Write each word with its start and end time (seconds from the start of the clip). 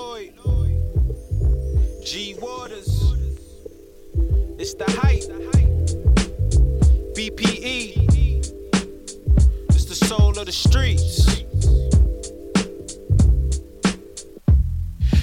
Lloyd, 0.00 0.32
G 2.02 2.34
Waters. 2.40 2.88
It's 4.58 4.72
the 4.72 4.90
height. 5.02 5.24
BPE. 7.14 8.08
It's 9.68 9.84
the 9.84 9.94
soul 9.94 10.30
of 10.38 10.46
the 10.46 10.52
streets. 10.52 11.26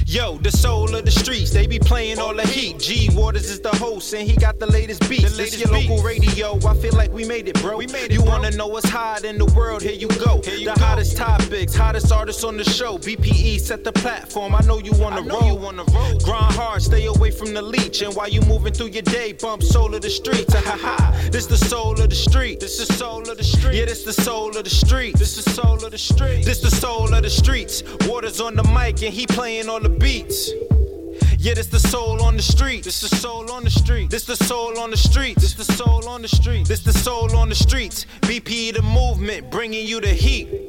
Yo, 0.06 0.38
the 0.38 0.52
soul 0.52 0.96
of 0.96 1.04
the 1.06 1.12
streets, 1.12 1.52
they 1.52 1.66
be 1.68 1.80
playing 1.80 2.20
all 2.20 2.36
the 2.36 2.48
heat. 2.48 2.80
G 2.80 3.10
Waters 3.14 3.50
is 3.50 3.60
the 3.60 3.76
host, 3.76 4.14
and 4.14 4.30
he 4.30 4.36
got 4.38 4.60
the 4.60 4.68
latest 4.68 5.02
beats. 5.10 5.32
The 5.32 5.38
latest 5.38 5.60
this 5.60 5.70
your 5.70 5.74
beats. 5.74 5.90
local 5.90 6.04
radio. 6.04 6.56
I 6.68 6.76
feel 6.76 6.94
like 6.94 7.12
we 7.12 7.26
made 7.26 7.48
it, 7.48 7.60
bro. 7.62 7.78
We 7.78 7.88
made 7.88 8.06
it, 8.06 8.12
you 8.12 8.22
bro. 8.22 8.30
wanna 8.30 8.52
know 8.52 8.68
what's 8.68 8.88
hot 8.88 9.26
in 9.26 9.38
the 9.38 9.46
world? 9.48 9.82
Here 9.82 9.92
you 9.92 10.08
go. 10.08 10.42
Here 10.46 10.56
you 10.56 10.66
the 10.70 10.76
go. 10.80 10.86
hottest 10.86 11.18
topics, 11.48 11.76
hottest 11.76 12.12
artists 12.12 12.44
on 12.44 12.58
the 12.58 12.64
show. 12.64 12.98
BPE 12.98 13.60
set 13.60 13.84
the 13.84 13.92
platform. 13.92 14.54
I 14.54 14.62
know 14.62 14.80
you 14.80 14.92
wanna 14.94 15.22
roll. 15.22 15.46
You 15.46 15.56
wanna 15.56 15.84
roll. 15.94 16.20
Grind 16.20 16.54
hard, 16.54 16.82
stay 16.82 17.06
away 17.06 17.32
from 17.32 17.54
the 17.54 17.62
leech. 17.62 18.02
And 18.02 18.14
while 18.16 18.28
you 18.28 18.42
moving 18.42 18.74
through 18.74 18.88
your 18.88 19.04
day, 19.04 19.34
bump 19.34 19.64
soul 19.64 19.94
of 19.96 20.02
the 20.02 20.10
streets. 20.10 20.54
Ha 20.54 20.62
ha 20.62 20.78
ha. 20.78 21.30
This 21.32 21.46
the 21.46 21.58
soul 21.58 22.00
of 22.02 22.10
the 22.10 22.16
street. 22.16 22.60
This 22.60 22.78
the 22.78 22.94
soul 22.94 23.30
of 23.30 23.38
the 23.38 23.44
street. 23.44 23.76
Yeah, 23.76 23.86
this 23.86 24.04
the 24.04 24.14
soul 24.14 24.58
of 24.58 24.64
the 24.64 24.70
street. 24.70 25.18
This 25.18 25.36
the 25.36 25.50
soul 25.50 25.84
of 25.84 25.92
the 25.92 25.98
street. 25.98 26.46
This 26.46 26.60
the 26.62 26.72
soul 26.72 27.14
of 27.14 27.24
the 27.24 27.30
streets. 27.30 27.84
Waters 28.08 28.42
on 28.42 28.56
the 28.56 28.64
mic, 28.64 29.02
and 29.02 29.14
he 29.14 29.26
playing 29.26 29.70
all 29.70 29.80
the 29.80 29.90
beats 29.90 30.08
beats. 30.48 30.52
Yeah, 31.40 31.54
this 31.54 31.68
the 31.68 31.80
soul 31.80 32.22
on 32.24 32.36
the 32.36 32.42
street. 32.42 32.84
This 32.84 33.02
the 33.02 33.16
soul 33.16 33.52
on 33.52 33.64
the 33.64 33.70
street. 33.70 34.10
This 34.10 34.26
the 34.26 34.36
soul 34.36 34.80
on 34.80 34.92
the 34.92 34.98
street. 34.98 35.38
This 35.38 35.54
the 35.54 35.64
soul 35.64 36.08
on 36.10 36.22
the 36.22 36.28
street. 36.28 36.68
This 36.68 36.82
the 36.82 36.94
soul 36.94 37.36
on 37.36 37.50
the 37.50 37.56
streets. 37.56 38.06
BP 38.22 38.74
the 38.74 38.82
movement, 38.82 39.52
bringing 39.52 39.86
you 39.88 40.02
the 40.02 40.08
heat. 40.08 40.67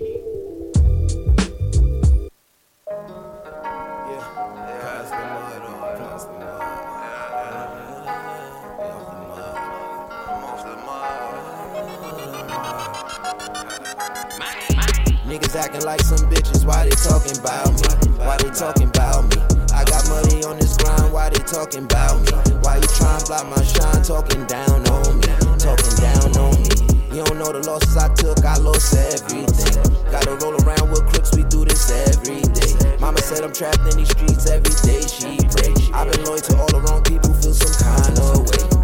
Like 15.85 16.01
some 16.01 16.31
bitches, 16.31 16.65
why 16.65 16.85
they 16.85 16.97
talking 16.97 17.37
about 17.39 17.71
me? 17.75 18.11
Why 18.25 18.37
they 18.39 18.51
talking 18.51 18.89
about 18.89 19.29
me? 19.31 19.41
I 19.75 19.85
got 19.85 20.09
money 20.09 20.43
on 20.45 20.59
this 20.59 20.77
grind, 20.77 21.13
why 21.13 21.31
they 21.31 21.43
talking 21.45 21.85
about 21.85 22.21
me? 22.23 22.33
Why 22.63 22.77
you 22.77 22.89
trying 22.97 23.21
to 23.21 23.27
block 23.27 23.47
my 23.47 23.63
shine, 23.63 24.03
talking 24.03 24.47
down 24.47 24.87
on 24.89 25.21
me? 25.21 25.29
Talking 25.61 25.97
down 26.01 26.31
on 26.39 26.57
me. 26.63 26.73
You 27.15 27.25
don't 27.25 27.39
know 27.39 27.53
the 27.53 27.63
losses 27.67 27.97
I 27.97 28.13
took, 28.15 28.45
I 28.45 28.57
lost 28.59 28.95
everything. 28.95 29.83
Gotta 30.11 30.35
roll 30.43 30.57
around 30.63 30.91
with 30.91 31.07
crooks, 31.07 31.35
we 31.37 31.45
do 31.45 31.65
this 31.65 31.91
every 32.09 32.43
day. 32.43 32.97
Mama 33.01 33.19
said 33.19 33.45
I'm 33.45 33.53
trapped 33.53 33.81
in 33.93 33.99
these 33.99 34.11
streets 34.11 34.49
every 34.49 34.75
day, 34.83 35.03
she 35.07 35.39
pray. 35.53 35.75
I've 35.93 36.11
been 36.11 36.25
loyal 36.25 36.41
to 36.41 36.59
all 36.59 36.69
the 36.69 36.81
wrong 36.89 37.03
people, 37.03 37.33
feel 37.35 37.55
some 37.55 37.75
kind 37.77 38.19
of 38.19 38.49
way. 38.51 38.78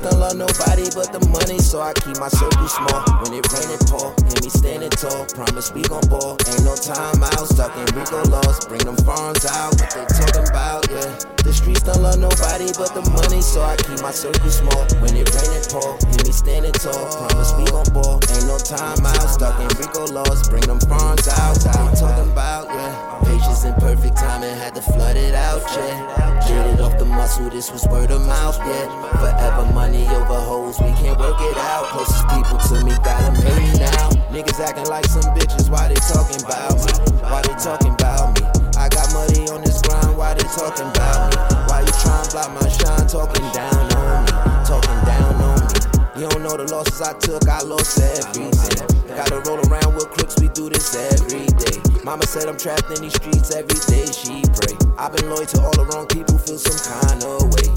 Don't 0.00 0.16
love 0.16 0.32
nobody 0.32 0.88
but 0.96 1.12
the 1.12 1.20
money, 1.28 1.60
so 1.60 1.84
I 1.84 1.92
keep 1.92 2.16
my 2.16 2.32
circle 2.32 2.68
small. 2.72 3.04
When 3.20 3.36
it 3.36 3.44
rain 3.52 3.68
and 3.68 3.84
pour, 3.84 4.16
hear 4.32 4.40
me 4.40 4.48
standing 4.48 4.88
tall. 4.96 5.28
Promise 5.28 5.76
we 5.76 5.84
gon' 5.84 6.08
ball. 6.08 6.40
Ain't 6.48 6.64
no 6.64 6.72
time 6.72 7.20
out, 7.20 7.44
stuck 7.44 7.76
in 7.76 7.84
RICO 7.92 8.24
laws. 8.32 8.64
Bring 8.64 8.80
them 8.80 8.96
farms 9.04 9.44
out, 9.44 9.76
what 9.76 9.92
they 9.92 10.08
talking 10.08 10.48
about, 10.48 10.88
yeah. 10.88 11.04
The 11.44 11.52
streets 11.52 11.84
don't 11.84 12.00
love 12.00 12.16
nobody 12.16 12.72
but 12.80 12.96
the 12.96 13.04
money, 13.12 13.44
so 13.44 13.60
I 13.60 13.76
keep 13.76 14.00
my 14.00 14.10
circle 14.10 14.48
small. 14.48 14.88
When 15.04 15.12
it 15.20 15.28
rain 15.36 15.52
and 15.52 15.68
pour, 15.68 15.92
hear 16.08 16.24
me 16.24 16.32
standing 16.32 16.76
tall. 16.80 17.04
Promise 17.28 17.52
we 17.60 17.64
gon' 17.68 17.92
ball. 17.92 18.24
Ain't 18.32 18.48
no 18.48 18.56
time 18.56 19.04
out, 19.04 19.28
stuck 19.28 19.60
in 19.60 19.68
RICO 19.76 20.16
laws. 20.16 20.48
Bring 20.48 20.64
them 20.64 20.80
farms 20.80 21.28
out, 21.28 21.60
what 21.60 21.76
they 21.76 22.00
talking 22.00 22.32
about, 22.32 22.72
yeah. 22.72 23.20
Patience 23.28 23.68
and 23.68 23.76
perfect 23.76 24.16
timing, 24.16 24.56
had 24.56 24.72
to 24.72 24.80
flood 24.80 25.20
it 25.20 25.36
out, 25.36 25.60
yeah. 25.76 26.40
Get 26.48 26.72
it 26.72 26.80
off 26.80 26.96
the 26.96 27.04
muscle, 27.04 27.52
this 27.52 27.68
was 27.70 27.84
word 27.92 28.10
of 28.10 28.24
mouth, 28.24 28.56
yeah. 28.64 28.88
Forever 29.20 29.60
over 29.60 29.72
money 29.90 30.06
over 30.14 30.40
hoes, 30.40 30.78
we 30.80 30.90
can't 31.02 31.18
work 31.18 31.36
it 31.40 31.56
out. 31.56 31.84
Closest 31.90 32.28
people 32.28 32.58
to 32.58 32.84
me 32.84 32.94
got 33.02 33.18
them 33.26 33.34
hate 33.34 33.58
me 33.58 33.78
now. 33.78 34.10
Niggas 34.30 34.60
acting 34.60 34.86
like 34.86 35.04
some 35.06 35.26
bitches, 35.34 35.68
why 35.68 35.88
they 35.88 35.98
talking 36.14 36.42
about 36.44 36.78
me? 36.78 36.92
Why 37.26 37.42
they 37.42 37.54
talking 37.58 37.92
about 37.92 38.38
me? 38.38 38.46
I 38.78 38.88
got 38.88 39.12
money 39.12 39.50
on 39.50 39.62
this 39.62 39.82
grind, 39.82 40.16
why 40.16 40.34
they 40.34 40.46
talking 40.54 40.86
about 40.86 41.34
me? 41.34 41.38
Why 41.66 41.80
you 41.82 41.94
trying 42.02 42.24
to 42.24 42.30
block 42.30 42.50
my 42.54 42.68
shine, 42.68 43.06
talking 43.06 43.48
down 43.50 43.82
on 43.98 44.24
me? 44.24 44.30
Talking 44.64 45.00
down 45.06 45.34
on 45.42 45.58
me. 45.58 46.22
You 46.22 46.28
don't 46.28 46.42
know 46.42 46.56
the 46.56 46.70
losses 46.70 47.02
I 47.02 47.12
took, 47.18 47.48
I 47.48 47.62
lost 47.62 47.98
everything. 47.98 48.86
Gotta 49.08 49.42
roll 49.50 49.58
around 49.66 49.94
with 49.94 50.08
crooks, 50.10 50.38
we 50.40 50.48
do 50.48 50.70
this 50.70 50.94
every 50.94 51.46
day. 51.58 51.82
Mama 52.04 52.24
said 52.26 52.48
I'm 52.48 52.56
trapped 52.56 52.90
in 52.94 53.02
these 53.02 53.14
streets 53.14 53.50
every 53.50 53.80
day, 53.90 54.06
she 54.06 54.42
pray. 54.54 54.78
I've 54.96 55.12
been 55.16 55.28
loyal 55.28 55.46
to 55.46 55.60
all 55.60 55.74
the 55.74 55.84
wrong 55.92 56.06
people, 56.06 56.38
feel 56.38 56.58
some 56.58 56.78
kind 56.78 57.24
of 57.24 57.52
way. 57.54 57.68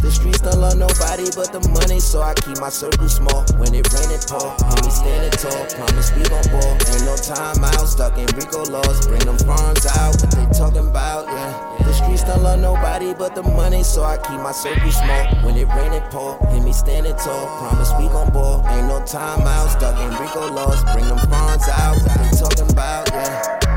The 0.00 0.10
streets 0.10 0.40
don't 0.40 0.60
love 0.60 0.78
nobody 0.78 1.26
but 1.34 1.50
the 1.50 1.60
money, 1.74 1.98
so 1.98 2.22
I 2.22 2.34
keep 2.34 2.58
my 2.60 2.68
circle 2.68 3.08
small. 3.08 3.42
When 3.58 3.74
it 3.74 3.86
rain, 3.92 4.10
it 4.14 4.22
pour. 4.30 4.54
Me 4.82 4.90
standing 4.90 5.34
tall, 5.34 5.66
promise 5.74 6.14
we 6.14 6.22
gon' 6.30 6.46
ball. 6.54 6.72
Ain't 6.88 7.04
no 7.04 7.16
time 7.18 7.64
out, 7.64 7.86
stuck 7.86 8.16
in 8.16 8.26
RICO 8.38 8.62
laws. 8.70 9.06
Bring 9.06 9.26
them 9.26 9.38
farms 9.42 9.86
out, 9.98 10.14
what 10.22 10.30
they 10.30 10.46
talking 10.54 10.86
about, 10.86 11.26
yeah. 11.26 11.84
The 11.84 11.92
streets 11.92 12.22
don't 12.22 12.42
love 12.42 12.60
nobody 12.60 13.12
but 13.12 13.34
the 13.34 13.42
money, 13.42 13.82
so 13.82 14.04
I 14.04 14.16
keep 14.18 14.38
my 14.38 14.52
circle 14.52 14.92
small. 14.92 15.24
When 15.42 15.56
it 15.56 15.66
rain, 15.74 15.92
it 15.92 16.06
pour. 16.10 16.38
Hear 16.50 16.62
me 16.62 16.72
standing 16.72 17.16
tall, 17.16 17.46
promise 17.58 17.90
we 17.98 18.06
gon' 18.08 18.32
ball. 18.32 18.62
Ain't 18.68 18.86
no 18.86 19.04
time 19.04 19.42
out, 19.42 19.68
stuck 19.70 19.98
in 19.98 20.10
RICO 20.14 20.54
laws. 20.54 20.82
Bring 20.94 21.08
them 21.08 21.18
farms 21.26 21.68
out, 21.68 21.98
what 21.98 22.14
they 22.14 22.30
talking 22.38 22.70
about, 22.70 23.10
yeah. 23.10 23.67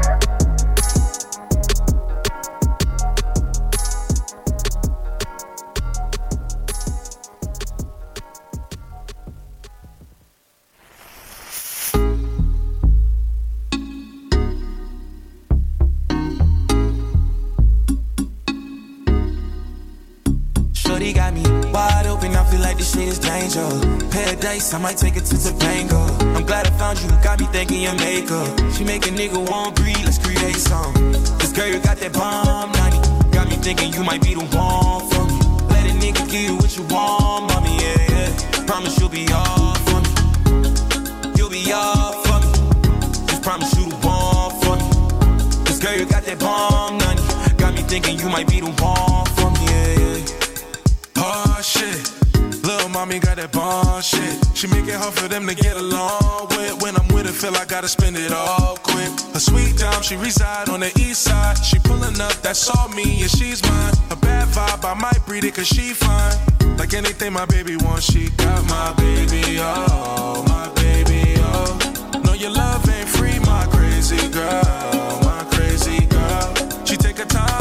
Shit 22.80 23.08
is 23.08 23.20
danger. 23.20 23.68
Paradise, 24.10 24.74
I 24.74 24.78
might 24.78 24.98
take 24.98 25.16
it 25.18 25.26
to 25.26 25.36
Topanga. 25.36 26.36
I'm 26.36 26.46
glad 26.46 26.68
I 26.68 26.72
found 26.72 27.02
you, 27.02 27.10
got 27.24 27.40
me 27.40 27.48
thinking 27.48 27.82
your 27.82 27.96
makeup. 27.96 28.48
She 28.74 28.84
make 28.84 29.06
a 29.08 29.10
nigga 29.10 29.50
want 29.50 29.76
breathe, 29.76 30.04
let's 30.06 30.18
create 30.18 30.56
some. 30.56 30.94
This 31.40 31.52
girl, 31.52 31.68
you 31.68 31.80
got 31.80 31.98
that 31.98 32.14
bomb, 32.14 32.72
90. 32.72 33.32
Got 33.32 33.50
me 33.50 33.56
thinking 33.58 33.94
you 33.94 34.04
might 34.04 34.22
be 34.22 34.34
the 34.36 34.46
one 34.56 35.10
for 35.10 35.26
me. 35.26 35.40
Let 35.70 35.86
a 35.90 35.94
nigga 36.00 36.30
give 36.30 36.42
you 36.42 36.56
what 36.56 36.76
you 36.78 36.84
want, 36.84 37.54
mommy, 37.54 37.76
yeah. 37.82 38.11
She 54.62 54.68
make 54.68 54.86
it 54.86 54.94
hard 54.94 55.16
for 55.16 55.28
them 55.28 55.48
to 55.48 55.56
get 55.56 55.76
along 55.76 56.50
with. 56.50 56.84
When 56.84 56.96
I'm 56.96 57.08
with 57.08 57.26
her, 57.26 57.32
feel 57.32 57.56
I 57.56 57.66
gotta 57.66 57.88
spend 57.88 58.16
it 58.16 58.32
all 58.32 58.78
quick. 58.84 59.10
A 59.34 59.40
sweet 59.40 59.76
dime, 59.76 60.04
she 60.04 60.16
reside 60.18 60.70
on 60.70 60.82
the 60.82 60.92
east 61.00 61.24
side. 61.24 61.58
She 61.66 61.80
pulling 61.80 62.22
up, 62.22 62.34
that's 62.44 62.70
all 62.70 62.88
me, 62.90 63.24
and 63.24 63.32
she's 63.32 63.64
mine. 63.64 63.94
A 64.12 64.16
bad 64.16 64.48
vibe, 64.50 64.86
I 64.86 64.94
might 64.94 65.26
breed 65.26 65.46
it, 65.46 65.56
cause 65.56 65.66
she 65.66 65.96
fine. 65.96 66.38
Like 66.78 66.94
anything 66.94 67.34
my 67.34 67.46
baby 67.46 67.76
wants, 67.76 68.06
she 68.14 68.30
got 68.38 68.64
my 68.70 68.94
baby, 69.02 69.58
oh, 69.58 70.46
my 70.48 70.70
baby, 70.76 71.34
oh. 71.40 72.22
No, 72.24 72.34
your 72.34 72.52
love 72.52 72.88
ain't 72.88 73.10
free, 73.10 73.40
my 73.40 73.66
crazy 73.72 74.28
girl, 74.30 75.22
my 75.24 75.44
crazy 75.50 76.06
girl. 76.06 76.86
She 76.86 76.98
take 76.98 77.18
her 77.18 77.26
time 77.26 77.61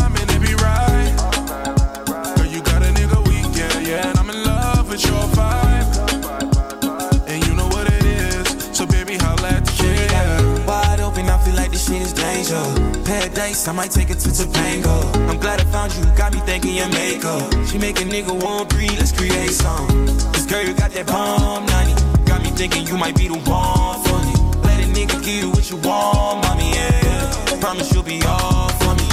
Paradise, 13.51 13.69
I 13.69 13.73
might 13.73 13.91
take 13.91 14.11
it 14.11 14.19
to 14.21 14.29
Topanga. 14.29 15.29
I'm 15.29 15.39
glad 15.39 15.61
I 15.61 15.65
found 15.65 15.93
you, 15.95 16.05
got 16.17 16.33
me 16.33 16.41
thinking 16.41 16.77
your 16.77 16.89
makeup. 16.89 17.53
She 17.67 17.79
make 17.79 18.01
a 18.01 18.05
nigga 18.05 18.33
want 18.43 18.69
breathe, 18.69 18.99
let's 18.99 19.13
create 19.13 19.51
some. 19.51 20.07
This 20.33 20.47
girl, 20.47 20.63
you 20.63 20.75
got 20.75 20.93
that 20.93 21.07
bomb, 21.07 21.67
90. 21.67 22.25
Got 22.27 22.43
me 22.43 22.51
thinking 22.51 22.87
you 22.87 22.97
might 22.97 23.17
be 23.17 23.29
the 23.29 23.35
one 23.35 23.99
for 24.07 24.19
me. 24.27 24.35
Let 24.63 24.81
a 24.81 24.89
nigga 24.93 25.19
give 25.25 25.43
you 25.43 25.51
what 25.51 25.69
you 25.71 25.77
want, 25.79 26.45
mommy, 26.45 26.71
yeah. 26.71 27.61
Promise 27.61 27.93
you'll 27.93 28.05
be 28.05 28.23
all 28.25 28.69
for 28.81 28.95
me. 28.95 29.07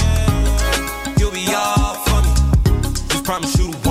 You'll 1.18 1.32
be 1.32 1.46
all 1.54 1.94
for 2.06 2.20
me. 2.22 2.32
Just 3.08 3.24
promise 3.24 3.58
you 3.58 3.72
the 3.72 3.87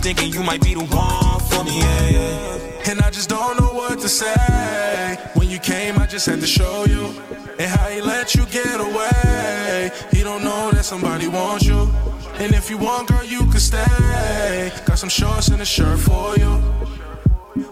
thinking 0.00 0.32
you 0.32 0.42
might 0.42 0.62
be 0.62 0.74
the 0.74 0.80
one 0.80 1.40
for 1.40 1.64
me, 1.64 1.78
yeah, 1.78 2.08
yeah. 2.08 2.90
And 2.90 3.00
I 3.00 3.10
just 3.10 3.28
don't 3.28 3.58
know 3.60 3.72
what 3.74 4.00
to 4.00 4.08
say. 4.08 5.16
When 5.34 5.50
you 5.50 5.58
came, 5.58 5.98
I 5.98 6.06
just 6.06 6.26
had 6.26 6.40
to 6.40 6.46
show 6.46 6.84
you. 6.86 7.14
And 7.58 7.68
how 7.70 7.88
he 7.88 8.00
let 8.00 8.34
you 8.34 8.46
get 8.46 8.80
away. 8.80 9.90
He 10.10 10.22
don't 10.22 10.42
know 10.42 10.70
that 10.72 10.84
somebody 10.84 11.28
wants 11.28 11.66
you. 11.66 11.90
And 12.38 12.54
if 12.54 12.70
you 12.70 12.78
want, 12.78 13.08
girl, 13.08 13.24
you 13.24 13.40
can 13.50 13.60
stay. 13.60 14.72
Got 14.86 14.98
some 14.98 15.10
shorts 15.10 15.48
and 15.48 15.60
a 15.60 15.66
shirt 15.66 15.98
for 15.98 16.36
you. 16.38 16.62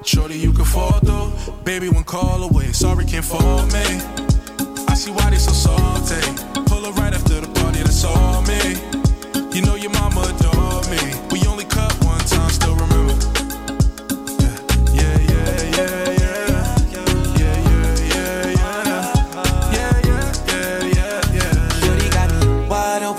Shorty, 0.04 0.38
you 0.38 0.52
can 0.52 0.66
fall 0.66 1.00
through. 1.00 1.32
Baby, 1.64 1.88
one 1.88 2.04
call 2.04 2.42
away. 2.42 2.72
Sorry, 2.72 3.06
can't 3.06 3.24
fall 3.24 3.64
me. 3.66 3.86
I 4.88 4.94
see 4.94 5.10
why 5.10 5.30
they 5.30 5.38
so 5.38 5.52
salty. 5.52 6.20
Pull 6.66 6.84
her 6.84 6.92
right 7.00 7.14
after 7.14 7.40
the 7.40 7.48
party, 7.60 7.78
that's 7.78 8.04
all 8.04 8.42
me. 8.42 8.60
You 9.56 9.62
know 9.62 9.76
your 9.76 9.90
mama 9.92 10.20
adore 10.20 10.82
me. 10.90 11.27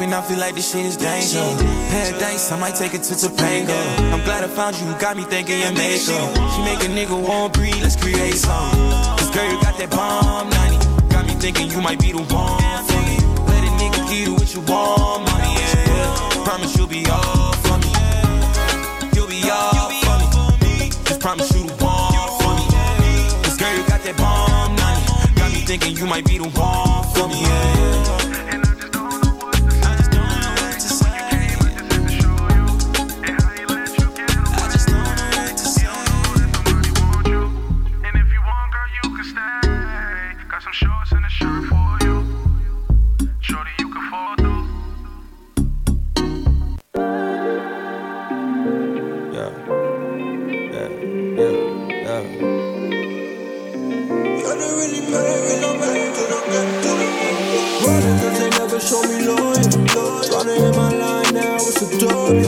Open, 0.10 0.14
I 0.14 0.28
feel 0.28 0.40
like 0.40 0.56
this 0.56 0.72
shit 0.72 0.86
is 0.86 0.98
danger. 0.98 1.44
Paradise, 1.90 2.52
I 2.52 2.60
might 2.60 2.76
take 2.76 2.94
it 2.94 3.04
to 3.04 3.14
Topanga. 3.14 3.78
I'm 4.12 4.24
glad 4.24 4.44
I 4.44 4.48
found 4.48 4.76
you, 4.80 4.86
got 5.00 5.18
me 5.18 5.24
thinking 5.24 5.60
your 5.60 5.72
makeup. 5.72 6.30
She 6.54 6.62
make 6.64 6.82
a 6.84 6.90
nigga 6.90 7.16
want 7.16 7.54
breathe, 7.54 7.82
let's 7.82 7.96
create 7.96 8.36
some. 8.36 8.72
Cause 9.18 9.30
girl, 9.32 9.50
you 9.52 9.62
got 9.62 9.78
that 9.78 9.90
bomb 9.90 10.50
90. 10.50 11.10
Got 11.10 11.26
me 11.28 11.34
thinking 11.34 11.70
you 11.70 11.82
might 11.82 12.00
be 12.00 12.12
the 12.12 12.20
one 12.20 12.84
for 12.90 13.02
me. 13.08 13.18
Let 13.48 13.64
a 13.64 13.72
nigga 13.82 14.10
give 14.10 14.28
you 14.28 14.34
what 14.34 14.54
you 14.54 14.62
want, 14.62 15.26
money, 15.30 15.54
yeah. 15.56 16.44
Promise 16.44 16.78
you'll 16.78 16.88
be 16.88 17.06
all 17.08 17.54
for 17.66 17.78
me. 17.78 17.92
You'll 19.14 19.28
be 19.28 19.50
all 19.50 19.90
for 20.06 20.18
me. 20.66 20.90
Just 21.06 21.20
promise 21.20 21.52
you 21.54 21.68
the 21.68 21.76
one 21.84 22.30
for 22.42 22.54
me. 22.58 22.66
Cause 23.44 23.58
girl, 23.58 23.74
you 23.76 23.86
got 23.88 24.02
that 24.04 24.16
bomb 24.18 24.76
90. 24.76 25.40
Got 25.40 25.52
me 25.52 25.60
thinking 25.66 25.98
you 25.98 26.06
might 26.06 26.26
be 26.26 26.38
the 26.38 26.50
one 26.50 27.04
for 27.14 27.28
me. 27.28 27.42
Yeah. 27.42 28.19
W. 61.80 62.44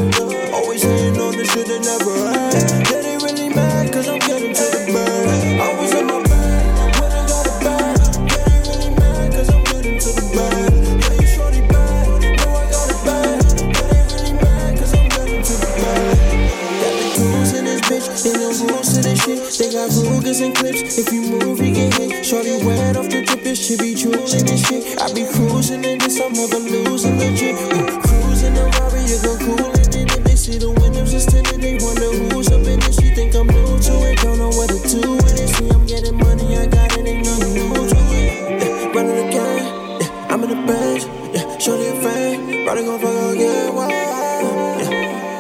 Always 0.52 0.84
hating 0.84 1.16
on 1.22 1.32
the 1.32 1.46
shit 1.48 1.66
they 1.66 1.80
never 1.80 2.12
had. 2.36 2.52
Yeah, 2.92 3.00
they 3.00 3.16
really 3.16 3.48
mad 3.48 3.94
cause 3.94 4.10
I'm 4.10 4.20
getting 4.20 4.52
to 4.54 4.66
the 4.76 4.92
bag. 4.92 5.56
I 5.56 5.72
was 5.80 5.94
in 5.96 6.06
my 6.06 6.20
bag 6.28 7.00
when 7.00 7.12
I 7.16 7.24
got 7.32 7.48
it 7.48 7.56
back. 7.64 7.96
Yeah, 8.28 8.44
they 8.44 8.60
really 8.68 8.92
mad 8.92 9.32
cause 9.32 9.48
I'm 9.48 9.64
getting 9.64 10.00
to 10.04 10.10
the 10.20 10.28
bag. 10.36 10.84
Yeah, 10.84 11.16
you 11.16 11.28
shorty 11.32 11.64
bad, 11.64 12.12
know 12.12 12.60
I 12.60 12.68
got 12.76 12.92
it 12.92 13.00
back. 13.08 13.40
Yeah, 13.72 13.88
they 13.88 14.04
really 14.12 14.36
mad 14.36 14.76
cause 14.76 14.92
I'm 15.00 15.08
getting 15.08 15.44
to 15.48 15.56
the 15.64 15.72
bag. 15.80 16.12
Got 16.84 16.92
the 16.92 17.08
tools 17.16 17.52
in 17.56 17.64
this 17.72 17.82
bitch, 17.88 18.12
ain't 18.28 18.36
no 18.36 18.52
rules 18.68 18.90
to 18.92 19.00
this 19.00 19.16
shit. 19.24 19.40
They 19.64 19.72
got 19.72 19.96
Rugers 19.96 20.44
and 20.44 20.52
clips, 20.52 21.00
if 21.00 21.08
you 21.08 21.40
move, 21.40 21.64
you 21.64 21.72
get 21.72 21.96
hit. 21.96 22.26
Shorty 22.26 22.60
wet 22.68 23.00
off 23.00 23.08
the 23.08 23.24
drip, 23.24 23.48
this 23.48 23.64
shit 23.64 23.80
be 23.80 23.96
choosing 23.96 24.44
this 24.44 24.68
shit. 24.68 25.00
I 25.00 25.08
be 25.16 25.24
cruising 25.24 25.88
in 25.88 26.04
this, 26.04 26.20
I'm 26.20 26.36
never 26.36 26.60
losing 26.60 27.16
legit. 27.16 27.91
Fuck 43.12 43.36
again, 43.36 43.76
why? 43.76 43.90
Yeah, 43.90 44.90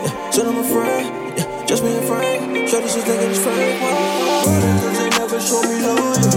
yeah, 0.05 0.29
so 0.31 0.43
a 0.57 0.63
friend, 0.63 1.37
yeah, 1.37 1.65
just 1.65 1.83
me 1.83 1.95
and 1.95 2.05
thinking 3.01 3.29
it's 3.31 3.43
they 4.97 5.09
never 5.19 5.39
show 5.39 5.61
me 5.63 5.77
loyalty. 5.85 6.29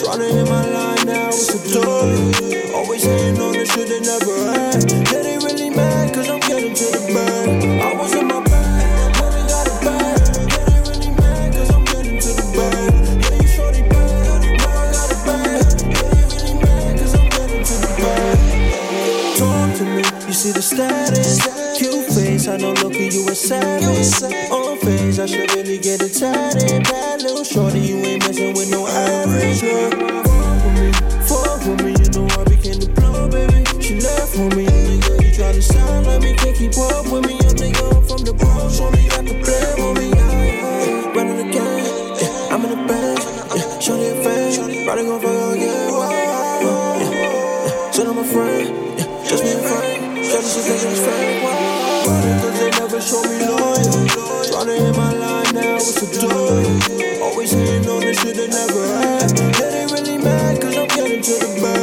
Tryna 0.00 0.30
hit 0.32 0.48
my 0.48 0.64
line 0.76 1.06
now, 1.06 1.28
it's 1.28 1.72
a. 1.72 2.74
Always 2.74 3.04
hating 3.04 3.40
on 3.40 3.52
the 3.52 3.64
shit 3.66 3.88
they 3.88 4.00
never 4.00 4.34
had. 4.52 4.92
Yeah, 5.12 5.22
they 5.22 5.38
really 5.38 5.70
mad 5.70 6.14
cause 6.14 6.28
I'm 6.28 6.40
getting 6.40 6.74
to 6.74 6.84
the 6.84 7.12
bag. 7.14 7.83
Status. 20.74 21.78
Cute 21.78 22.06
face, 22.12 22.48
I 22.48 22.56
know 22.56 22.72
look 22.82 22.94
at 22.94 23.12
you 23.14 23.28
a 23.28 23.34
savage. 23.34 24.22
On 24.50 24.78
face, 24.78 25.18
I 25.18 25.26
should 25.26 25.50
really 25.54 25.78
get 25.78 26.02
it 26.02 26.14
tatted. 26.14 26.84
Bad 26.84 27.22
little 27.22 27.44
shorty, 27.44 27.78
you 27.78 27.96
ain't 27.98 28.26
messing 28.26 28.54
with 28.54 28.70
no 28.70 28.86
average 28.86 29.62
girl. 29.62 29.90
Fuck 29.90 30.64
with 30.64 30.76
me, 30.80 30.92
fuck 31.30 31.60
with 31.66 31.80
me, 31.84 31.92
you 32.02 32.10
know 32.14 32.26
I 32.34 32.44
became 32.44 32.80
the 32.80 32.90
blow, 32.94 33.28
baby. 33.28 33.62
She 33.80 34.00
left 34.00 34.34
for 34.34 34.48
me, 34.56 34.66
nigga, 34.66 35.22
you 35.22 35.30
tryna 35.30 35.62
sound 35.62 36.06
like 36.06 36.22
me, 36.22 36.34
can't 36.34 36.56
keep 36.56 36.76
up 36.76 37.06
with 37.10 37.26
me, 37.26 37.34
young 37.38 37.58
nigga. 37.62 37.96
I'm 37.96 38.02
from 38.02 38.22
the 38.24 38.34
Bronx, 38.34 38.80
only 38.80 39.06
got 39.08 39.24
the 39.24 39.38
It's 50.66 51.00
fake, 51.00 51.42
wow. 51.44 52.04
Running 52.06 52.40
cause 52.40 52.58
they 52.58 52.70
never 52.70 53.00
show 53.00 53.22
me 53.22 53.38
loyal. 53.44 54.08
Tryna 54.48 54.78
hit 54.78 54.96
my 54.96 55.12
line 55.12 55.54
now, 55.54 55.76
it's 55.76 56.02
a 56.02 56.20
toy. 56.20 57.22
Always 57.22 57.52
hating 57.52 57.88
on 57.88 58.00
the 58.00 58.14
shit 58.14 58.36
they 58.36 58.48
never 58.48 58.86
had. 58.86 59.38
Yeah, 59.60 59.70
they 59.70 59.86
really 59.92 60.18
mad 60.24 60.62
cause 60.62 60.76
I'm 60.76 60.88
getting 60.88 61.22
to 61.22 61.32
the 61.32 61.60
bag. 61.60 61.73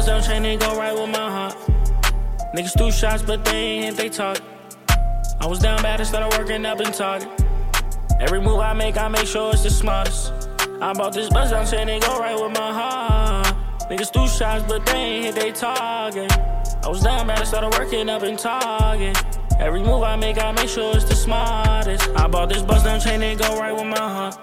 Bust 0.00 0.08
down 0.08 0.22
chain, 0.22 0.44
it 0.46 0.60
go 0.60 0.78
right 0.78 0.94
with 0.94 1.10
my 1.10 1.30
heart. 1.30 1.54
Niggas 2.54 2.76
threw 2.78 2.90
shots, 2.90 3.22
but 3.22 3.44
they 3.44 3.52
ain't 3.52 3.84
hit 3.84 3.96
they 3.96 4.08
target. 4.08 4.42
I 5.40 5.46
was 5.46 5.58
down 5.58 5.82
bad 5.82 6.00
and 6.00 6.08
started 6.08 6.38
working 6.38 6.64
up 6.64 6.80
and 6.80 6.94
Target. 6.94 7.28
Every 8.18 8.40
move 8.40 8.60
I 8.60 8.72
make, 8.72 8.96
I 8.96 9.08
make 9.08 9.26
sure 9.26 9.52
it's 9.52 9.62
the 9.62 9.70
smartest. 9.70 10.32
I 10.80 10.92
bought 10.94 11.12
this 11.12 11.28
bus 11.28 11.50
down 11.50 11.66
saying 11.66 11.86
they 11.86 12.00
go 12.00 12.18
right 12.18 12.34
with 12.34 12.52
my 12.58 12.72
heart. 12.72 13.54
Niggas 13.90 14.12
threw 14.12 14.26
shots, 14.26 14.64
but 14.66 14.86
they 14.86 14.92
ain't 14.92 15.24
hit 15.26 15.34
they 15.34 15.52
target. 15.52 16.32
I 16.32 16.88
was 16.88 17.02
down 17.02 17.26
bad 17.26 17.40
and 17.40 17.48
started 17.48 17.78
working 17.78 18.08
up 18.08 18.22
and 18.22 18.38
Target. 18.38 19.18
Every 19.58 19.82
move 19.82 20.02
I 20.02 20.16
make, 20.16 20.38
I 20.38 20.52
make 20.52 20.68
sure 20.70 20.96
it's 20.96 21.04
the 21.04 21.14
smartest. 21.14 22.08
I 22.16 22.26
bought 22.26 22.48
this 22.48 22.62
bus 22.62 22.84
down 22.84 23.00
chain, 23.00 23.20
they 23.20 23.34
go 23.34 23.58
right 23.58 23.72
with 23.72 23.86
my 23.86 23.98
heart. 23.98 24.38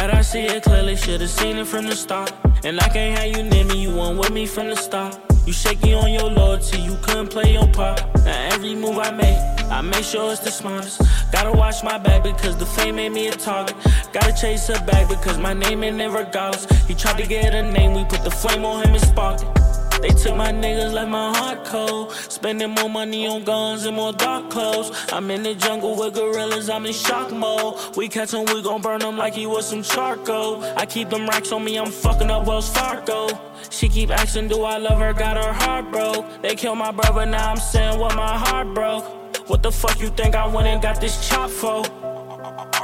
Glad 0.00 0.12
I 0.12 0.22
see 0.22 0.46
it 0.46 0.62
clearly, 0.62 0.96
should've 0.96 1.28
seen 1.28 1.58
it 1.58 1.66
from 1.66 1.86
the 1.86 1.94
start. 1.94 2.32
And 2.64 2.80
I 2.80 2.88
can't 2.88 3.18
have 3.18 3.36
you 3.36 3.42
near 3.42 3.66
me, 3.66 3.82
you 3.82 3.94
weren't 3.94 4.18
with 4.18 4.32
me 4.32 4.46
from 4.46 4.70
the 4.70 4.74
start. 4.74 5.18
You 5.44 5.52
shaky 5.52 5.92
on 5.92 6.10
your 6.10 6.30
loyalty, 6.30 6.80
you 6.80 6.96
couldn't 7.02 7.28
play 7.28 7.52
your 7.52 7.68
part. 7.68 8.02
Now 8.24 8.48
every 8.50 8.74
move 8.74 8.96
I 8.96 9.10
make, 9.10 9.36
I 9.70 9.82
make 9.82 10.04
sure 10.04 10.32
it's 10.32 10.40
the 10.40 10.50
smartest. 10.50 11.02
Gotta 11.32 11.52
watch 11.52 11.84
my 11.84 11.98
back 11.98 12.22
because 12.22 12.56
the 12.56 12.64
fame 12.64 12.96
made 12.96 13.12
me 13.12 13.28
a 13.28 13.32
target. 13.32 13.76
Gotta 14.10 14.32
chase 14.32 14.68
her 14.68 14.82
back 14.86 15.06
because 15.06 15.36
my 15.36 15.52
name 15.52 15.82
in 15.82 16.00
it 16.00 16.08
regardless. 16.08 16.64
He 16.88 16.94
tried 16.94 17.18
to 17.18 17.26
get 17.26 17.54
a 17.54 17.60
name, 17.70 17.92
we 17.92 18.04
put 18.06 18.24
the 18.24 18.30
flame 18.30 18.64
on 18.64 18.82
him 18.82 18.94
and 18.94 19.04
sparked 19.04 19.42
it. 19.42 19.69
They 20.02 20.08
took 20.08 20.34
my 20.34 20.50
niggas, 20.50 20.92
left 20.92 21.10
my 21.10 21.36
heart 21.36 21.64
cold. 21.64 22.12
Spending 22.12 22.70
more 22.70 22.88
money 22.88 23.26
on 23.26 23.44
guns 23.44 23.84
and 23.84 23.96
more 23.96 24.12
dark 24.12 24.50
clothes. 24.50 24.90
I'm 25.12 25.30
in 25.30 25.42
the 25.42 25.54
jungle 25.54 25.96
with 25.96 26.14
gorillas, 26.14 26.70
I'm 26.70 26.86
in 26.86 26.92
shock 26.92 27.30
mode. 27.30 27.96
We 27.96 28.08
catch 28.08 28.32
him, 28.32 28.46
we 28.46 28.62
gon' 28.62 28.80
burn 28.80 29.02
him 29.02 29.16
like 29.16 29.34
he 29.34 29.46
was 29.46 29.68
some 29.68 29.82
charcoal. 29.82 30.64
I 30.76 30.86
keep 30.86 31.10
them 31.10 31.28
racks 31.28 31.52
on 31.52 31.64
me, 31.64 31.76
I'm 31.76 31.90
fucking 31.90 32.30
up 32.30 32.46
Wells 32.46 32.70
Fargo. 32.70 33.28
She 33.68 33.88
keep 33.88 34.10
asking, 34.10 34.48
do 34.48 34.62
I 34.64 34.78
love 34.78 34.98
her? 34.98 35.12
Got 35.12 35.36
her 35.36 35.52
heart 35.52 35.90
broke. 35.90 36.24
They 36.42 36.54
killed 36.56 36.78
my 36.78 36.92
brother, 36.92 37.26
now 37.26 37.50
I'm 37.50 37.58
saying 37.58 37.98
what 37.98 38.16
my 38.16 38.38
heart 38.38 38.72
broke. 38.74 39.04
What 39.48 39.62
the 39.62 39.70
fuck 39.70 40.00
you 40.00 40.08
think 40.08 40.34
I 40.34 40.46
went 40.46 40.66
and 40.66 40.80
got 40.80 41.00
this 41.00 41.28
chop 41.28 41.50
for? 41.50 41.84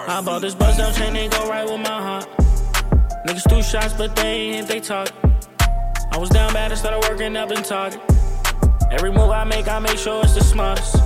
I 0.09 0.21
bought 0.21 0.43
this 0.43 0.55
buzz 0.55 0.77
down 0.77 0.93
chain, 0.95 1.15
they 1.15 1.29
go 1.29 1.49
right 1.49 1.65
with 1.65 1.81
my 1.81 1.89
heart. 1.89 2.29
Niggas 3.27 3.49
threw 3.49 3.63
shots, 3.63 3.95
but 3.95 4.15
they 4.15 4.57
ain't 4.57 4.69
they 4.69 4.81
talk. 4.81 5.09
I 6.17 6.19
was 6.19 6.31
down 6.31 6.51
bad 6.55 6.71
and 6.71 6.79
started 6.79 7.07
working 7.11 7.37
up 7.37 7.51
in 7.51 7.63
Target. 7.63 8.01
Every 8.91 9.13
move 9.13 9.29
I 9.29 9.45
make, 9.45 9.69
I 9.69 9.79
make 9.79 9.99
sure 9.99 10.23
it's 10.25 10.35
the 10.35 10.43
smartest. 10.43 10.97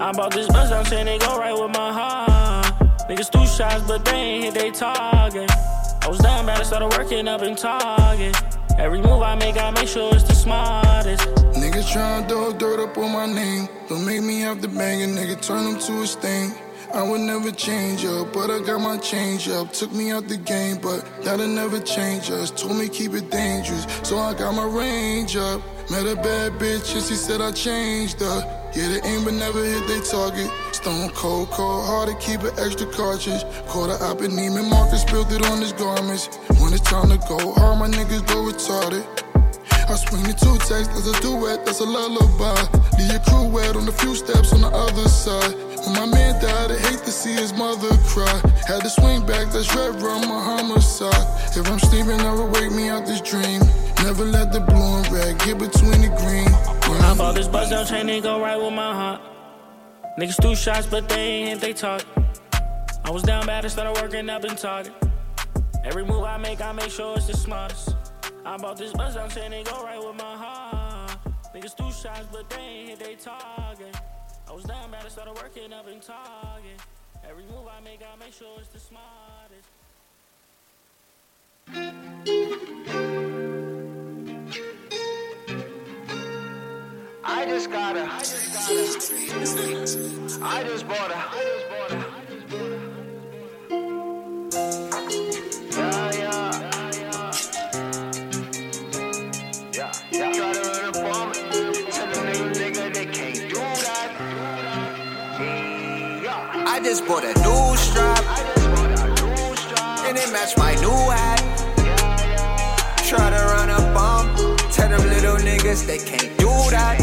I 0.00 0.10
bought 0.10 0.32
this 0.32 0.48
bus, 0.48 0.72
I'm 0.72 0.86
saying 0.86 1.04
they 1.04 1.18
go 1.18 1.36
right 1.36 1.52
with 1.52 1.76
my 1.76 1.92
heart. 1.92 2.72
Niggas 3.06 3.30
threw 3.30 3.46
shots, 3.46 3.86
but 3.86 4.06
they 4.06 4.16
ain't 4.16 4.44
hit 4.44 4.54
they 4.54 4.70
target. 4.70 5.50
I 5.50 6.08
was 6.08 6.18
down 6.20 6.46
bad 6.46 6.60
and 6.60 6.66
started 6.66 6.96
working 6.96 7.28
up 7.28 7.42
in 7.42 7.56
Target. 7.56 8.34
Every 8.78 9.02
move 9.02 9.20
I 9.20 9.34
make, 9.34 9.58
I 9.58 9.70
make 9.70 9.86
sure 9.86 10.14
it's 10.14 10.24
the 10.24 10.34
smartest. 10.34 11.28
Niggas 11.60 11.92
tryna 11.92 12.26
throw 12.26 12.54
dirt 12.54 12.80
up 12.80 12.96
on 12.96 13.12
my 13.12 13.26
name. 13.26 13.68
Don't 13.90 14.06
make 14.06 14.22
me 14.22 14.40
have 14.40 14.62
to 14.62 14.68
bang 14.68 15.02
a 15.02 15.06
nigga, 15.06 15.46
turn 15.46 15.74
him 15.74 15.78
to 15.78 16.00
a 16.00 16.06
stain. 16.06 16.54
I 16.94 17.02
would 17.02 17.22
never 17.22 17.50
change 17.50 18.04
up, 18.04 18.32
but 18.32 18.52
I 18.52 18.60
got 18.60 18.80
my 18.80 18.96
change 18.98 19.48
up. 19.48 19.72
Took 19.72 19.90
me 19.90 20.12
out 20.12 20.28
the 20.28 20.36
game, 20.36 20.78
but 20.80 21.04
that'll 21.24 21.48
never 21.48 21.80
change 21.80 22.30
us. 22.30 22.52
Told 22.52 22.76
me 22.76 22.88
keep 22.88 23.14
it 23.14 23.32
dangerous, 23.32 23.84
so 24.04 24.16
I 24.16 24.32
got 24.32 24.54
my 24.54 24.64
range 24.64 25.34
up. 25.36 25.60
Met 25.90 26.06
a 26.06 26.14
bad 26.14 26.52
bitch 26.52 26.94
and 26.94 27.02
she 27.02 27.16
said 27.16 27.40
I 27.40 27.50
changed 27.50 28.22
up. 28.22 28.44
Yeah, 28.76 28.88
they 28.90 29.00
aim 29.08 29.24
but 29.24 29.34
never 29.34 29.64
hit 29.64 29.88
they 29.88 30.00
target. 30.08 30.48
Stone 30.70 31.10
cold, 31.10 31.50
cold, 31.50 31.84
hard 31.84 32.10
to 32.10 32.14
keep 32.24 32.42
an 32.42 32.54
extra 32.58 32.86
cartridge. 32.86 33.42
Caught 33.66 33.90
a 33.90 34.04
op 34.04 34.20
and 34.20 34.32
Neiman 34.32 34.70
Marcus, 34.70 35.02
spilled 35.02 35.32
it 35.32 35.44
on 35.50 35.60
his 35.60 35.72
garments. 35.72 36.28
When 36.62 36.72
it's 36.72 36.82
time 36.82 37.10
to 37.10 37.18
go 37.26 37.54
hard, 37.54 37.80
my 37.80 37.88
niggas 37.88 38.24
go 38.28 38.46
retarded. 38.46 39.04
I 39.90 39.96
swing 39.96 40.22
the 40.22 40.32
two 40.32 40.56
texts 40.62 40.94
as 40.94 41.08
a 41.08 41.20
duet, 41.20 41.66
that's 41.66 41.80
a 41.80 41.84
lullaby. 41.84 42.54
Leave 42.98 43.10
your 43.10 43.20
crew 43.26 43.48
wet 43.50 43.74
on 43.74 43.88
a 43.88 43.92
few 43.92 44.14
steps 44.14 44.52
on 44.52 44.60
the 44.60 44.68
other 44.68 45.08
side. 45.08 45.73
When 45.84 45.94
my 45.96 46.06
man 46.06 46.40
died, 46.40 46.70
I 46.70 46.78
hate 46.78 47.04
to 47.04 47.10
see 47.10 47.34
his 47.34 47.52
mother 47.52 47.90
cry. 48.06 48.40
Had 48.66 48.80
to 48.80 48.88
swing 48.88 49.26
back, 49.26 49.52
that's 49.52 49.74
red 49.74 50.00
rum, 50.00 50.22
my 50.28 50.42
homicide. 50.42 51.12
If 51.56 51.70
I'm 51.70 51.78
sleeping, 51.78 52.16
never 52.16 52.46
wake 52.46 52.72
me 52.72 52.88
out 52.88 53.04
this 53.06 53.20
dream. 53.20 53.60
Never 54.02 54.24
let 54.24 54.52
the 54.52 54.60
blue 54.60 54.96
and 54.98 55.12
red 55.12 55.38
get 55.40 55.58
between 55.58 56.00
the 56.00 56.08
green. 56.16 56.48
I 57.02 57.14
bought 57.16 57.34
this 57.34 57.48
buzz 57.48 57.70
down 57.70 57.86
chain, 57.86 58.06
they 58.06 58.20
go 58.20 58.40
right 58.40 58.56
with 58.56 58.72
my 58.72 58.94
heart. 58.94 59.20
Niggas 60.18 60.40
threw 60.40 60.54
shots, 60.54 60.86
but 60.86 61.08
they 61.08 61.16
ain't 61.16 61.48
hit 61.48 61.60
they 61.60 61.72
talk. 61.74 62.04
I 63.04 63.10
was 63.10 63.22
down 63.22 63.44
bad 63.46 63.64
I 63.64 63.68
started 63.68 64.00
working 64.00 64.30
up 64.30 64.44
in 64.44 64.56
talking. 64.56 64.92
Every 65.84 66.04
move 66.04 66.24
I 66.24 66.38
make, 66.38 66.62
I 66.62 66.72
make 66.72 66.90
sure 66.90 67.14
it's 67.16 67.26
the 67.26 67.36
smartest. 67.36 67.94
I 68.46 68.56
bought 68.56 68.78
this 68.78 68.92
buzz 68.92 69.16
down 69.16 69.28
chain, 69.28 69.50
they 69.50 69.62
go 69.62 69.84
right 69.84 69.98
with 69.98 70.16
my 70.16 70.36
heart. 70.36 71.18
Niggas 71.54 71.76
threw 71.76 71.92
shots, 71.92 72.26
but 72.32 72.48
they 72.48 72.56
ain't 72.56 72.88
hit 72.90 72.98
they 73.00 73.16
target. 73.16 73.94
I 74.48 74.52
was 74.52 74.64
down 74.64 74.90
bad 74.90 75.02
and 75.02 75.12
started 75.12 75.34
working 75.36 75.72
up 75.72 75.88
in 75.88 76.00
Target. 76.00 76.80
Every 77.28 77.44
move 77.44 77.66
I 77.68 77.80
make, 77.82 78.00
I 78.02 78.16
make 78.18 78.32
sure 78.34 78.48
it's 78.58 78.68
the 78.68 78.78
smartest. 78.78 79.68
I 87.24 87.46
just 87.46 87.70
got 87.70 87.96
a. 87.96 88.04
I 88.04 88.18
just 88.18 88.52
got 88.52 88.70
a. 88.70 90.44
I 90.44 90.64
just 90.64 90.88
bought 90.88 91.10
a. 91.10 91.16
I 91.16 91.44
just 91.44 91.68
bought 91.70 91.92
a. 91.92 92.24
Yeah. 95.76 96.12
Yeah, 96.12 96.63
just 106.84 107.06
bought 107.06 107.24
a 107.24 107.32
new 107.40 107.76
strap, 107.76 108.20
I 108.28 108.52
just 108.54 108.68
bought 108.68 108.90
a 108.90 109.06
new 109.16 109.56
strap. 109.56 110.04
and 110.06 110.18
it 110.18 110.30
matched 110.30 110.58
my 110.58 110.74
new 110.84 110.90
hat. 111.16 111.40
Try 113.08 113.30
to 113.30 113.42
run 113.52 113.70
on 113.70 113.84
me. 113.94 114.56
Tell 114.70 114.90
them 114.90 115.00
little 115.08 115.36
niggas 115.36 115.86
they 115.86 115.96
can't 115.96 116.36
do 116.36 116.52
that. 116.74 117.00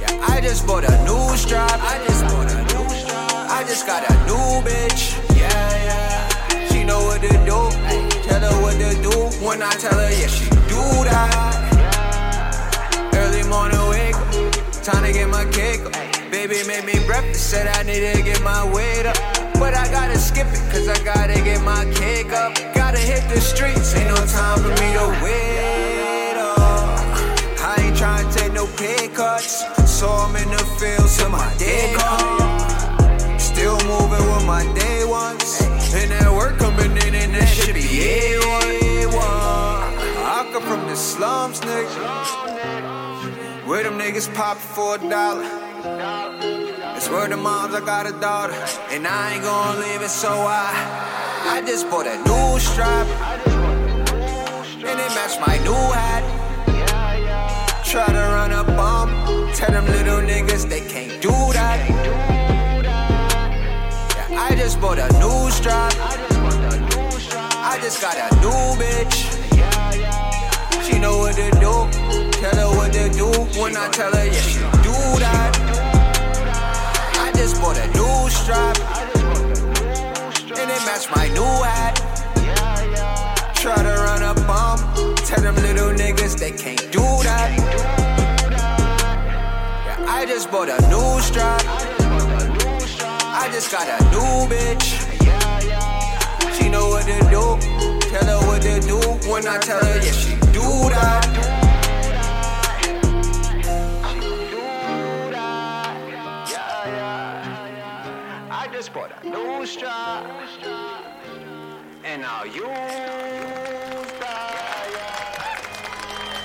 Yeah, 0.00 0.28
I 0.32 0.40
just 0.40 0.66
bought 0.66 0.84
a 0.84 0.96
new 1.04 1.36
strap. 1.36 1.78
I 1.82 2.02
just 2.06 2.24
bought 2.24 2.50
a 2.50 2.62
new 2.72 2.88
strap. 2.88 3.50
I 3.50 3.64
just 3.64 3.86
got 3.86 4.02
a 4.08 4.14
new 4.24 4.62
bitch. 4.66 5.12
Yeah, 5.36 5.50
yeah. 5.84 6.68
She 6.68 6.84
know 6.84 7.04
what 7.04 7.20
to 7.20 7.28
do. 7.28 7.60
Tell 8.26 8.40
her 8.40 8.62
what 8.62 8.76
to 8.80 8.94
do. 9.02 9.46
When 9.46 9.62
I 9.62 9.72
tell 9.72 9.98
her, 9.98 10.10
yeah, 10.10 10.26
she 10.26 10.48
do 10.72 10.82
that. 11.04 11.28
Early 13.12 13.42
morning 13.46 13.88
wake 13.90 14.16
time 14.82 15.04
to 15.04 15.12
get 15.12 15.28
my 15.28 15.44
cake. 15.52 16.11
Baby 16.32 16.66
made 16.66 16.86
me 16.86 16.94
breakfast, 17.04 17.50
said 17.50 17.66
I 17.66 17.82
need 17.82 18.00
to 18.10 18.22
get 18.22 18.40
my 18.42 18.64
weight 18.72 19.04
up. 19.04 19.16
But 19.60 19.74
I 19.74 19.86
gotta 19.92 20.18
skip 20.18 20.46
it, 20.46 20.64
cause 20.72 20.88
I 20.88 20.96
gotta 21.04 21.34
get 21.34 21.60
my 21.60 21.84
cake 21.92 22.32
up. 22.32 22.54
Gotta 22.74 22.96
hit 22.96 23.22
the 23.28 23.38
streets, 23.38 23.94
ain't 23.94 24.08
no 24.08 24.16
time 24.16 24.58
for 24.60 24.70
me 24.80 24.88
to 24.96 25.06
wait 25.22 26.38
up. 26.38 26.58
I 27.60 27.76
ain't 27.84 27.98
trying 27.98 28.26
to 28.26 28.32
take 28.34 28.54
no 28.54 28.66
pay 28.78 29.08
cuts, 29.08 29.62
so 29.84 30.08
I'm 30.08 30.34
in 30.36 30.48
the 30.48 30.64
field 30.80 31.06
till 31.10 31.28
my 31.28 31.52
day 31.58 31.92
come. 31.98 33.38
Still 33.38 33.76
moving 33.84 34.24
with 34.32 34.46
my 34.46 34.64
day 34.72 35.04
ones, 35.04 35.60
and 35.92 36.10
that 36.12 36.32
work 36.32 36.56
coming 36.56 36.96
in, 36.96 37.14
and 37.14 37.34
that 37.34 37.46
should 37.46 37.74
be 37.74 37.82
A1. 37.82 39.12
I 40.24 40.48
come 40.50 40.62
from 40.62 40.88
the 40.88 40.96
slums, 40.96 41.60
nigga. 41.60 42.81
Where 43.64 43.84
them 43.84 43.96
niggas 43.96 44.32
pop 44.34 44.56
for 44.56 44.96
a 44.96 44.98
dollar. 44.98 45.46
It's 46.96 47.08
where 47.08 47.28
the 47.28 47.36
moms, 47.36 47.74
I 47.74 47.80
got 47.80 48.08
a 48.08 48.12
daughter. 48.20 48.54
And 48.90 49.06
I 49.06 49.34
ain't 49.34 49.44
gonna 49.44 49.80
leave 49.80 50.02
it, 50.02 50.10
so 50.10 50.30
I 50.30 50.70
I 51.46 51.62
just 51.64 51.88
bought 51.88 52.08
a 52.08 52.16
new 52.16 52.58
strap. 52.58 53.06
And 53.46 54.98
it 55.00 55.10
matched 55.14 55.40
my 55.40 55.58
new 55.58 55.84
hat. 55.94 56.24
Try 57.84 58.06
to 58.06 58.24
run 58.34 58.52
on 58.52 58.66
me. 58.66 59.52
Tell 59.54 59.70
them 59.70 59.86
little 59.86 60.20
niggas 60.20 60.68
they 60.68 60.80
can't 60.80 61.22
do 61.22 61.30
that. 61.30 61.78
I 64.30 64.56
just 64.56 64.80
bought 64.80 64.98
a 64.98 65.08
new 65.20 65.50
strap. 65.52 65.92
I 67.70 67.78
just 67.80 68.00
got 68.00 68.16
a 68.16 68.34
new 68.40 68.82
bitch. 68.82 69.41
Know 71.02 71.18
what 71.18 71.34
to 71.34 71.50
do. 71.58 71.74
Tell 72.38 72.56
her 72.62 72.76
what 72.76 72.92
to 72.92 73.08
do. 73.08 73.26
When 73.60 73.76
I 73.76 73.88
tell 73.88 74.12
her, 74.14 74.24
yeah, 74.24 74.32
she 74.34 74.60
do 74.86 74.94
that. 75.18 75.52
I 77.18 77.32
just 77.34 77.60
bought 77.60 77.76
a 77.76 77.88
new 77.88 78.30
strap. 78.30 78.78
And 80.60 80.70
it 80.70 80.82
matched 80.86 81.10
my 81.10 81.26
new 81.34 81.42
hat. 81.66 81.96
Try 83.56 83.82
to 83.82 83.94
run 84.06 84.22
on 84.22 84.36
me. 84.36 85.14
Tell 85.26 85.40
them 85.42 85.56
little 85.56 85.90
niggas 85.90 86.38
they 86.38 86.52
can't 86.52 86.92
do 86.92 87.02
that. 87.26 87.50
Yeah, 89.84 90.06
I 90.08 90.24
just 90.24 90.52
bought 90.52 90.68
a 90.68 90.80
new 90.88 91.20
strap. 91.20 91.64
I 91.66 93.48
just 93.50 93.72
got 93.72 93.88
a 93.88 94.04
new 94.14 94.46
bitch. 94.54 94.86
She 96.56 96.68
know 96.68 96.90
what 96.90 97.06
to 97.06 97.18
do. 97.28 98.01
Tell 98.12 98.26
her 98.26 98.46
what 98.46 98.60
to 98.60 98.78
do. 98.78 98.98
When 99.26 99.46
I 99.46 99.56
tell 99.56 99.82
her, 99.82 99.96
yeah, 99.96 100.12
she 100.12 100.34
do 100.52 100.60
that. 100.90 101.24
I 108.50 108.68
just 108.70 108.92
bought 108.92 109.12
a 109.22 109.26
new 109.26 109.64
strap. 109.64 110.30
And 112.04 112.20
now 112.20 112.44
you 112.44 112.66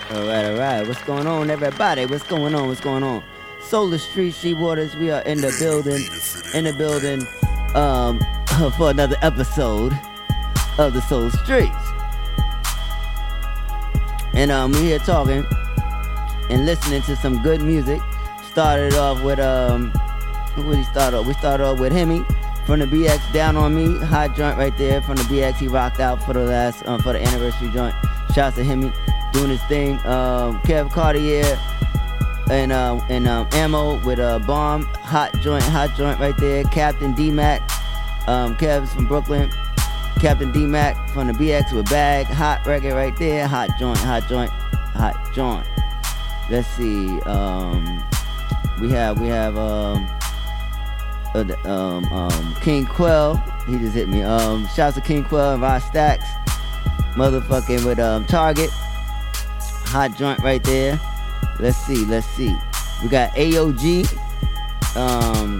All 0.09 0.25
right, 0.25 0.45
all 0.45 0.57
right. 0.57 0.87
What's 0.87 1.03
going 1.03 1.27
on, 1.27 1.49
everybody? 1.49 2.05
What's 2.05 2.23
going 2.23 2.55
on? 2.55 2.69
What's 2.69 2.79
going 2.79 3.03
on? 3.03 3.21
Solar 3.61 3.97
Street, 3.97 4.35
G 4.39 4.53
Waters. 4.53 4.95
We 4.95 5.11
are 5.11 5.21
in 5.23 5.41
the 5.41 5.53
building, 5.59 6.01
in 6.53 6.63
the 6.63 6.71
building, 6.77 7.27
um, 7.75 8.21
for 8.77 8.89
another 8.89 9.17
episode 9.21 9.91
of 10.77 10.93
the 10.93 11.01
Soul 11.01 11.29
Streets. 11.31 11.75
And 14.33 14.51
um, 14.51 14.71
we 14.71 14.79
here 14.79 14.99
talking 14.99 15.45
and 16.49 16.65
listening 16.65 17.01
to 17.03 17.15
some 17.15 17.41
good 17.41 17.61
music. 17.61 18.01
Started 18.51 18.93
off 18.93 19.21
with 19.23 19.39
um, 19.39 19.91
who 20.53 20.63
would 20.67 20.77
he 20.77 20.83
start 20.85 21.13
off? 21.13 21.25
We 21.25 21.33
started 21.33 21.63
off 21.63 21.79
with 21.79 21.91
Hemi 21.91 22.23
from 22.65 22.79
the 22.79 22.85
BX 22.85 23.33
Down 23.33 23.55
on 23.55 23.75
Me, 23.75 23.97
hot 24.05 24.35
joint 24.35 24.57
right 24.57 24.75
there 24.77 25.01
from 25.01 25.15
the 25.15 25.23
BX. 25.23 25.55
He 25.55 25.67
rocked 25.67 25.99
out 25.99 26.21
for 26.23 26.33
the 26.33 26.41
last 26.41 26.85
um, 26.87 27.01
for 27.01 27.13
the 27.13 27.21
anniversary 27.21 27.69
joint. 27.69 27.95
Shouts 28.33 28.55
to 28.57 28.63
Hemi 28.63 28.91
doing 29.33 29.49
his 29.49 29.63
thing. 29.63 29.93
Um, 30.05 30.59
Kev 30.61 30.91
Cartier 30.91 31.59
and 32.49 32.71
uh, 32.71 32.99
and 33.09 33.27
um, 33.27 33.47
ammo 33.51 34.03
with 34.05 34.19
a 34.19 34.43
bomb, 34.45 34.83
hot 34.83 35.33
joint, 35.41 35.63
hot 35.63 35.95
joint 35.95 36.19
right 36.19 36.37
there. 36.37 36.63
Captain 36.65 37.13
D 37.13 37.31
Mac, 37.31 37.61
um, 38.27 38.55
Kev's 38.57 38.93
from 38.93 39.07
Brooklyn. 39.07 39.51
Captain 40.19 40.51
D 40.51 40.65
Mac 40.65 41.09
from 41.11 41.27
the 41.27 41.33
BX 41.33 41.73
with 41.73 41.89
bag, 41.89 42.25
hot 42.25 42.65
record 42.65 42.93
right 42.93 43.15
there, 43.17 43.47
hot 43.47 43.69
joint, 43.79 43.97
hot 43.99 44.27
joint, 44.27 44.49
hot 44.49 45.33
joint. 45.33 45.65
Let's 46.49 46.67
see. 46.69 47.19
Um, 47.21 48.03
we 48.81 48.89
have 48.91 49.19
we 49.19 49.27
have 49.27 49.57
um, 49.57 50.07
uh, 51.35 51.45
um, 51.65 52.05
um, 52.05 52.55
King 52.61 52.85
Quell. 52.85 53.37
He 53.67 53.77
just 53.77 53.93
hit 53.93 54.07
me. 54.07 54.23
Um, 54.23 54.67
shouts 54.75 54.95
to 54.95 55.01
King 55.01 55.23
Quell 55.23 55.53
and 55.53 55.61
Ross 55.61 55.85
Stacks. 55.85 56.25
Motherfucking 57.15 57.85
with 57.85 57.99
um 57.99 58.25
Target. 58.25 58.69
Hot 58.71 60.15
joint 60.17 60.39
right 60.39 60.63
there. 60.63 60.99
Let's 61.59 61.77
see, 61.77 62.05
let's 62.05 62.27
see. 62.27 62.55
We 63.03 63.09
got 63.09 63.31
AOG 63.35 64.07
um 64.95 65.55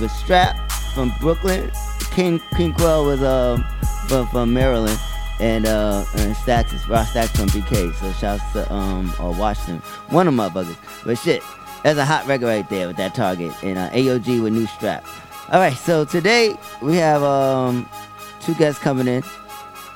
with 0.00 0.10
Strap 0.10 0.70
from 0.94 1.12
Brooklyn. 1.20 1.70
King 2.10 2.40
King 2.56 2.72
Quell 2.72 3.04
was 3.04 3.22
um 3.22 3.64
from, 4.06 4.26
from 4.28 4.52
Maryland. 4.52 4.98
And 5.38 5.66
uh 5.66 6.04
and 6.16 6.34
Stacks 6.34 6.72
is 6.72 6.88
Ross 6.88 7.10
Stacks 7.10 7.36
from 7.36 7.48
BK. 7.48 7.94
So 7.96 8.10
shouts 8.12 8.42
to 8.52 8.72
um 8.72 9.12
or 9.20 9.34
Washington. 9.34 9.78
One 10.08 10.26
of 10.26 10.34
my 10.34 10.48
buggers. 10.48 10.76
But 11.04 11.18
shit. 11.18 11.42
That's 11.82 11.98
a 11.98 12.04
hot 12.04 12.26
record 12.26 12.46
right 12.46 12.68
there 12.68 12.88
with 12.88 12.96
that 12.96 13.14
target. 13.14 13.52
And 13.62 13.78
uh, 13.78 13.90
AOG 13.90 14.42
with 14.42 14.52
new 14.52 14.66
strap. 14.66 15.06
Alright, 15.52 15.74
so 15.74 16.04
today 16.04 16.56
we 16.82 16.96
have 16.96 17.22
um 17.22 17.88
two 18.40 18.54
guests 18.54 18.82
coming 18.82 19.06
in. 19.06 19.22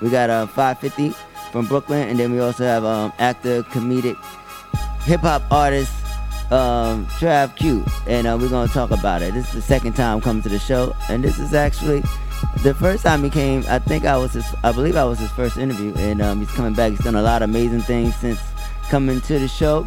We 0.00 0.11
got 0.11 0.31
uh 0.31 0.47
550 0.47 1.17
from 1.50 1.67
Brooklyn, 1.67 2.09
and 2.09 2.19
then 2.19 2.33
we 2.33 2.38
also 2.38 2.64
have 2.64 2.85
um 2.85 3.12
actor, 3.19 3.62
comedic, 3.64 4.17
hip 5.02 5.21
hop 5.21 5.43
artist 5.50 5.93
um 6.52 7.07
Trav 7.07 7.57
Q, 7.57 7.85
and 8.07 8.26
uh, 8.26 8.37
we're 8.40 8.49
gonna 8.49 8.71
talk 8.71 8.90
about 8.90 9.23
it. 9.23 9.35
This 9.35 9.49
is 9.49 9.55
the 9.55 9.62
second 9.62 9.95
time 9.95 10.21
coming 10.21 10.43
to 10.43 10.49
the 10.49 10.59
show, 10.59 10.95
and 11.09 11.25
this 11.25 11.38
is 11.38 11.55
actually 11.55 12.02
the 12.62 12.75
first 12.75 13.05
time 13.05 13.25
he 13.25 13.31
came. 13.31 13.64
I 13.69 13.79
think 13.79 14.05
I 14.05 14.17
was 14.17 14.35
his, 14.35 14.45
I 14.62 14.73
believe 14.73 14.97
I 14.97 15.05
was 15.05 15.19
his 15.19 15.31
first 15.31 15.57
interview, 15.57 15.95
and 15.97 16.21
um, 16.21 16.40
he's 16.40 16.50
coming 16.50 16.75
back. 16.75 16.90
He's 16.90 17.00
done 17.00 17.14
a 17.17 17.23
lot 17.23 17.43
of 17.43 17.49
amazing 17.49 17.83
things 17.83 18.14
since 18.17 18.40
coming 18.88 19.21
to 19.23 19.38
the 19.38 19.49
show. 19.49 19.87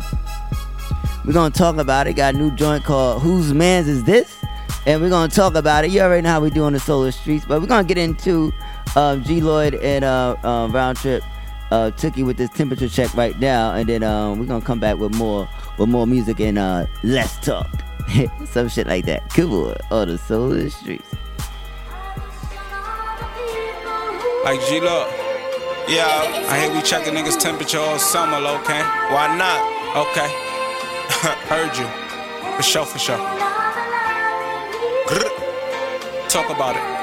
We're 1.26 1.34
gonna 1.34 1.52
talk 1.54 1.78
about 1.78 2.08
it. 2.08 2.14
Got 2.14 2.36
a 2.36 2.38
new 2.38 2.52
joint 2.52 2.84
called 2.84 3.22
Whose 3.22 3.54
Man's 3.54 3.88
Is 3.88 4.04
This? 4.04 4.36
And 4.86 5.02
we're 5.02 5.10
gonna 5.10 5.32
talk 5.32 5.56
about 5.56 5.86
it. 5.86 5.92
You 5.92 6.02
already 6.02 6.22
know 6.24 6.32
how 6.32 6.42
we 6.42 6.50
do 6.50 6.64
on 6.64 6.74
the 6.74 6.80
solar 6.80 7.12
streets, 7.12 7.46
but 7.46 7.62
we're 7.62 7.68
gonna 7.68 7.88
get 7.88 7.98
into 7.98 8.52
um, 8.96 9.24
G 9.24 9.40
Lloyd 9.40 9.76
and 9.76 10.04
uh, 10.04 10.36
round 10.44 10.98
trip 10.98 11.24
uh, 11.72 11.92
Tookie 11.92 12.26
with 12.26 12.38
this 12.38 12.50
temperature 12.50 12.90
check 12.90 13.14
right 13.16 13.40
now, 13.40 13.74
and 13.74 13.88
then 13.88 14.04
um, 14.04 14.40
we're 14.40 14.46
gonna 14.46 14.66
come 14.66 14.80
back 14.80 14.98
with 14.98 15.14
more 15.16 15.48
with 15.78 15.90
more 15.90 16.06
music 16.06 16.40
and 16.40 16.58
uh, 16.58 16.86
less 17.04 17.40
talk, 17.40 17.70
some 18.46 18.68
shit 18.68 18.88
like 18.88 19.06
that. 19.06 19.30
Cool 19.34 19.76
on 19.92 20.08
the 20.08 20.18
solar 20.18 20.70
streets. 20.70 21.08
Like 24.44 24.60
G 24.68 24.82
Love. 24.82 25.08
Yeah, 25.88 26.06
I 26.50 26.60
hear 26.60 26.74
we 26.74 26.82
checking 26.82 27.14
niggas' 27.14 27.40
temperature 27.40 27.80
all 27.80 27.98
summer, 27.98 28.38
okay? 28.38 28.82
Why 29.12 29.36
not? 29.38 29.60
Okay. 30.08 30.28
Heard 31.48 31.76
you. 31.78 31.88
For 32.58 32.64
sure, 32.64 32.86
for 32.86 33.00
sure. 33.00 33.18
Talk 36.30 36.50
about 36.50 36.76
it. 36.76 37.03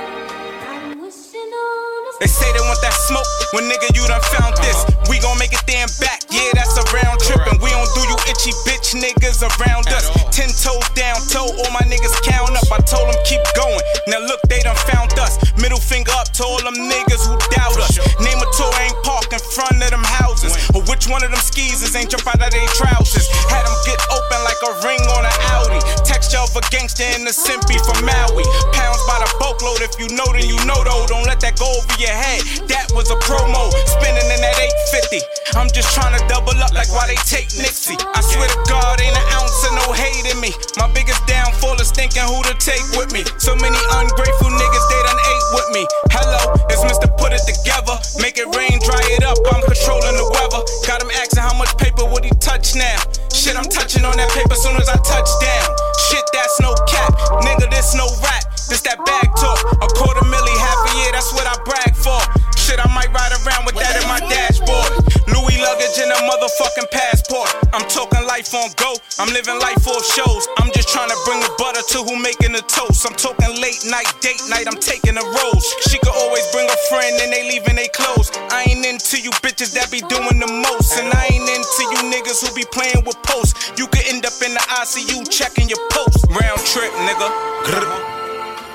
They 2.21 2.29
say 2.29 2.53
they 2.53 2.61
want 2.69 2.77
that 2.85 2.93
smoke 3.09 3.25
when 3.57 3.65
nigga 3.65 3.97
you 3.97 4.05
done 4.05 4.21
found 4.37 4.53
this. 4.61 4.85
We 5.09 5.17
gon' 5.25 5.41
make 5.41 5.57
it 5.57 5.65
there 5.65 5.89
and 5.89 5.95
back, 6.05 6.21
yeah, 6.29 6.53
that's 6.53 6.77
a 6.77 6.85
round 6.93 7.17
trip. 7.25 7.41
And 7.49 7.57
we 7.65 7.73
don't 7.73 7.89
do 7.97 8.05
you 8.05 8.17
itchy 8.29 8.53
bitch 8.69 8.93
niggas 8.93 9.41
around 9.41 9.89
us. 9.89 10.13
Ten 10.29 10.53
toes 10.53 10.85
down, 10.93 11.17
toe, 11.33 11.49
all 11.49 11.73
my 11.73 11.81
niggas 11.89 12.13
count 12.21 12.53
up. 12.53 12.69
I 12.69 12.85
told 12.85 13.09
them 13.09 13.17
keep 13.25 13.41
going. 13.57 13.81
Now 14.05 14.21
look, 14.21 14.37
they 14.53 14.61
done 14.61 14.77
found 14.93 15.17
us. 15.17 15.41
Middle 15.57 15.81
finger 15.81 16.13
up 16.21 16.29
to 16.37 16.45
all 16.45 16.61
them 16.61 16.77
niggas 16.77 17.25
who 17.25 17.41
doubt 17.57 17.81
us. 17.81 17.97
Name 18.21 18.37
a 18.37 18.49
tour 18.53 18.69
ain't 18.85 19.01
park 19.01 19.33
in 19.33 19.41
front 19.57 19.81
of 19.81 19.89
them 19.89 20.05
houses. 20.05 20.53
Or 20.77 20.85
which 20.93 21.09
one 21.09 21.25
of 21.25 21.33
them 21.33 21.41
skeezers 21.41 21.97
ain't 21.97 22.13
jump 22.13 22.29
out 22.29 22.45
of 22.45 22.53
their 22.53 22.69
trousers. 22.77 23.33
Had 23.49 23.65
them 23.65 23.77
get 23.89 23.97
open 24.13 24.41
like 24.45 24.61
a 24.69 24.73
ring 24.85 25.01
on 25.17 25.25
an 25.25 25.37
Audi. 25.57 25.81
Texture 26.05 26.45
of 26.45 26.53
a 26.53 26.61
gangster 26.69 27.09
in 27.17 27.25
the 27.25 27.33
simpy 27.33 27.81
from 27.81 27.97
Maui. 28.05 28.45
Pounds 28.77 29.01
by 29.09 29.25
the 29.25 29.29
boatload, 29.41 29.81
if 29.81 29.97
you 29.97 30.13
know, 30.13 30.29
then 30.37 30.45
you 30.45 30.61
know 30.69 30.85
though. 30.85 31.09
Don't 31.09 31.25
let 31.25 31.41
that 31.41 31.57
go 31.57 31.65
over 31.65 31.97
your 31.97 32.10
head. 32.15 32.43
That 32.69 32.91
was 32.93 33.11
a 33.11 33.19
promo, 33.23 33.71
spinning 33.87 34.29
in 34.31 34.41
that 34.43 34.57
850. 34.95 35.59
I'm 35.59 35.71
just 35.71 35.91
trying 35.95 36.15
to 36.15 36.23
double 36.31 36.55
up 36.59 36.73
like 36.75 36.91
why 36.95 37.07
they 37.07 37.19
take 37.27 37.51
Nixie. 37.59 37.99
I 38.15 38.21
swear 38.23 38.47
to 38.47 38.61
God, 38.71 39.01
ain't 39.01 39.15
an 39.15 39.27
ounce 39.35 39.57
of 39.67 39.73
no 39.75 39.87
hate 39.95 40.27
in 40.31 40.39
me. 40.39 40.55
My 40.79 40.91
biggest 40.93 41.23
downfall 41.27 41.81
is 41.81 41.91
thinking 41.91 42.23
who 42.27 42.43
to 42.47 42.55
take 42.59 42.83
with 42.95 43.11
me. 43.11 43.27
So 43.39 43.55
many 43.59 43.79
ungrateful 43.99 44.51
niggas, 44.51 44.87
they 44.91 45.01
done 45.07 45.21
ate 45.21 45.47
with 45.55 45.69
me. 45.75 45.83
Hello, 46.15 46.55
it's 46.71 46.83
Mr. 46.87 47.11
Put 47.19 47.35
It 47.35 47.43
Together. 47.47 47.99
Make 48.23 48.39
it 48.39 48.49
rain, 48.55 48.79
dry 48.83 49.03
it 49.15 49.25
up. 49.27 49.39
I'm 49.51 49.63
controlling 49.63 50.17
the 50.19 50.27
weather. 50.31 50.63
Got 50.87 51.03
him 51.03 51.11
asking 51.15 51.43
how 51.43 51.55
much 51.59 51.73
paper 51.79 52.07
would 52.07 52.25
he 52.25 52.33
touch 52.43 52.75
now. 52.75 52.99
Shit, 53.33 53.57
I'm 53.57 53.67
touching 53.67 54.05
on 54.05 54.17
that 54.19 54.31
paper 54.31 54.55
soon 54.55 54.77
as 54.77 54.89
I 54.89 54.99
touch 55.03 55.31
down. 55.41 55.69
Shit, 56.11 56.27
that's 56.33 56.61
no 56.61 56.75
cap. 56.87 57.15
Nigga, 57.47 57.71
this 57.71 57.95
no 57.95 58.07
rap. 58.23 58.50
This 58.71 58.87
that 58.87 59.03
bag 59.03 59.27
talk. 59.35 59.59
A 59.83 59.89
quarter 59.99 60.23
milli, 60.31 60.55
half 60.63 60.79
a 60.79 60.91
year, 61.03 61.11
that's 61.11 61.35
what 61.35 61.43
I 61.43 61.59
brag 61.67 61.91
for. 61.91 62.23
Shit, 62.55 62.79
I 62.79 62.87
might 62.95 63.11
ride 63.11 63.35
around 63.43 63.67
with 63.67 63.75
that 63.83 63.99
in 63.99 64.07
my 64.07 64.23
dashboard. 64.31 64.95
Louis 65.27 65.59
luggage 65.59 65.99
and 65.99 66.07
a 66.15 66.23
motherfucking 66.23 66.87
passport. 66.95 67.51
I'm 67.75 67.83
talking 67.91 68.23
life 68.31 68.55
on 68.55 68.71
go. 68.79 68.95
I'm 69.19 69.27
living 69.35 69.59
life 69.59 69.83
off 69.91 70.07
shows. 70.07 70.47
I'm 70.63 70.71
just 70.71 70.87
trying 70.87 71.11
to 71.11 71.19
bring 71.27 71.43
the 71.43 71.51
butter 71.59 71.83
to 71.83 71.99
who 72.07 72.15
making 72.15 72.55
the 72.55 72.63
toast. 72.71 73.03
I'm 73.11 73.19
talking 73.19 73.51
late 73.59 73.83
night, 73.91 74.07
date 74.23 74.39
night. 74.47 74.71
I'm 74.71 74.79
taking 74.79 75.19
a 75.19 75.25
rose. 75.43 75.67
She 75.91 75.99
could 75.99 76.15
always 76.15 76.47
bring 76.55 76.71
a 76.71 76.79
friend 76.95 77.11
and 77.27 77.35
they 77.35 77.51
leaving 77.51 77.75
they 77.75 77.91
clothes. 77.91 78.31
I 78.55 78.71
ain't 78.71 78.87
into 78.87 79.19
you 79.19 79.35
bitches 79.43 79.75
that 79.75 79.91
be 79.91 79.99
doing 80.07 80.39
the 80.39 80.47
most. 80.47 80.95
And 80.95 81.11
I 81.11 81.27
ain't 81.27 81.43
into 81.43 81.83
you 81.91 82.07
niggas 82.07 82.39
who 82.47 82.55
be 82.55 82.63
playing 82.71 83.03
with 83.03 83.19
posts. 83.27 83.75
You 83.75 83.91
could 83.91 84.07
end 84.07 84.23
up 84.31 84.39
in 84.47 84.55
the 84.55 84.63
ICU 84.79 85.27
checking 85.27 85.67
your 85.67 85.83
post. 85.91 86.23
Round 86.31 86.63
trip, 86.71 86.95
nigga. 87.03 88.10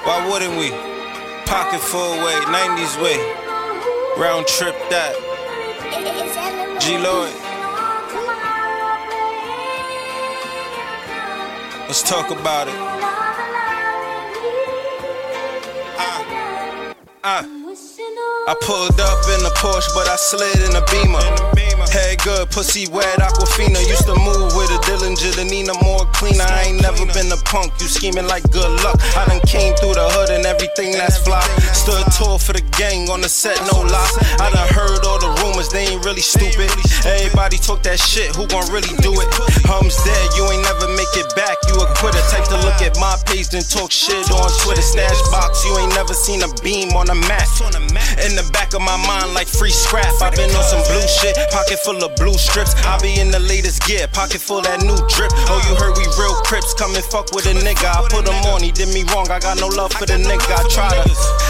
Why 0.06 0.30
wouldn't 0.30 0.56
we? 0.60 0.70
Pocket 1.48 1.80
full 1.80 2.12
way, 2.24 2.36
90s 2.46 3.02
way. 3.02 3.18
Round 4.22 4.46
trip 4.46 4.76
that. 4.92 5.16
G 6.80 7.00
Lloyd. 7.00 7.34
Let's 11.88 12.04
talk 12.04 12.30
about 12.30 12.68
it. 12.68 12.76
Uh, 15.98 16.24
uh. 17.24 17.44
I 18.48 18.56
pulled 18.62 19.00
up 19.02 19.26
in 19.34 19.44
a 19.44 19.50
Porsche, 19.58 19.92
but 19.96 20.08
I 20.08 20.18
slid 20.18 20.70
in 20.70 20.76
a 20.76 20.86
Beamer. 20.86 21.55
Head 21.92 22.22
good, 22.24 22.50
pussy 22.50 22.88
wet, 22.88 23.20
Aquafina. 23.20 23.80
Used 23.88 24.06
to 24.06 24.16
move 24.16 24.56
with 24.56 24.70
a 24.72 24.80
Dillinger, 24.88 25.36
the 25.36 25.46
Nina 25.46 25.74
more 25.84 26.06
cleaner. 26.14 26.44
I 26.44 26.72
ain't 26.72 26.82
never 26.82 27.06
been 27.14 27.32
a 27.32 27.40
punk, 27.48 27.74
you 27.80 27.88
scheming 27.88 28.28
like 28.28 28.44
good 28.52 28.72
luck. 28.84 29.00
I 29.16 29.26
done 29.26 29.42
came 29.48 29.76
through 29.76 29.96
the 29.96 30.08
hood 30.16 30.30
and 30.30 30.46
everything 30.46 30.94
that's 30.94 31.18
fly. 31.18 31.44
Stood 31.72 32.04
tall 32.16 32.38
for 32.38 32.54
the 32.54 32.64
gang 32.78 33.10
on 33.10 33.22
the 33.22 33.30
set, 33.30 33.58
no 33.72 33.82
lie. 33.82 34.12
I 34.40 34.52
done 34.52 34.70
heard 34.74 35.06
all 35.06 35.20
the 35.20 35.32
rumors, 35.44 35.70
they 35.70 35.88
ain't 35.88 36.04
really 36.04 36.26
stupid. 36.26 36.72
Everybody 37.06 37.58
talk 37.58 37.84
that 37.84 38.00
shit, 38.00 38.36
who 38.36 38.48
gon' 38.48 38.68
really 38.74 38.92
do 39.00 39.14
it? 39.16 39.28
Hum's 39.70 39.96
dead, 40.04 40.28
you 40.36 40.44
ain't 40.52 40.64
never 40.64 40.90
make 40.96 41.14
it 41.16 41.30
back. 41.36 41.56
You 41.70 41.80
a 41.80 41.88
quitter, 41.96 42.22
type 42.34 42.48
to 42.52 42.60
look 42.66 42.82
at 42.82 42.98
my 43.00 43.16
page, 43.30 43.50
then 43.50 43.64
talk 43.64 43.92
shit 43.92 44.26
on 44.32 44.50
Twitter. 44.64 44.82
Stash 44.82 45.22
box, 45.32 45.64
you 45.66 45.78
ain't 45.80 45.94
never 45.94 46.14
seen 46.14 46.44
a 46.44 46.50
beam 46.64 46.92
on 46.98 47.10
a 47.10 47.18
map. 47.28 47.48
In 48.26 48.34
the 48.34 48.48
back 48.52 48.74
of 48.74 48.82
my 48.82 48.98
mind, 49.06 49.34
like 49.34 49.48
free 49.48 49.72
scrap. 49.72 50.10
i 50.22 50.30
been 50.34 50.50
on 50.56 50.64
some 50.64 50.82
blue 50.90 51.06
shit, 51.08 51.36
pocket 51.52 51.75
full 51.80 52.00
of 52.04 52.16
blue 52.16 52.38
strips. 52.38 52.76
I 52.86 53.00
be 53.02 53.20
in 53.20 53.32
the 53.32 53.40
latest 53.40 53.84
gear, 53.84 54.08
pocket 54.12 54.42
full 54.42 54.62
that 54.62 54.82
new 54.82 54.98
drip. 55.12 55.32
Oh, 55.50 55.60
you 55.68 55.74
heard 55.76 55.98
we 55.98 56.06
real 56.16 56.36
crips, 56.46 56.74
come 56.74 56.94
and 56.96 57.04
fuck 57.06 57.34
with 57.34 57.46
a 57.48 57.56
nigga. 57.56 57.90
I 57.90 58.06
put 58.08 58.28
him 58.28 58.38
on, 58.52 58.62
he 58.62 58.72
did 58.72 58.94
me 58.94 59.04
wrong. 59.12 59.28
I 59.32 59.40
got 59.40 59.60
no 59.60 59.68
love 59.68 59.92
for 59.92 60.06
the 60.06 60.20
nigga. 60.22 60.52
I 60.52 60.64
try 60.70 60.90
to, 60.94 61.04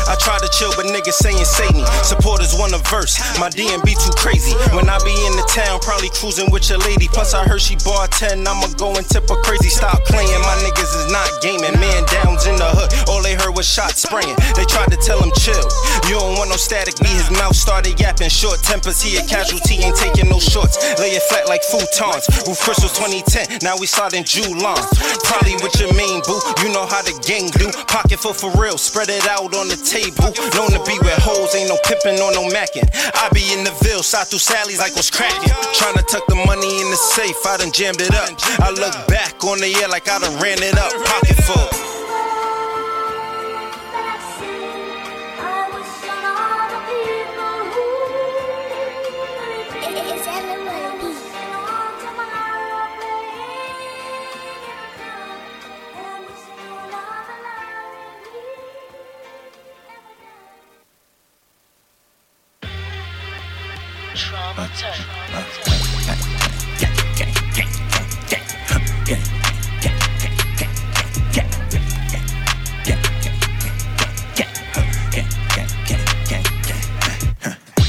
I 0.08 0.16
try 0.16 0.38
to 0.40 0.50
chill, 0.56 0.72
but 0.80 0.88
niggas 0.88 1.20
saying 1.20 1.44
Satan. 1.44 1.84
Supporters 2.02 2.56
want 2.56 2.74
a 2.74 2.82
verse, 2.88 3.20
my 3.40 3.50
DMB 3.52 3.86
too 3.86 4.16
crazy. 4.16 4.56
When 4.72 4.88
I 4.88 4.98
be 5.04 5.14
in 5.28 5.36
the 5.36 5.46
town, 5.52 5.84
probably 5.84 6.10
cruising 6.16 6.50
with 6.50 6.70
your 6.72 6.80
lady. 6.80 7.12
Plus, 7.12 7.36
I 7.36 7.44
heard 7.44 7.62
she 7.62 7.76
bought 7.84 8.16
10, 8.16 8.48
I'ma 8.48 8.72
go 8.80 8.96
and 8.96 9.06
tip 9.06 9.28
her 9.28 9.40
crazy. 9.44 9.70
Stop 9.70 10.06
playing, 10.08 10.32
my 10.42 10.56
niggas 10.64 10.92
is 10.96 11.12
not 11.12 11.28
gaming. 11.42 11.76
man 11.76 12.08
downs 12.08 12.48
in 12.48 12.56
the 12.56 12.70
hood. 12.72 12.88
All 13.12 13.20
they 13.20 13.36
heard 13.36 13.52
was 13.52 13.68
shots 13.68 14.08
spraying. 14.08 14.36
They 14.56 14.64
tried 14.64 14.96
to 14.96 15.00
tell 15.04 15.20
him 15.20 15.36
chill. 15.36 15.68
You 16.08 16.16
don't 16.16 16.40
want 16.40 16.50
no 16.50 16.56
static. 16.56 16.96
Me, 17.04 17.12
his 17.12 17.30
mouth 17.36 17.56
started 17.56 18.00
yapping. 18.00 18.30
Short 18.30 18.64
tempers, 18.64 19.02
he 19.04 19.18
a 19.18 19.24
casualty, 19.28 19.84
ain't 19.84 19.96
taking 19.96 20.15
no 20.24 20.40
shorts. 20.40 20.80
Lay 21.00 21.12
it 21.20 21.24
flat 21.28 21.48
like 21.52 21.62
futons. 21.68 22.24
Roof 22.48 22.60
crystals 22.64 22.96
2010. 22.96 23.60
Now 23.60 23.76
we 23.76 23.88
starting 23.88 24.24
July. 24.24 24.80
Probably 25.28 25.60
with 25.60 25.76
your 25.76 25.92
main 26.00 26.24
boo. 26.24 26.40
You 26.64 26.72
know 26.72 26.88
how 26.88 27.04
the 27.04 27.12
gang 27.28 27.52
do. 27.52 27.68
Pocket 27.92 28.24
full 28.24 28.32
for 28.32 28.52
real. 28.56 28.78
Spread 28.78 29.10
it 29.10 29.28
out 29.28 29.52
on 29.52 29.68
the 29.68 29.76
table. 29.76 30.32
Known 30.56 30.72
to 30.72 30.82
be 30.88 30.96
where 31.04 31.20
hoes 31.20 31.52
ain't 31.56 31.68
no 31.68 31.78
pippin' 31.84 32.20
or 32.24 32.32
no 32.32 32.48
mackin'. 32.48 32.88
I 33.20 33.28
be 33.36 33.44
in 33.52 33.68
the 33.68 33.76
Ville, 33.84 34.04
side 34.04 34.28
through 34.28 34.40
Sally's 34.40 34.80
like 34.80 34.96
what's 34.96 35.12
crackin'. 35.12 35.52
Tryna 35.76 36.08
tuck 36.08 36.26
the 36.28 36.40
money 36.48 36.80
in 36.80 36.88
the 36.90 36.98
safe. 36.98 37.36
I 37.46 37.58
done 37.58 37.72
jammed 37.72 38.00
it 38.00 38.16
up. 38.16 38.32
I 38.64 38.72
look 38.72 38.96
back 39.08 39.44
on 39.44 39.60
the 39.60 39.68
year 39.68 39.88
like 39.90 40.08
I 40.08 40.20
done 40.20 40.40
ran 40.40 40.64
it 40.64 40.78
up. 40.78 40.94
Pocket 41.04 41.38
full. 41.44 41.95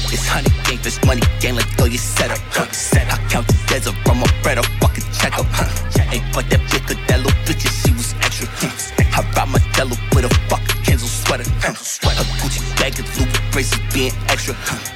It's 0.09 0.25
honey 0.27 0.49
game, 0.65 0.79
This 0.83 1.03
money 1.05 1.21
game, 1.39 1.55
Like 1.55 1.65
let 1.67 1.77
go 1.77 1.85
your 1.85 1.97
setup. 1.97 2.37
Set 2.73 3.07
I 3.11 3.17
count 3.29 3.47
the 3.47 3.53
desert 3.67 3.95
from 4.05 4.19
my 4.19 4.27
bread, 4.43 4.57
I 4.57 4.63
fucking 4.79 5.03
check 5.13 5.37
up. 5.37 5.45
huh? 5.49 5.67
Ain't 6.13 6.23
but 6.33 6.49
that 6.49 6.59
bitch, 6.71 6.87
cause 6.87 6.97
that 7.07 7.17
little 7.19 7.31
bitch, 7.45 7.65
and 7.65 7.75
she 7.81 7.91
was 7.93 8.13
extra. 8.21 8.47
huh? 8.51 9.21
I 9.21 9.31
ride 9.35 9.49
my 9.49 9.59
jello 9.75 9.95
with 10.15 10.25
a 10.25 10.29
fucking 10.49 10.83
Kenzo 10.83 11.07
sweater. 11.07 11.43
huh? 11.59 11.71
A 11.71 12.23
Gucci 12.39 12.61
bag 12.79 12.97
is 12.99 13.19
Louis 13.19 13.51
braces 13.51 13.79
being 13.93 14.13
extra. 14.29 14.53
huh? 14.55 14.86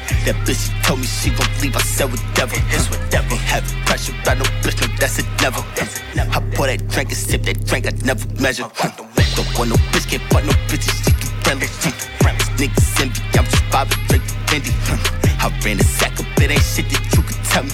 Measure. 8.42 8.68
Don't 9.36 9.48
want 9.58 9.70
no 9.70 9.78
bitch, 9.94 10.10
can't 10.10 10.24
fuck 10.34 10.44
no 10.44 10.52
bitches, 10.68 10.92
she 11.06 11.12
too 11.22 11.32
friendly. 11.40 11.68
Niggas 12.60 13.02
envy, 13.02 13.22
I'm 13.38 13.46
just 13.46 13.64
vibing, 13.72 14.02
Drake 14.10 14.28
Fendi. 14.50 14.72
I 15.40 15.48
ran 15.64 15.80
a 15.80 15.84
sack 15.84 16.20
up, 16.20 16.26
it 16.42 16.52
ain't 16.52 16.62
shit 16.62 16.90
that 16.90 17.04
you 17.16 17.22
can 17.24 17.38
tell 17.48 17.64
me. 17.64 17.72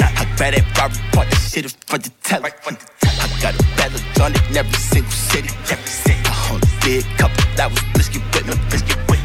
I 0.00 0.24
grab 0.36 0.54
that 0.54 0.64
Robert, 0.78 1.02
part 1.12 1.28
that 1.28 1.42
shit 1.50 1.64
in 1.64 1.70
front 1.86 2.06
of 2.06 2.12
the 2.14 2.28
telly. 2.28 2.50
I 3.02 3.26
got 3.42 3.54
a 3.54 3.62
battle 3.76 4.22
on 4.22 4.32
it 4.34 4.50
in 4.50 4.56
every 4.56 4.78
single 4.78 5.12
city. 5.12 5.50
Every 5.70 5.86
city. 5.86 6.20
I 6.24 6.60
did 6.80 7.04
a 7.04 7.16
couple 7.18 7.44
that 7.56 7.70
was 7.70 7.82
biscuit 7.92 8.22
with 8.32 8.46
me. 8.46 8.54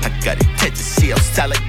I 0.04 0.10
got 0.26 0.38
attention, 0.42 0.84
she 0.84 1.14
outside 1.14 1.50
like 1.52 1.69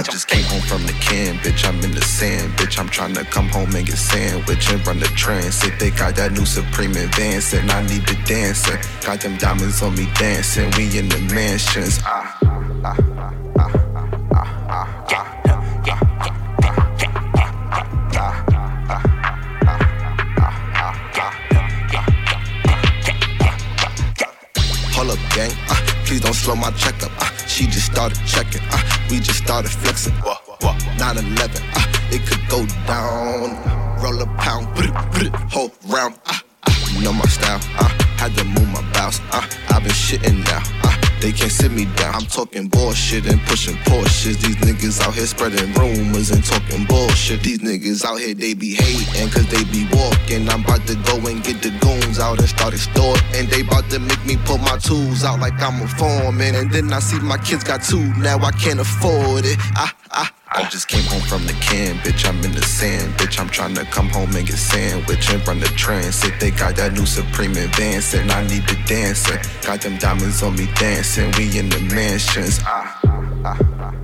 I 0.00 0.02
just 0.02 0.28
came 0.28 0.44
home 0.44 0.62
from 0.62 0.86
the 0.86 0.94
can, 0.94 1.36
bitch, 1.40 1.62
I'm 1.68 1.78
in 1.84 1.90
the 1.90 2.00
sand, 2.00 2.54
bitch, 2.54 2.78
I'm 2.80 2.88
trying 2.88 3.12
to 3.12 3.22
come 3.22 3.50
home 3.50 3.74
and 3.74 3.86
get 3.86 3.98
sandwich 3.98 4.70
and 4.72 4.86
run 4.86 4.98
the 4.98 5.04
train. 5.08 5.42
transit. 5.42 5.78
They 5.78 5.90
got 5.90 6.16
that 6.16 6.32
new 6.32 6.46
Supreme 6.46 6.92
advance 6.92 7.52
and 7.52 7.70
I 7.70 7.82
need 7.86 8.06
to 8.06 8.14
dance 8.24 8.66
it. 8.66 8.80
Got 9.04 9.20
them 9.20 9.36
diamonds 9.36 9.82
on 9.82 9.94
me 9.94 10.08
dancing, 10.14 10.70
we 10.78 10.98
in 10.98 11.10
the 11.10 11.20
mansions. 11.34 12.00
Ah, 12.02 12.38
ah, 12.82 12.96
ah, 13.58 13.76
Hold 24.96 25.10
up, 25.10 25.18
gang. 25.34 25.50
Uh, 25.68 25.99
please 26.10 26.20
don't 26.20 26.34
slow 26.34 26.56
my 26.56 26.72
checkup. 26.72 27.12
Uh, 27.20 27.30
she 27.46 27.66
just 27.66 27.86
started 27.86 28.18
checking. 28.26 28.60
Uh, 28.72 28.82
we 29.08 29.20
just 29.20 29.44
started 29.44 29.70
flexing. 29.70 30.12
9-11, 30.14 31.62
uh, 31.76 32.10
it 32.10 32.26
could 32.26 32.42
go 32.48 32.66
down. 32.84 33.54
Roll 34.02 34.20
a 34.20 34.26
pound, 34.36 34.66
whole 35.52 35.70
round. 35.86 36.18
Uh, 36.26 36.34
uh, 36.64 37.00
know 37.00 37.12
my 37.12 37.24
style. 37.26 37.60
Uh, 37.78 37.88
had 38.18 38.34
to 38.36 38.42
move 38.42 38.68
my 38.72 38.82
bounce. 38.92 39.20
Uh, 39.30 39.46
I've 39.68 39.84
been 39.84 39.92
shitting 39.92 40.44
now. 40.46 40.79
They 41.20 41.32
can't 41.32 41.52
sit 41.52 41.70
me 41.70 41.84
down. 41.96 42.14
I'm 42.14 42.26
talking 42.26 42.68
bullshit 42.68 43.26
and 43.26 43.38
pushing 43.42 43.76
Porsches. 43.84 44.40
These 44.40 44.56
niggas 44.56 45.02
out 45.02 45.14
here 45.14 45.26
spreading 45.26 45.70
rumors 45.74 46.30
and 46.30 46.42
talking 46.42 46.86
bullshit. 46.86 47.42
These 47.42 47.58
niggas 47.58 48.04
out 48.06 48.20
here, 48.20 48.32
they 48.32 48.54
be 48.54 48.74
hating 48.74 49.28
cause 49.28 49.46
they 49.48 49.62
be 49.64 49.86
walking. 49.92 50.48
I'm 50.48 50.64
about 50.64 50.86
to 50.86 50.94
go 51.04 51.16
and 51.28 51.44
get 51.44 51.60
the 51.60 51.76
goons 51.80 52.18
out 52.18 52.38
and 52.38 52.48
start 52.48 52.72
extorting. 52.72 53.22
And 53.34 53.48
they 53.48 53.60
about 53.60 53.90
to 53.90 53.98
make 53.98 54.24
me 54.24 54.38
pull 54.46 54.58
my 54.58 54.78
tools 54.78 55.22
out 55.22 55.40
like 55.40 55.60
I'm 55.60 55.82
a 55.82 55.88
foreman. 55.88 56.54
And 56.54 56.70
then 56.70 56.90
I 56.90 57.00
see 57.00 57.20
my 57.20 57.36
kids 57.36 57.64
got 57.64 57.82
two, 57.82 58.02
now 58.16 58.38
I 58.38 58.52
can't 58.52 58.80
afford 58.80 59.44
it. 59.44 59.58
I, 59.76 59.92
I, 60.12 60.68
just 60.70 60.88
came 60.88 61.04
home 61.04 61.22
from 61.22 61.46
the 61.46 61.52
can, 61.54 61.96
bitch. 61.98 62.28
I'm 62.28 62.42
in 62.44 62.52
the 62.52 62.62
sand, 62.62 63.14
bitch. 63.14 63.38
I'm 63.38 63.48
trying 63.48 63.74
to 63.74 63.84
come 63.84 64.08
home 64.08 64.34
and 64.34 64.46
get 64.46 64.56
sandwich 64.56 65.30
and 65.30 65.46
run 65.46 65.60
the 65.60 65.66
transit. 65.66 66.38
They 66.40 66.50
got 66.50 66.76
that 66.76 66.92
new 66.92 67.06
Supreme 67.06 67.56
advance, 67.56 68.14
and 68.14 68.30
I 68.30 68.46
need 68.46 68.66
to 68.68 68.76
dance. 68.86 69.30
Got 69.64 69.82
them 69.82 69.96
diamonds 69.98 70.42
on 70.42 70.56
me 70.56 70.68
dancing. 70.74 71.32
We 71.36 71.58
in 71.58 71.68
the 71.68 71.80
mansions. 71.94 72.60
Ah, 72.64 73.00
ah, 73.44 73.58
ah, 73.80 73.99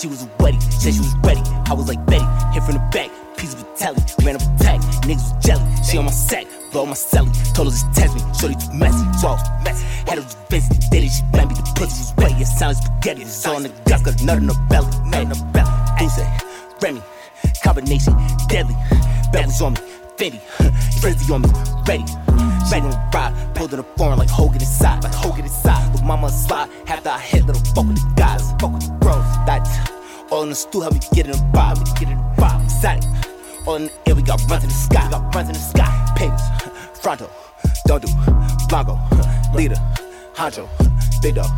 She 0.00 0.06
was 0.06 0.26
wedding. 0.38 0.60
Said 0.62 0.94
she 0.94 1.00
was 1.00 1.14
ready. 1.16 1.42
I 1.68 1.74
was 1.74 1.86
like 1.86 2.02
Betty. 2.06 2.24
Hit 2.54 2.62
from 2.62 2.72
the 2.72 2.88
back. 2.90 3.10
Piece 3.36 3.52
of 3.52 3.66
telly. 3.76 4.00
Ran 4.24 4.36
up 4.36 4.40
attack. 4.40 4.80
Niggas 5.04 5.28
was 5.28 5.44
jelly. 5.44 5.84
She 5.84 5.98
on 5.98 6.06
my 6.06 6.10
sack. 6.10 6.46
Blow 6.72 6.86
my 6.86 6.94
celly. 6.94 7.28
Told 7.52 7.68
her 7.68 7.72
just 7.72 7.92
test 7.92 8.14
me. 8.14 8.22
Shorty 8.32 8.54
too 8.54 8.72
messy. 8.72 9.04
So 9.20 9.28
I 9.28 9.32
was 9.36 9.44
messy. 9.62 9.84
Had 10.08 10.16
her 10.16 10.24
just 10.24 10.48
busy. 10.48 10.72
Did 10.90 11.04
it. 11.04 11.10
She 11.10 11.22
blamed 11.32 11.50
me. 11.50 11.56
The 11.56 11.72
pussy 11.76 12.00
was 12.00 12.14
wet. 12.16 12.40
It 12.40 12.46
spaghetti. 12.46 13.22
It's 13.28 13.46
on 13.46 13.64
the 13.64 13.68
guts. 13.84 14.08
A 14.08 14.24
nut 14.24 14.38
in 14.38 14.46
the 14.46 14.56
belly. 14.70 14.88
Nut 15.04 15.20
in 15.20 15.28
the 15.28 15.50
belly. 15.52 15.68
Goose 16.00 16.24
Remy. 16.80 17.02
Combination. 17.62 18.16
Deadly. 18.48 18.74
Belly's 19.32 19.60
on 19.60 19.74
me. 19.74 19.80
Fendi. 20.16 20.40
Frizzy 21.00 21.30
on 21.30 21.42
me. 21.42 21.50
Ready. 21.84 22.04
Ready 22.08 22.19
the 30.80 30.90
stool 30.90 30.92
help 30.92 30.94
me 30.94 31.00
get 31.14 31.26
in 31.26 31.32
the 31.32 31.58
vibe. 31.58 31.98
Get 31.98 32.08
in 32.08 32.16
the 32.16 32.24
vibe. 32.36 32.64
Excited. 32.64 33.04
All 33.66 33.76
in 33.76 33.84
the 33.86 33.92
air, 34.06 34.14
we 34.14 34.22
got 34.22 34.40
runs 34.48 34.64
in 34.64 34.68
the 34.68 34.74
sky. 34.74 35.04
We 35.04 35.10
got 35.10 35.34
runs 35.34 35.48
in 35.48 35.54
the 35.54 35.60
sky. 35.60 36.12
Papers. 36.16 36.40
Fronto. 37.00 37.30
Don't 37.86 38.04
do. 38.04 38.12
Blanco. 38.68 38.98
Leader. 39.54 39.76
Honcho. 40.34 40.68
Big 41.22 41.34
dog. 41.34 41.50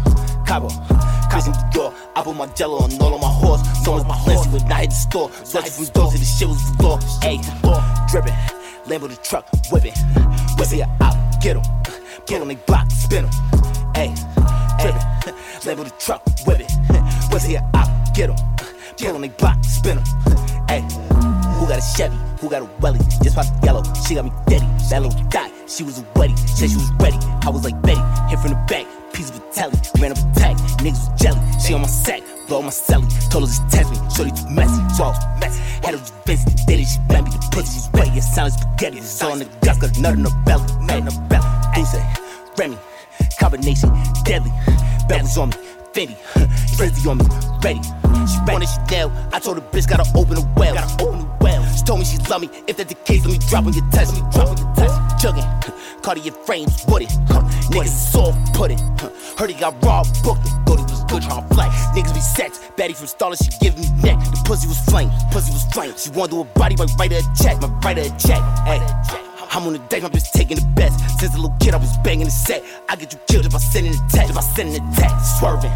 Cabo. 0.47 0.69
Christian 1.31 1.55
Dior. 1.73 1.95
I 2.17 2.23
put 2.23 2.37
my 2.37 2.47
jello 2.47 2.79
on 2.79 2.91
all 3.01 3.15
of 3.15 3.21
my 3.21 3.29
horse. 3.29 3.63
So 3.85 3.93
was 3.93 4.05
my 4.05 4.17
horse. 4.17 4.47
When 4.49 4.71
I 4.71 4.83
hit 4.83 4.91
the 4.91 4.97
store. 4.97 5.31
Searching 5.45 5.73
from 5.73 5.85
doors 5.93 6.13
to 6.13 6.19
the 6.19 6.25
shit 6.25 6.49
was 6.49 6.77
the 6.77 6.83
law. 6.83 6.99
Ayy. 7.23 7.41
Drippin'. 8.11 8.35
Lambo 8.87 9.09
the 9.09 9.17
truck. 9.23 9.47
Whippin'. 9.71 9.95
Whip 10.59 10.73
it 10.73 10.83
out. 11.01 11.17
Get 11.41 11.57
'em. 11.57 11.63
Get 12.27 12.41
on 12.41 12.49
they 12.49 12.57
block. 12.67 12.91
Spin 12.91 13.25
'em. 13.25 13.31
Ayy. 13.95 14.15
Drippin'. 14.81 15.35
Lambo 15.67 15.85
the 15.85 15.95
truck. 15.99 16.23
Whip 16.47 16.61
it. 16.61 17.63
op, 17.75 18.15
get 18.15 18.31
him. 18.31 18.52
Spin 19.83 19.99
him. 19.99 20.05
Hey, 20.69 20.81
who 21.59 21.67
got 21.67 21.79
a 21.79 21.83
Chevy? 21.97 22.17
Who 22.41 22.49
got 22.49 22.63
a 22.63 22.71
welly? 22.81 22.99
Just 23.23 23.35
popped 23.35 23.65
yellow, 23.65 23.83
she 24.07 24.15
got 24.15 24.25
me 24.25 24.33
daddy. 24.47 24.67
That 24.91 25.03
little 25.03 25.23
dot, 25.29 25.51
she 25.67 25.83
was 25.85 25.99
a 25.99 26.07
wedding. 26.17 26.37
Said 26.37 26.71
she 26.71 26.77
was 26.77 26.91
ready. 27.01 27.19
I 27.43 27.51
was 27.51 27.65
like 27.65 27.81
Betty, 27.83 28.01
hit 28.31 28.39
from 28.39 28.51
the 28.51 28.61
back, 28.69 28.87
piece 29.13 29.31
of 29.31 29.37
a 29.37 29.41
telly. 29.53 29.75
Ran 29.99 30.13
up 30.13 30.19
attack, 30.19 30.57
niggas 30.83 31.01
was 31.01 31.21
jelly. 31.21 31.41
She 31.59 31.75
on 31.75 31.81
my 31.83 31.89
sack, 31.89 32.23
blow 32.47 32.63
my 32.63 32.71
celly. 32.71 33.09
Told 33.31 33.45
her 33.45 33.51
just 33.51 33.69
test 33.71 33.91
me, 33.91 33.99
shorty 34.15 34.31
too 34.31 34.49
messy, 34.51 34.83
so 34.95 35.05
I 35.05 35.09
was 35.09 35.41
messy. 35.41 35.61
Had 35.83 35.95
her 35.95 36.01
just 36.01 36.15
fancy, 36.27 36.51
daddy, 36.67 36.85
she 36.85 36.99
blammed 37.09 37.27
me. 37.27 37.33
The 37.33 37.49
pussy 37.51 37.79
was 37.79 37.91
wet, 37.95 38.17
it 38.17 38.23
sounded 38.23 38.55
spaghetti. 38.59 38.99
It's 38.99 39.23
on 39.23 39.39
the 39.39 39.47
guts, 39.65 39.79
got 39.79 39.99
nut 39.99 40.15
in 40.15 40.23
the 40.23 40.31
belly, 40.45 40.67
nut 40.87 40.99
in 40.99 41.05
the 41.07 41.15
belly. 41.29 41.49
Deuce, 41.75 41.97
Remy, 42.59 42.79
combination, 43.41 43.91
deadly. 44.25 44.53
Bells 45.09 45.39
on 45.39 45.51
me, 45.51 45.57
Frenzy 45.93 47.07
on 47.07 47.19
me, 47.19 47.27
ready. 47.63 47.83
She 48.27 48.39
wanted 48.49 48.69
Chanel, 48.69 49.13
I 49.31 49.39
told 49.39 49.59
the 49.59 49.61
bitch 49.61 49.87
gotta 49.87 50.09
open 50.17 50.37
the 50.37 50.49
well. 50.57 50.75
Gotta 50.75 51.05
open 51.05 51.21
the 51.21 51.37
well. 51.41 51.63
She 51.77 51.83
told 51.85 51.99
me 51.99 52.07
she 52.07 52.17
love 52.31 52.41
me. 52.41 52.49
If 52.67 52.79
that's 52.79 52.89
the 52.89 52.99
case, 53.05 53.27
let 53.27 53.33
me 53.33 53.39
drop 53.47 53.67
on 53.67 53.75
your 53.75 53.85
test. 53.91 54.15
Let 54.15 54.25
me 54.25 54.31
drop 54.33 54.49
on 54.49 54.57
your 54.57 54.75
test. 54.75 54.97
Jugging, 55.21 56.03
Cartier 56.03 56.33
frames, 56.47 56.83
wooded. 56.89 57.09
Niggas 57.69 57.89
soft 57.89 58.55
put 58.55 58.71
it. 58.71 58.81
Heard 59.37 59.51
he 59.51 59.61
got 59.61 59.75
raw, 59.85 60.03
booked. 60.25 60.49
Thought 60.65 60.79
he 60.79 60.85
was 60.85 61.05
good 61.05 61.23
trying 61.23 61.47
to 61.47 61.55
flex. 61.55 61.75
Niggas 61.89 62.15
be 62.15 62.21
sex. 62.21 62.61
Betty 62.75 62.95
from 62.95 63.07
Starlin, 63.07 63.37
she 63.37 63.51
give 63.61 63.77
me 63.77 63.85
neck. 64.03 64.19
The 64.33 64.43
pussy 64.47 64.69
was 64.69 64.81
flame, 64.89 65.11
pussy 65.31 65.53
was 65.53 65.65
flame. 65.75 65.93
She 65.99 66.09
wanna 66.11 66.33
do 66.33 66.41
a 66.41 66.45
body, 66.45 66.75
but 66.75 66.91
write 66.99 67.13
her 67.13 67.19
a 67.19 67.37
check. 67.37 67.61
My 67.61 67.69
write 67.85 67.99
her 67.99 68.05
a 68.05 68.19
check. 68.19 68.41
Hey. 68.65 69.32
I'm 69.55 69.67
on 69.67 69.75
the 69.75 69.79
my 69.79 70.09
bitch 70.09 70.33
taking 70.33 70.57
the 70.57 70.67
best. 70.75 70.99
Since 71.21 71.35
a 71.35 71.37
little 71.37 71.55
kid, 71.61 71.75
I 71.75 71.77
was 71.77 71.95
banging 71.99 72.25
the 72.25 72.31
set. 72.31 72.65
I 72.89 72.97
get 72.97 73.13
you 73.13 73.19
killed 73.29 73.45
if 73.45 73.55
I 73.55 73.59
send 73.59 73.87
in 73.87 73.93
a 73.93 74.09
text. 74.09 74.31
If 74.31 74.39
I 74.39 74.41
send 74.41 74.75
in 74.75 74.83
a 74.83 74.95
text, 74.97 75.39
swerving. 75.39 75.71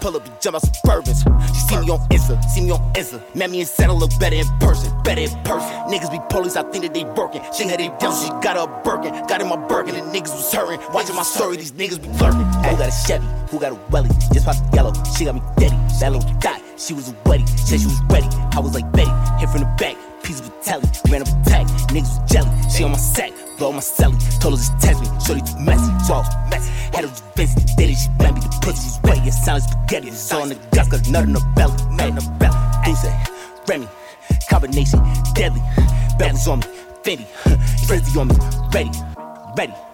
Pull 0.00 0.16
up 0.16 0.24
and 0.24 0.40
jump 0.40 0.56
out 0.56 0.62
Suburbans. 0.62 1.20
She 1.48 1.60
see 1.68 1.76
me 1.76 1.90
on 1.90 2.00
Insta, 2.08 2.42
see 2.44 2.62
me 2.62 2.70
on 2.70 2.80
Insta. 2.94 3.20
Met 3.34 3.50
me 3.50 3.60
and 3.60 3.68
said 3.68 3.90
look 3.90 4.10
better 4.18 4.36
in 4.36 4.46
person, 4.60 4.90
better 5.02 5.20
in 5.20 5.30
person. 5.44 5.68
Niggas 5.92 6.10
be 6.10 6.20
police, 6.30 6.56
I 6.56 6.62
think 6.70 6.84
that 6.84 6.94
they 6.94 7.04
working. 7.04 7.42
She 7.52 7.64
had 7.64 7.80
they 7.80 7.88
down, 8.00 8.16
she 8.16 8.30
got 8.40 8.56
a 8.56 8.64
Birkin. 8.82 9.12
Got 9.26 9.42
in 9.42 9.48
my 9.48 9.56
Birkin, 9.56 9.96
and 9.96 10.08
niggas 10.08 10.32
was 10.32 10.50
hurting. 10.50 10.80
Watching 10.94 11.16
my 11.16 11.22
story, 11.22 11.58
these 11.58 11.72
niggas 11.72 12.00
be 12.00 12.08
lurking. 12.24 12.48
Who 12.64 12.76
got 12.80 12.88
a 12.88 13.06
Chevy? 13.06 13.26
Who 13.50 13.60
got 13.60 13.72
a 13.72 13.78
welly? 13.90 14.08
Just 14.32 14.46
popped 14.46 14.74
yellow, 14.74 14.92
she 15.16 15.26
got 15.26 15.34
me 15.34 15.42
daddy. 15.58 15.76
That 16.00 16.12
little 16.12 16.32
dot, 16.40 16.62
she 16.78 16.94
was 16.94 17.10
a 17.10 17.14
wedding. 17.28 17.46
Said 17.46 17.80
she 17.80 17.86
was 17.86 18.00
ready. 18.08 18.28
I 18.56 18.60
was 18.60 18.72
like 18.72 18.90
Betty, 18.92 19.10
hit 19.38 19.50
from 19.50 19.60
the 19.60 19.74
back. 19.76 20.07
Piece 20.28 20.40
a 20.40 20.50
telly, 20.62 20.84
ran 21.08 21.22
up 21.22 21.28
attack, 21.28 21.66
niggas 21.88 22.20
was 22.20 22.30
jelly. 22.30 22.50
She 22.68 22.84
on 22.84 22.90
my 22.90 22.98
sack, 22.98 23.32
blow 23.56 23.72
my 23.72 23.78
celly. 23.78 24.18
Told 24.40 24.52
her 24.52 24.58
just 24.58 24.78
test 24.78 25.00
me, 25.00 25.08
shorty 25.24 25.40
too 25.40 25.58
messy, 25.58 25.88
so 26.04 26.16
I 26.16 26.18
was 26.18 26.50
messy. 26.50 26.70
Had 26.92 27.04
her 27.04 27.08
just 27.08 27.34
busy, 27.34 27.54
daddy, 27.78 27.94
she 27.94 28.10
blammed 28.18 28.34
me. 28.34 28.40
The 28.42 28.58
pussy 28.60 28.88
was 28.88 29.00
wet, 29.04 29.26
it 29.26 29.32
sounded 29.32 29.62
spaghetti. 29.62 30.08
It's 30.08 30.30
on 30.30 30.50
the 30.50 30.56
guts, 30.70 30.90
got 30.90 31.08
nut 31.08 31.24
in 31.24 31.32
the 31.32 31.40
belly, 31.56 31.72
nut 31.96 32.08
in 32.10 32.14
the 32.16 32.36
belly. 32.38 32.58
Deuce, 32.84 33.08
Remy, 33.66 33.88
combination, 34.50 35.00
deadly. 35.32 35.62
Bells 36.18 36.46
on 36.46 36.58
me, 36.58 36.66
Fendi, 37.02 37.24
frenzy 37.86 38.20
on 38.20 38.28
me, 38.28 38.36
ready, 38.74 38.90
ready. 39.56 39.87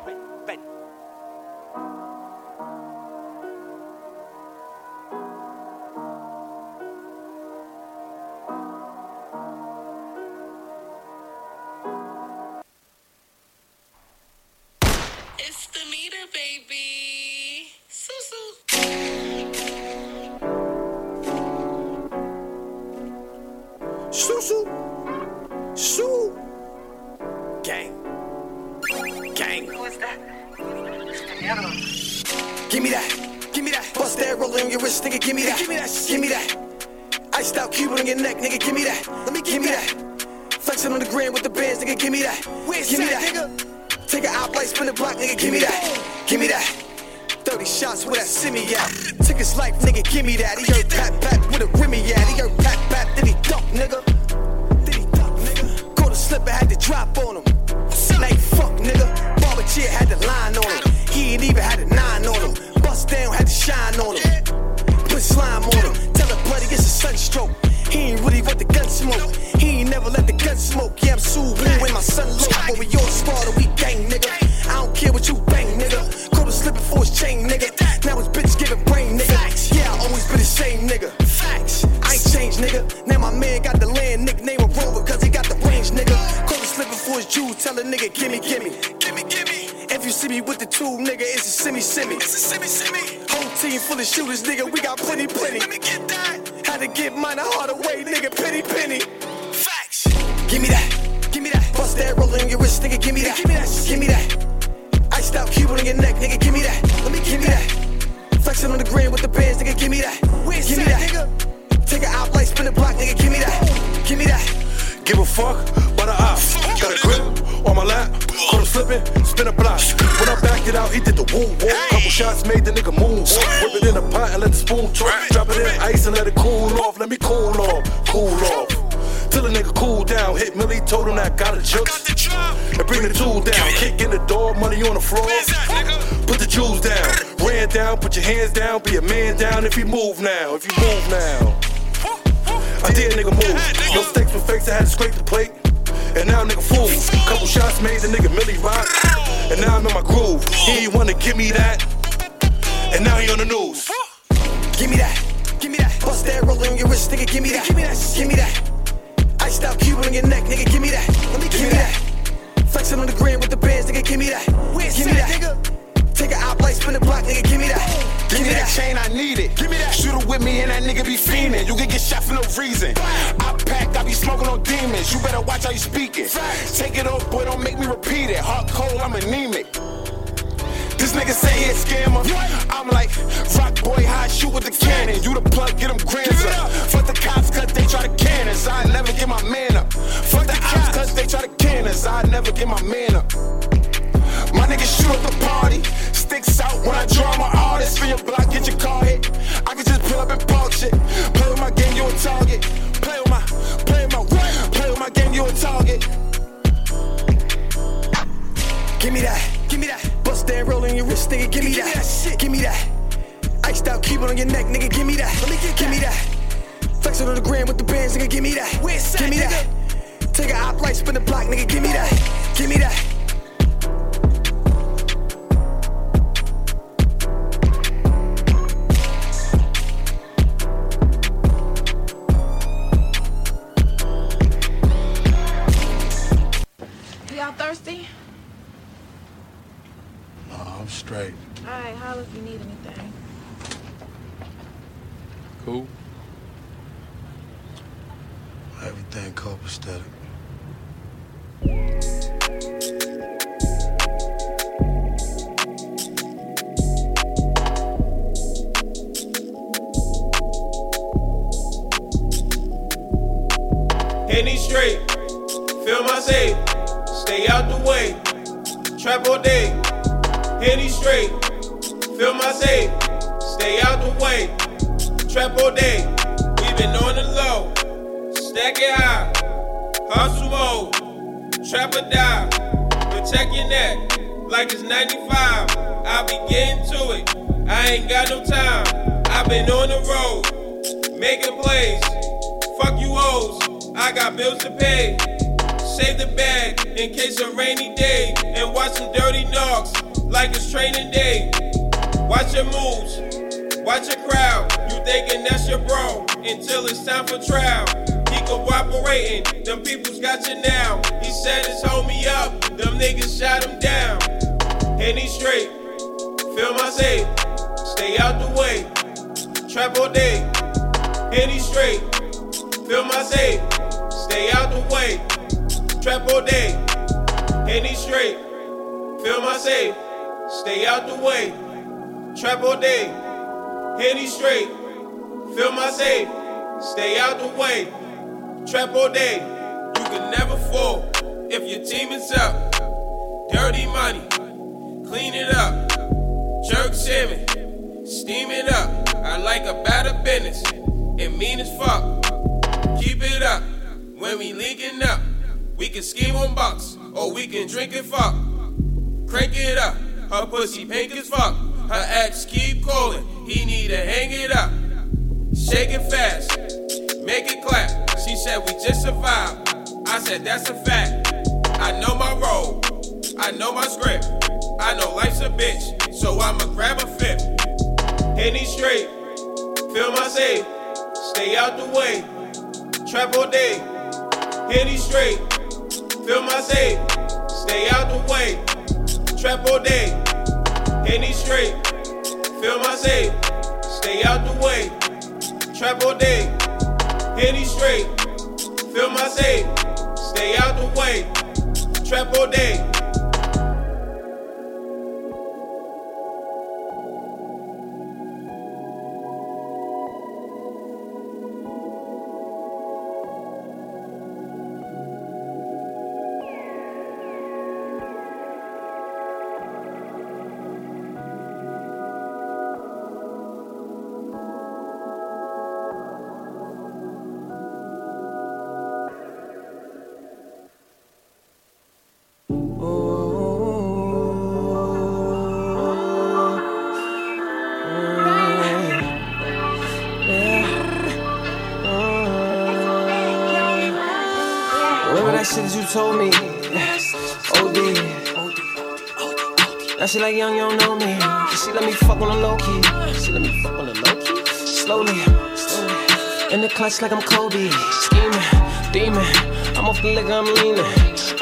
She 450.14 450.20
like 450.20 450.36
young, 450.36 450.54
you 450.54 450.60
don't 450.60 450.78
know 450.78 450.94
me. 450.94 451.18
She 451.58 451.72
let 451.72 451.82
me 451.82 451.90
fuck 451.90 452.20
on 452.20 452.28
the 452.28 452.36
low 452.36 452.56
key. 452.56 452.80
She 453.18 453.32
let 453.32 453.42
me 453.42 453.48
fuck 453.60 453.72
on 453.72 453.86
the 453.86 453.94
low 453.94 454.14
key. 454.22 454.46
Slowly, 454.46 455.18
slowly. 455.56 456.54
In 456.54 456.60
the 456.60 456.68
clutch 456.68 457.02
like 457.02 457.10
I'm 457.10 457.20
Kobe. 457.20 457.68
Scheming, 458.04 458.92
demon. 458.92 459.26
I'm 459.74 459.88
off 459.88 460.00
the 460.02 460.14
liquor, 460.14 460.30
I'm 460.30 460.44
leaning. 460.54 460.84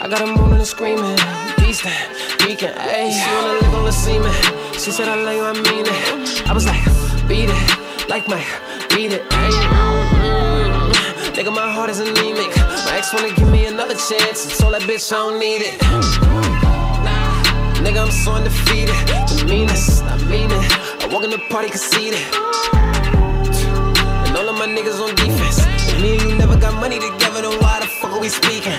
I 0.00 0.08
got 0.08 0.20
her 0.20 0.26
moaning 0.26 0.60
and 0.60 0.66
screaming. 0.66 1.16
Beast, 1.58 1.84
beacon, 2.38 2.72
ayy. 2.72 3.12
She 3.12 3.28
wanna 3.36 3.60
lick 3.60 3.74
on 3.76 3.84
the 3.84 3.92
semen. 3.92 4.32
She 4.72 4.90
said, 4.90 5.06
I 5.06 5.22
love 5.22 5.36
you, 5.36 5.44
I 5.44 5.52
mean 5.52 5.84
it. 5.86 6.48
I 6.48 6.54
was 6.54 6.64
like, 6.64 6.82
beat 7.28 7.50
it. 7.50 8.08
Like 8.08 8.26
my, 8.26 8.42
beat 8.88 9.12
it, 9.12 9.28
ayy. 9.28 10.32
Nigga, 11.36 11.54
my 11.54 11.70
heart 11.70 11.90
is 11.90 12.00
anemic. 12.00 12.56
My 12.56 12.96
ex 12.96 13.12
wanna 13.12 13.34
give 13.34 13.50
me 13.50 13.66
another 13.66 13.96
chance. 13.96 14.46
I 14.48 14.62
told 14.62 14.72
that 14.72 14.80
bitch 14.88 15.12
I 15.12 15.16
don't 15.16 15.38
need 15.38 15.60
it. 15.60 16.41
Nigga, 17.82 18.04
I'm 18.04 18.12
so 18.12 18.34
undefeated. 18.34 18.94
The 19.26 19.44
meanest, 19.48 20.04
I 20.04 20.16
mean 20.30 20.50
it. 20.50 21.02
I 21.02 21.08
walk 21.12 21.24
in 21.24 21.30
the 21.30 21.38
party, 21.50 21.68
can 21.68 21.78
see 21.78 22.10
that. 22.10 22.28
And 24.28 24.36
all 24.36 24.48
of 24.48 24.56
my 24.56 24.66
niggas 24.66 25.00
on 25.02 25.14
defense. 25.16 25.66
And 25.90 26.00
me 26.00 26.12
and 26.16 26.22
you 26.22 26.36
never 26.36 26.56
got 26.56 26.74
money 26.74 27.00
together, 27.00 27.42
then 27.42 27.58
why 27.60 27.80
the 27.80 27.86
fuck 27.86 28.12
are 28.12 28.20
we 28.20 28.28
speaking? 28.28 28.78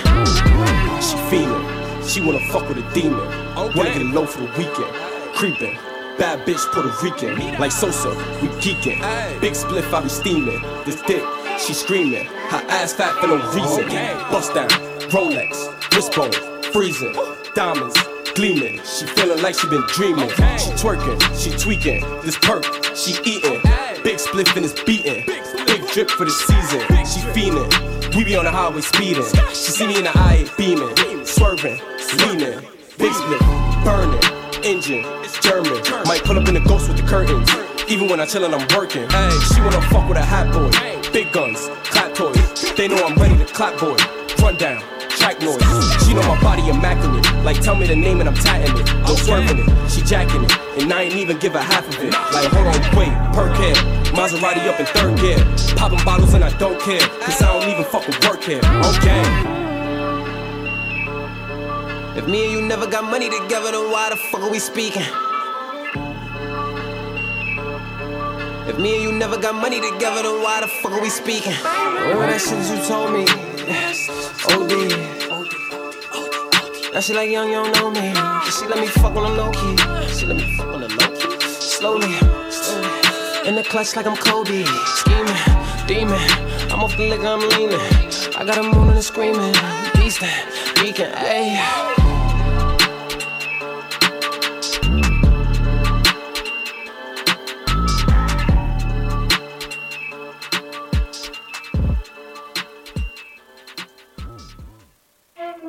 She 1.04 1.16
feelin', 1.28 1.62
she 2.08 2.22
wanna 2.22 2.40
fuck 2.50 2.66
with 2.66 2.78
a 2.78 2.94
demon. 2.94 3.20
Okay. 3.20 3.78
Wanna 3.78 3.92
get 3.92 4.00
a 4.00 4.06
low 4.06 4.24
for 4.24 4.40
the 4.40 4.48
weekend. 4.56 4.92
Creepin'. 5.34 5.76
Bad 6.16 6.46
bitch 6.46 6.64
Puerto 6.72 6.94
Rican, 7.02 7.58
like 7.58 7.72
Sosa, 7.72 8.10
we 8.40 8.48
geeking. 8.62 9.00
Big 9.40 9.52
spliff, 9.52 9.92
I 9.92 10.00
be 10.00 10.08
steamin'. 10.08 10.62
This 10.86 11.02
dick, 11.02 11.24
she 11.58 11.74
screamin'. 11.74 12.24
Her 12.48 12.64
ass 12.70 12.94
fat 12.94 13.12
for 13.20 13.26
no 13.26 13.36
reason. 13.52 13.86
Bust 14.30 14.54
down, 14.54 14.68
Rolex, 15.10 15.68
wristbone, 15.90 16.32
freezing, 16.72 17.14
diamonds, 17.54 17.96
gleaming. 18.34 18.80
She 18.84 19.06
feeling 19.06 19.42
like 19.42 19.54
she 19.54 19.68
been 19.68 19.84
dreaming. 19.88 20.28
She 20.28 20.70
twerking, 20.80 21.18
she 21.38 21.50
tweaking. 21.56 22.00
This 22.22 22.38
perk, 22.38 22.64
she 22.94 23.12
eating. 23.24 23.60
Big 24.02 24.18
spliff 24.18 24.54
and 24.56 24.64
it's 24.64 24.82
beating. 24.84 25.24
Big 25.66 25.86
drip 25.92 26.10
for 26.10 26.24
the 26.24 26.30
season. 26.30 26.80
She 27.06 27.20
fiending. 27.32 28.16
We 28.16 28.24
be 28.24 28.36
on 28.36 28.44
the 28.44 28.50
highway 28.50 28.80
speeding. 28.80 29.24
She 29.50 29.72
see 29.72 29.86
me 29.86 29.98
in 29.98 30.04
the 30.04 30.12
eye 30.14 30.46
beaming, 30.56 30.94
swerving, 31.24 31.80
leaning. 32.18 32.60
Big 32.98 33.12
split, 33.12 33.40
burning. 33.84 34.20
Engine, 34.64 35.04
it's 35.22 35.38
German. 35.40 35.80
Might 36.06 36.22
pull 36.24 36.38
up 36.38 36.48
in 36.48 36.54
the 36.54 36.60
ghost 36.60 36.88
with 36.88 36.96
the 36.96 37.02
curtains. 37.06 37.50
Even 37.88 38.08
when 38.08 38.20
I 38.20 38.24
chillin', 38.24 38.54
I'm 38.54 38.66
working. 38.76 39.08
Hey, 39.10 39.30
she 39.52 39.60
wanna 39.60 39.82
fuck 39.90 40.08
with 40.08 40.16
a 40.16 40.24
hot 40.24 40.50
boy. 40.52 40.70
Big 41.12 41.30
guns, 41.32 41.68
clap 41.84 42.14
toys. 42.14 42.72
They 42.74 42.88
know 42.88 42.96
I'm 43.04 43.14
ready 43.16 43.36
to 43.36 43.44
clap 43.52 43.78
boy. 43.78 43.96
Run 44.42 44.56
down, 44.56 44.82
noise. 45.44 46.06
She 46.06 46.14
know 46.14 46.22
my 46.22 46.40
body 46.40 46.68
immaculate. 46.68 47.24
Like 47.44 47.60
tell 47.60 47.74
me 47.74 47.86
the 47.86 47.96
name 47.96 48.20
and 48.20 48.28
I'm 48.28 48.34
tatting 48.34 48.76
it. 48.76 48.86
No 49.06 49.14
swerving 49.14 49.58
it, 49.58 49.90
she 49.90 50.02
jacking 50.02 50.44
it. 50.44 50.52
And 50.80 50.92
I 50.92 51.02
ain't 51.02 51.14
even 51.14 51.38
give 51.38 51.52
her 51.52 51.60
half 51.60 51.86
of 51.86 52.02
it. 52.02 52.12
Like 52.32 52.48
hold 52.50 52.66
on, 52.66 52.80
wait, 52.96 53.12
perk 53.34 53.56
head. 53.56 53.76
Maserati 54.14 54.66
up 54.68 54.80
in 54.80 54.86
third 54.86 55.18
gear. 55.18 55.38
Popping 55.76 56.04
bottles 56.04 56.34
and 56.34 56.44
I 56.44 56.56
don't 56.58 56.80
care. 56.80 57.00
Cause 57.00 57.42
I 57.42 57.58
don't 57.58 57.68
even 57.70 57.84
fucking 57.84 58.14
work 58.28 58.42
here. 58.42 58.60
Okay. 58.96 59.22
If 62.16 62.28
me 62.28 62.44
and 62.44 62.52
you 62.52 62.62
never 62.62 62.86
got 62.86 63.04
money 63.04 63.28
together, 63.28 63.72
then 63.72 63.90
why 63.90 64.10
the 64.10 64.16
fuck 64.16 64.42
are 64.42 64.50
we 64.50 64.58
speaking? 64.58 65.02
If 68.66 68.78
me 68.78 68.94
and 68.94 69.02
you 69.02 69.12
never 69.12 69.36
got 69.36 69.54
money 69.54 69.78
together, 69.78 70.22
then 70.22 70.42
why 70.42 70.60
the 70.62 70.66
fuck 70.66 70.92
are 70.92 71.00
we 71.02 71.10
speaking? 71.10 71.52
Remember 71.52 72.26
that 72.26 72.40
shit 72.40 72.56
that 72.56 72.70
you 72.72 72.80
told 72.88 73.12
me? 73.12 73.24
OD. 74.48 74.72
That 76.94 77.04
shit 77.04 77.14
like 77.14 77.30
young, 77.30 77.48
you 77.48 77.56
don't 77.56 77.74
know 77.76 77.90
me. 77.90 78.14
She 78.50 78.66
let 78.66 78.80
me 78.80 78.86
fuck 78.86 79.14
on 79.16 79.24
the 79.24 79.36
low 79.36 79.50
key. 79.52 79.76
She 80.14 80.24
let 80.24 80.36
me 80.36 80.44
fuck 80.56 80.68
on 80.68 80.80
the 80.80 80.88
low 80.88 81.14
key. 81.14 81.40
Slowly, 81.60 82.12
slowly. 82.50 83.48
In 83.48 83.54
the 83.54 83.64
clutch 83.68 83.96
like 83.96 84.06
I'm 84.06 84.16
Kobe. 84.16 84.64
Scheming, 84.64 85.86
demon. 85.86 86.18
I'm 86.72 86.82
off 86.82 86.96
the 86.96 87.06
liquor, 87.10 87.26
I'm 87.26 87.40
leaning. 87.40 87.78
I 88.34 88.44
got 88.46 88.56
a 88.56 88.62
moon 88.62 88.88
and 88.88 89.04
screaming. 89.04 89.52
Beastin', 89.92 90.80
beacon, 90.80 91.12
ayy. 91.12 92.03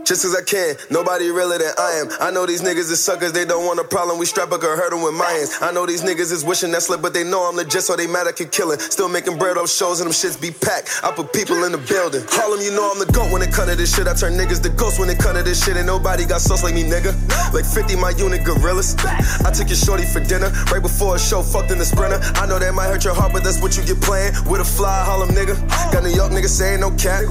Just 0.06 0.22
cause 0.22 0.36
I 0.38 0.44
can, 0.46 0.76
nobody 0.92 1.32
realer 1.32 1.58
than 1.58 1.74
I 1.80 1.98
am. 1.98 2.10
I 2.22 2.30
know 2.30 2.46
these 2.46 2.62
niggas 2.62 2.94
is 2.94 3.04
suckers, 3.04 3.34
they 3.34 3.44
don't 3.44 3.66
want 3.66 3.80
a 3.80 3.84
problem. 3.84 4.20
We 4.20 4.28
strap 4.28 4.52
a 4.52 4.58
girl, 4.60 4.78
hurt 4.78 4.92
them 4.92 5.02
with 5.02 5.16
my 5.16 5.26
hands. 5.26 5.58
I 5.62 5.72
know 5.72 5.88
these 5.88 6.04
niggas 6.04 6.32
is 6.32 6.46
wishing 6.46 6.70
that 6.78 6.84
slip, 6.84 7.02
but 7.02 7.12
they 7.16 7.24
know 7.24 7.42
I'm 7.50 7.56
legit, 7.56 7.82
so 7.82 7.96
they 7.96 8.06
mad 8.06 8.28
I 8.28 8.32
can 8.32 8.50
kill 8.50 8.70
it. 8.70 8.82
Still 8.82 9.10
making 9.10 9.40
bread 9.40 9.58
off 9.58 9.68
shows 9.68 10.02
and 10.02 10.06
them 10.06 10.14
shits 10.14 10.40
be 10.40 10.52
packed. 10.52 11.02
I 11.04 11.10
put 11.10 11.34
people 11.34 11.64
in 11.64 11.72
the 11.72 11.82
building. 11.90 12.22
Harlem, 12.30 12.62
you 12.62 12.70
know 12.70 12.86
I'm 12.86 13.00
the 13.00 13.10
goat 13.10 13.34
when 13.34 13.42
it 13.42 13.52
come 13.52 13.68
to 13.68 13.76
this 13.76 13.96
shit. 13.96 14.06
I 14.06 14.14
turn 14.14 14.38
niggas 14.38 14.62
to 14.62 14.70
ghosts 14.70 15.00
when 15.00 15.10
it 15.10 15.18
come 15.18 15.38
to 15.38 15.42
this 15.42 15.66
shit. 15.66 15.76
And 15.76 15.88
nobody 15.88 16.24
got 16.26 16.42
sauce 16.42 16.62
like 16.62 16.76
me, 16.76 16.84
nigga. 16.84 17.10
Like 17.50 17.66
50, 17.66 17.98
my 17.98 18.12
unit 18.14 18.46
gorillas. 18.46 18.94
I 19.42 19.50
took 19.50 19.74
your 19.74 19.82
shorty 19.82 20.06
for 20.06 20.22
dinner 20.22 20.54
right 20.70 20.86
before 20.86 21.16
a 21.16 21.20
show, 21.20 21.42
fucked 21.42 21.72
in 21.72 21.80
the 21.80 21.86
sprinter. 21.86 22.22
I 22.38 22.46
know 22.46 22.60
that 22.60 22.76
might 22.78 22.94
hurt 22.94 23.04
your 23.06 23.16
heart, 23.16 23.34
but 23.34 23.44
that's 23.44 23.58
what 23.60 23.74
you 23.74 23.82
get 23.82 23.98
playing 24.06 24.38
with 24.46 24.62
a 24.62 24.66
fly 24.66 25.02
Harlem 25.02 25.34
nigga. 25.34 25.58
Got 25.90 26.04
New 26.04 26.14
York 26.14 26.30
niggas 26.32 26.54
saying 26.54 26.80
no 26.80 26.92
cap. 26.94 27.26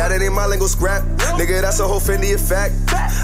That 0.00 0.16
ain't 0.16 0.32
my 0.32 0.46
lingo 0.46 0.66
scrap. 0.66 1.04
Nigga, 1.36 1.60
that's 1.60 1.80
a 1.80 1.86
whole 1.86 2.00
Fendi 2.06 2.32
effect. 2.34 2.74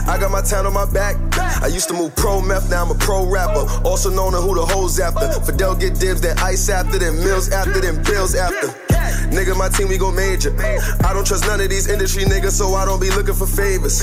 I 0.08 0.18
got 0.18 0.32
my 0.32 0.42
town 0.42 0.66
on 0.66 0.74
my 0.74 0.90
back. 0.90 1.16
I 1.62 1.68
used 1.68 1.88
to 1.88 1.94
move 1.94 2.16
pro 2.16 2.40
meth, 2.40 2.68
now 2.68 2.84
I'm 2.84 2.90
a 2.90 2.94
pro 2.96 3.24
rapper. 3.24 3.64
Also 3.84 4.10
known 4.10 4.34
as 4.34 4.42
who 4.42 4.56
the 4.56 4.66
hoes 4.66 4.98
after. 4.98 5.30
Fidel 5.40 5.76
get 5.76 5.94
dibs, 6.00 6.20
then 6.20 6.36
ice 6.38 6.68
after, 6.68 6.98
then 6.98 7.22
mills 7.22 7.50
after, 7.50 7.80
then 7.80 8.02
bills 8.02 8.34
after. 8.34 8.68
Nigga, 9.30 9.56
my 9.56 9.68
team, 9.68 9.88
we 9.88 9.98
go 9.98 10.10
major. 10.10 10.52
I 11.04 11.12
don't 11.14 11.26
trust 11.26 11.46
none 11.46 11.60
of 11.60 11.70
these 11.70 11.88
industry 11.88 12.24
niggas, 12.24 12.52
so 12.52 12.74
I 12.74 12.84
don't 12.84 13.00
be 13.00 13.10
looking 13.10 13.34
for 13.34 13.46
favors. 13.46 14.02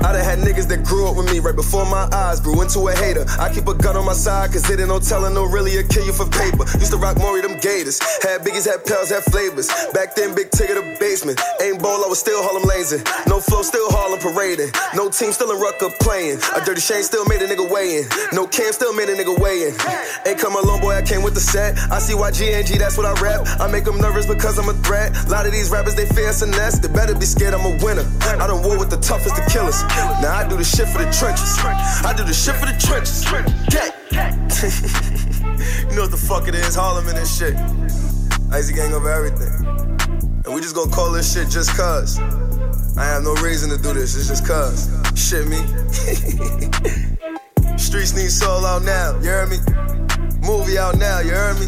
I 0.00 0.12
done 0.12 0.24
had 0.24 0.38
niggas 0.40 0.68
that 0.68 0.84
grew 0.84 1.08
up 1.08 1.16
with 1.16 1.30
me 1.30 1.38
right 1.38 1.54
before 1.54 1.84
my 1.84 2.08
eyes 2.12 2.40
grew 2.40 2.60
into 2.62 2.88
a 2.88 2.94
hater. 2.94 3.24
I 3.38 3.52
keep 3.52 3.68
a 3.68 3.74
gun 3.74 3.96
on 3.96 4.04
my 4.04 4.12
side, 4.12 4.52
cause 4.52 4.68
it 4.70 4.80
ain't 4.80 4.88
no 4.88 4.98
telling, 4.98 5.34
no 5.34 5.44
really 5.44 5.76
a 5.76 5.82
kill 5.82 6.06
you 6.06 6.12
for 6.12 6.26
paper. 6.26 6.64
Used 6.78 6.92
to 6.92 6.98
rock 6.98 7.18
Mauri, 7.18 7.42
them 7.42 7.58
gators. 7.60 8.00
Had 8.22 8.42
biggies, 8.42 8.64
had 8.64 8.84
pals, 8.84 9.10
had 9.10 9.24
flavors. 9.24 9.68
Back 9.92 10.14
then, 10.14 10.34
big 10.34 10.50
ticket 10.50 10.76
the 10.76 10.96
basement. 10.98 11.40
Ain't 11.60 11.82
ball, 11.82 12.04
I 12.04 12.08
was 12.08 12.18
still 12.18 12.42
Harlem 12.42 12.64
lazy. 12.64 13.02
No 13.26 13.40
flow, 13.40 13.62
still 13.62 13.90
Harlem 13.90 14.20
parading. 14.20 14.70
No 14.94 15.10
team, 15.10 15.32
still 15.32 15.50
in 15.50 15.60
Rucker 15.60 15.90
playing. 16.00 16.38
A 16.56 16.64
dirty 16.64 16.80
shame 16.80 17.02
still 17.02 17.24
made 17.26 17.42
a 17.42 17.46
nigga 17.46 17.68
weigh 17.68 18.02
in. 18.02 18.04
No 18.32 18.46
cam, 18.46 18.72
still 18.72 18.94
made 18.94 19.08
a 19.08 19.16
nigga 19.16 19.36
weigh 19.38 19.68
in. 19.68 19.74
Ain't 20.26 20.38
come 20.38 20.56
alone, 20.56 20.80
boy, 20.80 20.94
I 20.94 21.02
came 21.02 21.22
with 21.22 21.34
the 21.34 21.44
set. 21.44 21.78
I 21.90 21.98
see 21.98 22.14
why 22.14 22.30
GNG, 22.30 22.78
that's 22.78 22.96
what 22.96 23.06
I 23.06 23.12
rap. 23.20 23.46
I 23.60 23.66
make 23.68 23.84
them 23.84 23.98
nervous 23.98 24.26
because 24.26 24.58
I'm 24.58 24.68
a 24.68 24.74
threat. 24.86 25.12
A 25.26 25.28
lot 25.28 25.46
of 25.46 25.52
these 25.52 25.70
rappers, 25.70 25.94
they 25.94 26.06
fear 26.06 26.32
finesse. 26.32 26.78
They 26.78 26.88
better 26.88 27.14
be 27.14 27.26
scared 27.26 27.54
I'm 27.54 27.66
a 27.66 27.84
winner. 27.84 28.06
I 28.22 28.46
done 28.46 28.62
war 28.62 28.78
with 28.78 28.90
the 28.90 28.98
toughest 28.98 29.38
of 29.38 29.46
killers. 29.52 29.81
Now 30.22 30.36
I 30.36 30.46
do 30.48 30.56
the 30.56 30.64
shit 30.64 30.88
for 30.88 30.98
the 30.98 31.10
trenches. 31.10 31.58
I 32.04 32.12
do 32.16 32.22
the 32.24 32.32
shit 32.32 32.54
for 32.56 32.66
the 32.66 32.76
trenches. 32.78 33.24
Get. 33.70 33.92
you 35.90 35.96
know 35.96 36.02
what 36.02 36.10
the 36.10 36.16
fuck 36.16 36.46
it 36.46 36.54
is, 36.54 36.74
Harlem 36.74 37.08
and 37.08 37.16
this 37.16 37.38
shit. 37.38 37.56
Icy 38.52 38.74
gang 38.74 38.92
over 38.92 39.10
everything. 39.10 39.48
And 40.44 40.54
we 40.54 40.60
just 40.60 40.74
gonna 40.74 40.90
call 40.92 41.10
this 41.10 41.32
shit 41.32 41.48
just 41.48 41.70
cuz. 41.70 42.18
I 42.98 43.04
have 43.04 43.22
no 43.22 43.32
reason 43.36 43.70
to 43.70 43.78
do 43.78 43.94
this, 43.94 44.14
it's 44.14 44.28
just 44.28 44.44
cuz. 44.46 44.90
Shit 45.16 45.48
me. 45.48 45.56
Streets 47.78 48.14
need 48.14 48.30
soul 48.30 48.66
out 48.66 48.82
now, 48.82 49.18
you 49.20 49.30
heard 49.30 49.48
me? 49.50 49.56
Movie 50.46 50.76
out 50.78 50.98
now, 50.98 51.20
you 51.20 51.30
heard 51.30 51.58
me? 51.58 51.66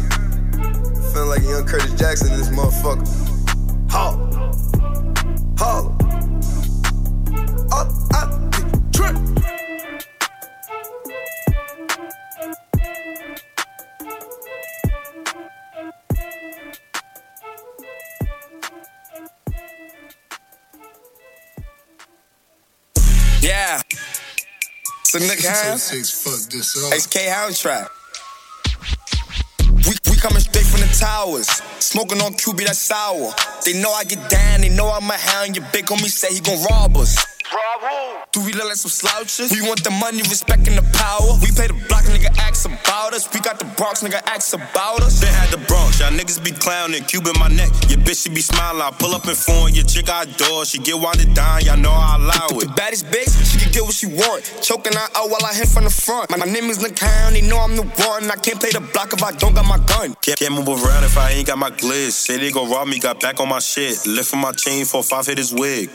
Feeling 1.11 1.29
like 1.29 1.41
a 1.41 1.49
young 1.49 1.65
Curtis 1.65 1.93
Jackson 1.93 2.31
in 2.31 2.37
this 2.37 2.49
motherfucker. 2.49 3.07
Harlem. 3.89 4.29
Harlem. 5.57 6.04
Yeah. 23.65 23.81
So 25.05 25.17
Nick 25.17 25.43
Hounds. 25.43 26.11
fuck 26.21 26.51
this 26.51 26.77
up. 26.85 26.93
HK 26.93 27.29
Hound 27.33 27.55
Trap. 27.55 27.89
We, 29.87 29.93
we 30.09 30.17
coming 30.17 30.39
straight 30.39 30.65
from 30.65 30.81
the 30.81 30.95
towers. 30.99 31.47
Smoking 31.79 32.21
on 32.21 32.33
QB, 32.33 32.65
that's 32.65 32.77
sour. 32.77 33.33
They 33.65 33.81
know 33.81 33.91
I 33.91 34.03
get 34.03 34.29
down, 34.29 34.61
they 34.61 34.69
know 34.69 34.91
I'm 34.91 35.09
a 35.09 35.17
hound. 35.17 35.55
Your 35.55 35.65
big 35.73 35.85
homie 35.85 36.09
say 36.09 36.35
he 36.35 36.41
gon' 36.41 36.63
rob 36.69 36.97
us. 36.97 37.34
Do 38.31 38.43
we 38.43 38.51
look 38.53 38.65
like 38.65 38.75
some 38.75 38.91
slouches? 38.91 39.51
We 39.51 39.61
want 39.61 39.83
the 39.83 39.91
money, 39.91 40.19
respect, 40.23 40.67
and 40.67 40.77
the 40.77 40.83
power. 40.97 41.37
We 41.39 41.51
play 41.55 41.67
the 41.67 41.77
block, 41.87 42.03
nigga, 42.03 42.33
ask 42.39 42.65
about 42.65 43.13
us. 43.13 43.31
We 43.33 43.39
got 43.39 43.59
the 43.59 43.65
Bronx, 43.77 44.03
nigga, 44.03 44.19
ask 44.25 44.53
about 44.53 45.01
us. 45.01 45.21
They 45.21 45.27
had 45.31 45.49
the 45.51 45.61
Bronx, 45.69 45.99
y'all 45.99 46.11
niggas 46.11 46.43
be 46.43 46.51
clowning. 46.51 47.03
Cube 47.05 47.27
in 47.27 47.39
my 47.39 47.47
neck, 47.47 47.69
your 47.87 47.99
bitch 47.99 48.23
she 48.23 48.29
be 48.29 48.41
smiling. 48.41 48.81
I 48.81 48.91
pull 48.91 49.13
up 49.13 49.27
in 49.27 49.35
phone, 49.35 49.73
your 49.73 49.85
chick 49.85 50.09
I 50.09 50.23
adore. 50.23 50.65
She 50.65 50.79
get 50.79 50.99
winded 50.99 51.33
down, 51.33 51.61
y'all 51.61 51.77
know 51.77 51.93
I 51.93 52.17
allow 52.17 52.47
it. 52.57 52.65
The 52.65 52.71
it. 52.71 52.75
baddest 52.75 53.05
bitch, 53.07 53.29
she 53.45 53.59
can 53.59 53.71
get 53.71 53.83
what 53.83 53.93
she 53.93 54.07
want. 54.07 54.43
Choking 54.61 54.93
her 54.93 55.07
out 55.15 55.29
while 55.29 55.45
I 55.45 55.53
hit 55.53 55.69
from 55.69 55.85
the 55.85 55.93
front. 55.93 56.29
My, 56.31 56.37
my 56.37 56.45
name 56.45 56.65
is 56.65 56.79
Lacan, 56.79 57.31
they 57.31 57.41
know 57.41 57.59
I'm 57.59 57.75
the 57.77 57.87
one. 58.03 58.25
I 58.31 58.35
can't 58.35 58.59
play 58.59 58.71
the 58.71 58.81
block 58.81 59.13
if 59.13 59.23
I 59.23 59.31
don't 59.31 59.53
got 59.53 59.65
my 59.65 59.77
gun. 59.85 60.15
Can't, 60.19 60.39
can't 60.39 60.53
move 60.53 60.67
around 60.67 61.03
if 61.05 61.17
I 61.17 61.31
ain't 61.31 61.47
got 61.47 61.57
my 61.57 61.69
glitz. 61.69 62.11
Say 62.11 62.37
they 62.37 62.51
gon' 62.51 62.69
rob 62.69 62.87
me, 62.87 62.99
got 62.99 63.21
back 63.21 63.39
on 63.39 63.47
my 63.47 63.59
shit. 63.59 64.05
Lift 64.07 64.31
from 64.31 64.39
my 64.39 64.51
chain 64.51 64.83
for 64.83 65.03
five 65.03 65.25
hit 65.25 65.37
his 65.37 65.53
wig. 65.53 65.89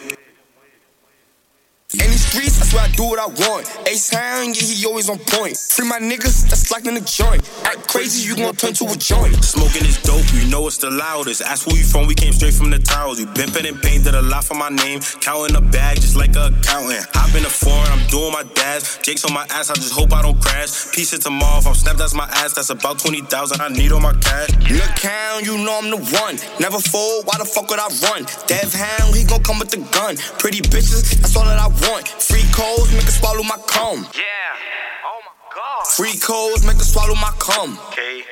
In 1.93 2.07
these 2.07 2.25
streets, 2.25 2.63
I 2.63 2.67
swear 2.71 2.83
I 2.85 2.89
do 2.95 3.03
what 3.03 3.19
I 3.19 3.27
want. 3.27 3.67
Ace 3.89 4.15
Hound, 4.15 4.55
yeah, 4.55 4.63
he 4.63 4.87
always 4.87 5.11
on 5.11 5.19
point. 5.19 5.59
Free 5.59 5.89
my 5.89 5.99
niggas, 5.99 6.47
that's 6.47 6.71
like 6.71 6.87
in 6.87 6.95
the 6.95 7.01
joint. 7.01 7.43
Act 7.67 7.89
crazy, 7.89 8.31
you 8.31 8.37
gon' 8.37 8.55
turn 8.55 8.75
to 8.75 8.85
a 8.87 8.95
joint. 8.95 9.35
Smoking 9.43 9.83
is 9.83 10.01
dope, 10.01 10.23
you 10.33 10.47
know 10.47 10.69
it's 10.69 10.79
the 10.79 10.89
loudest. 10.89 11.43
Ask 11.43 11.67
where 11.67 11.75
we 11.75 11.83
from, 11.83 12.07
we 12.07 12.15
came 12.15 12.33
straight 12.33 12.55
from 12.55 12.71
the 12.71 12.79
towers. 12.79 13.19
We 13.19 13.27
pimpin' 13.27 13.67
and 13.67 13.83
painted 13.83 14.15
a 14.15 14.23
lot 14.23 14.45
for 14.45 14.55
my 14.55 14.69
name. 14.69 15.01
Counting 15.19 15.57
a 15.57 15.61
bag 15.61 15.97
just 15.97 16.15
like 16.15 16.37
a 16.37 16.55
accountant. 16.55 17.11
Hop 17.11 17.35
in 17.35 17.43
the 17.43 17.51
foreign, 17.51 17.91
I'm 17.91 18.07
doing 18.07 18.31
my 18.31 18.45
dash. 18.55 19.03
Jake's 19.03 19.25
on 19.25 19.35
my 19.35 19.43
ass, 19.51 19.71
I 19.71 19.75
just 19.75 19.91
hope 19.91 20.13
I 20.13 20.23
don't 20.23 20.41
crash. 20.41 20.95
Piece 20.95 21.13
it 21.13 21.23
tomorrow, 21.23 21.59
if 21.59 21.67
I'm 21.67 21.75
snapped, 21.75 21.99
that's 21.99 22.15
my 22.15 22.31
ass. 22.39 22.55
That's 22.55 22.71
about 22.71 23.01
20,000, 23.01 23.61
I 23.61 23.67
need 23.67 23.91
on 23.91 24.03
my 24.03 24.15
cash. 24.23 24.55
Look 24.71 24.95
hound, 25.03 25.45
you 25.45 25.59
know 25.59 25.83
I'm 25.83 25.91
the 25.91 25.99
one. 26.23 26.39
Never 26.63 26.79
fold, 26.79 27.27
why 27.27 27.35
the 27.39 27.45
fuck 27.45 27.69
would 27.69 27.83
I 27.83 27.91
run? 28.07 28.31
Dev 28.47 28.71
hound, 28.79 29.17
he 29.17 29.25
gon' 29.25 29.43
come 29.43 29.59
with 29.59 29.75
the 29.75 29.83
gun. 29.91 30.15
Pretty 30.39 30.63
bitches, 30.63 31.19
that's 31.19 31.35
all 31.35 31.43
that 31.51 31.59
I 31.59 31.67
want. 31.67 31.80
Free 31.81 32.45
codes, 32.53 32.93
make 32.93 33.05
her 33.05 33.11
swallow 33.11 33.43
my 33.43 33.57
cum. 33.67 34.07
Yeah. 34.15 34.23
Oh 35.05 35.21
my 35.25 35.55
god. 35.55 35.87
Free 35.87 36.19
codes, 36.19 36.65
make 36.65 36.77
her 36.77 36.85
swallow 36.85 37.15
my 37.15 37.33
cum. 37.39 37.79
K. 37.91 38.23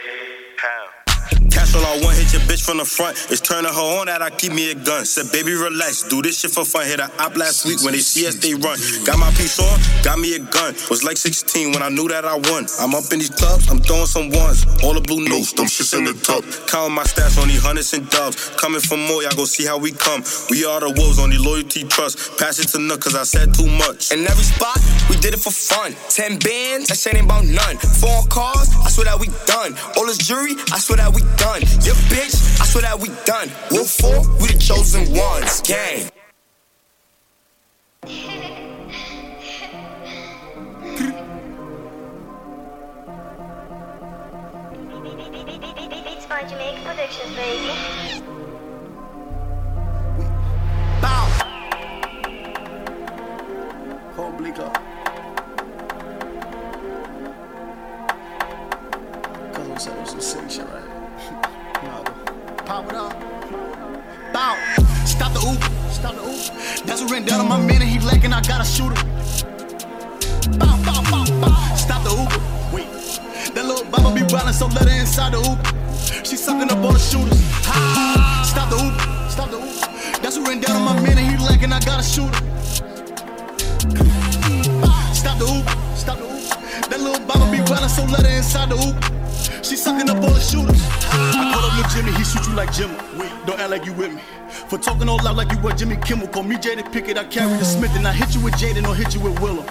Cash 1.59 1.75
all 1.75 1.83
I 1.83 1.99
want 2.07 2.15
hit 2.15 2.31
your 2.31 2.43
bitch 2.47 2.63
from 2.63 2.79
the 2.79 2.85
front. 2.85 3.19
It's 3.35 3.43
turning 3.43 3.67
her 3.67 3.89
on 3.99 4.07
that 4.07 4.23
I 4.23 4.31
keep 4.31 4.55
me 4.55 4.71
a 4.71 4.77
gun. 4.79 5.03
Said, 5.05 5.27
baby, 5.35 5.59
relax. 5.59 6.07
Do 6.07 6.23
this 6.23 6.39
shit 6.39 6.53
for 6.55 6.63
fun. 6.65 6.87
Hit 6.87 7.01
a 7.01 7.11
op 7.19 7.35
last 7.35 7.67
week 7.67 7.83
when 7.83 7.99
they 7.99 7.99
see 7.99 8.31
us, 8.31 8.39
they 8.39 8.55
run. 8.55 8.79
Got 9.03 9.19
my 9.19 9.27
piece 9.35 9.59
on, 9.59 9.75
got 10.07 10.23
me 10.23 10.37
a 10.37 10.39
gun. 10.39 10.79
Was 10.87 11.03
like 11.03 11.17
16 11.17 11.75
when 11.75 11.83
I 11.83 11.89
knew 11.89 12.07
that 12.15 12.25
I 12.25 12.39
won. 12.39 12.71
I'm 12.79 12.95
up 12.95 13.11
in 13.11 13.19
these 13.19 13.35
clubs, 13.35 13.67
I'm 13.67 13.83
throwing 13.83 14.07
some 14.07 14.31
ones. 14.31 14.71
All 14.87 14.95
the 14.95 15.03
blue 15.03 15.27
notes, 15.27 15.51
them 15.51 15.67
shits 15.67 15.99
in 15.99 16.07
the 16.07 16.15
tub. 16.23 16.47
Counting 16.71 16.95
my 16.95 17.03
stats 17.03 17.35
on 17.43 17.49
these 17.51 17.59
hundreds 17.59 17.91
and 17.91 18.07
dubs. 18.07 18.55
Coming 18.55 18.79
for 18.79 18.95
more, 18.95 19.27
y'all 19.27 19.35
go 19.35 19.43
see 19.43 19.67
how 19.67 19.83
we 19.83 19.91
come. 19.91 20.23
We 20.55 20.63
are 20.63 20.79
the 20.79 20.95
wolves 20.95 21.19
on 21.19 21.35
the 21.35 21.43
loyalty 21.43 21.83
trust. 21.91 22.39
Pass 22.39 22.63
it 22.63 22.71
to 22.71 22.79
Nook, 22.79 23.03
cause 23.03 23.19
I 23.19 23.27
said 23.27 23.51
too 23.51 23.67
much. 23.67 24.15
In 24.15 24.23
every 24.23 24.47
spot, 24.47 24.79
we 25.11 25.19
did 25.19 25.35
it 25.35 25.43
for 25.43 25.51
fun. 25.51 25.99
Ten 26.07 26.39
bands, 26.39 26.87
that 26.87 27.03
shit 27.03 27.19
ain't 27.19 27.27
about 27.27 27.51
none. 27.51 27.83
Four 27.99 28.23
cars, 28.31 28.71
I 28.79 28.95
swear 28.95 29.11
that 29.11 29.19
we 29.19 29.27
done. 29.51 29.75
All 29.99 30.07
this 30.07 30.23
jury, 30.23 30.55
I 30.71 30.79
swear 30.79 31.03
that 31.03 31.11
we 31.11 31.27
done. 31.35 31.48
Your 31.57 31.95
bitch, 32.13 32.61
I 32.61 32.67
swear 32.67 32.83
that 32.83 33.01
we 33.01 33.09
done. 33.25 33.51
Wolf 33.71 33.89
four, 33.89 34.21
we 34.39 34.49
the 34.49 34.59
chosen 34.59 35.11
ones. 35.15 35.63
Gang. 35.63 36.11
Beats 46.05 46.27
by 46.27 46.45
Jamaica 46.45 46.81
Productions, 46.85 47.35
baby. 47.35 48.25
Bleak 54.37 54.59
up. 54.61 54.75
Cause 59.53 59.69
I'm 59.69 59.79
saying 59.79 60.07
some 60.07 60.21
sick 60.21 60.51
shit 60.51 60.67
right. 60.67 60.88
It 62.69 62.75
up. 62.75 63.15
Bow. 64.31 64.55
Stop 65.07 65.33
the 65.33 65.41
Uber. 65.41 65.91
Stop 65.91 66.15
the 66.17 66.21
Uber. 66.21 66.85
That's 66.85 67.01
what 67.01 67.33
on 67.33 67.49
my 67.49 67.57
man 67.59 67.81
and 67.81 67.89
he 67.91 67.99
lacking. 67.99 68.35
I 68.35 68.43
gotta 68.43 68.63
shoot 68.63 68.93
him. 68.93 69.09
Bow, 70.59 70.77
bow, 70.85 71.03
bow, 71.11 71.25
bow. 71.41 71.75
Stop 71.77 72.05
the 72.05 72.11
Uber. 72.11 72.77
Wait. 72.77 72.87
That 73.55 73.65
little 73.65 73.91
baba 73.91 74.15
be 74.15 74.21
riding, 74.35 74.53
so 74.53 74.67
let 74.67 74.85
her 74.85 75.01
inside 75.01 75.33
the 75.33 75.41
Uber. 75.41 76.25
She 76.27 76.37
sucking 76.37 76.71
up 76.71 76.85
all 76.85 76.93
the 76.93 76.99
shooters. 76.99 77.41
Ha. 77.65 78.45
Stop 78.45 78.69
the 78.69 78.77
Uber. 78.77 79.31
Stop 79.31 79.51
the 79.51 79.57
Uber. 79.57 80.21
That's 80.21 80.37
what 80.37 80.71
on 80.71 80.85
my 80.85 81.01
man 81.01 81.17
and 81.17 81.27
he 81.27 81.37
lacking. 81.43 81.73
I 81.73 81.81
gotta 81.81 82.03
shoot 82.03 82.29
him. 82.29 82.45
Stop 85.15 85.39
the 85.39 85.47
Uber. 85.49 85.97
Stop 85.97 86.19
the 86.19 86.27
Uber. 86.29 86.91
That 86.91 87.01
little 87.01 87.27
baba 87.27 87.51
be 87.51 87.61
riding, 87.73 87.89
so 87.89 88.05
let 88.05 88.27
her 88.27 88.37
inside 88.37 88.69
the 88.69 88.77
Uber. 88.77 89.18
She 89.63 89.77
sucking 89.77 90.09
up 90.09 90.17
all 90.17 90.31
the 90.31 90.41
shooters. 90.41 90.81
I 91.11 91.53
call 91.53 91.65
up 91.65 91.75
Lil 91.77 91.89
Jimmy, 91.91 92.17
he 92.17 92.25
shoot 92.25 92.47
you 92.47 92.55
like 92.55 92.73
Jimmy. 92.73 92.97
Don't 93.47 93.59
act 93.61 93.71
like 93.71 93.85
you 93.85 93.93
with 93.93 94.15
me. 94.15 94.23
For 94.69 94.79
talking 94.79 95.09
all 95.09 95.19
loud 95.23 95.37
like 95.37 95.51
you 95.53 95.59
were 95.59 95.73
Jimmy 95.73 95.97
Kimmel. 95.97 96.29
Call 96.29 96.43
me 96.43 96.57
Jada 96.57 96.91
Pickett, 96.93 97.19
I 97.19 97.25
carry 97.25 97.57
the 97.59 97.65
Smith 97.65 97.95
and 97.97 98.07
I 98.07 98.13
hit 98.13 98.35
you 98.35 98.41
with 98.41 98.55
Jaden 98.55 98.87
or 98.87 98.95
hit 98.95 99.15
you 99.15 99.21
with 99.21 99.39
Willow. 99.41 99.65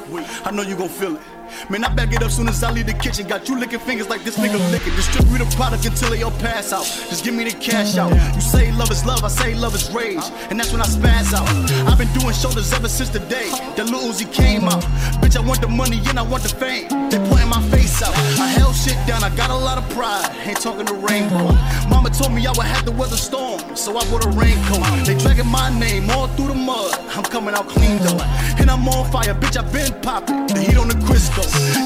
I 0.45 0.51
know 0.51 0.61
you 0.63 0.75
gon' 0.75 0.89
feel 0.89 1.15
it. 1.15 1.21
Man, 1.70 1.84
I 1.84 1.93
back 1.93 2.14
it 2.14 2.24
up 2.24 2.32
soon 2.32 2.48
as 2.48 2.64
I 2.64 2.72
leave 2.72 2.86
the 2.86 2.93
kitchen. 2.93 3.28
Got 3.28 3.48
you 3.50 3.60
licking 3.60 3.80
fingers 3.80 4.10
like 4.10 4.24
this 4.24 4.38
nigga 4.38 4.60
licking. 4.72 4.95
Distribute 4.95 5.39
the 5.39 5.56
product 5.56 5.86
until 5.86 6.10
they 6.10 6.24
all 6.24 6.32
pass 6.39 6.72
out. 6.72 6.86
Just 7.10 7.24
give 7.24 7.34
me 7.34 7.43
the 7.43 7.52
cash 7.52 7.98
out. 7.98 8.12
You 8.36 8.41
say 8.41 8.72
love 8.72 8.91
is 8.91 9.06
love, 9.06 9.24
I 9.24 9.28
say 9.28 9.56
love 9.56 9.76
is 9.76 9.89
rage. 9.91 10.24
And 10.50 10.60
that's 10.60 10.72
when 10.72 10.82
I 10.82 10.86
spaz 10.86 11.34
out. 11.34 11.48
I've 11.88 11.98
been 11.98 12.12
doing 12.14 12.34
shoulders 12.34 12.72
ever 12.74 12.89
since 12.89 13.10
the 13.10 13.20
day 13.20 13.50
that 13.76 13.86
Lil 13.86 14.12
Uzi 14.12 14.32
came 14.32 14.64
out. 14.64 14.84
Bitch, 15.22 15.38
I 15.38 15.41
want 15.45 15.62
the 15.62 15.68
money 15.68 16.02
and 16.08 16.20
I 16.20 16.22
want 16.22 16.43
the 16.43 16.50
fame. 16.50 16.88
They 17.10 17.20
pointing 17.30 17.50
my 17.50 17.62
face 17.70 18.02
out. 18.02 18.16
I 18.39 18.48
held 18.48 18.76
shit 18.76 18.98
down, 19.08 19.24
I 19.24 19.30
got 19.36 19.50
a 19.50 19.56
lot 19.56 19.78
of 19.78 19.89
pride. 19.89 20.30
Ain't 20.45 20.62
talking 20.62 20.86
to 20.86 20.93
rainbow. 20.93 21.52
Mama 21.89 22.10
told 22.10 22.34
me 22.34 22.45
I 22.48 22.52
would 22.52 22.66
have 22.66 22.86
to 22.86 22.91
weather 22.91 23.18
storm, 23.18 23.76
so 23.76 23.98
I 23.98 24.04
wore 24.12 24.22
a 24.22 24.32
raincoat. 24.32 25.06
They 25.06 25.18
dragging 25.18 25.48
my 25.48 25.68
name 25.80 26.10
all 26.10 26.28
through 26.28 26.48
the 26.48 26.56
mud. 26.56 26.93
I'm 27.16 27.24
coming 27.24 27.54
out 27.54 27.68
clean 27.68 27.98
though. 28.00 28.20
And 28.60 28.70
I'm 28.70 28.88
on 28.88 29.10
fire, 29.12 29.34
bitch, 29.34 29.58
I've 29.58 29.72
been 29.72 29.93
popping. 30.02 30.48
The 30.48 30.60
heat 30.60 30.78
on 30.78 30.88
the 30.88 31.00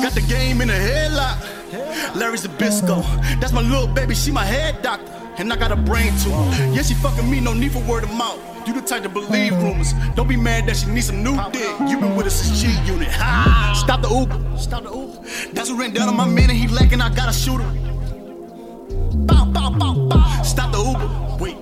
Got 0.01 0.13
the 0.13 0.25
game 0.27 0.61
in 0.61 0.69
a 0.69 0.73
headlock. 0.73 2.15
Larry's 2.15 2.43
the 2.43 2.49
bisco. 2.49 3.01
That's 3.39 3.53
my 3.53 3.61
little 3.61 3.87
baby, 3.87 4.15
she 4.15 4.31
my 4.31 4.45
head 4.45 4.81
doctor. 4.81 5.11
And 5.37 5.51
I 5.51 5.55
got 5.55 5.71
a 5.71 5.75
brain 5.75 6.13
too. 6.19 6.29
Yeah, 6.73 6.81
she 6.81 6.93
fucking 6.93 7.29
me, 7.29 7.39
no 7.39 7.53
need 7.53 7.71
for 7.71 7.79
word 7.79 8.03
of 8.03 8.11
mouth. 8.13 8.39
You 8.67 8.73
the 8.73 8.81
type 8.81 9.03
to 9.03 9.09
believe 9.09 9.53
rumors. 9.57 9.93
Don't 10.15 10.27
be 10.27 10.35
mad 10.35 10.67
that 10.67 10.77
she 10.77 10.87
needs 10.87 11.07
some 11.07 11.23
new 11.23 11.35
dick. 11.51 11.79
You 11.89 11.99
been 11.99 12.15
with 12.15 12.27
us 12.27 12.41
since 12.41 12.61
G 12.61 12.67
Unit. 12.85 13.07
Ha! 13.09 13.73
Stop 13.75 14.01
the 14.01 14.09
Uber. 14.09 14.57
Stop 14.57 14.83
the 14.83 14.91
Uber. 14.91 15.53
That's 15.53 15.69
what 15.69 15.79
ran 15.79 15.93
down 15.93 16.09
on 16.09 16.15
my 16.15 16.27
man 16.27 16.49
and 16.49 16.59
he 16.59 16.67
lacking. 16.67 17.01
I 17.01 17.13
gotta 17.13 17.33
shoot 17.33 17.59
him. 17.59 19.25
Bow, 19.25 19.45
bow, 19.45 19.71
bow, 19.71 20.07
bow. 20.07 20.43
Stop 20.43 20.71
the 20.73 20.77
Uber. 20.77 21.43
Wait. 21.43 21.57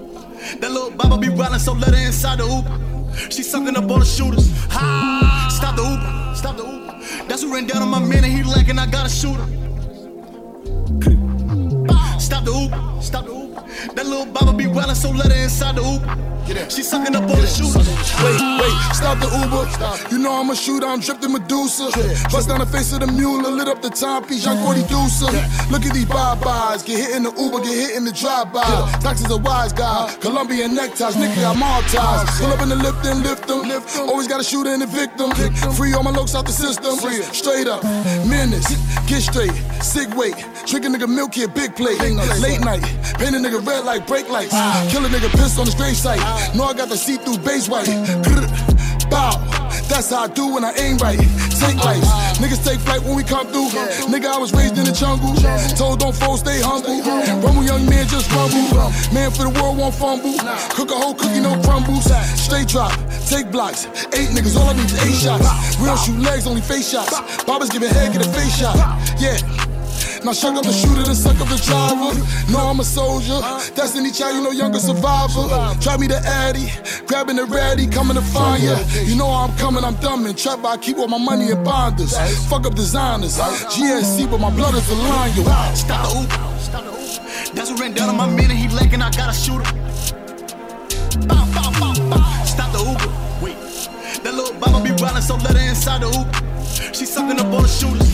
That 0.60 0.72
little 0.72 0.92
baba 0.92 1.18
be 1.18 1.30
riding, 1.30 1.60
so 1.60 1.74
let 1.74 1.94
her 1.94 2.06
inside 2.06 2.40
the 2.40 2.46
Uber. 2.46 3.32
She 3.32 3.44
sucking 3.44 3.78
up 3.78 3.90
all 3.90 4.00
the 4.00 4.06
shooters. 4.06 4.52
Ha! 4.70 5.48
Stop 5.56 5.76
the 5.78 5.84
Uber. 5.84 6.36
Stop 6.36 6.58
the 6.58 6.64
Uber. 6.66 6.89
That's 7.28 7.44
what 7.44 7.54
ran 7.54 7.68
down 7.68 7.82
on 7.82 7.90
my 7.90 8.00
man 8.00 8.24
and 8.24 8.34
he 8.34 8.44
lacking. 8.44 8.80
I 8.80 8.86
gotta 8.86 9.10
shoot 9.10 9.36
him. 9.36 9.50
Stop 12.20 12.44
the 12.46 12.52
Uber. 12.52 13.02
Stop 13.02 13.26
the 13.26 13.34
Uber. 13.34 13.49
That 13.96 14.06
little 14.06 14.26
baba 14.26 14.54
be 14.54 14.68
riding, 14.68 14.96
so 14.96 15.12
let 15.12 15.32
her 15.32 15.44
inside 15.44 15.76
the 15.76 15.84
Uber. 15.84 16.26
She 16.68 16.82
sucking 16.82 17.16
up 17.16 17.30
all 17.30 17.36
the 17.38 17.46
shooters. 17.46 17.86
Wait, 18.26 18.42
wait, 18.58 18.74
stop 18.98 19.22
the 19.22 19.30
Uber. 19.30 19.70
You 20.10 20.18
know 20.18 20.34
I'm 20.34 20.50
a 20.50 20.56
shooter, 20.56 20.88
I'm 20.88 21.00
drifting 21.00 21.32
Medusa. 21.32 21.94
Bust 22.32 22.50
down 22.50 22.60
the 22.60 22.66
face 22.66 22.92
of 22.92 23.02
the 23.02 23.08
mule 23.08 23.38
lit 23.44 23.68
up 23.68 23.84
the 23.84 23.90
timepiece, 23.90 24.46
young 24.46 24.58
40 24.66 24.82
Deucer. 24.90 25.30
Look 25.70 25.86
at 25.86 25.94
these 25.94 26.06
bye-byes, 26.06 26.82
get 26.82 26.98
hit 26.98 27.16
in 27.16 27.22
the 27.22 27.32
Uber, 27.38 27.62
get 27.62 27.76
hit 27.78 27.96
in 27.96 28.04
the 28.04 28.12
drive-by. 28.12 28.66
Taxes 29.00 29.30
a 29.30 29.38
wise 29.38 29.74
guy, 29.74 30.10
Colombian 30.22 30.74
neckties, 30.74 31.16
nigga 31.16 31.36
got 31.36 31.58
mob 31.58 31.84
ties. 31.86 32.26
Pull 32.42 32.50
up 32.50 32.62
in 32.62 32.70
the 32.70 32.76
lift 32.76 33.06
and 33.06 33.22
lift 33.22 33.48
them. 33.48 33.68
lift 33.70 34.00
Always 34.00 34.28
got 34.28 34.42
a 34.42 34.44
shooter 34.44 34.72
and 34.74 34.82
a 34.82 34.88
victim. 34.88 35.30
Free 35.78 35.94
all 35.94 36.02
my 36.02 36.10
looks 36.10 36.34
out 36.34 36.48
the 36.48 36.52
system. 36.52 36.98
Straight 37.32 37.68
up, 37.68 37.84
menace, 38.26 38.74
get 39.06 39.22
straight, 39.22 39.54
sick 39.86 40.10
weight. 40.18 40.36
Drink 40.66 40.86
a 40.86 40.90
nigga 40.90 41.08
milk 41.08 41.36
here, 41.36 41.48
big 41.48 41.76
plate. 41.76 42.02
Late 42.02 42.62
night, 42.62 42.82
paint 43.22 43.36
a 43.36 43.40
nigga 43.40 43.59
red 43.62 43.86
like 43.86 44.08
brake 44.08 44.30
lights. 44.30 44.54
Kill 44.92 45.06
a 45.06 45.10
nigga 45.10 45.30
pissed 45.32 45.60
on 45.60 45.66
the 45.66 45.72
straight 45.72 45.96
side. 45.96 46.20
Know 46.56 46.66
I 46.66 46.74
got 46.74 46.90
the 46.90 46.98
see-through 46.98 47.40
base 47.40 47.68
white. 47.70 47.88
Bow. 49.10 49.38
That's 49.90 50.12
how 50.12 50.24
I 50.24 50.28
do 50.28 50.54
when 50.54 50.64
I 50.64 50.72
aim 50.78 50.98
right. 50.98 51.18
Take 51.18 51.84
life. 51.84 52.04
Niggas 52.38 52.64
take 52.64 52.80
flight 52.80 53.02
when 53.02 53.16
we 53.16 53.24
come 53.24 53.48
through. 53.48 53.70
Nigga, 54.08 54.28
I 54.28 54.38
was 54.38 54.54
raised 54.54 54.78
in 54.78 54.86
the 54.86 54.94
jungle. 54.94 55.34
Told 55.76 56.00
don't 56.00 56.16
fall, 56.16 56.38
stay 56.38 56.62
humble. 56.62 57.02
Rumble, 57.42 57.64
young 57.64 57.90
man, 57.90 58.08
just 58.08 58.32
rumble. 58.32 58.70
Man 59.12 59.32
for 59.32 59.50
the 59.50 59.54
world 59.60 59.78
won't 59.78 59.96
fumble. 59.96 60.38
Cook 60.70 60.92
a 60.92 60.96
whole 60.96 61.16
cookie, 61.16 61.42
no 61.42 61.60
crumbles. 61.64 62.06
Straight 62.38 62.68
drop, 62.68 62.94
take 63.28 63.52
blocks. 63.52 63.86
Eight 64.14 64.30
niggas, 64.30 64.56
all 64.56 64.70
I 64.70 64.74
need 64.74 64.86
is 64.86 65.02
eight 65.04 65.20
shots. 65.26 65.80
Real 65.80 65.98
shoot 65.98 66.20
legs, 66.20 66.46
only 66.46 66.62
face 66.62 66.90
shots. 66.92 67.20
Bobbers 67.44 67.72
giving 67.72 67.90
head, 67.90 68.14
get 68.14 68.26
a 68.26 68.30
face 68.30 68.56
shot. 68.58 68.78
Yeah. 69.20 69.69
Now 70.24 70.34
shuck 70.34 70.62
the 70.62 70.72
shooter, 70.72 71.04
then 71.04 71.16
suck 71.16 71.40
up 71.40 71.48
the 71.48 71.56
driver. 71.64 72.12
No, 72.52 72.60
I'm 72.60 72.80
a 72.80 72.84
soldier. 72.84 73.40
Destiny 73.74 74.12
child, 74.12 74.36
you 74.36 74.44
know 74.44 74.52
younger 74.52 74.80
survivor. 74.80 75.48
Try 75.80 75.98
me 75.98 76.08
the 76.08 76.20
Addy, 76.26 76.72
grabbing 77.08 77.38
the 77.38 77.46
ratty, 77.46 77.88
coming 77.88 78.16
to 78.16 78.22
find 78.22 78.62
ya. 78.62 78.78
You 79.04 79.16
know 79.16 79.28
I'm 79.28 79.56
coming, 79.58 79.84
I'm 79.84 79.96
dumb 79.96 80.26
and 80.26 80.38
trap, 80.38 80.64
I 80.66 80.78
keep 80.78 80.98
all 80.98 81.08
my 81.08 81.18
money 81.18 81.52
in 81.52 81.64
bonders. 81.64 82.18
Fuck 82.50 82.66
up 82.66 82.76
designers. 82.76 83.38
GSC, 83.38 84.30
but 84.30 84.40
my 84.40 84.50
blood 84.50 84.76
is 84.76 84.88
the 84.88 84.96
line, 84.96 85.34
yo. 85.36 85.44
Stop 85.74 86.12
the 86.12 86.20
the 86.20 86.22
Uber. 86.22 87.54
That's 87.54 87.72
what 87.72 87.80
ran 87.80 87.94
down 87.94 88.10
on 88.10 88.18
my 88.18 88.28
man 88.28 88.52
and 88.52 88.60
he 88.60 88.68
lacking. 88.70 89.02
I 89.02 89.10
gotta 89.12 89.34
shoot 89.34 89.66
him. 89.66 89.76
Bow, 91.28 91.46
bow, 91.54 91.94
bow. 92.10 92.44
Stop 92.44 92.72
the 92.74 92.80
Uber. 92.80 93.44
Wait. 93.44 93.56
That 94.24 94.34
little 94.34 94.54
baba 94.60 94.84
be 94.84 94.92
riding, 95.02 95.22
so 95.22 95.36
let 95.36 95.56
her 95.56 95.70
inside 95.70 96.02
the 96.02 96.10
Uber. 96.10 96.49
She 96.94 97.06
sucking 97.06 97.40
up 97.40 97.48
all 97.54 97.62
the 97.62 97.68
shooters. 97.68 98.08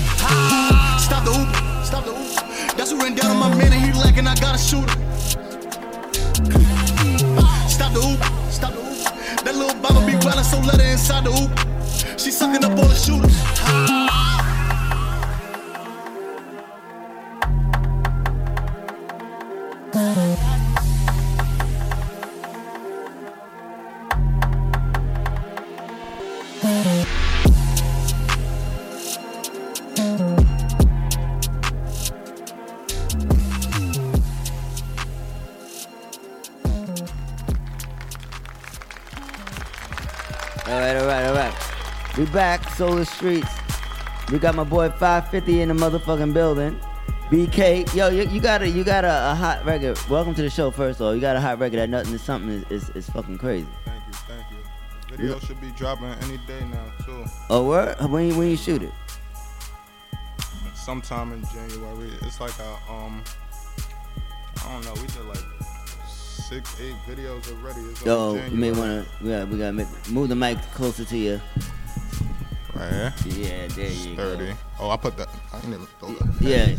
Stop 1.03 1.23
the 1.25 1.31
Uber. 1.31 1.83
Stop 1.83 2.05
the 2.05 2.11
Uber. 2.11 2.75
That's 2.77 2.91
what 2.93 3.03
ran 3.03 3.15
down 3.15 3.31
on 3.31 3.39
my 3.39 3.49
man 3.55 3.73
and 3.73 3.81
he 3.81 3.91
lacking. 3.93 4.27
I 4.27 4.35
gotta 4.35 4.57
shoot 4.57 4.89
him. 4.89 5.01
Stop 7.67 7.93
the 7.93 8.01
Uber. 8.01 8.51
Stop 8.51 8.73
the 8.73 8.81
Uber. 8.81 9.43
That 9.43 9.55
little 9.55 9.75
baba 9.81 10.05
be 10.05 10.15
riding, 10.25 10.43
so 10.43 10.59
let 10.59 10.81
her 10.81 10.91
inside 10.91 11.25
the 11.25 11.31
Uber. 11.31 12.17
She 12.17 12.31
sucking 12.31 12.63
up 12.63 12.77
all 12.77 12.87
the 12.87 12.95
shooters. 12.95 13.35
All 40.67 40.79
right, 40.79 40.95
all 40.95 41.05
right, 41.05 41.25
all 41.27 41.35
right. 41.35 42.17
We 42.17 42.25
back, 42.25 42.67
Solar 42.71 43.05
Streets. 43.05 43.47
We 44.31 44.39
got 44.39 44.55
my 44.55 44.63
boy 44.63 44.89
550 44.89 45.61
in 45.61 45.67
the 45.67 45.75
motherfucking 45.75 46.33
building. 46.33 46.79
BK, 47.29 47.93
yo, 47.93 48.09
you, 48.09 48.23
you 48.29 48.41
got 48.41 48.63
a 48.63 48.67
you 48.67 48.83
got 48.83 49.05
a, 49.05 49.31
a 49.31 49.35
hot 49.35 49.63
record. 49.63 49.99
Welcome 50.09 50.33
to 50.33 50.41
the 50.41 50.49
show. 50.49 50.71
First 50.71 50.99
of 50.99 51.05
all, 51.05 51.13
you 51.13 51.21
got 51.21 51.35
a 51.35 51.39
hot 51.39 51.59
record 51.59 51.77
that 51.77 51.89
nothing 51.91 52.15
is 52.15 52.23
something 52.23 52.49
is, 52.49 52.65
is, 52.71 52.89
is 52.95 53.09
fucking 53.11 53.37
crazy. 53.37 53.67
Thank 53.85 54.07
you, 54.07 54.13
thank 54.13 54.45
you. 54.49 54.57
Video 55.15 55.37
should 55.37 55.61
be 55.61 55.69
dropping 55.77 56.07
any 56.23 56.37
day 56.47 56.65
now 56.71 56.91
too. 57.05 57.25
Oh, 57.51 57.67
word? 57.67 57.95
When 58.09 58.29
you, 58.29 58.35
when 58.35 58.49
you 58.49 58.57
shoot 58.57 58.81
it? 58.81 58.91
Sometime 60.73 61.31
in 61.31 61.43
January. 61.53 62.09
It's 62.23 62.39
like 62.41 62.57
a 62.57 62.91
um, 62.91 63.23
I 64.65 64.71
don't 64.71 64.83
know. 64.83 64.99
We 64.99 65.07
did 65.09 65.25
like 65.25 65.54
six, 66.47 66.79
eight 66.79 66.95
videos 67.07 67.51
already. 67.51 67.81
It's 67.81 68.05
Yo, 68.05 68.35
you 68.35 68.57
may 68.57 68.71
wanna 68.71 69.03
we 69.21 69.29
got 69.29 69.47
we 69.47 69.57
gotta 69.57 69.73
make, 69.73 69.87
move 70.09 70.29
the 70.29 70.35
mic 70.35 70.61
closer 70.73 71.03
to 71.03 71.17
you. 71.17 71.41
Right 72.75 72.91
here. 72.91 73.13
Yeah, 73.25 73.67
there 73.69 73.89
you 73.89 74.15
go. 74.15 74.23
Thirty. 74.23 74.53
Oh, 74.79 74.91
I 74.91 74.97
put 74.97 75.17
that. 75.17 75.29
I 75.51 75.59
didn't 75.59 75.73
even 75.73 75.87
throw 75.99 76.13
that. 76.13 76.41
Yeah. 76.41 76.75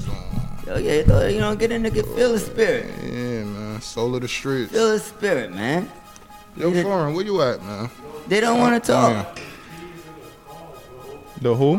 Oh 0.72 0.78
yeah, 0.78 1.02
throw- 1.02 1.26
you 1.26 1.40
know, 1.40 1.56
get 1.56 1.72
in 1.72 1.82
there, 1.82 1.90
get 1.90 2.06
feel 2.06 2.32
the 2.32 2.38
spirit. 2.38 2.86
Yeah, 3.02 3.44
man. 3.44 3.80
Soul 3.80 4.14
of 4.14 4.22
the 4.22 4.28
streets. 4.28 4.70
Feel 4.72 4.92
the 4.92 5.00
spirit, 5.00 5.52
man. 5.52 5.90
Yo, 6.56 6.70
foreign, 6.82 7.14
where 7.14 7.24
you 7.24 7.42
at, 7.42 7.62
man? 7.62 7.90
They 8.28 8.40
don't 8.40 8.60
want 8.60 8.82
to 8.82 8.92
talk. 8.92 9.38
The 11.40 11.54
who? 11.54 11.76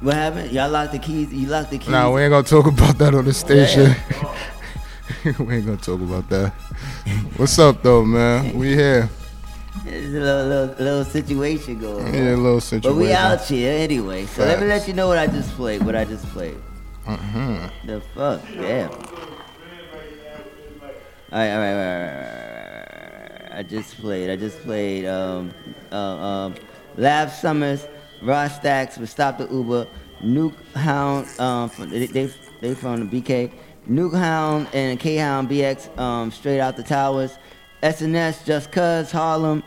What 0.00 0.14
happened? 0.14 0.52
Y'all 0.52 0.70
locked 0.70 0.92
the 0.92 0.98
keys. 0.98 1.32
You 1.32 1.48
locked 1.48 1.70
the 1.70 1.78
keys. 1.78 1.90
Nah, 1.90 2.10
we 2.10 2.22
ain't 2.22 2.30
gonna 2.30 2.46
talk 2.46 2.66
about 2.66 2.96
that 2.98 3.14
on 3.14 3.26
the 3.26 3.34
station. 3.34 3.94
we 5.38 5.56
ain't 5.56 5.66
gonna 5.66 5.76
talk 5.76 6.00
about 6.00 6.28
that. 6.30 6.52
What's 7.36 7.58
up, 7.58 7.82
though, 7.82 8.04
man? 8.04 8.56
We 8.56 8.74
here. 8.74 9.10
There's 9.84 10.14
a 10.14 10.18
little, 10.18 10.46
little, 10.46 10.84
little 10.84 11.04
situation 11.04 11.78
going 11.78 12.06
on. 12.06 12.14
Yeah, 12.14 12.34
a 12.34 12.36
little 12.36 12.60
situation. 12.60 12.90
But 12.90 12.96
we 12.96 13.12
out 13.12 13.44
here 13.44 13.72
anyway. 13.72 14.24
So 14.26 14.44
let 14.44 14.60
me 14.60 14.66
let 14.66 14.88
you 14.88 14.94
know 14.94 15.08
what 15.08 15.18
I 15.18 15.26
just 15.26 15.50
played. 15.52 15.84
What 15.84 15.94
I 15.94 16.06
just 16.06 16.24
played. 16.26 16.56
Mm-hmm. 17.06 17.86
The 17.86 18.00
fuck? 18.14 18.40
Yeah. 18.54 18.88
Alright, 21.32 21.50
alright, 21.50 21.50
alright, 21.50 21.74
alright, 21.76 22.14
alright. 22.16 23.52
I 23.52 23.62
just 23.62 23.98
played. 24.00 24.30
I 24.30 24.36
just 24.36 24.58
played 24.60 25.06
um 25.06 25.52
uh, 25.92 25.96
um 25.96 26.54
Lab 26.96 27.30
Summers, 27.30 27.86
Ross 28.22 28.56
Stacks 28.56 28.96
with 28.96 29.10
Stop 29.10 29.36
the 29.36 29.46
Uber, 29.48 29.86
Nuke 30.22 30.54
Hound, 30.74 31.28
um 31.38 31.68
from, 31.68 31.90
they, 31.90 32.06
they 32.06 32.32
they 32.60 32.74
from 32.74 33.08
the 33.08 33.20
BK, 33.20 33.52
Nuke 33.88 34.16
Hound 34.18 34.68
and 34.72 34.98
K 35.00 35.16
Hound 35.16 35.48
BX 35.48 35.98
um 35.98 36.30
straight 36.30 36.60
out 36.60 36.76
the 36.76 36.82
towers, 36.82 37.36
SNS 37.82 38.44
Just 38.44 38.70
Cuz 38.70 39.10
Harlem, 39.10 39.62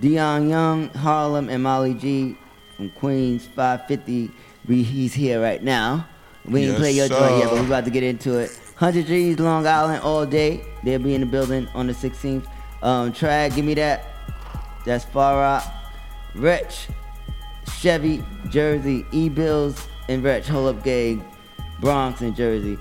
Dion 0.00 0.48
Young 0.48 0.88
Harlem 0.90 1.48
and 1.48 1.62
Molly 1.62 1.94
G 1.94 2.36
from 2.76 2.90
Queens 2.90 3.46
550. 3.46 4.30
We, 4.66 4.82
he's 4.82 5.14
here 5.14 5.40
right 5.40 5.62
now. 5.62 6.06
We 6.44 6.62
ain't 6.62 6.70
Yes, 6.70 6.78
play 6.78 6.92
your 6.92 7.08
joint 7.08 7.38
yet, 7.38 7.50
but 7.50 7.54
we're 7.54 7.66
about 7.66 7.84
to 7.84 7.90
get 7.90 8.02
into 8.02 8.38
it. 8.38 8.50
100 8.78 9.06
G's, 9.06 9.38
Long 9.40 9.66
Island, 9.66 10.02
all 10.02 10.24
day. 10.24 10.64
They'll 10.84 10.98
be 10.98 11.14
in 11.14 11.22
the 11.22 11.26
building 11.26 11.66
on 11.74 11.86
the 11.88 11.92
16th. 11.92 12.46
Um, 12.82 13.12
Trag, 13.12 13.54
give 13.54 13.64
me 13.64 13.74
that. 13.74 14.04
That's 14.84 15.04
Far 15.04 15.36
Rock. 15.40 15.64
Wretch, 16.34 16.88
Chevy, 17.78 18.24
Jersey, 18.48 19.04
E 19.10 19.28
Bills, 19.28 19.88
and 20.08 20.22
Wretch, 20.22 20.46
Hold 20.46 20.76
Up 20.76 20.84
Gang, 20.84 21.24
Bronx 21.80 22.20
and 22.20 22.36
Jersey. 22.36 22.78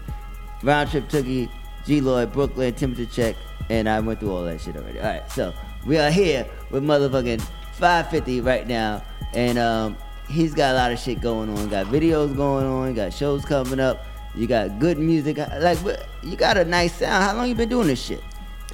Round 0.64 0.90
Trip 0.90 1.08
Tookie, 1.10 1.50
G 1.86 2.02
Lloyd, 2.02 2.34
Brooklyn, 2.34 2.74
Temperature 2.74 3.06
Check, 3.12 3.36
and 3.70 3.88
I 3.88 4.00
went 4.00 4.20
through 4.20 4.32
all 4.32 4.44
that 4.44 4.60
shit 4.62 4.76
already. 4.76 5.00
Alright, 5.00 5.32
so 5.32 5.54
we 5.86 5.98
are 5.98 6.10
here 6.12 6.46
with 6.72 6.84
motherfucking 6.84 7.42
550 7.74 8.42
right 8.42 8.68
now, 8.68 9.04
and 9.34 9.58
um, 9.58 9.98
he's 10.30 10.54
got 10.54 10.74
a 10.74 10.78
lot 10.78 10.92
of 10.92 11.00
shit 11.00 11.22
going 11.22 11.50
on. 11.56 11.70
Got 11.70 11.88
videos 11.88 12.36
going 12.36 12.66
on, 12.66 12.94
got 12.94 13.14
shows 13.14 13.46
coming 13.46 13.80
up. 13.80 14.06
You 14.36 14.48
got 14.48 14.80
good 14.80 14.98
music. 15.00 15.38
Like, 15.38 15.78
what- 15.80 16.08
you 16.24 16.36
got 16.36 16.58
a 16.58 16.66
nice 16.66 16.96
sound. 16.96 17.24
How 17.24 17.36
long 17.36 17.48
you 17.48 17.56
been 17.56 17.70
doing 17.70 17.88
this 17.88 18.02
shit? 18.04 18.22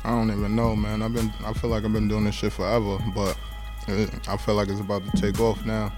I 0.03 0.09
don't 0.09 0.29
even 0.31 0.55
know, 0.55 0.75
man. 0.75 1.01
I've 1.01 1.13
been. 1.13 1.31
I 1.45 1.53
feel 1.53 1.69
like 1.69 1.85
I've 1.85 1.93
been 1.93 2.07
doing 2.09 2.25
this 2.25 2.35
shit 2.35 2.51
forever, 2.51 2.97
but 3.15 3.37
it, 3.87 4.27
I 4.27 4.35
feel 4.35 4.55
like 4.55 4.67
it's 4.67 4.81
about 4.81 5.03
to 5.05 5.11
take 5.21 5.39
off 5.39 5.63
now. 5.65 5.93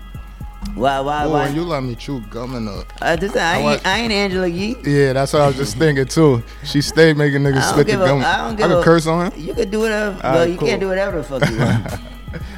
Why? 0.73 0.99
Why? 0.99 1.23
Oh, 1.23 1.29
why? 1.29 1.47
you 1.49 1.63
let 1.63 1.83
me 1.83 1.95
chew 1.95 2.19
gum 2.29 2.55
in 2.55 2.65
the. 2.65 2.85
I 3.01 3.15
just, 3.15 3.37
I, 3.37 3.61
wa- 3.61 3.71
ain't, 3.73 3.85
I 3.87 3.99
ain't 3.99 4.11
Angela 4.11 4.47
Yee. 4.47 4.75
Yeah, 4.83 5.13
that's 5.13 5.31
what 5.33 5.41
I 5.43 5.47
was 5.47 5.55
just 5.55 5.77
thinking 5.77 6.05
too. 6.05 6.43
She 6.63 6.81
stayed 6.81 7.15
making 7.17 7.41
niggas 7.43 7.57
I 7.61 7.71
spit 7.71 7.87
the 7.87 7.93
gum. 7.93 8.21
I 8.21 8.37
don't 8.37 8.55
give 8.57 8.67
could 8.69 8.79
a- 8.79 8.83
curse 8.83 9.07
on 9.07 9.31
her. 9.31 9.37
You 9.37 9.53
can 9.53 9.69
do 9.69 9.79
whatever. 9.79 10.15
All 10.15 10.33
well, 10.33 10.39
right, 10.41 10.49
you 10.51 10.57
cool. 10.57 10.67
can't 10.67 10.81
do 10.81 10.87
whatever 10.87 11.17
the 11.17 11.23
fuck 11.23 11.49
you 11.49 11.57
want. 11.57 11.93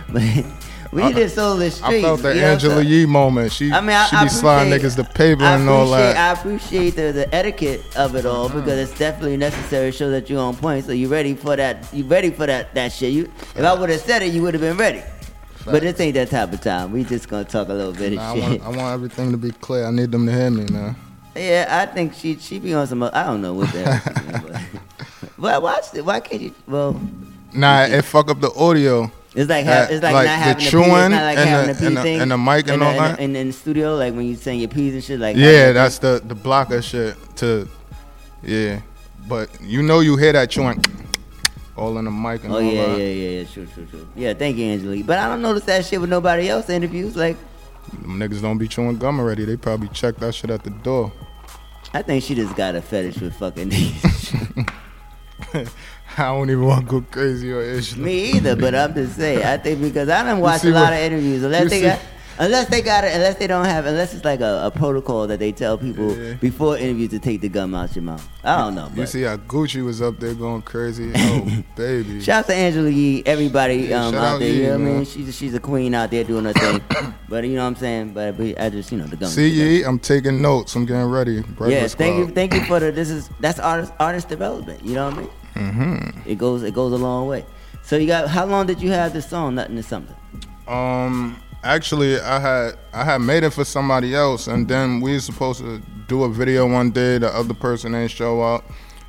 but 0.09 0.45
we 0.93 1.13
just 1.13 1.35
sold 1.35 1.59
the 1.59 1.69
streets. 1.69 1.97
I 1.97 2.01
felt 2.01 2.21
the 2.21 2.31
Angela 2.43 2.81
Yee 2.81 3.05
moment. 3.05 3.51
She, 3.51 3.71
I 3.71 3.81
mean, 3.81 3.89
I, 3.91 4.05
she 4.05 4.15
I 4.15 4.23
be 4.23 4.29
sliding 4.29 4.71
niggas 4.73 4.95
the 4.95 5.03
paper 5.03 5.43
and 5.43 5.67
all 5.69 5.89
that. 5.91 6.15
I 6.15 6.39
appreciate 6.39 6.91
the, 6.95 7.11
the 7.11 7.35
etiquette 7.35 7.83
of 7.97 8.15
it 8.15 8.25
all 8.25 8.47
Mm-hmm. 8.49 8.59
because 8.61 8.89
it's 8.89 8.97
definitely 8.97 9.35
necessary 9.37 9.91
to 9.91 9.97
show 9.97 10.09
that 10.11 10.29
you're 10.29 10.39
on 10.41 10.55
point. 10.55 10.85
So 10.85 10.93
you 10.93 11.09
ready 11.09 11.35
for 11.35 11.55
that? 11.57 11.93
You 11.93 12.05
ready 12.05 12.31
for 12.31 12.45
that 12.47 12.73
that 12.73 12.93
shit? 12.93 13.11
You, 13.11 13.25
if 13.55 13.59
I 13.59 13.73
would 13.77 13.89
have 13.89 13.99
said 14.01 14.21
it, 14.23 14.33
you 14.33 14.41
would 14.43 14.53
have 14.53 14.61
been 14.61 14.77
ready. 14.77 15.03
But 15.71 15.81
this 15.83 15.99
ain't 15.99 16.13
that 16.15 16.29
type 16.29 16.53
of 16.53 16.61
time. 16.61 16.91
We 16.91 17.03
just 17.03 17.27
gonna 17.29 17.43
talk 17.45 17.67
a 17.69 17.73
little 17.73 17.93
bit 17.93 18.13
Nah, 18.13 18.21
I 18.21 18.37
of 18.37 18.43
shit. 18.43 18.61
want, 18.61 18.63
I 18.63 18.77
want 18.81 18.93
everything 18.93 19.31
to 19.31 19.37
be 19.37 19.51
clear. 19.51 19.85
I 19.85 19.91
need 19.91 20.11
them 20.11 20.25
to 20.25 20.31
hear 20.31 20.49
me, 20.49 20.65
man. 20.71 20.95
Yeah, 21.35 21.67
I 21.69 21.85
think 21.93 22.13
she 22.13 22.37
she 22.37 22.57
be 22.59 22.73
on 22.73 22.87
some. 22.87 23.03
I 23.03 23.09
don't 23.23 23.41
know 23.41 23.53
what 23.53 23.71
the 23.73 23.83
hell. 23.83 24.41
but, 24.47 24.61
but 25.37 25.61
watch 25.61 25.93
it. 25.93 26.03
Why 26.05 26.19
can't 26.19 26.41
you? 26.41 26.55
Well, 26.67 26.99
Nah, 27.53 27.83
it 27.85 28.03
fuck 28.03 28.29
up 28.29 28.39
the 28.41 28.51
audio. 28.53 29.11
It's 29.35 29.49
like 29.49 29.65
ha- 29.65 29.71
Uh, 29.71 29.87
it's 29.91 30.01
like, 30.03 30.13
not 30.13 30.25
having 30.27 30.57
the 30.57 30.63
the 30.65 30.69
chewing 30.71 30.85
pee, 30.85 31.09
not 31.09 31.21
like 31.23 31.37
and, 31.37 31.49
having 31.49 31.67
the, 31.67 31.73
the, 31.73 31.79
pee 31.79 31.85
and, 31.87 31.97
the, 31.97 32.01
thing 32.01 32.21
and 32.21 32.31
the 32.31 32.37
mic 32.37 32.67
and 32.67 32.69
in 32.75 32.81
all 32.81 32.93
the, 32.93 32.99
that. 32.99 33.17
the, 33.17 33.23
in 33.23 33.33
the 33.33 33.51
studio, 33.53 33.95
like 33.95 34.13
when 34.15 34.25
you 34.25 34.35
saying 34.35 34.59
your 34.59 34.69
peas 34.69 34.93
and 34.95 35.03
shit. 35.03 35.19
Like 35.19 35.37
yeah, 35.37 35.71
that's 35.73 35.99
the 35.99 36.21
the 36.25 36.33
blocker 36.35 36.81
shit. 36.81 37.15
To 37.37 37.67
yeah, 38.41 38.81
but 39.27 39.49
you 39.61 39.83
know 39.83 39.99
you 39.99 40.17
hear 40.17 40.33
that 40.33 40.49
chewing 40.49 40.83
all 41.77 41.97
in 41.97 42.05
the 42.05 42.11
mic 42.11 42.43
and 42.43 42.51
Oh 42.53 42.55
all 42.55 42.61
yeah, 42.61 42.85
that. 42.87 42.97
yeah, 42.99 43.05
yeah, 43.05 43.39
yeah, 43.39 43.43
true, 43.45 43.67
true, 43.73 43.85
true. 43.85 44.07
Yeah, 44.15 44.33
thank 44.33 44.57
you, 44.57 44.65
Angelique. 44.65 45.05
But 45.05 45.19
I 45.19 45.27
don't 45.27 45.41
notice 45.41 45.63
that 45.65 45.85
shit 45.85 46.01
with 46.01 46.09
nobody 46.09 46.49
else 46.49 46.69
interviews. 46.69 47.15
Like, 47.15 47.37
Them 48.01 48.19
niggas 48.19 48.41
don't 48.41 48.57
be 48.57 48.67
chewing 48.67 48.97
gum 48.97 49.19
already. 49.19 49.45
They 49.45 49.55
probably 49.57 49.87
check 49.89 50.15
that 50.17 50.33
shit 50.35 50.49
at 50.49 50.63
the 50.63 50.71
door. 50.71 51.11
I 51.93 52.01
think 52.01 52.23
she 52.23 52.35
just 52.35 52.55
got 52.55 52.75
a 52.75 52.81
fetish 52.81 53.17
with 53.21 53.35
fucking 53.35 53.69
niggas. 53.69 54.73
I 56.17 56.23
don't 56.23 56.49
even 56.49 56.65
want 56.65 56.85
to 56.85 56.99
go 56.99 57.05
crazy 57.11 57.51
or 57.51 57.61
issue. 57.61 57.99
Me 58.01 58.31
either, 58.33 58.55
but 58.55 58.73
I'm 58.73 58.93
just 58.93 59.15
saying. 59.15 59.43
I 59.45 59.57
think 59.57 59.81
because 59.81 60.09
I 60.09 60.23
done 60.23 60.39
watched 60.39 60.63
see 60.63 60.69
a 60.69 60.73
lot 60.73 60.85
what- 60.85 60.93
of 60.93 60.99
interviews. 60.99 61.41
they 61.43 61.69
see- 61.69 61.81
got, 61.81 61.99
unless 62.39 62.69
they 62.69 62.81
got 62.81 63.03
it, 63.03 63.13
unless 63.13 63.35
they 63.35 63.47
don't 63.47 63.65
have, 63.65 63.85
unless 63.85 64.13
it's 64.13 64.25
like 64.25 64.39
a, 64.41 64.65
a 64.65 64.71
protocol 64.71 65.27
that 65.27 65.39
they 65.39 65.51
tell 65.51 65.77
people 65.77 66.15
before 66.39 66.77
interviews 66.77 67.09
to 67.11 67.19
take 67.19 67.41
the 67.41 67.49
gum 67.49 67.73
out 67.75 67.95
your 67.95 68.03
mouth. 68.03 68.27
I 68.43 68.57
don't 68.57 68.75
know. 68.75 68.87
You 68.89 68.95
But 68.95 69.09
see 69.09 69.23
how 69.23 69.37
Gucci 69.37 69.83
was 69.83 70.01
up 70.01 70.19
there 70.19 70.33
going 70.33 70.61
crazy? 70.61 71.11
Oh, 71.17 71.63
baby. 71.75 72.21
Shout 72.21 72.39
out 72.45 72.47
to 72.47 72.55
Angela 72.55 72.89
Yee, 72.89 73.21
everybody 73.25 73.75
Yeah, 73.75 74.05
um, 74.05 74.15
out 74.15 74.23
out 74.23 74.39
there. 74.39 74.49
Yee, 74.49 74.57
you 74.57 74.63
know 74.63 74.71
what 74.71 74.81
I 74.81 74.83
mean? 74.93 75.05
She's 75.05 75.27
a, 75.27 75.31
she's 75.31 75.53
a 75.53 75.59
queen 75.59 75.93
out 75.93 76.09
there 76.09 76.23
doing 76.23 76.45
her 76.45 76.53
thing. 76.53 76.81
but 77.29 77.43
you 77.43 77.55
know 77.55 77.61
what 77.63 77.67
I'm 77.67 77.75
saying? 77.75 78.13
But, 78.13 78.37
but 78.37 78.59
I 78.59 78.69
just 78.69 78.91
you 78.91 78.97
know 78.97 79.05
the 79.05 79.17
gum. 79.17 79.29
See, 79.29 79.49
ye, 79.49 79.83
I'm 79.83 79.99
taking 79.99 80.41
notes. 80.41 80.75
I'm 80.75 80.85
getting 80.85 81.05
ready. 81.09 81.33
yeah, 81.35 81.41
Breakfast 81.41 81.97
thank 81.97 82.17
you, 82.17 82.33
thank 82.33 82.53
you 82.53 82.63
for 82.65 82.79
the. 82.79 82.91
This 82.91 83.09
is 83.09 83.29
that's 83.39 83.59
artist 83.59 83.93
artist 83.99 84.29
development. 84.29 84.83
You 84.85 84.95
know 84.95 85.09
what 85.09 85.13
I 85.15 85.19
mean? 85.19 85.29
Mm-hmm. 85.55 86.29
It 86.29 86.37
goes 86.37 86.63
it 86.63 86.73
goes 86.73 86.93
a 86.93 86.97
long 86.97 87.27
way. 87.27 87.45
So 87.83 87.97
you 87.97 88.07
got 88.07 88.27
how 88.29 88.45
long 88.45 88.67
did 88.67 88.81
you 88.81 88.91
have 88.91 89.13
this 89.13 89.29
song? 89.29 89.55
Nothing 89.55 89.75
to 89.77 89.83
something. 89.83 90.15
Um, 90.67 91.37
actually, 91.75 92.19
I 92.19 92.39
had 92.39 92.77
I 92.93 93.03
had 93.03 93.21
made 93.21 93.43
it 93.43 93.51
for 93.51 93.63
somebody 93.65 94.15
else, 94.15 94.47
and 94.47 94.67
then 94.67 95.01
we 95.01 95.19
supposed 95.19 95.59
to 95.59 95.81
do 96.07 96.23
a 96.23 96.29
video 96.29 96.67
one 96.67 96.91
day. 96.91 97.17
The 97.17 97.27
other 97.35 97.53
person 97.53 97.93
ain't 97.95 98.11
show 98.11 98.41
up, 98.41 98.63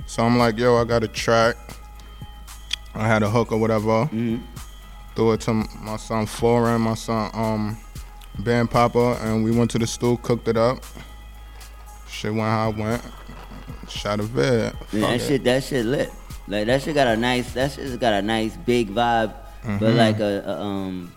so 0.06 0.22
I'm 0.24 0.36
like, 0.38 0.58
yo, 0.58 0.76
I 0.76 0.84
got 0.84 1.04
a 1.04 1.08
track. 1.08 1.56
I 2.94 3.06
had 3.06 3.22
a 3.22 3.30
hook 3.30 3.52
or 3.52 3.58
whatever. 3.58 4.06
Mm-hmm. 4.06 4.38
Threw 5.14 5.32
it 5.32 5.40
to 5.42 5.52
my 5.54 5.96
son 5.96 6.26
Foreign, 6.26 6.80
my 6.82 6.94
son 6.94 7.30
um, 7.34 7.78
Band 8.40 8.70
Papa, 8.70 9.18
and 9.22 9.42
we 9.44 9.50
went 9.50 9.70
to 9.72 9.78
the 9.78 9.86
stool, 9.86 10.16
cooked 10.16 10.48
it 10.48 10.56
up. 10.56 10.78
Shit 12.08 12.32
went 12.32 12.44
how 12.44 12.70
it 12.70 12.76
went. 12.76 13.02
Shot 13.88 14.20
a 14.20 14.22
vid. 14.22 14.72
Fuck 14.72 14.90
that 14.90 15.14
it. 15.14 15.20
shit 15.20 15.44
that 15.44 15.64
shit 15.64 15.86
lit. 15.86 16.10
Like 16.46 16.66
that 16.66 16.82
shit 16.82 16.94
got 16.94 17.06
a 17.08 17.16
nice 17.16 17.52
that 17.54 17.72
shit 17.72 17.98
got 18.00 18.14
a 18.14 18.22
nice 18.22 18.56
big 18.56 18.88
vibe, 18.90 19.34
but 19.64 19.80
Mhm. 19.80 19.96
like 19.96 20.18
a, 20.20 20.42
a 20.46 20.60
um. 20.62 21.12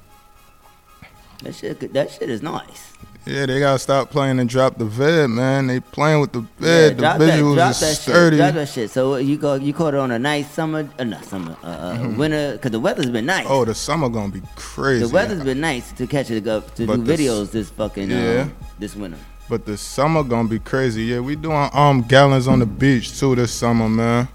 That 1.44 1.56
shit 1.56 1.94
that 1.94 2.12
shit 2.12 2.30
is 2.30 2.42
nice. 2.42 2.94
Yeah, 3.26 3.46
they 3.46 3.60
gotta 3.60 3.78
stop 3.78 4.10
playing 4.10 4.40
and 4.40 4.50
drop 4.50 4.78
the 4.80 4.86
vid, 4.86 5.30
man. 5.30 5.68
They 5.68 5.80
playing 5.80 6.22
with 6.22 6.32
the 6.32 6.42
vid. 6.60 6.98
drop 6.98 7.20
the 7.20 7.26
that, 7.26 7.40
visuals 7.40 7.54
drop 7.56 7.72
is 7.72 7.80
that 7.82 7.96
sturdy. 7.98 8.38
shit. 8.38 8.44
Drop 8.44 8.54
that 8.56 8.70
shit. 8.70 8.90
So 8.90 9.16
you 9.18 9.38
go, 9.38 9.54
you 9.56 9.74
caught 9.74 9.94
it 9.94 10.00
on 10.00 10.10
a 10.12 10.18
nice 10.18 10.50
summer, 10.52 10.90
uh, 10.98 11.04
not 11.04 11.24
summer, 11.26 11.56
uh, 11.64 11.68
uh, 11.68 11.98
Mhm. 11.98 12.18
winter, 12.18 12.54
because 12.54 12.72
the 12.72 12.80
weather's 12.80 13.12
been 13.12 13.28
nice. 13.28 13.46
Oh, 13.48 13.64
the 13.64 13.76
summer 13.76 14.10
gonna 14.10 14.32
be 14.32 14.42
crazy. 14.56 15.06
the 15.06 15.10
weather's 15.14 15.44
been 15.44 15.62
nice 15.62 15.92
to 15.94 16.08
catch 16.08 16.32
it 16.32 16.48
up 16.48 16.74
to 16.76 16.88
But 16.88 16.96
do 16.98 17.04
the 17.04 17.14
s- 17.14 17.20
videos 17.20 17.52
this 17.52 17.70
fucking 17.70 18.10
Yeah. 18.10 18.42
um, 18.42 18.54
this 18.80 18.96
winter. 18.96 19.18
But 19.50 19.66
the 19.68 19.78
summer 19.78 20.24
gonna 20.24 20.48
be 20.48 20.58
crazy. 20.60 21.04
Yeah, 21.04 21.20
we 21.20 21.36
doing 21.36 21.70
um 21.74 22.02
gallons 22.02 22.48
on 22.48 22.58
the 22.60 22.66
beach 22.66 23.20
too 23.20 23.36
this 23.36 23.52
summer, 23.52 23.88
man. 23.88 24.30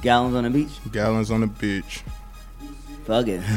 Gallons 0.00 0.34
on 0.36 0.44
the 0.44 0.50
beach. 0.50 0.70
Gallons 0.90 1.30
on 1.30 1.40
the 1.42 1.46
beach. 1.48 2.02
Fuck 3.06 3.28
it. 3.28 3.42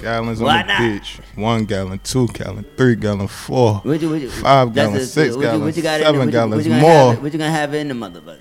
Gallons 0.00 0.40
Why 0.40 0.60
on 0.62 0.66
the 0.66 0.72
not? 0.72 0.78
beach. 1.00 1.18
One 1.34 1.64
gallon, 1.64 1.98
two 2.04 2.26
gallon, 2.28 2.64
three 2.76 2.94
gallon, 2.96 3.28
four, 3.28 3.74
What 3.84 4.00
you, 4.00 4.10
what 4.10 4.20
you, 4.20 4.30
five 4.30 4.74
that's 4.74 4.88
gallons, 4.88 5.02
a- 5.02 5.06
six 5.06 5.34
what 5.34 5.40
you- 5.42 5.46
gallons, 5.48 5.64
what 5.64 5.76
you 5.76 5.82
got 5.82 6.00
in 6.00 6.06
seven 6.06 6.12
the- 6.14 6.18
what 6.18 6.26
you- 6.26 6.32
gallons, 6.32 6.54
what 6.56 6.64
you 6.64 6.70
gonna 6.70 6.82
more. 6.82 7.14
Have, 7.14 7.22
what 7.22 7.32
you 7.32 7.38
gonna 7.38 7.50
have 7.50 7.74
in 7.74 7.88
the 7.88 7.94
motherfucker? 7.94 8.38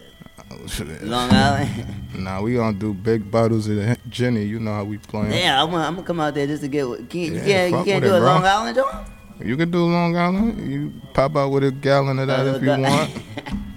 Long 1.10 1.32
Island. 1.32 1.86
Nah, 2.16 2.42
we 2.42 2.54
gonna 2.56 2.78
do 2.78 2.94
big 2.94 3.30
bottles 3.30 3.68
of 3.68 3.98
Jenny. 4.10 4.44
You 4.46 4.58
know 4.62 4.74
how 4.74 4.84
we 4.86 4.98
playing. 4.98 5.34
Yeah, 5.34 5.62
I'm, 5.62 5.70
gonna- 5.70 5.84
I'm 5.84 5.96
gonna 5.96 6.08
come 6.08 6.22
out 6.22 6.34
there 6.34 6.48
just 6.48 6.62
to 6.64 6.70
get. 6.70 6.86
Can 7.10 7.20
you, 7.20 7.34
you 7.34 7.40
can't, 7.42 7.72
you 7.72 7.84
can't 7.84 8.04
do 8.04 8.14
it, 8.14 8.18
a 8.18 8.20
bro. 8.22 8.26
Long 8.26 8.46
Island 8.46 8.76
joint? 8.78 9.48
You 9.48 9.58
can 9.58 9.70
do 9.70 9.80
a 9.84 9.92
Long 9.92 10.16
Island. 10.16 10.72
You 10.72 10.94
pop 11.14 11.36
out 11.36 11.52
with 11.52 11.66
a 11.66 11.72
gallon 11.72 12.20
of 12.20 12.28
that 12.28 12.48
if 12.56 12.62
you 12.64 12.70
want. 12.70 13.12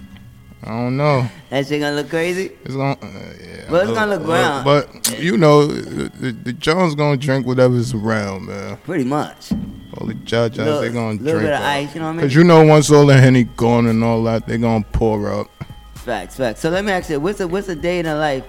I 0.63 0.67
don't 0.69 0.97
know. 0.97 1.27
That 1.49 1.65
shit 1.67 1.79
gonna 1.79 1.95
look 1.95 2.09
crazy. 2.09 2.51
It's 2.65 2.75
gonna, 2.75 2.97
uh, 3.01 3.07
yeah. 3.41 3.71
Well, 3.71 3.81
it's 3.81 3.97
gonna 3.97 4.15
look 4.17 4.25
brown. 4.25 4.63
But 4.65 5.17
you 5.19 5.37
know, 5.37 5.65
the, 5.67 6.31
the, 6.31 6.53
Jones 6.53 6.95
gonna 6.95 7.17
drink 7.17 7.47
whatever's 7.47 7.93
around, 7.93 8.47
man. 8.47 8.77
Pretty 8.83 9.05
much. 9.05 9.51
All 9.97 10.05
the 10.05 10.13
judges, 10.15 10.59
Little- 10.59 10.81
they 10.81 10.89
gonna 10.89 11.13
little 11.21 11.39
drink. 11.39 11.43
bit 11.43 11.53
of 11.53 11.61
ice, 11.61 11.93
you 11.95 12.01
know 12.01 12.07
what 12.07 12.11
I 12.11 12.15
mean? 12.17 12.21
Cause 12.21 12.35
you 12.35 12.43
know, 12.43 12.63
once 12.65 12.91
all 12.91 13.05
the 13.05 13.17
henny 13.17 13.45
gone 13.45 13.87
and 13.87 14.03
all 14.03 14.21
that, 14.23 14.47
they 14.47 14.57
gonna 14.57 14.85
pour 14.91 15.31
up. 15.31 15.47
Facts, 15.95 16.35
facts. 16.35 16.59
So 16.59 16.69
let 16.69 16.83
me 16.85 16.91
ask 16.91 17.09
you, 17.09 17.19
what's 17.19 17.39
a 17.39 17.47
what's 17.47 17.69
a 17.69 17.75
day 17.75 17.99
in 17.99 18.05
the 18.05 18.15
life 18.15 18.43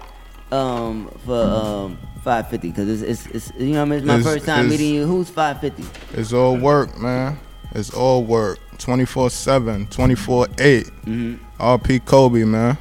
um, 0.53 1.09
for 1.25 1.41
um, 1.43 1.99
550? 2.25 2.69
Because 2.71 3.03
it's, 3.03 3.27
it's 3.27 3.49
it's 3.49 3.59
you 3.59 3.73
know 3.73 3.81
what 3.81 3.83
I 3.83 3.85
mean. 3.87 3.99
It's 4.01 4.07
my 4.07 4.19
It's- 4.19 4.35
first 4.35 4.47
time 4.47 4.69
meeting 4.69 4.95
you. 4.95 5.07
Who's 5.07 5.31
550? 5.31 6.19
It's 6.21 6.33
all 6.33 6.57
work, 6.57 6.99
man. 6.99 7.39
It's 7.73 7.91
all 7.95 8.25
work. 8.25 8.59
24-7, 8.81 9.87
24-8. 9.91 10.91
Mhm. 11.07 11.39
RP 11.59 11.99
Kobe, 12.05 12.45
man. 12.45 12.77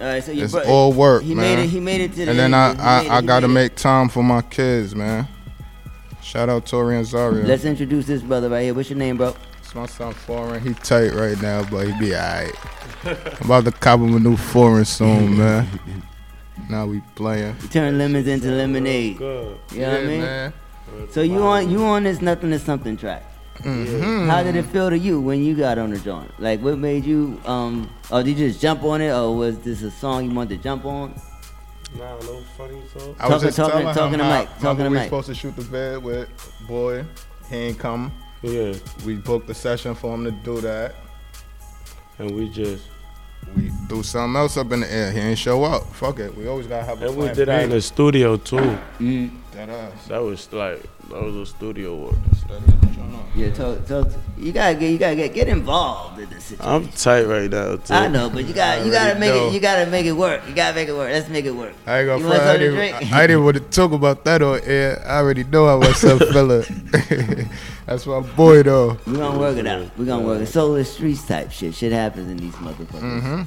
All 0.00 0.06
right, 0.08 0.22
so 0.24 0.32
you 0.32 0.44
it's 0.44 0.52
bro- 0.52 0.62
all 0.64 0.92
work, 0.92 1.22
he 1.22 1.34
man. 1.34 1.56
made 1.56 1.62
it- 1.64 1.68
he 1.70 1.80
made 1.80 2.00
it 2.00 2.10
to 2.14 2.24
the 2.24 2.30
And 2.30 2.38
then 2.38 2.52
end. 2.52 2.80
I, 2.80 3.04
I, 3.06 3.16
I 3.18 3.20
gotta 3.22 3.48
make 3.48 3.76
time 3.76 4.08
for 4.08 4.22
my 4.22 4.42
kids, 4.42 4.94
man. 4.94 5.26
Shout 6.22 6.48
out 6.48 6.66
Tori 6.66 6.96
and 6.96 7.06
Zaria. 7.06 7.44
Let's 7.44 7.64
introduce 7.64 8.06
this 8.06 8.22
brother 8.22 8.48
right 8.48 8.62
here. 8.64 8.74
What's 8.74 8.90
your 8.90 8.98
name, 8.98 9.16
bro? 9.18 9.34
It's 9.62 9.74
my 9.74 9.86
son 9.86 10.12
Foreign. 10.12 10.60
He 10.62 10.74
tight 10.74 11.12
right 11.14 11.40
now, 11.40 11.64
but 11.70 11.86
he 11.86 11.92
be 11.98 12.14
alright. 12.14 12.54
I'm 13.04 13.44
about 13.46 13.64
to 13.66 13.72
cop 13.72 14.00
him 14.00 14.16
a 14.16 14.18
new 14.18 14.36
Foreign 14.36 14.84
soon, 14.84 15.38
man. 15.38 15.68
Now 16.68 16.86
we 16.86 17.00
playing. 17.14 17.56
Turn 17.70 17.96
lemons 17.98 18.26
into 18.26 18.50
lemonade. 18.50 19.20
You 19.20 19.26
know 19.26 19.42
what 19.44 19.72
I 19.72 19.76
Yeah, 19.76 20.06
mean? 20.06 20.20
man. 20.20 20.52
So 21.10 21.22
you 21.22 21.42
on 21.42 21.70
you 21.70 21.84
on 21.84 22.04
this 22.04 22.20
nothing 22.20 22.50
to 22.50 22.58
something 22.58 22.96
track. 22.96 23.22
Mhm. 23.62 24.26
How 24.28 24.42
did 24.42 24.56
it 24.56 24.64
feel 24.66 24.90
to 24.90 24.98
you 24.98 25.20
when 25.20 25.42
you 25.44 25.54
got 25.54 25.78
on 25.78 25.90
the 25.90 25.98
joint? 25.98 26.30
Like 26.40 26.60
what 26.60 26.78
made 26.78 27.04
you 27.04 27.40
um 27.46 27.88
or 28.10 28.22
did 28.22 28.38
you 28.38 28.48
just 28.48 28.60
jump 28.60 28.82
on 28.82 29.00
it 29.00 29.10
or 29.12 29.34
was 29.36 29.58
this 29.60 29.82
a 29.82 29.90
song 29.90 30.28
you 30.28 30.34
wanted 30.34 30.56
to 30.58 30.62
jump 30.62 30.84
on? 30.84 31.14
Nah, 31.96 32.04
no 32.20 32.42
funny 32.58 32.80
song. 32.98 33.14
I 33.20 33.28
was 33.28 33.42
Talking- 33.42 33.46
just 33.46 33.56
talking- 33.56 33.70
telling 33.80 33.94
talking 33.94 34.12
him 34.14 34.18
to 34.18 34.24
how- 34.24 34.30
Mike, 34.30 34.48
talking 34.60 34.68
remember 34.68 34.84
to 34.84 34.90
we 34.90 34.96
Mike. 34.96 35.04
supposed 35.06 35.26
to 35.28 35.34
shoot 35.34 35.54
the 35.56 35.62
vid 35.62 36.02
with 36.02 36.28
boy. 36.66 37.04
He 37.48 37.56
ain't 37.56 37.78
come. 37.78 38.10
Yeah. 38.42 38.74
We 39.06 39.14
booked 39.14 39.46
the 39.46 39.54
session 39.54 39.94
for 39.94 40.12
him 40.14 40.24
to 40.24 40.30
do 40.32 40.60
that. 40.62 40.96
And 42.18 42.30
we 42.32 42.48
just 42.48 42.84
we 43.56 43.70
threw 43.88 44.02
something 44.02 44.36
else 44.40 44.56
up 44.56 44.72
in 44.72 44.80
the 44.80 44.92
air. 44.92 45.12
He 45.12 45.20
ain't 45.20 45.38
show 45.38 45.64
up. 45.64 45.94
Fuck 45.94 46.18
it. 46.18 46.36
We 46.36 46.48
always 46.48 46.66
gotta 46.66 46.84
have 46.84 47.00
a 47.02 47.06
And 47.06 47.16
we 47.16 47.22
plan 47.24 47.36
did 47.36 47.48
that 47.48 47.62
in 47.64 47.70
the 47.70 47.80
studio 47.80 48.36
too. 48.36 48.78
Mm. 48.98 49.30
That 49.54 49.68
ass. 49.68 50.06
That 50.08 50.22
was 50.22 50.52
like 50.52 50.82
that 51.10 51.22
was 51.22 51.36
a 51.36 51.46
studio 51.46 51.94
work. 51.96 52.14
Yeah, 53.36 53.50
talk, 53.52 53.84
talk, 53.86 54.08
you 54.38 54.52
gotta 54.52 54.76
get 54.76 54.90
you 54.92 54.98
gotta 54.98 55.16
get 55.16 55.34
get 55.34 55.48
involved 55.48 56.20
in 56.20 56.30
this 56.30 56.44
situation. 56.44 56.72
I'm 56.72 56.88
tight 56.88 57.24
right 57.24 57.50
now 57.50 57.76
too. 57.76 57.92
I 57.92 58.06
know, 58.06 58.30
but 58.30 58.44
you 58.44 58.54
got 58.54 58.84
you 58.84 58.92
gotta 58.92 59.18
make 59.18 59.34
know. 59.34 59.48
it 59.48 59.52
you 59.54 59.60
gotta 59.60 59.90
make 59.90 60.06
it 60.06 60.12
work. 60.12 60.42
You 60.48 60.54
gotta 60.54 60.74
make 60.74 60.88
it 60.88 60.92
work. 60.92 61.10
Let's 61.10 61.28
make 61.28 61.44
it 61.44 61.50
work. 61.50 61.72
I 61.84 62.00
ain't 62.00 62.06
gonna 62.06 62.22
You 62.22 62.28
front. 62.28 62.42
I 62.42 62.56
didn't, 62.56 62.74
drink? 62.74 63.12
I 63.12 63.26
didn't 63.26 63.44
want 63.44 63.56
to 63.56 63.62
talk 63.62 63.90
about 63.90 64.24
that 64.24 64.40
on 64.40 64.60
air. 64.62 65.02
I 65.04 65.18
already 65.18 65.42
know 65.44 65.66
I 65.66 65.70
how 65.70 65.78
myself 65.80 66.20
feeling. 66.32 66.64
That's 67.86 68.06
my 68.06 68.20
boy 68.20 68.62
though. 68.62 68.98
We 69.04 69.16
gonna 69.16 69.38
work 69.38 69.56
it 69.56 69.66
out. 69.66 69.98
We 69.98 70.06
gonna 70.06 70.24
work 70.24 70.40
it. 70.40 70.46
Solar 70.46 70.84
streets 70.84 71.26
type 71.26 71.50
shit. 71.50 71.74
Shit 71.74 71.92
happens 71.92 72.30
in 72.30 72.36
these 72.36 72.54
motherfuckers. 72.54 73.00
Mm-hmm. 73.00 73.42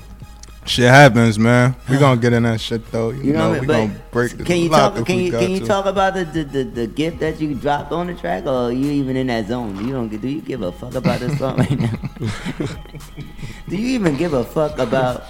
Shit 0.68 0.90
happens, 0.90 1.40
man. 1.40 1.76
We 1.90 1.98
gonna 1.98 2.20
get 2.20 2.34
in 2.34 2.44
that 2.44 2.60
shit 2.60 2.92
though. 2.92 3.10
You, 3.12 3.24
You 3.24 3.34
know 3.34 3.40
know, 3.40 3.50
what 3.52 3.62
we 3.62 3.68
mean? 3.68 3.88
gonna 3.88 4.02
break 4.12 4.38
the 4.38 4.44
Can 4.44 4.58
you 4.58 4.70
talk? 4.70 5.06
Can 5.06 5.18
you 5.20 5.32
can 5.32 5.50
you 5.52 5.60
to. 5.60 5.66
talk 5.66 5.86
about 5.86 6.14
the, 6.14 6.26
the, 6.26 6.44
the, 6.44 6.64
the 6.64 6.88
gift 6.88 7.20
that 7.20 7.40
you 7.40 7.56
dropped 7.56 7.92
on 7.92 8.08
the 8.08 8.14
track, 8.16 8.46
or 8.46 8.50
are 8.68 8.72
you 8.72 8.92
even 8.92 9.16
in 9.16 9.28
that 9.28 9.48
zone? 9.48 9.76
You 9.88 9.94
don't. 9.94 10.10
Do 10.10 10.28
you 10.28 10.42
give 10.42 10.62
a 10.62 10.72
fuck 10.72 10.94
about 10.96 11.20
this 11.22 11.38
song 11.40 11.58
right 11.58 11.80
now? 11.80 11.92
do 13.70 13.78
you 13.78 13.88
even 13.96 14.18
give 14.18 14.34
a 14.34 14.44
fuck 14.44 14.78
about? 14.78 15.24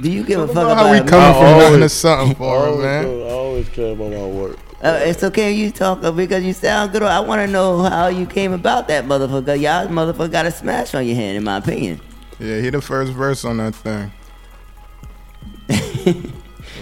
Do 0.00 0.10
you 0.10 0.24
give 0.24 0.40
a 0.40 0.46
fuck 0.46 0.56
about 0.56 0.72
about? 0.72 0.86
how 0.86 0.92
we 0.92 1.00
me? 1.00 1.06
coming 1.08 1.34
from 1.34 1.44
I 1.44 1.58
nothing 1.58 1.80
to 1.80 1.88
something 1.88 2.34
for 2.36 2.56
him, 2.56 2.72
always 2.72 2.84
man. 2.84 3.04
do- 3.04 3.22
I 3.24 3.30
always 3.30 3.68
care 3.68 3.92
about 3.92 4.10
my 4.12 4.26
work. 4.26 4.58
Uh, 4.82 4.98
it's 5.02 5.22
okay 5.24 5.52
you 5.52 5.70
talk 5.70 6.02
uh, 6.02 6.10
because 6.10 6.42
you 6.42 6.54
sound 6.54 6.92
good. 6.92 7.02
I 7.02 7.20
want 7.20 7.44
to 7.46 7.52
know 7.52 7.82
how 7.82 8.06
you 8.06 8.24
came 8.24 8.52
about 8.52 8.88
that 8.88 9.04
motherfucker. 9.04 9.60
Y'all 9.60 9.86
motherfucker 9.88 10.30
got 10.32 10.46
a 10.46 10.50
smash 10.50 10.94
on 10.94 11.04
your 11.06 11.16
hand, 11.16 11.36
in 11.36 11.44
my 11.44 11.58
opinion. 11.58 12.00
Yeah, 12.38 12.60
he 12.60 12.70
the 12.70 12.80
first 12.80 13.12
verse 13.12 13.44
on 13.44 13.58
that 13.58 13.74
thing. 13.74 14.10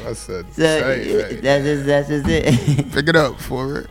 I 0.06 0.12
said, 0.12 0.46
So 0.54 0.62
say, 0.62 1.36
that's 1.40 1.64
just 1.64 1.86
that's 1.86 2.08
just 2.08 2.26
it. 2.28 2.92
pick 2.92 3.08
it 3.08 3.16
up 3.16 3.40
for 3.40 3.78
it. 3.80 3.86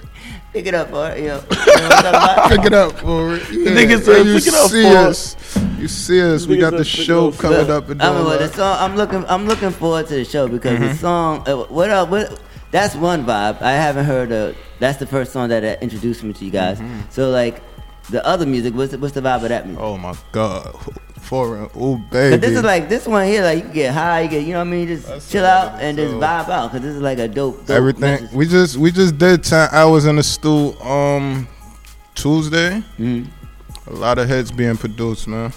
Pick 0.53 0.65
it 0.67 0.73
up, 0.73 0.89
for 0.89 1.09
it. 1.11 1.19
You 1.21 1.28
know 1.28 1.38
what 1.39 1.57
I'm 1.57 1.89
talking 1.91 2.09
about? 2.09 2.49
Pick 2.49 2.65
it 2.65 2.73
up 2.73 2.91
for 2.99 3.36
it. 3.36 3.41
Yeah. 3.51 3.71
Nigga 3.71 4.01
said, 4.01 4.25
you 4.25 4.36
"Pick 4.36 4.47
it 4.47 4.53
up 4.55 4.69
see 4.69 4.84
for 4.84 4.88
it." 4.89 4.95
us. 4.95 5.57
You 5.80 5.88
see 5.88 6.21
us. 6.21 6.47
We 6.47 6.57
got 6.57 6.71
the 6.71 6.84
said, 6.86 6.91
"Pick 6.91 6.99
it 7.01 7.05
show 7.05 7.28
up 7.30 7.38
coming 7.38 7.59
it." 7.59 7.69
up 7.69 7.89
and 7.89 8.01
I 8.01 8.09
mean, 8.11 8.25
all 8.25 8.38
the 8.38 8.47
song 8.47 8.78
I'm 8.80 8.95
looking 8.95 9.25
I'm 9.28 9.45
looking 9.47 9.71
forward 9.71 10.07
to 10.07 10.15
the 10.15 10.25
show 10.25 10.47
because 10.47 10.80
the 10.80 10.86
Mhm. 10.88 10.97
song 10.97 11.43
uh, 11.47 11.57
what 11.65 11.89
up 11.89 12.09
what 12.09 12.39
that's 12.71 12.95
one 12.95 13.25
vibe. 13.25 13.61
I 13.61 13.71
haven't 13.73 14.05
heard 14.05 14.32
uh 14.32 14.53
that's 14.80 14.97
the 14.97 15.05
first 15.05 15.32
song 15.34 15.49
that 15.49 15.63
uh, 15.63 15.75
introduced 15.82 16.23
me 16.23 16.34
to 16.34 16.45
you 16.45 16.51
guys. 16.51 16.80
Mhm. 16.80 17.11
So 17.11 17.30
like 17.30 17.61
the 18.09 18.25
other 18.25 18.45
music, 18.45 18.73
what's 18.73 18.91
the, 18.91 18.97
what's 18.97 19.13
the 19.13 19.21
vibe 19.21 19.43
of 19.43 19.49
that 19.49 19.65
music? 19.67 19.84
Oh 19.84 19.97
my 19.97 20.15
god. 20.32 20.73
For 21.28 21.63
it. 21.63 21.71
Oh 21.75 21.97
baby. 21.97 22.38
this 22.38 22.55
is 22.55 22.63
like 22.63 22.88
this 22.88 23.05
one 23.05 23.28
here, 23.28 23.43
like 23.43 23.61
you 23.61 23.69
get 23.69 23.93
high, 23.93 24.21
you 24.21 24.30
get 24.30 24.45
you 24.45 24.53
know 24.53 24.59
what 24.59 24.67
I 24.67 24.71
mean, 24.71 24.88
just 24.88 25.30
chill 25.30 25.45
out 25.45 25.82
and 25.82 25.97
just 25.97 26.13
vibe 26.13 26.47
out. 26.47 26.71
Cause 26.71 26.82
this 26.82 26.95
is 26.95 27.01
like 27.01 27.19
a 27.19 27.28
dope, 27.28 27.65
dope 27.65 27.69
Everything. 27.75 28.01
message. 28.01 28.32
We 28.32 28.45
just 28.45 28.78
we 28.78 28.91
just 28.91 29.17
did 29.17 29.43
ten 29.43 29.67
hours 29.73 30.05
in 30.05 30.15
the 30.15 30.23
stool 30.23 30.82
um 30.82 31.45
Tuesday. 32.15 32.82
Mm-hmm. 32.97 33.30
A 33.89 33.93
lot 33.93 34.19
of 34.19 34.30
hits 34.30 34.51
being 34.51 34.78
produced, 34.78 35.28
man. 35.28 35.51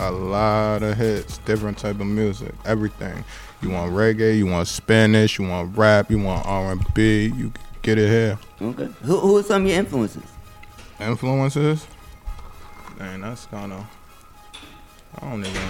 A 0.00 0.10
lot 0.10 0.82
of 0.82 0.96
hits, 0.96 1.38
different 1.38 1.78
type 1.78 2.00
of 2.00 2.06
music, 2.06 2.52
everything. 2.64 3.24
You 3.62 3.70
want 3.70 3.92
reggae, 3.92 4.36
you 4.36 4.46
want 4.46 4.66
Spanish, 4.66 5.38
you 5.38 5.46
want 5.46 5.78
rap, 5.78 6.10
you 6.10 6.18
want 6.18 6.44
R 6.46 6.72
and 6.72 6.94
B. 6.94 7.26
You 7.36 7.52
get 7.82 7.96
it 7.96 8.08
here. 8.08 8.38
Okay. 8.60 8.88
Who 9.02 9.18
who 9.20 9.38
are 9.38 9.42
some 9.44 9.62
of 9.62 9.68
your 9.68 9.78
influences? 9.78 10.24
Influences? 10.98 11.86
Dang, 12.98 13.20
that's 13.20 13.46
kind 13.46 13.72
of. 13.72 13.86
I 15.20 15.30
don't 15.30 15.44
even. 15.44 15.62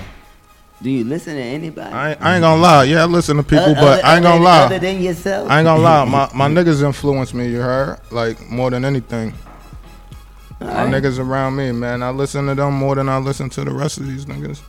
Do 0.82 0.90
you 0.90 1.04
listen 1.04 1.36
to 1.36 1.40
anybody? 1.42 1.92
I 1.92 2.10
ain't, 2.10 2.22
I 2.22 2.34
ain't 2.34 2.42
gonna 2.42 2.60
lie. 2.60 2.84
Yeah, 2.84 3.02
I 3.02 3.06
listen 3.06 3.36
to 3.36 3.42
people, 3.42 3.64
Other- 3.66 3.74
but 3.74 4.04
I 4.04 4.16
ain't 4.16 4.22
gonna 4.24 4.42
lie. 4.42 4.64
other 4.64 4.78
than 4.80 5.00
yourself? 5.00 5.48
I 5.50 5.58
ain't 5.60 5.66
gonna 5.66 5.80
lie. 5.82 6.04
My 6.04 6.28
my 6.34 6.48
niggas 6.48 6.82
influence 6.84 7.32
me. 7.32 7.48
You 7.48 7.60
heard? 7.60 8.00
Like 8.10 8.40
more 8.50 8.70
than 8.70 8.84
anything. 8.84 9.32
My 10.60 10.66
Alright. 10.86 11.02
niggas 11.02 11.18
around 11.18 11.56
me, 11.56 11.70
man. 11.72 12.02
I 12.02 12.10
listen 12.10 12.46
to 12.46 12.54
them 12.54 12.74
more 12.74 12.94
than 12.96 13.08
I 13.08 13.18
listen 13.18 13.48
to 13.50 13.64
the 13.64 13.72
rest 13.72 13.98
of 13.98 14.06
these 14.06 14.26
niggas. 14.26 14.60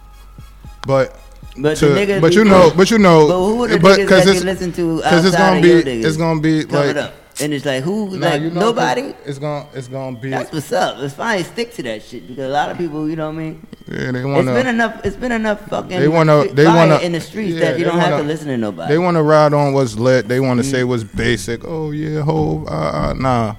But. 0.85 1.17
But 1.57 1.77
to- 1.77 2.19
but 2.19 2.33
you 2.33 2.45
know, 2.45 2.71
but 2.75 2.89
you 2.89 2.97
know, 2.97 3.27
But 3.27 3.45
who 3.47 3.63
are 3.63 3.67
the 3.67 3.79
but 3.79 3.99
niggas 3.99 4.07
'cause 4.07 4.25
that 4.25 4.29
it's- 4.29 4.39
you 4.43 4.45
listen 4.45 4.71
to 4.73 5.01
it's 5.05 5.35
gonna 5.37 5.57
of 5.57 5.61
be, 5.61 5.67
your 5.69 5.81
niggas 5.83 6.05
it's 6.05 6.17
gonna 6.17 6.41
be 6.41 6.63
like, 6.65 6.95
up? 6.95 7.13
And 7.41 7.51
it's 7.51 7.65
like 7.65 7.83
who 7.83 8.17
Nah, 8.17 8.27
like 8.27 8.41
you 8.41 8.51
know, 8.51 8.59
nobody. 8.61 9.13
It's 9.25 9.39
gonna, 9.39 9.67
it's 9.73 9.87
gonna 9.87 10.17
be. 10.17 10.29
That's 10.29 10.51
what's 10.53 10.71
up. 10.71 10.97
It's 10.99 11.15
fine. 11.15 11.43
Stick 11.43 11.73
to 11.73 11.83
that 11.83 12.03
shit 12.03 12.27
because 12.27 12.45
a 12.45 12.49
lot 12.49 12.69
of 12.69 12.77
people, 12.77 13.09
you 13.09 13.15
know 13.15 13.27
what 13.27 13.35
I 13.35 13.39
mean. 13.39 13.67
Yeah, 13.87 14.11
they 14.11 14.23
wanna. 14.23 14.39
It's 14.53 14.63
been 14.63 14.67
enough. 14.67 15.01
It's 15.05 15.15
been 15.15 15.31
enough 15.31 15.67
fucking. 15.67 15.99
They 15.99 16.07
wanna. 16.07 16.45
They 16.53 16.65
wanna 16.65 16.99
in 16.99 17.11
the 17.11 17.19
streets 17.21 17.55
yeah, 17.55 17.71
that 17.71 17.79
you 17.79 17.85
don't 17.85 17.97
have 17.99 18.09
to 18.09 18.15
wanna- 18.17 18.27
listen 18.27 18.47
to 18.49 18.57
nobody. 18.57 18.93
They 18.93 18.99
want 18.99 19.17
to 19.17 19.23
ride 19.23 19.53
on 19.53 19.73
what's 19.73 19.95
lit. 19.97 20.27
They 20.27 20.39
want 20.39 20.61
to 20.61 20.65
Mm. 20.67 20.71
say 20.71 20.83
what's 20.83 21.03
basic. 21.03 21.65
Oh 21.65 21.89
yeah, 21.91 22.21
ho, 22.21 22.65
uh, 22.67 22.71
uh, 22.71 23.13
nah, 23.17 23.55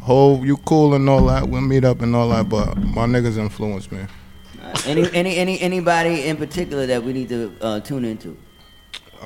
ho, 0.00 0.42
you 0.44 0.56
cool 0.58 0.94
and 0.94 1.08
all 1.08 1.24
that. 1.26 1.48
We'll 1.48 1.60
meet 1.62 1.84
up 1.84 2.02
and 2.02 2.14
all 2.14 2.28
that. 2.30 2.48
But 2.48 2.76
my 2.76 3.06
niggas 3.06 3.38
influence 3.38 3.90
me. 3.90 4.00
any 4.86 5.10
any 5.14 5.36
any 5.38 5.58
anybody 5.60 6.24
in 6.26 6.36
particular 6.36 6.84
that 6.86 7.02
we 7.02 7.12
need 7.14 7.30
to 7.30 7.52
uh, 7.62 7.80
tune 7.80 8.04
into. 8.04 8.36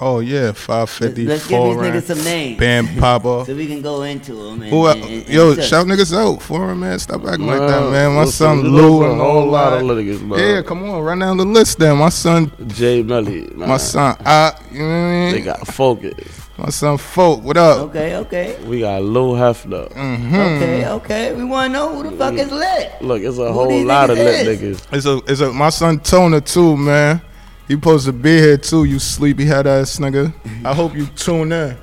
Oh 0.01 0.21
yeah, 0.21 0.53
five 0.53 0.91
fifty 0.91 1.27
Let's 1.27 1.47
give 1.47 1.63
these 1.63 1.77
niggas 1.77 2.03
some 2.03 2.25
names. 2.25 2.59
Bam 2.59 2.89
Papa. 2.99 3.45
so 3.47 3.55
we 3.55 3.67
can 3.67 3.83
go 3.83 4.03
into 4.03 4.35
them. 4.35 4.63
And, 4.63 4.71
Who, 4.71 4.87
and, 4.87 5.03
and, 5.03 5.29
yo, 5.29 5.53
and 5.53 5.63
shout 5.63 5.87
niggas 5.87 6.17
out, 6.17 6.43
foreign 6.43 6.81
man. 6.81 6.99
Stop 6.99 7.25
acting 7.25 7.47
like 7.47 7.61
that, 7.61 7.83
Man, 7.83 7.93
man. 7.93 8.15
My 8.15 8.21
listen, 8.25 8.33
son 8.33 8.65
you 8.65 8.71
Lou 8.71 9.05
and 9.05 9.21
a 9.21 9.25
whole 9.25 9.47
lot 9.47 9.75
of 9.75 9.87
that. 9.87 9.95
niggas, 9.95 10.23
man. 10.23 10.39
Yeah, 10.39 10.63
come 10.63 10.89
on, 10.89 11.03
run 11.03 11.19
down 11.19 11.37
the 11.37 11.45
list. 11.45 11.79
Then 11.79 11.99
my 11.99 12.09
son 12.09 12.51
Jay 12.69 13.03
Melly, 13.03 13.49
man. 13.55 13.69
my 13.69 13.77
son, 13.77 14.17
I, 14.21 14.53
you 14.71 14.79
know 14.81 14.85
what 14.87 14.93
I 14.93 15.11
mean? 15.11 15.33
They 15.35 15.41
got 15.43 15.67
focus. 15.69 16.43
My 16.59 16.69
son 16.69 16.99
Folk, 16.99 17.43
what 17.43 17.57
up? 17.57 17.79
Okay, 17.89 18.17
okay, 18.17 18.63
We 18.65 18.81
got 18.81 19.03
Lou 19.03 19.35
Hefner. 19.35 19.91
Mm-hmm. 19.93 20.35
okay, 20.35 20.89
okay. 20.89 21.35
We 21.35 21.45
want 21.45 21.73
to 21.73 21.79
know 21.79 21.95
who 21.95 22.11
the 22.11 22.17
fuck 22.17 22.35
is 22.35 22.53
lit. 22.53 22.93
Look, 23.01 23.23
it's 23.23 23.39
a 23.39 23.47
Who 23.47 23.53
whole 23.53 23.85
lot 23.85 24.11
of 24.11 24.19
niggas 24.19 24.45
lit 24.45 24.61
niggas. 24.61 24.87
It's 24.93 25.07
a, 25.07 25.21
it's 25.27 25.41
a, 25.41 25.53
my 25.53 25.71
son 25.71 25.99
Tona 26.01 26.45
too, 26.45 26.77
man. 26.77 27.23
He 27.69 27.75
supposed 27.75 28.07
to 28.07 28.13
be 28.13 28.39
here 28.39 28.57
too. 28.57 28.85
You 28.85 28.99
sleepy 28.99 29.45
head 29.45 29.67
ass 29.67 29.99
nigga. 29.99 30.33
I 30.65 30.75
hope 30.75 30.95
you 30.95 31.07
tune 31.07 31.53
in. 31.53 31.77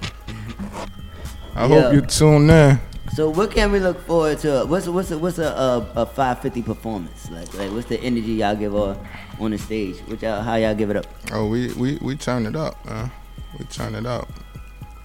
I 1.56 1.68
hope 1.68 1.94
you 1.94 2.02
tune 2.02 2.50
in. 2.50 2.80
So 3.14 3.30
what 3.30 3.52
can 3.52 3.72
we 3.72 3.80
look 3.80 4.00
forward 4.06 4.38
to? 4.40 4.66
What's 4.66 4.88
a, 4.88 4.92
what's 4.92 5.12
a, 5.12 5.18
what's 5.18 5.40
a, 5.40 5.48
a, 5.48 5.92
a 6.02 6.06
550 6.06 6.62
performance 6.62 7.30
like? 7.32 7.54
Like 7.54 7.72
what's 7.72 7.88
the 7.88 8.00
energy 8.00 8.34
y'all 8.34 8.56
give 8.56 8.76
off 8.76 8.98
on 9.40 9.52
the 9.52 9.58
stage? 9.58 9.98
What 10.08 10.22
y'all, 10.22 10.42
how 10.42 10.56
y'all 10.56 10.76
give 10.76 10.90
it 10.90 10.96
up? 10.96 11.06
Oh, 11.32 11.48
we 11.48 11.74
we 11.74 11.98
we 12.02 12.16
turn 12.16 12.46
it 12.46 12.56
up, 12.56 12.84
man. 12.86 13.12
We 13.58 13.66
turn 13.66 13.96
it 13.96 14.06
up. 14.06 14.30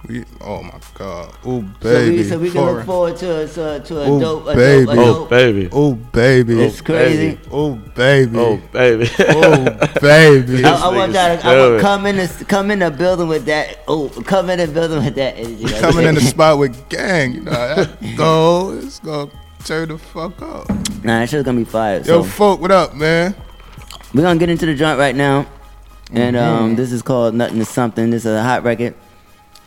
We 0.07 0.23
oh 0.41 0.61
my 0.61 0.79
god, 0.93 1.33
ooh 1.47 1.61
baby. 1.81 2.23
So 2.23 2.23
we, 2.23 2.23
so 2.29 2.39
we 2.39 2.51
can 2.51 2.61
look 2.75 2.85
forward 2.85 3.17
to 3.17 3.47
to, 3.47 3.79
to 3.79 4.01
a 4.01 4.11
Ooh, 4.11 4.19
dope, 4.19 4.47
a 4.47 4.55
baby. 4.55 4.85
dope, 4.85 4.93
a 4.93 4.95
dope. 4.95 5.29
baby. 5.29 5.69
Oh 5.71 5.93
baby, 5.95 6.61
It's 6.61 6.81
crazy. 6.81 7.39
Oh 7.51 7.73
baby, 7.73 8.37
Oh, 8.37 8.57
baby. 8.71 9.09
oh 9.19 9.77
baby. 10.01 10.63
I, 10.63 10.75
I 10.75 10.95
want 10.95 11.13
y'all 11.13 11.37
to 11.37 11.47
I 11.47 11.69
want, 11.69 11.81
come 11.81 12.05
in 12.05 12.17
the 12.17 12.45
come 12.47 12.69
in 12.71 12.79
the 12.79 12.91
building 12.91 13.27
with 13.27 13.45
that. 13.45 13.79
Oh, 13.87 14.09
come 14.25 14.49
in 14.51 14.59
the 14.59 14.67
building 14.67 15.03
with 15.03 15.15
that 15.15 15.37
energy. 15.37 15.63
Like 15.63 15.81
Coming 15.81 16.05
in 16.05 16.15
the 16.15 16.21
spot 16.21 16.59
with 16.59 16.87
gang, 16.89 17.33
you 17.33 17.41
know 17.41 17.51
that 17.51 17.97
go. 18.17 18.71
It's 18.77 18.99
gonna 18.99 19.31
turn 19.63 19.89
the 19.89 19.97
fuck 19.97 20.39
up. 20.41 20.69
Nah, 21.03 21.19
that 21.21 21.29
shit's 21.29 21.43
gonna 21.43 21.57
be 21.57 21.63
fire. 21.65 21.97
Yo, 21.97 22.03
So 22.03 22.23
folk, 22.23 22.61
what 22.61 22.71
up, 22.71 22.93
man? 22.93 23.33
we're 24.13 24.21
gonna 24.21 24.39
get 24.39 24.49
into 24.49 24.65
the 24.67 24.75
joint 24.75 24.97
right 24.99 25.15
now, 25.15 25.45
and 26.13 26.35
um, 26.37 26.73
Mhm. 26.73 26.77
this 26.77 26.91
is 26.91 27.01
called 27.01 27.33
Nothing 27.33 27.57
to 27.59 27.65
Something. 27.65 28.11
This 28.11 28.25
is 28.25 28.33
a 28.35 28.43
hot 28.43 28.63
record. 28.63 28.93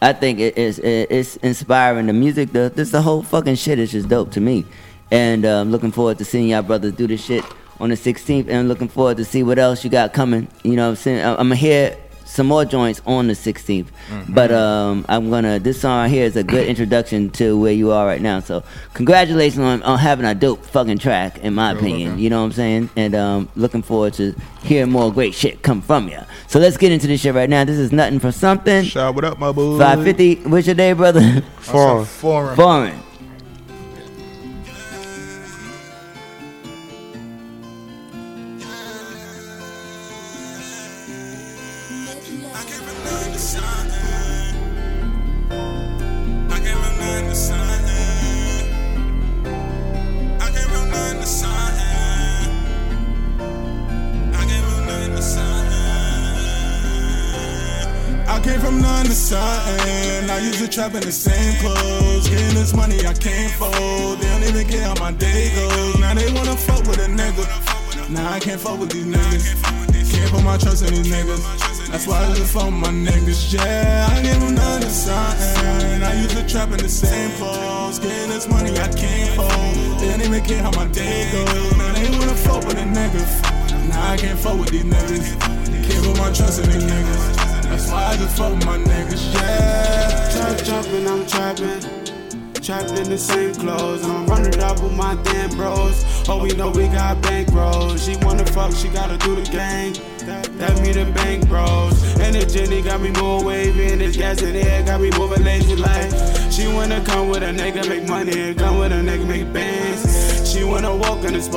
I 0.01 0.13
think 0.13 0.39
it 0.39 0.57
is 0.57 0.79
it, 0.79 1.11
it's 1.11 1.37
inspiring. 1.37 2.07
The 2.07 2.13
music, 2.13 2.53
the 2.53 2.71
this 2.75 2.91
the 2.91 3.03
whole 3.03 3.23
fucking 3.23 3.57
shit 3.57 3.79
is 3.79 3.93
just 3.93 4.09
dope 4.09 4.31
to 4.33 4.41
me, 4.41 4.65
and 5.11 5.45
um, 5.45 5.71
looking 5.71 5.91
forward 5.91 6.19
to 6.19 6.25
seeing 6.25 6.49
y'all 6.49 6.63
brothers 6.63 6.93
do 6.93 7.07
this 7.07 7.25
shit 7.25 7.45
on 7.81 7.91
the 7.91 7.97
16th, 7.97 8.49
and 8.49 8.69
looking 8.69 8.89
forward 8.89 9.17
to 9.17 9.25
see 9.25 9.43
what 9.43 9.59
else 9.59 9.83
you 9.83 9.91
got 9.91 10.13
coming. 10.13 10.49
You 10.63 10.77
know, 10.77 10.85
what 10.85 10.91
I'm 10.91 10.97
saying 10.97 11.25
I'm 11.25 11.37
gonna 11.37 11.57
hear 11.57 11.97
some 12.29 12.47
more 12.47 12.65
joints 12.65 13.01
on 13.07 13.27
the 13.27 13.33
16th, 13.33 13.87
but 14.29 14.53
um, 14.53 15.05
I'm 15.09 15.31
gonna 15.31 15.59
this 15.59 15.81
song 15.81 16.03
right 16.03 16.09
here 16.09 16.25
is 16.25 16.37
a 16.37 16.45
good 16.45 16.69
introduction 16.73 17.31
to 17.31 17.59
where 17.59 17.73
you 17.73 17.91
are 17.91 18.07
right 18.07 18.21
now. 18.21 18.41
So 18.41 18.63
congratulations 18.95 19.61
on, 19.61 19.83
on 19.83 19.99
having 19.99 20.27
a 20.27 20.35
dope 20.35 20.65
fucking 20.67 20.99
track, 20.99 21.39
in 21.39 21.55
my 21.55 21.71
You're 21.71 21.79
opinion. 21.81 22.09
welcome. 22.09 22.23
You 22.23 22.31
know 22.31 22.41
what 22.41 22.47
I'm 22.47 22.53
saying? 22.53 22.91
And 22.97 23.15
um, 23.15 23.49
looking 23.57 23.83
forward 23.83 24.15
to 24.15 24.35
hearing 24.63 24.91
more 24.91 25.13
great 25.13 25.35
shit 25.35 25.63
come 25.63 25.81
from 25.81 26.09
you. 26.09 26.21
So 26.47 26.59
let's 26.59 26.77
get 26.77 26.93
into 26.93 27.07
this 27.07 27.21
shit 27.23 27.35
right 27.35 27.49
now. 27.49 27.65
This 27.65 27.79
is 27.79 27.93
nothing 27.93 28.19
for 28.19 28.31
something. 28.31 28.85
Shout 28.85 29.15
what 29.15 29.25
up, 29.25 29.39
my 29.39 29.51
boy? 29.51 29.79
550. 29.79 30.49
What's 30.49 30.67
your 30.67 30.77
day, 30.77 30.93
brother? 30.93 31.41
Foreign. 31.61 32.05
Foreign. 32.05 32.57
Foreign. 32.57 33.08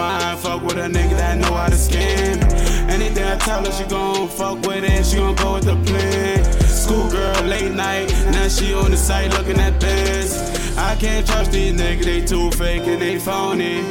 In 0.01 0.19
spine. 0.19 0.37
Fuck 0.37 0.63
with 0.63 0.77
a 0.77 0.87
nigga 0.87 1.17
that 1.17 1.37
know 1.37 1.53
how 1.53 1.67
to 1.67 1.75
scam. 1.75 2.41
Anything 2.89 3.23
I 3.23 3.37
tell 3.37 3.63
her, 3.63 3.71
she 3.71 3.83
gon' 3.85 4.27
fuck 4.27 4.61
with 4.65 4.83
it. 4.83 5.05
She 5.05 5.17
gon' 5.17 5.35
go 5.35 5.53
with 5.53 5.65
the 5.65 5.75
plan. 5.85 6.43
Schoolgirl, 6.63 7.43
late 7.47 7.71
night. 7.71 8.09
Now 8.31 8.47
she 8.47 8.73
on 8.73 8.91
the 8.91 8.97
site 8.97 9.31
looking 9.33 9.59
at 9.59 9.79
bands. 9.79 10.35
I 10.77 10.95
can't 10.95 11.25
trust 11.25 11.51
these 11.51 11.73
niggas, 11.73 12.03
they 12.03 12.25
too 12.25 12.51
fake 12.51 12.87
and 12.87 13.01
they 13.01 13.19
phony. 13.19 13.81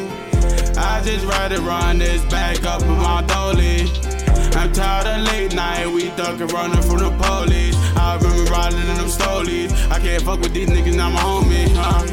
I 0.77 1.03
just 1.05 1.25
ride 1.27 1.53
around 1.53 1.99
this 1.99 2.25
back 2.27 2.65
up 2.65 2.81
with 2.81 2.99
my 2.99 3.23
dolly. 3.23 3.83
I'm 4.57 4.73
tired 4.73 5.07
of 5.07 5.27
late 5.29 5.55
night, 5.55 5.87
we 5.87 6.09
ducking 6.17 6.49
running 6.49 6.83
from 6.83 6.99
the 6.99 7.11
police. 7.23 7.77
I 7.97 8.17
remember 8.17 8.51
riding 8.51 8.81
in 8.81 8.97
them 8.97 9.07
stolies. 9.07 9.71
I 9.91 9.99
can't 10.01 10.23
fuck 10.23 10.41
with 10.41 10.55
these 10.55 10.69
niggas, 10.69 10.97
now 10.97 11.11
my 11.11 11.21
homie. 11.21 11.69
Huh? 11.75 12.05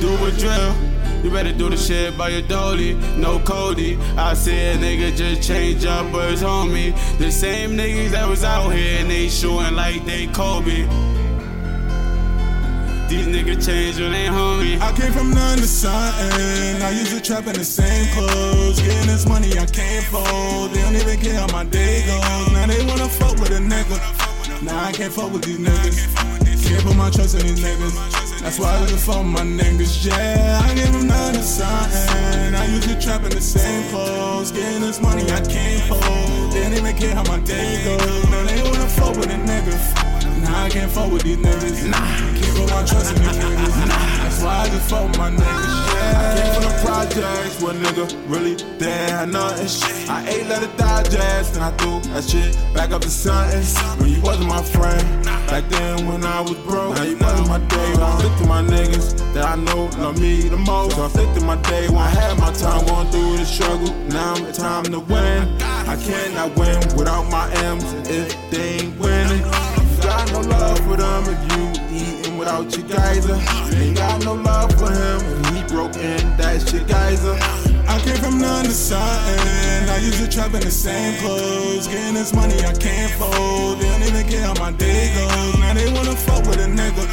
Do 0.00 0.26
a 0.26 0.30
drill. 0.38 0.89
You 1.22 1.30
better 1.30 1.52
do 1.52 1.68
the 1.68 1.76
shit 1.76 2.16
by 2.16 2.30
your 2.30 2.42
dolly, 2.42 2.94
no 3.16 3.40
Cody. 3.40 3.98
I 4.16 4.32
said 4.32 4.78
nigga 4.78 5.14
just 5.14 5.46
change 5.46 5.84
up, 5.84 6.06
it's 6.14 6.42
homie. 6.42 6.94
The 7.18 7.30
same 7.30 7.72
niggas 7.72 8.12
that 8.12 8.26
was 8.26 8.42
out 8.42 8.70
here 8.70 9.00
and 9.00 9.10
they 9.10 9.28
shooting 9.28 9.76
like 9.76 10.04
they 10.06 10.28
Kobe. 10.28 10.88
These 13.10 13.26
niggas 13.26 13.66
change 13.66 14.00
when 14.00 14.12
they 14.12 14.26
homie. 14.26 14.80
I 14.80 14.92
came 14.96 15.12
from 15.12 15.30
none 15.30 15.58
to 15.58 15.66
something. 15.66 16.82
I 16.82 16.90
used 16.92 17.12
to 17.12 17.20
trap 17.20 17.46
in 17.48 17.54
the 17.54 17.64
same 17.64 18.06
clothes. 18.14 18.80
Getting 18.80 19.08
this 19.08 19.26
money 19.28 19.58
I 19.58 19.66
can't 19.66 20.06
fold. 20.06 20.70
They 20.70 20.80
don't 20.80 20.96
even 20.96 21.20
care 21.20 21.34
how 21.34 21.48
my 21.48 21.64
day 21.64 22.06
goes. 22.06 22.52
Now 22.52 22.66
they 22.66 22.86
wanna 22.86 23.08
fuck 23.08 23.38
with 23.38 23.50
a 23.50 23.60
nigga. 23.60 24.62
Nah, 24.62 24.86
I 24.86 24.92
can't 24.92 25.12
fuck 25.12 25.30
with 25.32 25.42
these 25.42 25.58
niggas. 25.58 26.66
Can't 26.66 26.82
put 26.84 26.96
my 26.96 27.10
trust 27.10 27.34
in 27.34 27.42
these 27.42 27.62
niggas. 27.62 28.19
That's 28.42 28.58
why 28.58 28.74
I 28.74 28.86
fuck 28.86 29.18
with 29.18 29.26
my 29.26 29.40
niggas. 29.40 30.06
Yeah, 30.06 30.62
I 30.64 30.74
gave 30.74 30.92
them 30.92 31.06
none 31.06 31.34
to 31.34 31.42
something. 31.42 32.54
I 32.54 32.66
used 32.66 32.88
to 32.88 32.98
trap 32.98 33.22
in 33.24 33.30
the 33.30 33.40
same 33.40 33.88
clothes. 33.90 34.50
Getting 34.50 34.80
this 34.80 35.00
money 35.00 35.24
I 35.30 35.40
can't 35.40 35.82
fold. 35.88 36.52
They 36.52 36.62
don't 36.62 36.72
even 36.72 36.96
care 36.96 37.14
how 37.14 37.24
my 37.24 37.38
day 37.40 37.84
goes. 37.84 38.30
Now 38.30 38.42
they 38.44 38.62
wanna 38.62 38.88
fuck 38.88 39.16
with 39.16 39.26
a 39.26 39.36
nigga. 39.36 39.76
Nah, 40.42 40.64
I 40.64 40.70
can't 40.70 40.90
fuck 40.90 41.12
with 41.12 41.22
these 41.22 41.36
niggas. 41.36 41.88
Nah, 41.90 41.98
can't 41.98 42.56
put 42.56 42.70
my 42.70 42.82
trust 42.84 43.14
in 43.14 43.22
these 43.22 43.36
niggas. 43.36 43.86
Nah, 43.86 44.22
that's 44.24 44.42
why 44.42 44.60
I 44.60 44.68
just 44.70 44.88
fuck 44.88 45.06
with 45.06 45.18
my 45.18 45.30
niggas. 45.30 45.89
Yeah. 46.00 46.34
Came 46.34 46.52
from 46.54 46.64
the 46.64 46.76
projects 46.84 47.62
where 47.62 47.74
nigga 47.74 48.06
really 48.28 48.56
didn't 48.56 49.10
have 49.10 49.28
nothing. 49.30 49.68
I 50.08 50.26
ate, 50.28 50.46
let 50.48 50.62
it 50.62 50.76
digest, 50.76 51.56
and 51.56 51.64
I 51.64 51.70
threw 51.76 52.00
that 52.12 52.24
shit 52.24 52.56
back 52.74 52.90
up 52.90 53.02
to 53.02 53.10
something. 53.10 53.62
When 54.00 54.12
you 54.12 54.20
wasn't 54.22 54.48
my 54.48 54.62
friend, 54.62 55.24
back 55.46 55.68
then 55.68 56.06
when 56.06 56.24
I 56.24 56.40
was 56.40 56.56
broke. 56.66 56.96
Now 56.96 57.04
you 57.04 57.16
wasn't 57.18 57.48
my 57.48 57.58
day 57.58 57.92
one. 57.96 58.18
Stick 58.20 58.36
to 58.38 58.46
my 58.46 58.62
niggas 58.62 59.34
that 59.34 59.44
I 59.44 59.56
know 59.56 59.86
love 59.98 60.18
me 60.20 60.48
the 60.48 60.56
most. 60.56 60.96
So 60.96 61.04
I 61.04 61.08
stick 61.08 61.32
to 61.34 61.44
my 61.44 61.56
day 61.62 61.88
one. 61.88 62.02
I 62.02 62.08
had 62.08 62.38
my 62.38 62.52
time 62.52 62.86
going 62.86 63.08
through 63.10 63.36
the 63.36 63.44
struggle. 63.44 63.92
Now 64.08 64.34
it's 64.46 64.58
time 64.58 64.84
to 64.84 65.00
win. 65.00 65.48
I 65.62 65.96
cannot 65.96 66.56
win 66.56 66.78
without 66.96 67.24
my 67.30 67.50
M's 67.64 67.92
if 68.08 68.34
they 68.50 68.78
ain't 68.80 68.98
winning. 68.98 69.38
You 69.38 70.02
got 70.02 70.32
no 70.32 70.40
love 70.40 70.78
for 70.80 70.96
them 70.96 71.24
if 71.26 71.40
you 71.52 71.69
without 72.40 72.74
your 72.74 72.88
geyser. 72.88 73.38
Ain't 73.76 73.96
got 73.98 74.24
no 74.24 74.32
love 74.32 74.72
for 74.78 74.90
him 74.90 75.20
if 75.20 75.46
he 75.54 75.62
broke 75.74 75.94
in, 75.96 76.36
that's 76.38 76.72
your 76.72 76.82
geyser. 76.84 77.36
I 77.86 78.00
came 78.02 78.16
from 78.16 78.38
none 78.38 78.64
to 78.64 78.70
something. 78.70 79.88
I 79.88 79.98
used 80.00 80.18
to 80.18 80.28
trap 80.28 80.54
in 80.54 80.60
the 80.60 80.70
same 80.70 81.20
clothes. 81.20 81.86
Getting 81.86 82.14
this 82.14 82.32
money 82.32 82.58
I 82.64 82.72
can't 82.72 83.12
fold. 83.12 83.78
They 83.78 83.88
don't 83.90 84.02
even 84.02 84.26
care 84.26 84.42
how 84.42 84.54
my 84.54 84.72
day 84.72 85.12
goes. 85.14 85.58
Now 85.60 85.74
they 85.74 85.92
wanna 85.92 86.16
fuck 86.16 86.46
with 86.46 86.56
a 86.56 86.68
nigga. 86.80 87.04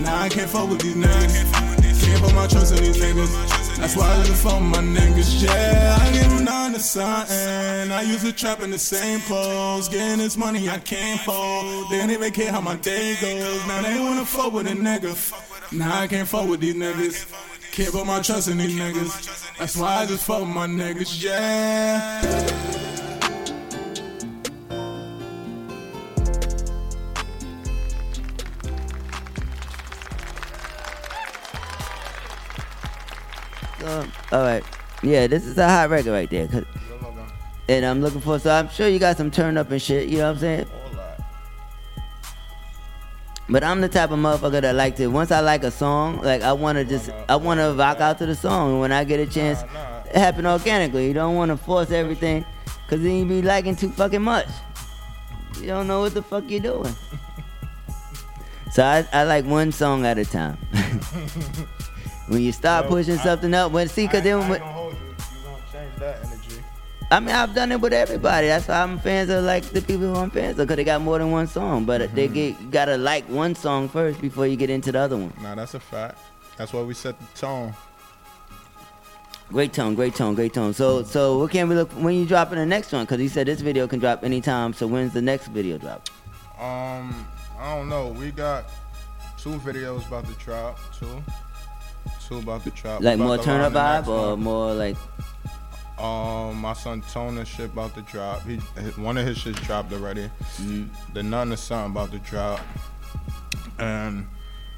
Now 0.00 0.22
I 0.22 0.28
can't 0.28 0.48
fuck 0.48 0.70
with 0.70 0.80
these 0.80 0.94
niggas. 0.94 2.02
Can't 2.04 2.22
put 2.22 2.34
my 2.34 2.46
trust 2.46 2.72
in 2.72 2.84
these 2.84 2.96
niggas. 2.96 3.59
That's 3.80 3.96
why 3.96 4.12
I 4.12 4.22
just 4.24 4.42
fuck 4.42 4.60
my 4.60 4.78
niggas. 4.78 5.42
Yeah, 5.42 5.98
I 6.00 6.12
give 6.12 6.28
them 6.28 6.72
to 6.72 6.78
something. 6.78 7.92
I 7.92 8.02
use 8.02 8.22
to 8.22 8.32
trap 8.32 8.62
in 8.62 8.70
the 8.70 8.78
same 8.78 9.20
clothes. 9.20 9.88
Getting 9.88 10.18
this 10.18 10.36
money 10.36 10.68
I 10.68 10.78
can't 10.78 11.20
fold. 11.20 11.90
They 11.90 11.98
don't 11.98 12.10
even 12.10 12.30
care 12.32 12.52
how 12.52 12.60
my 12.60 12.76
day 12.76 13.16
goes. 13.20 13.66
Now 13.66 13.82
they 13.82 13.98
wanna 13.98 14.24
fuck 14.24 14.52
with 14.52 14.66
a 14.66 14.74
nigga. 14.74 15.14
Nah, 15.72 16.00
I 16.00 16.06
can't 16.06 16.28
fuck 16.28 16.48
with 16.48 16.60
these 16.60 16.74
niggas. 16.74 17.26
Can't 17.72 17.92
put 17.92 18.06
my 18.06 18.20
trust 18.20 18.48
in 18.48 18.58
these 18.58 18.78
niggas. 18.78 19.56
That's 19.58 19.76
why 19.76 20.02
I 20.02 20.06
just 20.06 20.24
fuck 20.24 20.46
my 20.46 20.66
niggas, 20.66 21.22
yeah. 21.22 22.89
All 34.32 34.42
right. 34.42 34.64
Yeah, 35.02 35.26
this 35.26 35.46
is 35.46 35.58
a 35.58 35.68
hot 35.68 35.90
record 35.90 36.12
right 36.12 36.30
there. 36.30 36.48
and 37.68 37.84
I'm 37.84 38.00
looking 38.00 38.20
for, 38.20 38.38
so 38.38 38.50
I'm 38.50 38.68
sure 38.68 38.88
you 38.88 38.98
got 38.98 39.16
some 39.16 39.30
turn 39.30 39.56
up 39.56 39.70
and 39.70 39.80
shit, 39.80 40.08
you 40.08 40.18
know 40.18 40.26
what 40.26 40.34
I'm 40.34 40.38
saying? 40.38 40.66
But 43.48 43.64
I'm 43.64 43.80
the 43.80 43.88
type 43.88 44.12
of 44.12 44.18
motherfucker 44.18 44.60
that 44.60 44.76
like 44.76 44.94
to, 44.96 45.08
once 45.08 45.32
I 45.32 45.40
like 45.40 45.64
a 45.64 45.70
song, 45.72 46.20
like 46.20 46.42
I 46.42 46.52
wanna 46.52 46.84
just, 46.84 47.10
I 47.28 47.34
wanna 47.34 47.72
rock 47.72 48.00
out 48.00 48.18
to 48.18 48.26
the 48.26 48.36
song. 48.36 48.72
And 48.72 48.80
when 48.80 48.92
I 48.92 49.02
get 49.02 49.18
a 49.18 49.26
chance, 49.26 49.62
it 49.62 50.16
happen 50.16 50.46
organically. 50.46 51.08
You 51.08 51.14
don't 51.14 51.34
wanna 51.34 51.56
force 51.56 51.90
everything, 51.90 52.44
cause 52.88 53.02
then 53.02 53.16
you 53.16 53.24
be 53.24 53.42
liking 53.42 53.74
too 53.74 53.90
fucking 53.90 54.22
much. 54.22 54.46
You 55.60 55.66
don't 55.66 55.88
know 55.88 56.00
what 56.00 56.14
the 56.14 56.22
fuck 56.22 56.44
you're 56.48 56.60
doing. 56.60 56.94
So 58.72 58.84
I, 58.84 59.04
I 59.12 59.24
like 59.24 59.44
one 59.46 59.72
song 59.72 60.06
at 60.06 60.16
a 60.16 60.24
time. 60.24 60.56
when 62.30 62.42
you 62.42 62.52
start 62.52 62.86
pushing 62.86 63.18
something 63.18 63.52
up, 63.54 63.72
when 63.72 63.88
see, 63.88 64.06
cause 64.06 64.22
then 64.22 64.48
when, 64.48 64.60
change 65.72 65.96
that 65.98 66.24
energy. 66.24 66.62
I 67.10 67.18
mean, 67.18 67.34
I've 67.34 67.52
done 67.56 67.72
it 67.72 67.80
with 67.80 67.92
everybody. 67.92 68.46
That's 68.46 68.68
why 68.68 68.82
I'm 68.82 69.00
fans 69.00 69.30
of 69.30 69.42
like 69.42 69.64
the 69.64 69.82
people 69.82 70.14
who 70.14 70.14
I'm 70.14 70.30
fans 70.30 70.56
of, 70.60 70.68
cause 70.68 70.76
they 70.76 70.84
got 70.84 71.00
more 71.00 71.18
than 71.18 71.32
one 71.32 71.48
song. 71.48 71.86
But 71.86 72.14
they 72.14 72.28
get 72.28 72.60
you 72.60 72.68
gotta 72.68 72.96
like 72.96 73.28
one 73.28 73.56
song 73.56 73.88
first 73.88 74.20
before 74.20 74.46
you 74.46 74.54
get 74.54 74.70
into 74.70 74.92
the 74.92 75.00
other 75.00 75.16
one. 75.16 75.32
Nah, 75.42 75.56
that's 75.56 75.74
a 75.74 75.80
fact. 75.80 76.18
That's 76.56 76.72
why 76.72 76.82
we 76.82 76.94
set 76.94 77.18
the 77.18 77.26
tone. 77.36 77.74
Great 79.48 79.72
tone, 79.72 79.96
great 79.96 80.14
tone, 80.14 80.36
great 80.36 80.54
tone. 80.54 80.72
So, 80.72 81.02
so 81.02 81.38
what 81.38 81.50
can 81.50 81.68
we 81.68 81.74
look 81.74 81.90
when 81.94 82.14
you 82.14 82.26
dropping 82.26 82.58
the 82.58 82.66
next 82.66 82.92
one? 82.92 83.04
Cause 83.08 83.18
he 83.18 83.26
said 83.26 83.48
this 83.48 83.60
video 83.60 83.88
can 83.88 83.98
drop 83.98 84.22
anytime. 84.22 84.72
So 84.72 84.86
when's 84.86 85.12
the 85.12 85.22
next 85.22 85.48
video 85.48 85.78
drop? 85.78 86.08
Um, 86.60 87.26
I 87.58 87.74
don't 87.74 87.88
know. 87.88 88.10
We 88.10 88.30
got 88.30 88.70
two 89.36 89.58
videos 89.58 90.06
about 90.06 90.28
to 90.28 90.34
drop. 90.34 90.78
Two. 90.96 91.24
Two 92.26 92.38
about 92.38 92.64
to 92.64 92.70
drop. 92.70 93.02
Like 93.02 93.18
more 93.18 93.38
turn 93.38 93.60
up 93.60 93.72
vibe 93.72 94.06
or 94.08 94.30
one. 94.30 94.42
more 94.42 94.72
like 94.74 94.96
Um, 95.98 96.56
my 96.60 96.72
son 96.72 97.02
Tona 97.02 97.44
shit 97.44 97.66
about 97.66 97.94
to 97.94 98.02
drop. 98.02 98.42
He 98.46 98.56
one 99.00 99.18
of 99.18 99.26
his 99.26 99.38
shit 99.38 99.56
dropped 99.56 99.92
already. 99.92 100.30
Mm-hmm. 100.56 101.12
The 101.14 101.22
none 101.22 101.52
of 101.52 101.58
something 101.58 101.92
about 101.92 102.10
to 102.12 102.18
drop. 102.18 102.60
And 103.78 104.26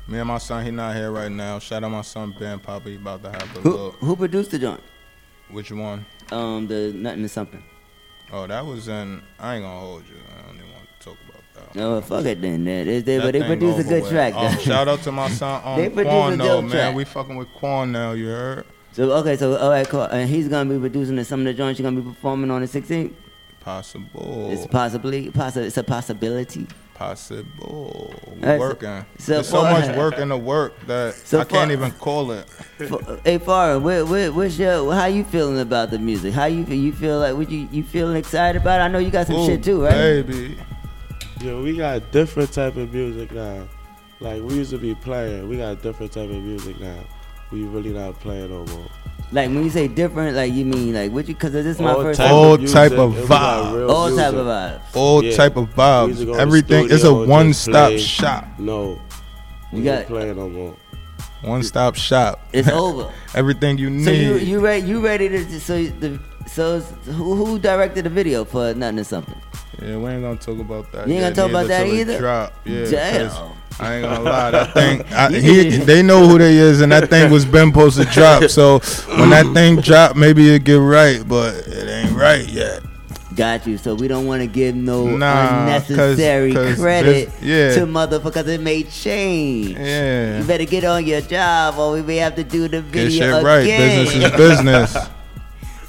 me 0.08 0.18
and 0.18 0.28
my 0.28 0.38
son, 0.38 0.64
he 0.64 0.70
not 0.70 0.96
here 0.96 1.10
right 1.10 1.30
now. 1.30 1.58
Shout 1.58 1.84
out 1.84 1.90
my 1.90 2.02
son 2.02 2.34
Ben 2.38 2.58
Poppy 2.58 2.96
about 2.96 3.22
to 3.22 3.30
have 3.30 3.56
a 3.56 3.60
who 3.60 3.70
little. 3.70 3.90
who 3.92 4.16
produced 4.16 4.50
the 4.50 4.58
joint? 4.58 4.80
Which 5.50 5.70
one? 5.70 6.06
Um, 6.30 6.66
the 6.66 6.92
nothing 6.94 7.22
to 7.22 7.28
something. 7.28 7.62
Oh, 8.32 8.46
that 8.46 8.64
was 8.64 8.88
in. 8.88 9.22
I 9.38 9.56
ain't 9.56 9.64
gonna 9.64 9.78
hold 9.80 10.04
you. 10.08 10.16
That. 11.74 11.82
Oh 11.82 12.00
fuck 12.00 12.24
it 12.26 12.40
then. 12.40 12.64
That 12.64 12.86
is 12.86 13.04
they, 13.04 13.16
That 13.18 13.24
but 13.24 13.32
they 13.32 13.38
thing 13.40 13.48
produce 13.48 13.78
a 13.78 13.84
good 13.88 14.02
with. 14.02 14.10
track. 14.12 14.34
Um, 14.34 14.58
shout 14.58 14.88
out 14.88 15.00
to 15.02 15.12
my 15.12 15.28
son 15.40 15.76
They 15.78 15.86
um, 15.86 15.92
produce 15.92 16.12
Quan 16.12 16.32
a 16.34 16.36
though, 16.36 16.62
man. 16.62 16.70
track. 16.70 16.94
We 16.94 17.04
fucking 17.04 17.36
with 17.36 17.52
Quan 17.54 17.92
now. 17.92 18.12
You 18.12 18.26
heard? 18.26 18.64
So 18.92 19.10
okay, 19.12 19.36
so 19.36 19.56
all 19.56 19.70
right, 19.70 19.88
cool. 19.88 20.02
And 20.02 20.28
he's 20.28 20.48
gonna 20.48 20.68
be 20.72 20.78
producing 20.78 21.16
the, 21.16 21.24
some 21.24 21.40
of 21.40 21.46
the 21.46 21.54
joints 21.54 21.80
you're 21.80 21.90
gonna 21.90 22.00
be 22.02 22.08
performing 22.08 22.50
on 22.50 22.60
the 22.60 22.66
16th. 22.68 23.12
Possible. 23.60 24.50
It's 24.50 24.66
possibly 24.66 25.30
possi- 25.30 25.64
It's 25.64 25.76
a 25.76 25.84
possibility. 25.84 26.66
Possible. 26.94 28.12
Working. 28.42 29.04
so 29.18 29.34
There's 29.34 29.48
so 29.48 29.62
much 29.62 29.96
work 29.96 30.18
in 30.18 30.28
the 30.28 30.36
work 30.36 30.74
that 30.86 31.14
So 31.24 31.40
I 31.40 31.44
can't 31.44 31.70
even 31.70 31.90
call 31.92 32.32
it. 32.32 32.48
For- 32.88 33.20
hey, 33.24 33.38
Farah, 33.38 33.80
what, 33.80 34.08
what, 34.08 34.34
what's 34.34 34.58
your, 34.58 34.92
how 34.92 35.06
you 35.06 35.24
feeling 35.24 35.58
about 35.60 35.90
the 35.90 35.98
music? 35.98 36.34
How 36.34 36.44
you 36.46 36.64
feel? 36.64 36.76
You 36.76 36.92
feel 36.92 37.18
like, 37.18 37.34
what 37.36 37.50
you, 37.50 37.68
you 37.72 37.82
feeling 37.82 38.16
excited 38.16 38.60
about? 38.62 38.80
it? 38.80 38.84
I 38.84 38.88
know 38.88 38.98
you 38.98 39.10
got 39.10 39.26
some 39.26 39.36
Ooh, 39.36 39.46
shit 39.46 39.62
too, 39.62 39.82
right? 39.84 39.92
Baby. 40.22 40.56
Yeah, 41.42 41.58
we 41.60 41.76
got 41.76 42.10
different 42.12 42.52
type 42.52 42.76
of 42.76 42.92
music 42.92 43.32
now. 43.32 43.66
Like 44.20 44.42
we 44.42 44.54
used 44.54 44.70
to 44.70 44.78
be 44.78 44.94
playing, 44.94 45.48
we 45.48 45.56
got 45.56 45.82
different 45.82 46.12
type 46.12 46.30
of 46.30 46.36
music 46.42 46.78
now. 46.80 47.00
We 47.50 47.64
really 47.64 47.90
not 47.90 48.18
playing 48.20 48.50
no 48.50 48.64
more. 48.66 48.86
Like 49.32 49.48
when 49.48 49.64
you 49.64 49.70
say 49.70 49.88
different, 49.88 50.36
like 50.36 50.52
you 50.52 50.64
mean 50.64 50.94
like 50.94 51.10
what 51.10 51.26
you? 51.26 51.34
Cause 51.34 51.52
this 51.52 51.66
is 51.66 51.80
my 51.80 51.92
All 51.94 52.02
first 52.02 52.18
type 52.18 52.28
time. 52.28 52.36
All 52.36 52.56
music, 52.58 52.74
type 52.74 52.92
of 52.92 53.16
it 53.16 53.20
was 53.22 53.30
like 53.30 53.40
vibe. 53.40 53.74
real 53.74 53.90
All 53.90 54.16
type 54.16 54.34
of 54.34 54.46
vibes. 54.46 54.80
All 54.94 55.24
Yeah. 55.24 55.36
type 55.36 55.56
of 55.56 55.68
We 55.68 55.74
vibes. 55.74 56.08
used 56.08 56.20
to 56.20 56.26
go 56.26 56.32
to 56.32 56.36
the 56.36 56.42
Everything 56.42 56.90
is 56.90 57.04
a 57.04 57.12
one 57.14 57.52
stop 57.54 57.88
play. 57.88 57.98
shop. 57.98 58.46
No, 58.58 59.00
we 59.72 59.78
You 59.78 59.84
got- 59.84 60.06
playing 60.06 60.36
no 60.36 60.48
more. 60.48 60.74
One 61.42 61.62
stop 61.64 61.96
shop. 61.96 62.40
It's 62.52 62.68
over. 62.68 63.10
Everything 63.34 63.76
you 63.78 63.90
need. 63.90 64.04
So 64.04 64.10
you 64.12 64.36
you 64.36 64.60
ready? 64.60 64.86
You 64.86 65.00
ready 65.04 65.28
to? 65.28 65.60
So 65.60 65.82
the 65.82 66.20
so 66.46 66.80
who 66.80 67.34
who 67.36 67.58
directed 67.58 68.04
the 68.04 68.10
video 68.10 68.44
for 68.44 68.74
nothing 68.74 68.98
or 69.00 69.04
something? 69.04 69.34
yeah, 69.80 69.96
we 69.96 70.10
ain't 70.10 70.22
gonna 70.22 70.36
talk 70.36 70.58
about 70.58 70.90
that. 70.92 71.06
You 71.08 71.14
ain't 71.14 71.22
yet, 71.22 71.34
gonna 71.36 71.48
talk 71.48 71.50
about 71.50 71.68
that 71.68 71.86
either? 71.86 72.18
Drop. 72.18 72.52
Yeah, 72.64 72.84
Damn. 72.90 73.28
'cause 73.30 73.38
I 73.80 73.94
ain't 73.94 74.04
gonna 74.04 74.20
lie. 74.22 74.50
That 74.50 74.74
thing, 74.74 75.02
I, 75.12 75.30
he, 75.32 75.70
they 75.78 76.02
know 76.02 76.28
who 76.28 76.38
they 76.38 76.56
is, 76.56 76.80
and 76.82 76.92
that 76.92 77.08
thing 77.08 77.30
was 77.32 77.44
been 77.44 77.70
supposed 77.70 77.96
to 77.98 78.04
drop. 78.04 78.42
So 78.50 78.78
when 79.16 79.30
that 79.30 79.46
thing 79.54 79.76
drop, 79.80 80.14
maybe 80.16 80.54
it 80.54 80.64
get 80.64 80.74
right, 80.74 81.26
but 81.26 81.54
it 81.66 81.88
ain't 81.88 82.14
right 82.16 82.46
yet. 82.46 82.82
Got 83.34 83.66
you. 83.66 83.78
So 83.78 83.94
we 83.94 84.08
don't 84.08 84.26
want 84.26 84.42
to 84.42 84.46
give 84.46 84.74
no 84.76 85.06
Nah, 85.06 85.32
'cause- 85.80 85.88
unnecessary 85.90 86.52
'cause 86.52 86.76
credit 86.78 87.30
this- 87.40 87.42
yeah. 87.42 87.80
to 87.80 87.86
motherfuckers 87.90 88.46
it 88.46 88.60
may 88.60 88.82
change. 88.82 89.70
Yeah. 89.70 90.40
You 90.40 90.44
better 90.44 90.66
get 90.66 90.84
on 90.84 91.06
your 91.06 91.22
job 91.22 91.78
or 91.78 91.92
we 91.92 92.02
may 92.02 92.16
have 92.16 92.36
to 92.36 92.44
do 92.44 92.68
the 92.68 92.82
Get 92.82 93.08
video 93.08 93.08
shit 93.10 93.22
again. 93.30 93.44
right. 93.44 93.64
Business 93.64 94.14
is 94.14 94.30
business. 94.36 94.96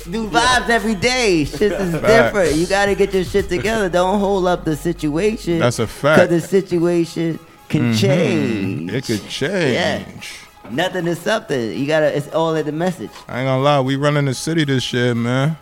New 0.08 0.30
vibes 0.30 0.70
every 0.70 0.96
day. 0.96 1.46
Shit 1.46 1.72
is 1.72 1.92
different. 1.94 2.56
You 2.56 2.68
gotta 2.68 2.96
get 2.96 3.14
your 3.14 3.24
shit 3.24 3.48
together. 3.50 3.90
Don't 3.90 4.20
hold 4.20 4.48
up 4.48 4.66
the 4.66 4.76
situation. 4.76 5.60
That's 5.60 5.80
a 5.80 5.88
fact. 5.88 6.30
Because 6.30 6.42
the 6.42 6.48
situation 6.48 7.40
can 7.70 7.94
Mhm. 7.94 8.00
change. 8.00 8.92
It 8.92 9.06
could 9.06 9.28
change. 9.30 9.74
Yeah. 9.74 10.00
Nothing 10.70 11.08
is 11.08 11.20
something. 11.20 11.78
You 11.78 11.88
gotta. 11.88 12.16
It's 12.16 12.28
all 12.30 12.54
in 12.56 12.66
the 12.66 12.72
message. 12.72 13.12
I 13.28 13.40
ain't 13.40 13.48
gonna 13.48 13.62
lie, 13.62 13.80
we 13.82 13.96
running 13.96 14.26
the 14.26 14.34
city 14.34 14.64
this 14.66 14.92
year, 14.94 15.16
man. 15.16 15.58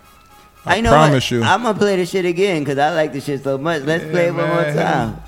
I, 0.65 0.79
know 0.79 0.91
promise 0.91 1.25
what? 1.25 1.31
you. 1.31 1.43
I'm 1.43 1.63
gonna 1.63 1.77
play 1.77 1.95
the 1.97 2.05
shit 2.05 2.23
again 2.25 2.63
because 2.63 2.77
I 2.77 2.91
like 2.93 3.13
the 3.13 3.21
shit 3.21 3.43
so 3.43 3.57
much. 3.57 3.81
Let's 3.83 4.03
play 4.05 4.27
it 4.27 4.33
one 4.35 4.47
more 4.47 4.63
time. 4.63 5.17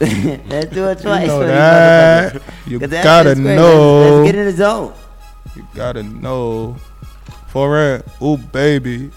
Let's 0.00 0.72
do 0.72 0.88
it 0.88 1.00
twice. 1.00 1.26
know 1.28 1.46
that. 1.46 2.40
You 2.66 2.78
gotta 2.78 3.34
know. 3.34 4.00
Let's, 4.00 4.10
let's 4.12 4.26
get 4.32 4.34
in 4.34 4.46
the 4.46 4.52
zone. 4.52 4.92
You 5.54 5.66
gotta 5.74 6.02
know. 6.02 6.76
For 7.46 7.78
it. 7.94 8.06
Ooh, 8.22 8.36
baby. 8.36 9.10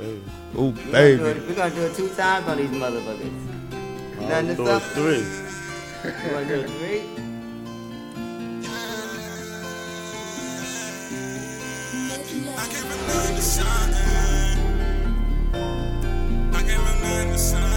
Ooh, 0.00 0.22
We're 0.54 0.70
gonna, 0.72 0.92
baby. 0.92 1.22
we're 1.22 1.54
gonna 1.54 1.74
do 1.74 1.82
it 1.82 1.94
two 1.94 2.08
times 2.10 2.48
on 2.48 2.56
these 2.56 2.70
motherfuckers. 2.70 3.32
Nothing 4.20 4.48
to 4.48 4.54
do 4.54 4.64
stop. 4.64 4.82
it 4.82 4.84
three. 4.94 6.28
You 6.28 6.34
wanna 6.34 6.48
do 6.48 6.54
it 6.60 6.70
three? 6.70 7.02
I 17.30 17.67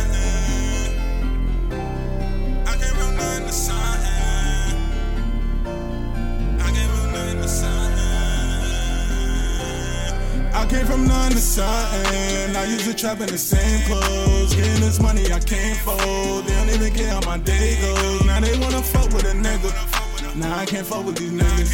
came 10.72 10.86
from 10.86 11.06
none 11.06 11.32
to 11.32 11.38
something. 11.38 12.56
I 12.56 12.64
used 12.64 12.86
to 12.86 12.94
trap 12.94 13.20
in 13.20 13.28
the 13.28 13.38
same 13.38 13.82
clothes. 13.86 14.56
Getting 14.56 14.80
this 14.80 15.02
money 15.02 15.26
I 15.32 15.40
can't 15.40 15.78
fold. 15.80 16.46
They 16.46 16.56
don't 16.56 16.70
even 16.70 16.94
care 16.94 17.12
how 17.12 17.22
my 17.26 17.38
day 17.40 17.76
goes. 17.82 18.24
Now 18.26 18.40
they 18.40 18.58
wanna 18.58 18.82
fuck 18.82 19.12
with 19.12 19.26
a 19.26 19.36
nigga. 19.36 19.72
Now 20.36 20.58
I 20.58 20.66
can't 20.66 20.88
fuck 20.88 21.06
with 21.06 21.18
these 21.18 21.32
niggas. 21.32 21.72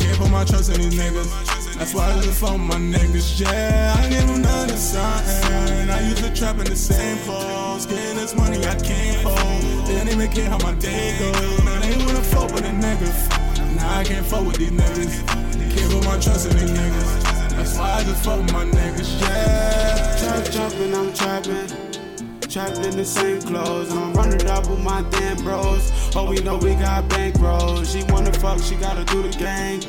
Can't 0.00 0.18
put 0.18 0.30
my 0.30 0.44
trust 0.44 0.70
in 0.72 0.80
these 0.80 0.98
niggas. 0.98 1.28
That's 1.76 1.92
why 1.94 2.10
I 2.10 2.20
just 2.22 2.40
fuck 2.40 2.58
my 2.58 2.76
niggas. 2.76 3.38
Yeah, 3.38 3.94
I 3.98 4.08
gave 4.08 4.26
them 4.26 4.40
none 4.40 4.68
to 4.68 4.78
something. 4.78 5.90
I 5.90 6.00
used 6.08 6.24
to 6.24 6.32
trap 6.34 6.56
in 6.56 6.64
the 6.64 6.76
same 6.76 7.18
clothes. 7.26 7.84
Getting 7.84 8.16
this 8.16 8.34
money 8.34 8.64
I 8.64 8.76
can't 8.76 9.20
fold. 9.22 9.86
They 9.86 9.98
don't 9.98 10.08
even 10.08 10.30
care 10.32 10.48
how 10.48 10.58
my 10.58 10.72
day 10.74 11.18
goes. 11.18 11.64
Now 11.64 11.80
they 11.80 11.96
wanna 11.98 12.24
fuck 12.32 12.50
with 12.54 12.64
a 12.64 12.72
nigga. 12.72 13.76
Now 13.76 13.98
I 13.98 14.04
can't 14.04 14.24
fuck 14.24 14.46
with 14.46 14.56
these 14.56 14.70
niggas. 14.70 15.14
Can't 15.76 15.92
put 15.92 16.04
my 16.06 16.18
trust 16.18 16.50
in 16.50 16.56
these 16.56 16.70
niggas. 16.70 17.31
I 17.62 18.02
just 18.02 18.24
fuck 18.24 18.40
my 18.52 18.64
niggas, 18.64 19.20
yeah. 19.20 20.16
Trap 20.18 20.50
jumping, 20.50 20.94
I'm 20.94 21.12
trapping. 21.14 21.92
Trapped 22.40 22.78
in 22.78 22.96
the 22.96 23.04
same 23.04 23.40
clothes, 23.40 23.90
and 23.92 24.00
I'm 24.00 24.12
running 24.14 24.46
up 24.48 24.68
with 24.68 24.80
my 24.80 25.02
damn 25.10 25.36
bros. 25.38 25.92
Oh, 26.16 26.28
we 26.28 26.40
know 26.40 26.58
we 26.58 26.74
got 26.74 27.08
bank 27.08 27.38
bros. 27.38 27.92
She 27.92 28.02
wanna 28.08 28.32
fuck, 28.32 28.58
she 28.60 28.74
gotta 28.74 29.04
do 29.04 29.22
the 29.22 29.30
gang. 29.38 29.80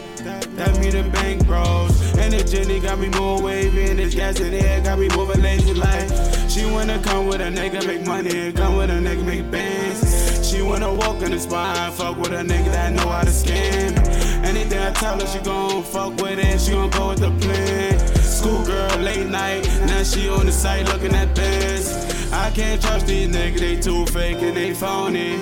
That 0.55 0.79
me 0.79 0.91
the 0.91 1.03
bank 1.09 1.47
bros. 1.47 1.99
And 2.17 2.31
the 2.31 2.43
Jenny 2.43 2.79
got 2.79 2.99
me 2.99 3.09
more 3.09 3.41
wavy, 3.41 3.89
and 3.89 3.97
this 3.97 4.13
gas 4.13 4.39
in 4.39 4.53
air 4.53 4.79
got 4.81 4.99
me 4.99 5.09
moving 5.09 5.41
lazy 5.41 5.73
like. 5.73 6.09
She 6.47 6.65
wanna 6.65 6.99
come 6.99 7.25
with 7.25 7.41
a 7.41 7.49
nigga, 7.49 7.85
make 7.87 8.05
money, 8.05 8.51
come 8.53 8.77
with 8.77 8.91
a 8.91 8.99
nigga, 9.01 9.25
make 9.25 9.49
bands. 9.49 10.47
She 10.47 10.61
wanna 10.61 10.93
walk 10.93 11.23
in 11.23 11.31
the 11.31 11.39
spine, 11.39 11.91
fuck 11.93 12.17
with 12.17 12.33
a 12.33 12.43
nigga 12.43 12.71
that 12.71 12.93
know 12.93 13.09
how 13.09 13.23
to 13.23 13.31
scam. 13.31 14.12
Anything 14.55 14.79
I 14.79 14.91
tell 14.91 15.19
her, 15.19 15.25
she 15.25 15.39
gon' 15.39 15.81
fuck 15.81 16.15
with 16.21 16.37
it, 16.37 16.61
she 16.61 16.73
gon' 16.73 16.91
go 16.91 17.09
with 17.09 17.19
the 17.19 17.31
plan. 17.41 17.97
Schoolgirl, 18.21 18.99
late 18.99 19.25
night, 19.25 19.65
now 19.87 20.03
she 20.03 20.29
on 20.29 20.45
the 20.45 20.51
site 20.51 20.85
looking 20.85 21.15
at 21.15 21.33
bands. 21.33 21.91
I 22.31 22.51
can't 22.51 22.79
trust 22.79 23.07
these 23.07 23.29
niggas, 23.29 23.59
they 23.59 23.81
too 23.81 24.05
fake 24.05 24.43
and 24.43 24.55
they 24.55 24.75
phony. 24.75 25.39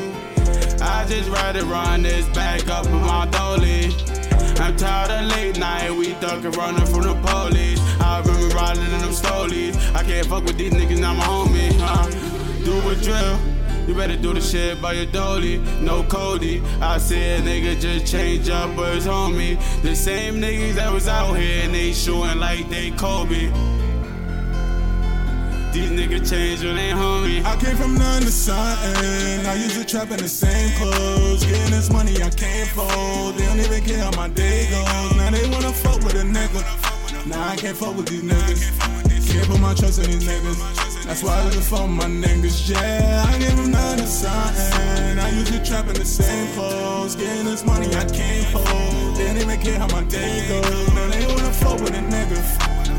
I 0.82 1.06
just 1.10 1.30
ride 1.30 1.58
around 1.58 2.04
this 2.04 2.26
back 2.30 2.70
up 2.70 2.86
with 2.86 3.02
my 3.02 3.26
dolly. 3.26 3.92
I'm 4.62 4.78
tired 4.78 5.12
of 5.12 5.30
late 5.36 5.60
night, 5.60 5.94
we 5.94 6.14
ducking, 6.22 6.52
running 6.52 6.86
from 6.86 7.02
the 7.02 7.16
police. 7.16 7.82
I 8.00 8.22
remember 8.22 8.56
riding 8.56 8.86
in 8.86 8.92
them 8.92 9.12
stolies. 9.12 9.76
I 9.94 10.04
can't 10.04 10.26
fuck 10.26 10.46
with 10.46 10.58
these 10.58 10.72
niggas, 10.72 11.02
now 11.02 11.16
my 11.16 11.26
homie. 11.26 11.78
Huh? 11.78 12.10
Do 12.64 12.90
a 12.90 12.96
drill. 12.96 13.51
You 13.88 13.96
better 13.96 14.16
do 14.16 14.34
the 14.34 14.42
shit 14.42 14.82
by 14.82 14.94
your 14.94 15.08
dolly, 15.08 15.58
no 15.80 16.04
Cody. 16.04 16.62
I 16.82 16.98
said 16.98 17.44
nigga 17.44 17.80
just 17.80 18.12
change 18.12 18.50
up, 18.50 18.70
it's 18.78 19.06
homie. 19.06 19.58
The 19.82 19.96
same 19.96 20.36
niggas 20.36 20.76
that 20.76 20.94
was 20.94 21.08
out 21.08 21.34
here 21.34 21.64
and 21.64 21.74
they 21.74 21.92
shooting 21.92 22.40
like 22.40 22.70
they 22.70 22.92
Kobe. 22.92 23.52
These 25.74 25.90
niggas 25.90 26.30
change 26.30 26.64
when 26.64 26.76
they 26.76 26.90
homie. 26.90 27.44
I 27.44 27.56
came 27.56 27.76
from 27.78 27.96
none 27.96 28.22
to 28.22 28.32
something. 28.32 29.46
I 29.46 29.56
used 29.56 29.78
to 29.78 29.86
trap 29.86 30.12
in 30.12 30.18
the 30.18 30.28
same 30.28 30.70
clothes. 30.78 31.44
Getting 31.46 31.72
this 31.72 31.90
money 31.92 32.22
I 32.22 32.30
can't 32.30 32.70
fold. 32.70 33.36
They 33.36 33.46
don't 33.46 33.60
even 33.60 33.84
care 33.84 34.04
how 34.04 34.12
my 34.16 34.28
day 34.30 34.70
goes. 34.70 35.16
Now 35.16 35.32
they 35.32 35.50
wanna 35.50 35.72
fuck 35.72 36.04
with 36.04 36.16
a 36.16 36.24
nigga. 36.24 37.28
Now 37.28 37.48
I 37.48 37.56
can't 37.56 37.78
fuck 37.78 37.96
with 37.96 38.08
these 38.08 38.24
niggas. 38.24 39.01
Can't 39.32 39.48
put 39.48 39.60
my 39.62 39.74
trust 39.74 40.00
in 40.00 40.12
these 40.12 40.28
niggas. 40.28 41.06
That's 41.06 41.24
why 41.24 41.40
I 41.40 41.46
live 41.46 41.64
for 41.64 41.88
my 41.88 42.04
niggas. 42.04 42.70
Yeah, 42.70 43.26
I 43.28 43.40
gave 43.40 43.56
them 43.56 43.72
none 43.72 43.98
to 43.98 44.06
something. 44.06 45.20
I 45.20 45.30
used 45.32 45.54
to 45.54 45.64
trap 45.64 45.88
in 45.88 45.94
the 45.94 46.06
same 46.06 46.54
clothes. 46.54 47.16
Getting 47.16 47.46
this 47.46 47.64
money 47.66 47.88
I 47.96 48.04
can't 48.06 48.48
fold. 48.48 49.16
They 49.16 49.28
don't 49.28 49.38
even 49.38 49.62
care 49.62 49.80
how 49.80 49.88
my 49.88 50.04
day 50.04 50.48
goes. 50.50 50.94
Now 50.94 51.08
they 51.08 51.26
wanna 51.28 51.54
fuck 51.54 51.80
with 51.80 51.94
a 51.94 52.04
nigga. 52.14 52.40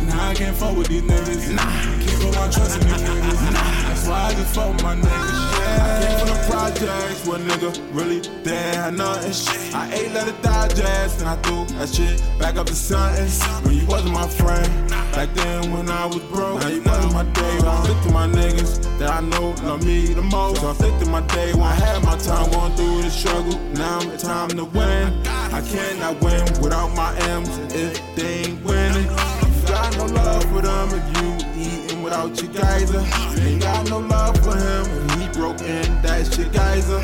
Nah, 0.09 0.31
I 0.31 0.35
can't 0.35 0.57
fuck 0.57 0.75
with 0.75 0.89
these 0.89 1.03
niggas. 1.03 1.55
Nah, 1.55 2.02
can't 2.23 2.35
put 2.35 2.41
my 2.41 2.51
trust 2.51 2.81
these 2.81 3.03
niggas. 3.03 3.53
That's 3.53 4.09
why 4.09 4.27
I 4.27 4.35
just 4.35 4.55
fuck 4.55 4.83
my 4.83 4.95
niggas. 4.95 5.53
Yeah, 5.59 5.83
I 5.83 6.07
came 6.07 6.19
from 6.19 6.29
the 6.29 6.45
projects 6.51 7.27
where 7.27 7.39
nigga 7.39 7.95
really 7.95 8.21
didn't 8.21 8.75
have 8.75 8.95
nothing. 8.95 9.75
I 9.75 9.93
ate 9.93 10.13
let 10.13 10.29
it 10.29 10.43
digest 10.43 11.21
and 11.21 11.29
I 11.29 11.37
threw 11.37 11.65
that 11.79 11.89
shit 11.89 12.23
back 12.39 12.57
up 12.57 12.67
to 12.67 12.75
something. 12.75 13.29
When 13.65 13.75
you 13.79 13.87
wasn't 13.87 14.13
my 14.13 14.27
friend, 14.29 14.89
back 15.13 15.33
then 15.35 15.73
when 15.73 15.89
I 15.91 16.07
was 16.07 16.21
broke. 16.33 16.61
Now 16.61 16.69
you 16.69 16.83
wasn't 16.83 17.13
my 17.13 17.25
day 17.25 17.59
one. 17.61 17.85
Stick 17.85 18.03
to 18.03 18.11
my 18.11 18.27
niggas 18.27 18.99
that 18.99 19.11
I 19.11 19.21
know 19.21 19.51
love 19.63 19.85
me 19.85 20.07
the 20.15 20.23
most. 20.23 20.61
So 20.61 20.71
I 20.71 20.75
stick 20.75 20.99
to 21.01 21.07
my 21.07 21.21
day 21.29 21.53
one. 21.53 21.63
I 21.63 21.75
had 21.75 22.05
my 22.05 22.17
time 22.19 22.51
going 22.51 22.75
through 22.77 23.03
the 23.03 23.11
struggle. 23.11 23.59
Now 23.75 24.01
I'm 24.01 24.17
time 24.19 24.51
to 24.51 24.65
win. 24.65 25.27
I 25.27 25.61
cannot 25.61 26.21
win 26.21 26.43
without 26.63 26.95
my 26.95 27.17
M's 27.29 27.57
if 27.75 28.01
they 28.17 28.45
ain't 28.45 28.65
winning. 28.65 29.05
You 29.05 29.69
got 29.69 29.97
no 29.97 30.07
love 30.07 30.45
for 30.45 30.61
them 30.61 30.89
if 30.93 31.23
you 31.23 31.63
eating 31.63 31.82
without 32.13 32.43
your 32.43 32.53
geyser. 32.53 33.43
Ain't 33.43 33.63
got 33.63 33.89
no 33.89 33.99
love 33.99 34.37
for 34.45 34.55
him 34.55 34.85
when 35.07 35.21
he 35.21 35.29
broke 35.29 35.61
in, 35.63 36.03
that's 36.03 36.37
your 36.37 36.49
geyser. 36.49 37.03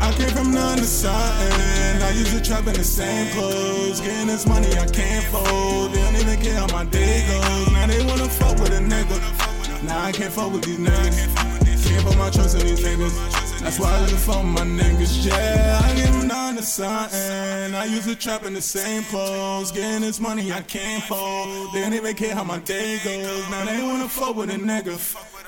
I 0.00 0.12
came 0.16 0.30
from 0.30 0.52
none 0.52 0.78
to 0.78 0.84
something. 0.84 2.02
I 2.02 2.12
used 2.14 2.32
to 2.32 2.42
trap 2.42 2.66
in 2.66 2.74
the 2.74 2.84
same 2.84 3.32
clothes. 3.32 4.00
Getting 4.00 4.26
this 4.26 4.46
money 4.46 4.68
I 4.76 4.86
can't 4.86 5.24
fold. 5.26 5.92
They 5.92 6.02
don't 6.02 6.16
even 6.16 6.40
care 6.40 6.54
how 6.54 6.66
my 6.68 6.84
day 6.84 7.24
goes. 7.26 7.72
Now 7.72 7.86
they 7.86 8.04
wanna 8.04 8.28
fuck 8.28 8.58
with 8.58 8.72
a 8.72 8.80
nigga. 8.80 9.84
Now 9.84 10.04
I 10.04 10.12
can't 10.12 10.32
fuck 10.32 10.52
with 10.52 10.64
these 10.64 10.78
niggas. 10.78 11.86
Can't 11.88 12.04
put 12.04 12.18
my 12.18 12.30
trust 12.30 12.56
in 12.58 12.66
these 12.66 12.80
niggas. 12.80 13.49
That's 13.62 13.78
why 13.78 13.94
I 13.94 14.00
live 14.00 14.20
for 14.20 14.42
my 14.42 14.62
niggas. 14.62 15.26
Yeah, 15.26 15.80
I 15.84 15.94
give 15.94 16.12
them 16.12 16.28
none 16.28 16.56
to 16.56 16.62
something. 16.62 17.74
I 17.74 17.84
used 17.84 18.08
to 18.08 18.16
trap 18.16 18.44
in 18.46 18.54
the 18.54 18.62
same 18.62 19.02
clothes. 19.04 19.70
Getting 19.70 20.00
this 20.00 20.18
money 20.18 20.50
I 20.50 20.62
can't 20.62 21.04
fold. 21.04 21.74
They 21.74 21.82
don't 21.82 21.92
even 21.92 22.14
care 22.14 22.34
how 22.34 22.42
my 22.42 22.58
day 22.60 22.98
goes. 23.04 23.50
Now 23.50 23.66
they 23.66 23.82
wanna 23.82 24.08
fuck 24.08 24.34
with 24.34 24.50
a 24.50 24.54
nigga. 24.54 24.96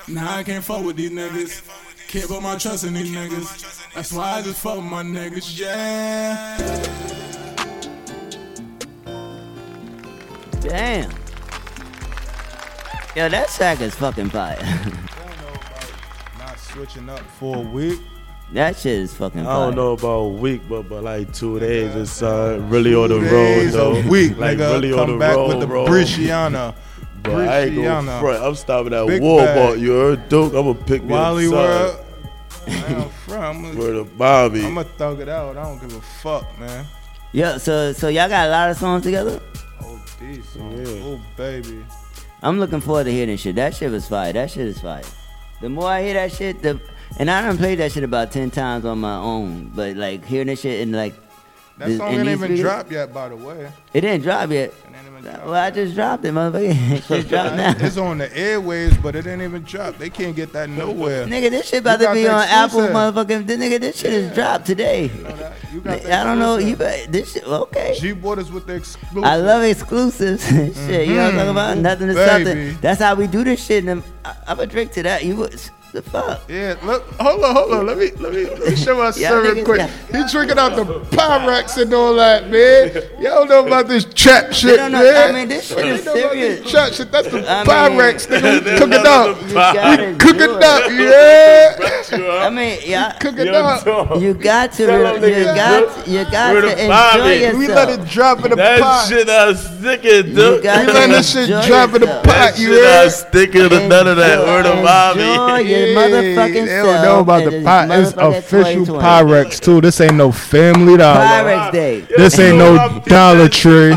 Now 0.07 0.37
I 0.37 0.43
can't 0.43 0.63
fuck 0.63 0.85
with 0.85 0.95
these 0.95 1.09
niggas. 1.09 1.63
Can't 2.07 2.27
put 2.27 2.43
my 2.43 2.55
trust 2.57 2.83
in 2.83 2.93
these 2.93 3.11
niggas. 3.11 3.91
That's 3.95 4.13
why 4.13 4.33
I 4.33 4.41
just 4.43 4.61
fuck 4.61 4.75
with 4.75 4.85
my 4.85 5.01
niggas, 5.01 5.59
yeah. 5.59 6.57
Damn. 10.61 11.11
Yo, 13.15 13.27
that 13.29 13.49
sack 13.49 13.81
is 13.81 13.95
fucking 13.95 14.29
fire. 14.29 15.09
Not 16.75 16.87
switching 16.89 17.09
up 17.09 17.19
for 17.39 17.57
a 17.57 17.61
week. 17.61 17.99
that 18.53 18.75
shit 18.75 18.99
is 18.99 19.13
fucking 19.13 19.45
I 19.45 19.53
don't 19.65 19.75
know 19.75 19.93
about 19.93 20.07
a 20.09 20.27
week, 20.29 20.61
but 20.67 20.83
but 20.89 21.03
like 21.03 21.31
two 21.33 21.59
days, 21.59 21.95
it's 21.95 22.21
uh, 22.21 22.59
really 22.69 22.95
on 22.95 23.09
the 23.09 23.19
road 23.19 23.29
days 23.29 23.73
though. 23.73 23.95
a 23.95 24.07
week, 24.07 24.37
like 24.37 24.57
nigga. 24.57 24.73
really 24.73 24.89
Come 24.91 24.99
on 25.01 25.11
the 25.13 25.17
back 25.17 25.35
road, 25.35 25.47
with 25.49 25.59
the 25.59 25.67
bro. 25.67 25.85
Brisciana. 25.85 26.75
Bro, 27.21 27.39
I 27.39 27.59
ain't 27.61 27.75
going 27.75 28.05
front. 28.05 28.43
I'm 28.43 28.55
stopping 28.55 28.93
at 28.93 29.07
Big 29.07 29.21
Walmart. 29.21 29.45
bag. 29.73 29.79
You 29.79 29.91
heard, 29.93 30.29
Duke? 30.29 30.53
I'm 30.53 30.65
gonna 30.65 30.73
pick 30.73 31.03
me 31.03 31.09
Wally 31.13 31.47
up. 31.47 31.53
World. 31.53 31.99
something. 32.49 32.97
Man, 32.97 33.09
front, 33.09 33.43
I'm 33.43 33.77
gonna- 33.77 34.03
Bobby. 34.17 34.65
I'm 34.65 34.75
gonna 34.75 34.89
thug 34.97 35.19
it 35.21 35.29
out. 35.29 35.55
I 35.57 35.63
don't 35.63 35.79
give 35.79 35.95
a 35.95 36.01
fuck, 36.01 36.59
man. 36.59 36.85
Yeah, 37.31 37.57
so 37.57 37.93
so 37.93 38.07
y'all 38.09 38.27
got 38.29 38.47
a 38.47 38.51
lot 38.51 38.69
of 38.71 38.77
songs 38.77 39.03
together. 39.03 39.39
Oh, 39.81 40.03
these 40.19 40.47
songs. 40.49 40.89
Oh, 41.03 41.21
baby. 41.37 41.85
I'm 42.41 42.59
looking 42.59 42.81
forward 42.81 43.05
to 43.05 43.11
hearing 43.11 43.29
this 43.29 43.39
shit. 43.41 43.55
That 43.55 43.73
shit 43.73 43.89
was 43.91 44.07
fire. 44.07 44.33
That 44.33 44.51
shit 44.51 44.67
is 44.67 44.79
fire. 44.81 45.03
The 45.63 45.69
more 45.69 45.87
I 45.87 46.03
hear 46.03 46.15
that 46.15 46.33
shit, 46.33 46.61
the 46.61 46.77
and 47.17 47.31
I 47.31 47.41
done 47.41 47.57
played 47.57 47.79
that 47.79 47.93
shit 47.93 48.03
about 48.03 48.33
ten 48.33 48.51
times 48.51 48.83
on 48.83 48.99
my 48.99 49.15
own. 49.15 49.71
But 49.73 49.95
like 49.95 50.25
hearing 50.25 50.47
this 50.47 50.59
shit 50.59 50.81
and 50.81 50.91
like 50.91 51.13
That 51.77 51.89
song 51.97 52.09
and 52.09 52.27
ain't 52.27 52.27
these 52.27 52.33
even 52.49 52.57
videos- 52.57 52.61
dropped 52.61 52.91
yet, 52.91 53.13
by 53.13 53.29
the 53.29 53.37
way. 53.37 53.71
It 53.93 54.01
didn't 54.01 54.23
drop 54.23 54.49
yet. 54.49 54.73
Well, 55.23 55.53
I 55.53 55.71
just 55.71 55.95
dropped 55.95 56.25
it, 56.25 56.33
motherfucker. 56.33 57.03
shit 57.07 57.27
dropped 57.29 57.55
now. 57.55 57.73
It's 57.77 57.97
on 57.97 58.17
the 58.17 58.27
airwaves, 58.29 59.01
but 59.01 59.15
it 59.15 59.25
ain't 59.27 59.41
even 59.41 59.63
dropped. 59.63 59.99
They 59.99 60.09
can't 60.09 60.35
get 60.35 60.51
that 60.53 60.69
nowhere. 60.69 61.25
Nigga, 61.25 61.49
this 61.49 61.69
shit 61.69 61.81
about 61.81 61.93
You 61.93 61.97
to 61.99 62.03
got 62.05 62.13
be 62.15 62.23
the 62.23 62.33
on 62.33 62.43
Apple, 62.47 62.83
exclusive. 62.83 62.93
motherfucking. 62.95 63.47
This 63.47 63.57
nigga, 63.59 63.79
this 63.79 63.99
shit 63.99 64.13
is 64.13 64.33
dropped 64.33 64.65
today. 64.65 65.07
got 65.83 66.05
I 66.05 66.23
don't 66.23 66.39
know. 66.39 66.57
You 66.57 66.75
bet 66.75 67.11
this 67.11 67.33
shit. 67.33 67.43
Okay. 67.45 67.95
G 67.99 68.13
Waters 68.13 68.51
with 68.51 68.67
the 68.67 68.75
exclusive. 68.75 69.23
I 69.23 69.37
love 69.37 69.63
exclusives. 69.63 70.45
shit, 70.47 71.07
you 71.07 71.15
know 71.15 71.25
what 71.25 71.33
I'm 71.33 71.37
talking 71.37 71.49
about? 71.51 71.77
Mhm. 71.77 71.81
Nothing 71.81 72.07
to 72.09 72.13
Baby. 72.15 72.29
something. 72.45 72.77
That's 72.81 73.01
how 73.01 73.15
we 73.15 73.27
do 73.27 73.43
this 73.43 73.63
shit. 73.65 73.85
And 73.85 74.03
I, 74.25 74.35
I'm 74.47 74.59
a 74.59 74.65
drink 74.67 74.91
to 74.93 75.03
that. 75.03 75.23
You 75.25 75.35
was 75.37 75.71
the 75.93 76.01
fuck. 76.01 76.41
Yeah, 76.49 76.75
look, 76.83 77.03
hold 77.19 77.43
on, 77.43 77.55
hold 77.55 77.71
on. 77.73 77.85
Let 77.85 77.97
me 77.97 78.11
let 78.19 78.33
me 78.33 78.45
let 78.45 78.59
me 78.69 78.75
show 78.75 78.97
my 78.97 79.11
Y'all 79.15 79.39
real 79.41 79.63
quick. 79.63 79.77
got- 79.77 79.89
He 80.11 80.31
drinking 80.31 80.57
out 80.59 80.75
the 80.75 80.83
Pyrex 81.15 81.81
and 81.81 81.93
all 81.93 82.15
that, 82.15 82.49
man. 82.49 82.91
Y'all 83.21 83.45
know 83.45 83.65
about 83.65 83.87
this 83.87 84.03
trap 84.05 84.51
shit, 84.53 84.77
don't 84.77 84.91
know- 84.91 84.99
man. 85.03 85.29
I 85.29 85.31
mean, 85.31 85.47
this 85.47 85.67
shit 85.67 85.77
is 85.85 86.03
know 86.05 86.11
about 86.13 86.31
this 86.33 86.57
serious. 86.57 86.71
Trap 86.71 86.93
shit. 86.93 87.11
That's 87.11 87.27
the 87.29 87.37
I 87.49 87.63
mean- 87.89 87.99
Pyrex, 87.99 88.27
nigga. 88.27 88.63
We 88.65 88.77
cook 88.79 88.91
it 88.91 89.05
up. 89.05 89.37
We 89.41 90.17
cook 90.17 90.35
it 90.35 90.41
it. 90.41 90.63
up, 90.63 90.91
yeah. 90.91 92.43
I 92.45 92.49
mean, 92.49 92.79
yeah. 92.85 93.11
Cook 93.19 93.37
it 93.37 93.47
up. 93.53 94.19
You 94.21 94.33
got 94.33 94.71
to, 94.73 94.85
Tell 94.85 94.97
you 94.97 95.03
them 95.03 95.21
niggas, 95.21 95.55
got, 95.55 96.07
you 96.07 96.23
got 96.25 96.53
to 96.53 96.71
enjoy 96.71 96.87
Bobby. 96.87 97.29
yourself. 97.35 97.57
We 97.59 97.67
let 97.67 97.89
it 97.89 98.07
drop 98.09 98.43
in 98.43 98.49
the 98.49 98.55
that 98.57 98.81
pot. 98.81 99.09
That 99.09 99.17
shit 99.19 99.29
I 99.29 99.53
sticking, 99.53 100.27
You 100.29 100.35
dude. 100.35 100.63
got 100.63 100.85
We 100.87 100.93
letting 100.93 101.11
this 101.11 101.31
shit 101.31 101.47
drop 101.67 101.93
in 101.93 102.01
the 102.01 102.07
yourself. 102.07 102.23
pot, 102.25 102.33
That 102.33 102.55
shit 102.57 102.69
I 102.71 103.03
heard? 103.03 103.11
sticking 103.11 103.69
to 103.69 103.87
none 103.87 104.07
of 104.07 104.17
that. 104.17 104.39
Word 104.39 104.65
of 104.65 104.83
Bobby. 104.83 105.21
Yeah, 105.87 105.95
motherfucking 105.95 106.65
They 106.65 106.81
don't 106.83 107.03
know 107.03 107.19
about 107.19 107.43
the 107.49 107.63
pot. 107.63 107.89
It's 107.91 108.13
official 108.13 108.85
Pyrex 108.97 109.59
too. 109.59 109.81
This 109.81 109.99
ain't 110.01 110.15
no 110.15 110.31
Family 110.31 110.97
Dollar. 110.97 111.19
Pyrex 111.25 111.71
Day. 111.71 111.99
This 112.01 112.39
ain't 112.39 112.57
no 112.57 113.01
Dollar 113.05 113.49
Tree. 113.49 113.95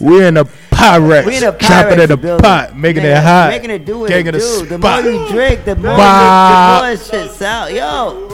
We 0.00 0.24
in 0.24 0.36
a 0.36 0.44
Pyrex. 0.44 1.26
We 1.26 1.36
in 1.36 1.44
a 1.44 1.52
Pyrex 1.52 1.98
in 2.02 2.08
the 2.08 2.16
building. 2.16 2.42
pot, 2.42 2.76
making 2.76 3.04
it 3.04 3.16
hot. 3.22 3.50
Making 3.50 3.70
it 3.70 3.84
do 3.84 3.98
what 4.00 4.10
it 4.10 4.26
a 4.26 4.32
do. 4.32 4.66
The 4.66 4.78
more 4.78 5.00
you 5.00 5.28
drink, 5.28 5.64
the 5.64 5.76
more, 5.76 5.96
the 5.96 6.80
more 6.82 6.96
shit 6.96 7.30
sound. 7.32 7.74
Yo, 7.74 8.28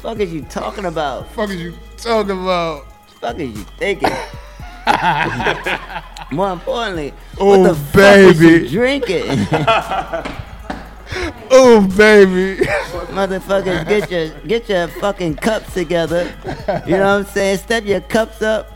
fuck 0.00 0.18
is 0.20 0.32
you 0.32 0.42
talking 0.42 0.84
about? 0.86 1.30
fuck 1.32 1.50
is 1.50 1.60
you 1.60 1.74
talking 1.96 2.42
about? 2.42 2.86
fuck 3.20 3.38
is 3.38 3.56
you 3.56 3.64
thinking? 3.78 4.10
More 6.30 6.52
importantly, 6.52 7.12
Oh, 7.38 7.58
what 7.58 7.68
the 7.68 7.74
fuck 7.74 8.26
was 8.26 8.40
you 8.40 8.68
drinking? 8.68 9.46
Oh 11.50 11.80
baby. 11.96 12.64
Motherfuckers, 13.14 13.86
get 13.88 14.10
your 14.10 14.28
get 14.46 14.68
your 14.68 14.88
fucking 14.88 15.36
cups 15.36 15.72
together. 15.74 16.24
You 16.86 16.96
know 16.96 17.18
what 17.18 17.20
I'm 17.20 17.24
saying? 17.26 17.58
Step 17.58 17.84
your 17.84 18.00
cups 18.00 18.42
up. 18.42 18.70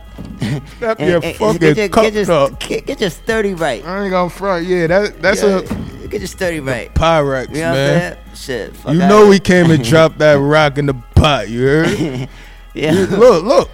Step 0.76 0.98
And- 1.00 1.08
your 1.10 1.20
and- 1.24 1.36
fucking 1.36 1.58
get 1.58 1.76
your, 1.76 1.88
cups 1.88 2.10
get 2.10 2.26
your, 2.26 2.36
up. 2.36 2.60
Get, 2.60 2.86
get 2.86 3.00
your 3.00 3.10
sturdy 3.10 3.54
right. 3.54 3.84
I 3.84 4.02
ain't 4.04 4.10
gonna 4.10 4.30
front. 4.30 4.66
Yeah, 4.66 4.86
that 4.86 5.20
that's 5.20 5.42
Yeah, 5.42 5.58
a 5.60 6.08
get 6.08 6.20
your 6.20 6.28
sturdy 6.28 6.60
right. 6.60 6.94
Pyrex, 6.94 7.48
You 7.48 7.54
know 7.62 7.72
man. 7.72 7.94
what 7.94 8.18
I'm 8.30 8.34
saying? 8.36 8.68
Shit. 8.70 8.76
Fuck 8.76 8.92
You 8.94 8.98
know 9.00 9.26
we 9.28 9.38
came 9.40 9.70
and 9.70 9.82
dropped 9.92 10.18
that 10.18 10.34
rock 10.34 10.78
in 10.78 10.86
the 10.86 10.94
pot. 11.14 11.48
You 11.48 11.66
heard? 11.66 12.28
Yeah. 12.72 12.92
You- 12.92 13.06
look, 13.06 13.44
look. 13.44 13.70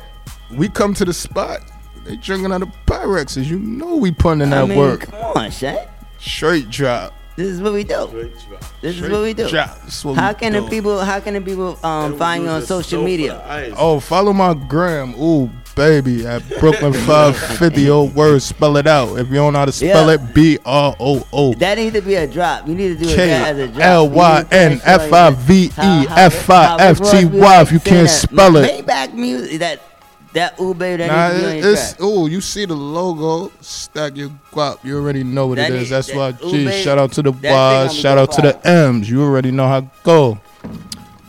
We 0.51 0.69
come 0.71 0.95
to 0.95 1.05
the 1.05 1.13
spot. 1.13 1.61
They 2.07 2.17
drinking 2.17 2.51
out 2.53 2.63
of 2.63 2.69
Pyrexes. 2.87 3.45
You 3.45 3.59
know 3.59 3.97
we 3.97 4.11
putting 4.13 4.41
in 4.41 4.53
I 4.55 4.63
that 4.63 4.69
mean, 4.69 4.79
work. 4.79 5.01
Come 5.01 5.15
on, 5.37 5.51
Shay. 5.51 5.87
Straight 6.19 6.71
drop. 6.71 7.13
This 7.37 7.49
is 7.49 7.61
what 7.61 7.75
we 7.75 7.85
do. 7.85 8.31
This 8.81 8.97
is 8.97 9.03
what 9.03 9.23
we 9.23 9.35
do. 9.35 9.49
drop. 9.49 9.83
This 9.83 10.05
what 10.05 10.17
How 10.17 10.33
can 10.33 10.55
the 10.55 10.63
people? 10.63 10.99
How 11.01 11.21
can 11.21 11.35
the 11.35 11.41
people 11.43 11.79
um, 11.85 12.17
find 12.17 12.45
you 12.45 12.49
on 12.49 12.63
social 12.63 13.05
media? 13.05 13.75
Oh, 13.77 14.01
follow 14.01 14.33
my 14.33 14.55
gram. 14.55 15.15
Ooh, 15.21 15.51
baby, 15.75 16.27
at 16.27 16.43
Brooklyn 16.59 16.95
550. 16.95 17.91
Old 17.91 18.15
word, 18.15 18.41
spell 18.41 18.79
it 18.79 18.87
out. 18.87 19.19
If 19.19 19.29
you 19.29 19.35
don't 19.35 19.53
know 19.53 19.59
how 19.59 19.65
to 19.67 19.73
spell 19.73 20.09
Yeah. 20.09 20.15
it, 20.15 20.35
B 20.35 20.59
R 20.65 20.97
O 20.99 21.27
O. 21.31 21.53
That 21.55 21.77
needs 21.77 21.95
to 21.95 22.01
be 22.01 22.15
a 22.15 22.27
drop. 22.27 22.67
You 22.67 22.75
need 22.75 22.97
to 22.99 23.05
do 23.05 23.11
it 23.11 23.17
K 23.17 23.27
that 23.27 23.55
as 23.55 23.59
a 23.59 23.69
drop. 23.69 23.83
L 23.83 24.09
Y 24.09 24.45
N 24.51 24.81
F 24.83 25.13
I 25.13 25.31
V 25.31 25.65
E 25.67 25.71
F 25.77 26.49
I 26.49 26.77
F 26.81 26.99
T 27.11 27.27
Y. 27.27 27.61
If 27.61 27.71
you 27.71 27.81
can't 27.81 28.09
spell 28.09 28.57
it, 28.57 28.87
Maybach 28.87 29.13
music. 29.13 29.59
That 29.61 29.83
That 30.37 30.59
Ube 30.61 30.79
that 30.79 31.07
Nah, 31.09 31.49
it- 31.49 31.65
it's 31.65 31.97
ooh. 32.03 32.29
You 32.29 32.43
see 32.43 32.67
the 32.67 32.75
logo, 32.77 33.51
stack 33.63 34.17
your 34.17 34.31
guap. 34.53 34.79
You 34.85 34.97
already 34.99 35.25
know 35.25 35.47
what 35.47 35.57
That 35.57 35.71
it 35.71 35.77
is- 35.77 35.83
is. 35.85 35.91
That's 35.91 36.07
that 36.09 36.17
why. 36.17 36.33
G. 36.51 36.63
Ube- 36.65 36.73
Shout 36.85 36.99
out 36.99 37.13
to 37.13 37.23
the 37.23 37.33
Ys. 37.33 37.95
Shout 37.95 38.19
out 38.19 38.33
to 38.33 38.43
the 38.43 38.69
M's. 38.69 39.09
You 39.09 39.23
already 39.23 39.51
know 39.51 39.67
how 39.67 39.81
to 39.81 39.87
go. 40.05 40.39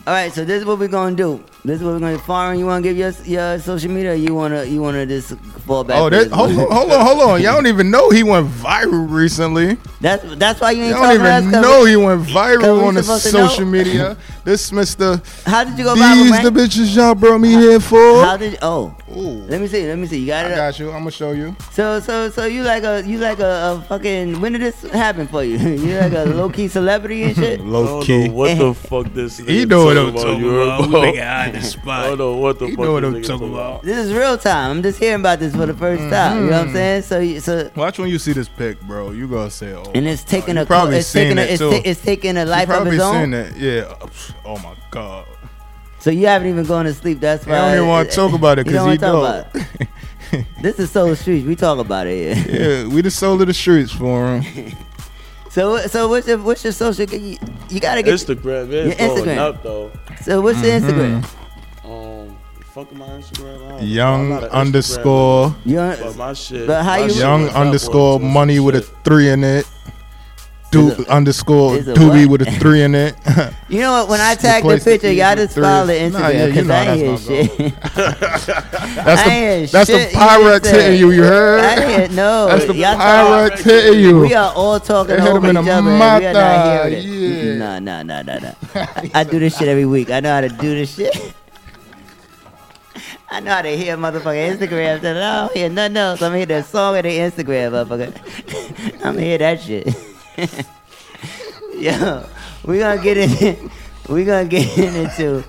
All 0.06 0.14
right, 0.14 0.32
so 0.32 0.44
this 0.44 0.60
is 0.60 0.64
what 0.66 0.78
we're 0.78 0.88
gonna 0.88 1.16
do. 1.16 1.40
This 1.68 1.80
is 1.80 1.84
what 1.84 1.92
we're 1.94 2.00
gonna 2.00 2.16
do. 2.16 2.18
Foreign, 2.22 2.58
you 2.58 2.64
wanna 2.66 2.82
give 2.82 2.96
your 2.96 3.12
your 3.24 3.58
social 3.58 3.90
media? 3.90 4.12
Or 4.12 4.14
you 4.14 4.34
wanna 4.34 4.64
you 4.64 4.80
wanna 4.80 5.04
just 5.06 5.36
fall 5.66 5.84
back? 5.84 6.00
Oh, 6.00 6.08
that, 6.08 6.30
hold, 6.30 6.50
on, 6.50 6.56
hold 6.56 6.90
on, 6.92 7.06
hold 7.06 7.20
on. 7.30 7.42
Y'all 7.42 7.54
don't 7.54 7.66
even 7.66 7.90
know 7.90 8.08
he 8.10 8.22
went 8.22 8.48
viral 8.48 9.10
recently. 9.10 9.76
That's 10.00 10.24
that's 10.36 10.60
why 10.60 10.70
you 10.70 10.84
ain't 10.84 10.92
Y'all 10.92 11.02
don't 11.02 11.18
talking 11.18 11.24
to 11.24 11.28
us, 11.30 11.42
even 11.42 11.52
'cause 11.52 11.62
know 11.62 11.84
we- 11.84 11.90
he 11.90 11.96
went 11.96 12.22
viral 12.24 12.86
on 12.86 12.94
the 12.94 13.02
supposed 13.02 13.34
know. 13.34 13.46
social 13.48 13.66
media. 13.66 14.16
This 14.44 14.70
Mr. 14.70 15.20
How 15.46 15.64
did 15.64 15.76
you 15.76 15.84
go 15.84 15.94
viral? 15.94 16.14
These 16.22 16.32
viral, 16.32 16.42
the 16.44 16.50
bitches 16.60 16.96
y'all 16.96 17.14
brought 17.14 17.38
me 17.38 17.50
here 17.50 17.80
for. 17.80 18.24
How 18.24 18.36
did? 18.38 18.58
Oh, 18.62 18.94
let 19.08 19.60
me 19.60 19.66
see. 19.66 19.86
Let 19.86 19.98
me 19.98 20.06
see. 20.06 20.20
You 20.20 20.26
got 20.28 20.46
it. 20.46 20.52
I 20.52 20.56
got 20.56 20.78
you. 20.78 20.88
I'm 20.90 21.00
gonna 21.00 21.10
show 21.10 21.32
you. 21.32 21.54
So 21.72 22.00
so 22.00 22.30
so 22.30 22.46
you 22.46 22.62
like 22.62 22.82
a 22.84 23.02
you 23.04 23.18
like 23.18 23.40
a, 23.40 23.76
a 23.78 23.84
fucking 23.88 24.40
when 24.40 24.52
did 24.52 24.62
this 24.62 24.80
happen 24.90 25.26
for 25.28 25.44
you? 25.44 25.58
you 25.58 25.98
like 25.98 26.12
a 26.12 26.24
low 26.24 26.48
key 26.48 26.68
celebrity 26.68 27.24
and 27.24 27.36
shit. 27.36 27.60
low 27.64 28.02
key. 28.02 28.28
what 28.30 28.56
the 28.56 28.72
fuck 28.72 29.12
this 29.12 29.36
He 29.38 29.44
nigga 29.64 29.68
know 29.68 29.84
what 29.84 29.94
talking 29.94 30.08
I'm 30.08 30.22
talking 30.22 30.40
you 30.44 30.60
about. 30.62 31.54
We 31.64 31.80
bro? 31.80 31.82
make 31.82 31.82
it 31.82 31.82
hot 31.82 31.82
in 31.82 31.82
the 31.82 31.82
spot. 31.82 32.00
I 32.04 32.08
don't 32.08 32.18
know 32.18 32.36
what 32.36 32.58
the 32.58 32.66
He 32.66 32.76
fuck 32.76 32.84
know 32.84 32.92
what 32.92 33.00
this 33.00 33.14
I'm 33.14 33.38
talking 33.38 33.52
about. 33.54 33.82
This 33.82 33.98
is 34.06 34.12
real 34.12 34.38
time. 34.38 34.70
I'm 34.70 34.82
just 34.82 34.98
hearing 34.98 35.20
about 35.20 35.38
this 35.38 35.54
for 35.54 35.66
the 35.66 35.72
1st 35.72 35.98
mm-hmm. 35.98 36.10
time. 36.10 36.44
You 36.44 36.50
know 36.50 36.58
what 36.58 36.66
I'm 36.68 36.72
saying? 36.72 37.02
So 37.02 37.18
you, 37.20 37.40
so 37.40 37.70
Watch 37.76 37.98
when 37.98 38.08
you 38.10 38.18
see 38.18 38.32
this 38.32 38.48
pic, 38.48 38.80
bro. 38.82 39.10
You 39.10 39.28
gonna 39.28 39.50
say, 39.50 39.74
"Oh." 39.74 39.90
and 39.94 40.06
it's 40.06 40.24
taking 40.24 40.56
a 40.58 40.66
probably 40.66 40.98
it's 40.98 41.08
seen 41.08 41.24
taking 41.24 41.38
a, 41.38 41.42
it 41.42 41.50
it's, 41.50 41.58
too. 41.58 41.70
ta- 41.70 41.82
it's 41.84 42.00
taking 42.02 42.36
a 42.36 42.44
life 42.44 42.70
of 42.70 42.86
its 42.86 43.02
own. 43.02 43.34
it. 43.34 43.56
Yeah. 43.56 43.94
Oh 44.44 44.58
my 44.58 44.74
god. 44.90 45.26
So 46.00 46.10
you 46.10 46.26
haven't 46.26 46.48
even 46.48 46.64
gone 46.64 46.84
to 46.84 46.94
sleep. 46.94 47.20
That's 47.20 47.46
why. 47.46 47.54
I 47.54 47.58
don't 47.68 47.76
even 47.78 47.88
wanna 47.88 48.10
talk 48.10 48.32
about 48.32 48.58
it 48.58 48.66
You 48.66 48.72
'cause 48.72 48.84
don't 48.84 48.92
he 48.92 48.98
talk 48.98 49.52
about 49.52 49.56
it. 49.56 50.46
this 50.62 50.78
is 50.78 50.90
Soul 50.90 51.14
Streets. 51.16 51.46
We 51.46 51.56
talk 51.56 51.78
about 51.78 52.06
it 52.06 52.36
here. 52.36 52.84
Yeah, 52.84 52.94
we 52.94 53.00
the 53.02 53.10
soul 53.10 53.40
of 53.40 53.46
the 53.46 53.54
streets 53.54 53.92
for 53.92 54.38
him. 54.38 54.76
So 55.50 55.78
so 55.86 56.08
what's 56.08 56.28
your 56.28 56.38
what's 56.38 56.62
your 56.62 56.72
social? 56.72 57.06
You, 57.08 57.38
you 57.68 57.80
gotta 57.80 58.02
get 58.02 58.14
Instagram 58.14 58.70
your 58.70 58.94
going 58.94 58.96
Instagram. 58.96 59.38
up 59.38 59.62
though. 59.62 59.90
So 60.22 60.40
what's 60.40 60.62
your 60.62 60.78
Instagram? 60.78 61.22
Mm-hmm. 61.22 61.37
Fuck 62.78 62.92
my 62.94 63.06
Instagram. 63.06 63.56
I 63.56 63.58
don't 63.58 63.68
know. 63.70 63.78
Young 63.80 64.20
I'm 64.22 64.28
not 64.30 64.42
Instagram 64.44 64.52
underscore. 64.52 65.48
nigga, 65.66 66.00
But 66.04 66.16
my 66.16 66.32
shit. 66.32 66.66
but 66.68 66.84
how 66.84 66.98
my 67.00 67.06
you- 67.06 67.12
Young 67.14 67.42
was 67.42 67.50
up 67.50 67.56
underscore 67.56 68.20
money 68.20 68.60
with 68.60 68.76
a 68.76 68.80
three 69.02 69.30
in 69.30 69.42
it. 69.42 69.66
Do 70.70 70.92
underscore 71.08 71.76
is 71.78 71.86
doobie 71.86 72.26
with 72.26 72.42
a 72.46 72.50
three 72.60 72.82
in 72.82 72.94
it. 72.94 73.16
You 73.68 73.80
know 73.80 73.92
what? 73.94 74.08
When 74.10 74.20
I 74.20 74.34
tag 74.36 74.62
the 74.62 74.78
picture, 74.78 75.10
y'all 75.10 75.30
with 75.30 75.38
just 75.48 75.54
follow 75.58 75.86
the 75.86 75.94
threes. 75.98 76.12
Instagram 76.12 76.20
Nah, 76.20 76.28
yeah, 76.28 76.44
you 76.44 76.52
because 76.52 76.66
know 76.68 76.74
I 76.74 76.84
ain't 76.84 77.20
hear 77.20 77.46
shit. 77.48 77.74
That's 77.96 79.22
I 79.22 79.24
the 79.24 79.30
ain't 79.30 79.72
that's 79.72 79.90
the 79.90 79.98
shit 79.98 80.12
you 80.12 80.18
Pyrex 80.18 80.64
said. 80.66 80.74
hitting 80.82 81.00
you. 81.00 81.10
You 81.10 81.22
heard? 81.24 81.60
I 81.64 81.74
ain't 81.74 81.90
hear 81.90 82.08
no. 82.16 82.46
That's 82.46 82.64
the 82.66 82.74
Y'all 82.76 82.94
Pyrex 82.96 83.48
talk- 83.56 83.58
hitting 83.60 84.00
you. 84.00 84.20
We 84.20 84.34
are 84.34 84.52
all 84.54 84.78
talking 84.78 85.16
They 85.16 85.22
hit 85.22 85.30
over 85.32 85.46
each 85.50 85.56
in 85.56 85.64
the 85.64 85.70
other. 85.72 85.88
and 85.90 86.20
We 86.20 86.26
are 86.26 86.32
not 86.32 86.76
mata, 86.84 86.88
hearing 86.90 87.08
it. 87.08 87.58
Nah, 87.58 87.78
nah, 87.80 88.02
nah, 88.04 88.22
nah, 88.22 88.38
nah. 88.38 88.52
I, 88.74 89.10
I 89.14 89.24
do 89.24 89.38
this 89.40 89.56
shit 89.58 89.66
every 89.68 89.86
week. 89.86 90.10
I 90.10 90.20
know 90.20 90.32
how 90.34 90.42
to 90.42 90.48
do 90.50 90.74
this 90.76 90.94
shit. 90.94 91.34
I 93.30 93.40
know 93.40 93.50
how 93.50 93.62
to 93.62 93.76
hear 93.76 93.96
motherfucking 93.96 94.56
Instagram. 94.56 95.00
So 95.02 95.10
I 95.10 95.46
don't 95.46 95.52
hear 95.56 95.68
nothing 95.68 95.96
else. 95.98 96.22
I'm 96.22 96.28
gonna 96.28 96.38
hear 96.38 96.46
the 96.46 96.62
song 96.62 96.96
of 96.96 97.02
the 97.02 97.10
Instagram, 97.10 97.72
motherfucker. 97.72 98.94
I'm 99.04 99.14
gonna 99.14 99.20
hear 99.20 99.38
that 99.38 99.60
shit. 99.60 99.86
Yo, 101.74 102.26
we 102.64 102.78
gonna 102.78 103.02
get 103.02 103.18
in. 103.18 103.70
We 104.08 104.24
gonna 104.24 104.46
get 104.48 104.76
into 104.78 105.44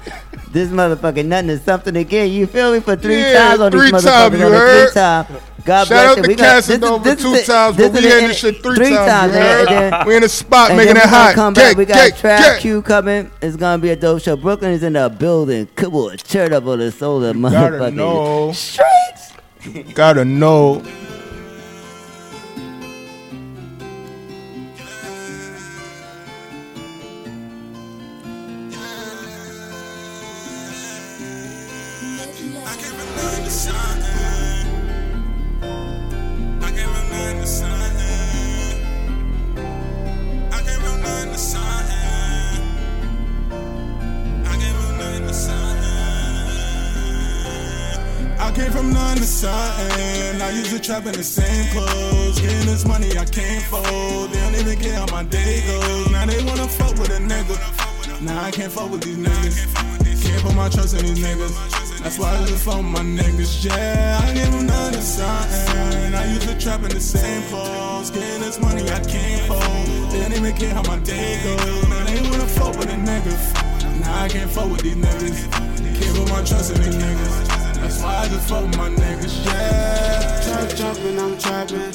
this 0.51 0.69
motherfucking 0.69 1.25
nothing 1.25 1.49
is 1.49 1.61
something 1.61 1.95
again. 1.95 2.29
You 2.31 2.45
feel 2.47 2.73
me 2.73 2.79
for 2.81 2.95
three 2.95 3.19
Yeah, 3.19 3.49
times 3.49 3.59
on 3.61 3.71
three 3.71 3.91
these 3.91 3.91
motherfuckers 4.03 4.39
you 4.39 4.45
on 4.45 4.51
the 4.51 4.57
heard? 4.57 4.89
three 4.89 4.93
time. 5.01 5.25
God 5.65 5.87
Shout 5.87 5.87
bless 5.87 6.17
out 6.17 6.23
to 6.23 6.27
We 6.27 6.35
got- 6.35 6.45
Casanova 6.63 7.03
this 7.03 7.17
is- 7.19 7.23
two 7.23 7.31
this 7.31 7.41
is- 7.41 7.47
times, 7.47 7.77
but 7.77 7.91
we 7.91 7.97
in 7.99 8.03
this 8.27 8.37
shit 8.37 8.63
three 8.63 8.75
three 8.75 8.89
times, 8.89 9.09
times. 9.11 9.33
you 9.33 9.39
and 9.39 9.93
then- 9.93 10.07
We 10.07 10.15
in 10.15 10.21
the 10.23 10.29
spot 10.29 10.75
making 10.75 10.97
it 10.97 11.03
hot. 11.03 11.35
Come 11.35 11.53
Get. 11.53 11.77
We 11.77 11.85
got 11.85 11.95
get, 11.95 12.17
Trap 12.17 12.39
get. 12.39 12.61
Q 12.61 12.81
coming. 12.81 13.29
It's 13.41 13.55
gonna 13.55 13.81
be 13.81 13.89
a 13.91 13.95
dope 13.95 14.21
show. 14.21 14.35
Brooklyn 14.35 14.71
is 14.71 14.83
in 14.83 14.93
the 14.93 15.09
building. 15.09 15.67
Come 15.75 15.95
on, 15.95 16.17
turn 16.17 16.51
up 16.53 16.65
on 16.65 16.79
the 16.79 16.91
solar 16.91 17.33
Gotta 17.33 17.39
motherfucking 17.39 18.55
streets. 18.55 19.93
Gotta 19.93 20.25
know. 20.25 20.81
Trap 50.99 51.13
in 51.13 51.17
the 51.17 51.23
same 51.23 51.65
clothes. 51.71 52.41
Getting 52.41 52.65
this 52.65 52.85
money 52.85 53.17
I 53.17 53.23
can't 53.23 53.63
fold. 53.71 54.31
They 54.31 54.39
don't 54.41 54.55
even 54.55 54.77
care 54.79 54.95
how 54.95 55.05
my 55.05 55.23
day 55.23 55.63
goes. 55.65 56.11
Now 56.11 56.25
they 56.25 56.43
wanna 56.43 56.67
fuck 56.67 56.91
with 56.99 57.09
a 57.11 57.21
nigga. 57.23 57.55
Now 58.21 58.43
I 58.43 58.51
can't 58.51 58.69
fuck 58.69 58.91
with 58.91 59.03
these 59.03 59.15
niggas. 59.15 59.63
Can't 60.21 60.43
put 60.43 60.55
my 60.55 60.67
trust 60.67 60.99
in 60.99 61.05
these 61.05 61.23
niggas. 61.23 61.55
That's 62.03 62.19
why 62.19 62.35
I 62.35 62.45
just 62.47 62.65
fuck 62.65 62.83
my 62.83 62.99
niggas. 62.99 63.63
Yeah, 63.63 64.19
I 64.21 64.33
gave 64.33 64.51
them 64.51 64.67
to 64.67 65.01
something. 65.01 66.15
I 66.15 66.33
used 66.33 66.49
to 66.49 66.59
trap 66.59 66.83
in 66.83 66.89
the 66.89 66.99
same 66.99 67.43
clothes. 67.43 68.11
Getting 68.11 68.41
this 68.41 68.59
money 68.59 68.83
I 68.91 68.99
can't 68.99 69.47
fold. 69.47 70.11
They 70.11 70.19
don't 70.19 70.33
even 70.33 70.53
care 70.57 70.73
how 70.73 70.83
my 70.83 70.99
day 70.99 71.39
goes. 71.45 71.87
Now 71.87 72.03
they 72.03 72.21
wanna 72.29 72.45
fuck 72.45 72.75
with 72.77 72.89
a 72.89 72.99
nigga. 72.99 74.01
Now 74.01 74.23
I 74.23 74.27
can't 74.27 74.51
fuck 74.51 74.69
with 74.69 74.81
these 74.81 74.97
niggas. 74.97 75.49
Can't 75.97 76.17
put 76.17 76.29
my 76.29 76.43
trust 76.43 76.75
in 76.75 76.81
these 76.81 76.97
niggas. 76.97 77.48
I 77.97 78.27
just 78.27 78.47
fuck 78.47 78.65
my 78.77 78.89
niggas, 78.89 79.45
yeah. 79.45 80.41
Trap 80.43 80.69
jumping, 80.77 81.19
I'm 81.19 81.37
trapping. 81.37 81.91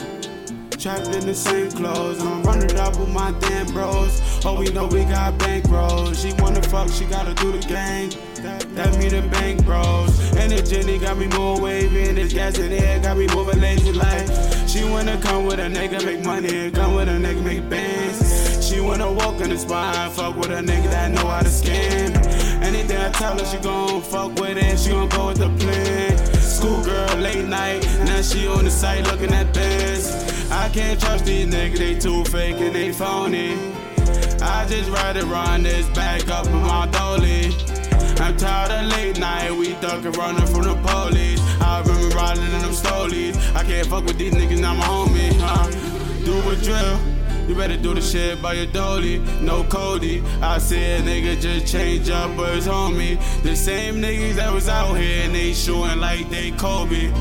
Trapped 0.71 1.07
in 1.15 1.25
the 1.25 1.35
same 1.35 1.71
clothes, 1.71 2.21
and 2.21 2.29
I'm 2.29 2.43
running 2.43 2.77
up 2.77 2.99
with 2.99 3.09
my 3.09 3.33
damn 3.41 3.67
bros. 3.69 4.21
Oh, 4.45 4.59
we 4.59 4.67
know 4.71 4.87
we 4.87 5.05
got 5.05 5.39
bank 5.39 5.69
bros. 5.69 6.21
She 6.21 6.33
wanna 6.35 6.63
fuck, 6.63 6.91
she 6.91 7.05
gotta 7.07 7.33
do 7.35 7.53
the 7.53 7.67
gang. 7.67 8.11
That 8.75 8.99
me 8.99 9.09
the 9.09 9.23
bank 9.29 9.65
bros. 9.65 10.19
And 10.37 10.53
the 10.53 10.63
Jenny 10.63 10.99
got 10.99 11.17
me 11.17 11.29
more 11.29 11.61
wavy, 11.61 12.09
and 12.09 12.19
this 12.19 12.33
gas 12.35 12.59
in 12.59 12.71
the 12.71 12.79
air 12.79 13.01
got 13.01 13.17
me 13.17 13.27
moving 13.29 13.61
lazy 13.61 13.93
like. 13.93 14.29
She 14.69 14.85
wanna 14.85 15.17
come 15.23 15.47
with 15.47 15.61
a 15.61 15.71
nigga, 15.71 16.05
make 16.05 16.25
money, 16.25 16.71
come 16.73 16.97
with 16.97 17.09
a 17.09 17.13
nigga, 17.13 17.43
make 17.43 17.71
bands. 17.71 18.69
She 18.69 18.81
wanna 18.81 19.11
walk 19.11 19.41
in 19.41 19.51
the 19.51 19.59
spine, 19.59 20.11
fuck 20.11 20.37
with 20.37 20.51
a 20.51 20.61
nigga 20.61 20.91
that 20.91 21.13
know 21.13 21.29
how 21.29 21.41
to 21.41 21.49
scam. 21.49 22.44
Anything 22.65 22.97
I 22.97 23.11
tell 23.11 23.39
her, 23.39 23.45
she 23.45 23.59
gon' 23.59 24.01
fuck 24.01 24.35
with 24.41 24.57
it, 24.57 24.79
she 24.79 24.91
gon' 24.91 25.09
go 25.11 25.27
with 25.29 25.37
the 25.37 25.51
plan. 25.61 26.17
Schoolgirl, 26.35 27.19
late 27.19 27.45
night, 27.45 27.85
now 28.07 28.23
she 28.23 28.47
on 28.47 28.65
the 28.65 28.71
site 28.71 29.07
looking 29.07 29.35
at 29.35 29.53
this. 29.53 30.51
I 30.51 30.71
can't 30.71 30.99
trust 30.99 31.27
these 31.27 31.47
niggas, 31.47 31.79
they 31.79 31.99
too 31.99 32.25
fake 32.25 32.57
and 32.57 32.75
they 32.75 32.91
phony. 32.91 33.53
I 34.41 34.67
just 34.67 34.89
ride 34.91 35.19
around 35.19 35.65
this 35.65 35.87
back 35.91 36.29
up 36.31 36.47
in 36.47 36.63
my 36.63 36.87
dolly. 36.87 37.53
I'm 38.19 38.37
tired 38.39 38.71
of 38.71 38.93
late 38.93 39.19
night, 39.19 39.51
we 39.53 39.75
ducking 39.75 40.13
running 40.13 40.47
from 40.47 40.63
the 40.63 40.75
police. 40.77 41.41
I 41.61 41.83
remember 41.83 42.17
riding 42.17 42.45
in 42.45 42.63
them 42.63 42.73
stolies. 42.73 43.37
I 43.55 43.63
can't 43.65 43.87
fuck 43.89 44.05
with 44.07 44.17
these 44.17 44.33
niggas, 44.33 44.61
not 44.61 44.77
my 44.79 44.85
homie. 44.85 45.33
Huh? 45.39 45.71
Do 46.25 46.51
a 46.51 46.57
drill. 46.57 47.14
You 47.47 47.55
better 47.55 47.77
do 47.77 47.93
the 47.93 48.01
shit 48.01 48.41
by 48.41 48.55
your 48.55 48.67
dolly, 48.67 49.19
no 49.41 49.65
Cody. 49.65 50.23
I 50.41 50.57
said 50.59 51.03
nigga 51.03 51.39
just 51.39 51.71
change 51.71 52.09
up, 52.09 52.31
it's 52.39 52.67
homie. 52.67 53.19
The 53.43 53.55
same 53.55 53.97
niggas 53.97 54.37
that 54.37 54.53
was 54.53 54.69
out 54.69 54.95
here 54.95 55.25
and 55.25 55.35
they 55.35 55.53
shooting 55.53 56.01
like 56.01 56.31
they 56.31 56.53
Kobe. 56.53 57.13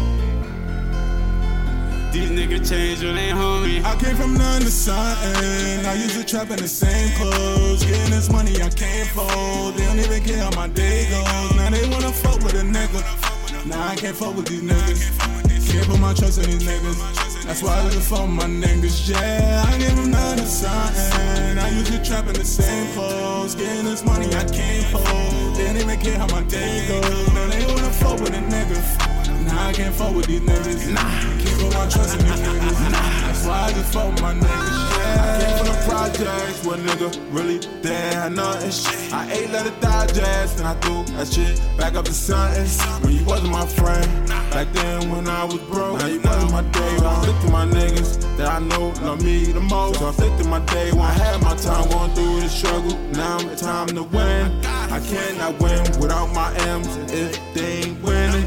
These 2.13 2.29
niggas 2.29 2.69
change 2.69 3.03
when 3.03 3.15
they 3.15 3.31
homie. 3.31 3.83
I 3.83 3.95
came 3.97 4.15
from 4.15 4.35
none 4.35 4.61
to 4.61 4.71
something. 4.71 5.85
I 5.85 5.95
used 5.95 6.15
to 6.15 6.23
trap 6.23 6.49
in 6.51 6.57
the 6.57 6.67
same 6.69 7.09
clothes. 7.17 7.83
Getting 7.83 8.11
this 8.11 8.31
money 8.31 8.61
I 8.61 8.69
can't 8.69 9.09
fold. 9.09 9.75
They 9.75 9.85
don't 9.85 9.99
even 9.99 10.23
care 10.23 10.37
how 10.37 10.51
my 10.51 10.69
day 10.69 11.09
goes. 11.09 11.55
Now 11.57 11.69
they 11.69 11.89
wanna 11.89 12.13
fuck 12.13 12.41
with 12.43 12.53
a 12.53 12.63
nigga. 12.63 13.65
Now 13.65 13.89
I 13.89 13.95
can't 13.95 14.15
fuck 14.15 14.35
with 14.35 14.45
these 14.45 14.61
niggas. 14.61 15.52
Can't 15.73 15.87
put 15.87 15.99
my 15.99 16.13
trust 16.13 16.37
in 16.37 16.51
these 16.51 16.61
niggas. 16.61 17.43
That's 17.45 17.63
why 17.63 17.79
I 17.79 17.89
just 17.89 18.07
for 18.07 18.27
my 18.27 18.43
niggas. 18.43 19.09
Yeah, 19.09 19.65
I 19.67 19.75
gave 19.79 19.95
them 19.95 20.11
none 20.11 20.37
to 20.37 20.45
something. 20.45 21.57
I 21.57 21.67
used 21.69 21.91
to 21.91 21.97
trap 22.03 22.27
in 22.27 22.35
the 22.35 22.45
same 22.45 22.93
clothes. 22.93 23.55
Getting 23.55 23.85
this 23.85 24.05
money 24.05 24.27
I 24.35 24.43
can't 24.43 24.85
fold. 24.85 25.55
They 25.55 25.65
don't 25.65 25.77
even 25.77 25.99
care 25.99 26.19
how 26.19 26.27
my 26.27 26.43
day 26.43 26.87
goes. 26.87 27.33
Now 27.33 27.47
they 27.47 27.65
wanna 27.65 27.91
fuck 27.91 28.19
with 28.19 28.35
a 28.35 28.43
nigga. 28.53 29.12
Nah, 29.45 29.67
I 29.67 29.73
can't 29.73 29.93
fuck 29.93 30.15
with 30.15 30.27
these 30.27 30.41
niggas. 30.41 30.93
Nah, 30.93 31.01
can't 31.01 31.59
put 31.59 31.73
my 31.73 31.89
trust 31.89 32.19
in 32.19 32.25
these 32.25 32.39
niggas. 32.39 32.91
Nah. 32.91 33.27
That's 33.27 33.45
why 33.45 33.61
I 33.63 33.73
just 33.73 33.93
fuck 33.93 34.11
with 34.11 34.21
my 34.21 34.33
niggas. 34.33 34.97
Yeah. 34.97 35.23
I 35.23 35.43
came 35.43 35.57
from 35.57 35.67
the 35.67 35.79
projects 35.87 36.65
where 36.65 36.77
nigga 36.77 37.33
really 37.35 37.59
didn't 37.59 38.13
have 38.13 38.31
nothing. 38.31 38.71
Shit. 38.71 39.13
I 39.13 39.31
ate, 39.31 39.49
let 39.51 39.65
it 39.65 39.79
digest, 39.81 40.59
and 40.59 40.67
I 40.67 40.73
threw 40.75 41.03
that 41.15 41.27
shit 41.27 41.61
back 41.77 41.95
up 41.95 42.05
to 42.05 42.13
something. 42.13 42.67
When 43.03 43.13
you 43.15 43.25
wasn't 43.25 43.51
my 43.51 43.65
friend, 43.65 44.07
back 44.51 44.71
then 44.73 45.09
when 45.09 45.27
I 45.27 45.43
was 45.43 45.59
broke. 45.71 45.99
Now 45.99 46.07
you 46.07 46.21
wasn't 46.21 46.51
my 46.51 46.61
day 46.61 46.97
one. 46.99 47.23
Stick 47.23 47.39
to 47.41 47.49
my 47.51 47.65
niggas 47.65 48.37
that 48.37 48.49
I 48.49 48.59
know 48.59 48.89
love 49.01 49.23
me 49.23 49.45
the 49.51 49.59
most. 49.59 49.99
So 49.99 50.07
I 50.07 50.11
stick 50.11 50.37
to 50.37 50.47
my 50.47 50.59
day 50.65 50.91
one. 50.91 51.09
I 51.09 51.13
had 51.13 51.41
my 51.41 51.55
time 51.55 51.89
going 51.89 52.11
through 52.13 52.41
the 52.41 52.49
struggle. 52.49 52.97
Now 53.13 53.39
it's 53.51 53.61
time 53.61 53.87
to 53.87 54.03
win. 54.03 54.65
I 54.65 54.99
cannot 54.99 55.59
win 55.59 55.81
without 55.99 56.27
my 56.33 56.53
M's 56.55 56.95
if 57.11 57.39
they 57.53 57.83
ain't 57.83 58.01
winning. 58.01 58.45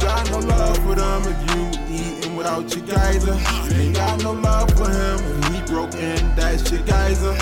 Got 0.00 0.30
no 0.30 0.38
love 0.38 0.78
for 0.78 0.94
them 0.94 1.22
if 1.26 1.38
you 1.50 1.62
eating 1.94 2.36
without 2.36 2.74
your 2.74 2.84
geyser. 2.86 3.36
Ain't 3.74 3.96
got 3.96 4.22
no 4.22 4.32
love 4.32 4.70
for 4.76 4.88
him 4.88 5.18
if 5.18 5.44
he 5.52 5.72
broke 5.72 5.94
in, 5.94 6.34
that's 6.36 6.70
your 6.70 6.82
geyser. 6.82 7.36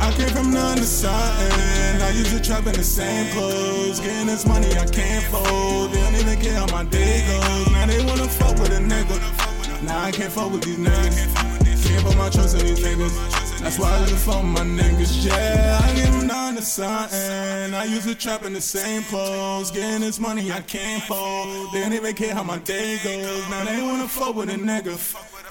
I 0.00 0.12
came 0.16 0.28
from 0.30 0.50
none 0.52 0.76
to 0.78 0.84
something. 0.84 2.02
I 2.02 2.10
used 2.10 2.30
to 2.30 2.40
trap 2.40 2.66
in 2.66 2.74
the 2.74 2.82
same 2.82 3.32
clothes. 3.32 4.00
Getting 4.00 4.26
this 4.26 4.46
money 4.46 4.68
I 4.76 4.86
can't 4.86 5.24
fold. 5.26 5.92
They 5.92 6.00
don't 6.00 6.14
even 6.16 6.40
care 6.40 6.54
how 6.54 6.66
my 6.66 6.84
day 6.84 7.24
goes. 7.26 7.70
Now 7.72 7.86
they 7.86 8.04
wanna 8.04 8.28
fuck 8.28 8.58
with 8.58 8.72
a 8.72 8.80
nigga. 8.80 9.82
Now 9.82 10.04
I 10.04 10.10
can't 10.10 10.32
fuck 10.32 10.52
with 10.52 10.62
these 10.62 10.78
niggas. 10.78 11.86
Can't 11.86 12.04
put 12.04 12.16
my 12.16 12.30
trust 12.30 12.58
in 12.58 12.66
these 12.66 12.80
niggas. 12.80 13.51
That's 13.62 13.78
why 13.78 13.90
I 13.90 14.06
just 14.06 14.26
fuck 14.26 14.44
my 14.44 14.60
niggas. 14.60 15.24
Yeah, 15.24 15.80
I 15.80 16.06
from 16.06 16.26
none 16.26 16.56
to 16.56 16.62
something. 16.62 17.74
I 17.74 17.84
used 17.84 18.08
to 18.08 18.14
trap 18.14 18.44
in 18.44 18.52
the 18.52 18.60
same 18.60 19.02
clothes. 19.04 19.70
Getting 19.70 20.00
this 20.00 20.18
money 20.18 20.50
I 20.50 20.60
can't 20.60 21.02
fold. 21.04 21.72
They 21.72 21.80
don't 21.80 21.92
even 21.92 22.14
care 22.14 22.34
how 22.34 22.42
my 22.42 22.58
day 22.58 22.98
goes. 23.04 23.48
Now 23.50 23.64
they 23.64 23.80
wanna 23.80 24.08
fuck 24.08 24.34
with 24.34 24.50
a 24.50 24.54
nigga. 24.54 24.98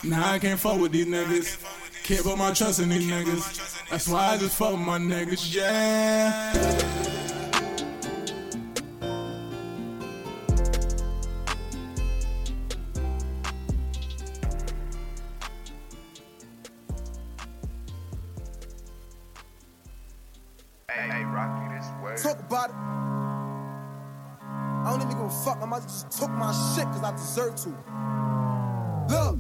Now 0.03 0.31
I 0.31 0.39
can't 0.39 0.59
fuck 0.59 0.79
with 0.79 0.91
these 0.91 1.07
niggas. 1.07 1.57
Can't 2.03 2.23
put 2.23 2.37
my 2.37 2.51
trust 2.51 2.79
in 2.79 2.89
these 2.89 3.09
niggas. 3.09 3.89
That's 3.89 4.07
why 4.07 4.33
I 4.33 4.37
just 4.37 4.57
fuck 4.57 4.77
my 4.77 4.97
niggas, 4.97 5.53
yeah. 5.53 7.10
Talk 22.21 22.39
about 22.39 22.69
it. 22.69 22.75
I 24.83 24.91
don't 24.91 25.01
even 25.01 25.15
give 25.15 25.25
a 25.25 25.29
fuck. 25.29 25.59
I 25.61 25.65
might 25.65 25.83
just 25.83 26.11
took 26.11 26.29
my 26.31 26.51
shit 26.75 26.85
because 26.89 27.03
I 27.03 27.11
deserve 27.11 27.55
to. 27.63 27.69
Look, 29.11 29.39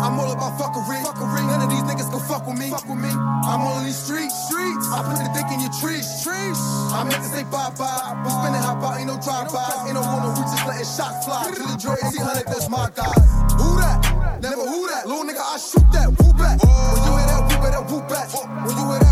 I'm 0.00 0.16
all 0.20 0.32
about 0.32 0.60
fuckery. 0.60 1.00
fuckery. 1.04 1.44
None 1.46 1.62
of 1.62 1.70
these 1.70 1.82
niggas 1.82 2.10
can 2.10 2.20
fuck 2.28 2.46
with 2.46 2.58
me. 2.58 2.70
Fuck 2.70 2.88
with 2.88 3.00
me. 3.00 3.08
I'm 3.08 3.60
on 3.64 3.84
these 3.84 3.96
streets. 3.96 4.34
Streets. 4.48 4.86
I 4.92 5.02
put 5.04 5.16
the 5.16 5.30
dick 5.32 5.48
in 5.52 5.60
your 5.60 5.72
trees. 5.80 6.04
Trees. 6.24 6.58
I 6.92 7.04
make 7.04 7.16
it 7.16 7.32
say 7.32 7.44
bye 7.48 7.72
bye. 7.76 8.16
We 8.24 8.30
spinning 8.30 8.60
hot 8.60 8.80
by, 8.80 8.98
ain't 9.00 9.08
no 9.08 9.16
drive 9.20 9.48
by. 9.52 9.66
Ain't 9.88 9.94
no 9.94 10.04
one 10.04 10.36
we 10.36 10.42
just 10.42 10.66
letting 10.66 10.84
shots 10.84 11.24
fly. 11.24 11.48
Till 11.52 11.64
the 11.64 11.76
Dre 11.80 11.96
800, 11.96 12.44
that's 12.46 12.68
my 12.68 12.88
guys. 12.92 13.24
Who 13.56 13.76
that? 13.80 14.04
Never 14.42 14.68
who 14.68 14.88
that? 14.88 15.08
Little 15.08 15.24
nigga, 15.24 15.40
I 15.40 15.56
shoot 15.58 15.86
that. 15.92 16.12
Who 16.12 16.32
back? 16.36 16.60
Oh. 16.62 16.68
When 16.92 17.00
you 17.08 17.12
hear 17.16 17.26
that, 17.28 17.42
whoop 17.48 17.60
better 17.60 17.82
whoop 17.88 18.04
back. 18.08 18.28
When 18.32 18.74
you 18.76 18.84
hear 18.88 19.00
that, 19.00 19.07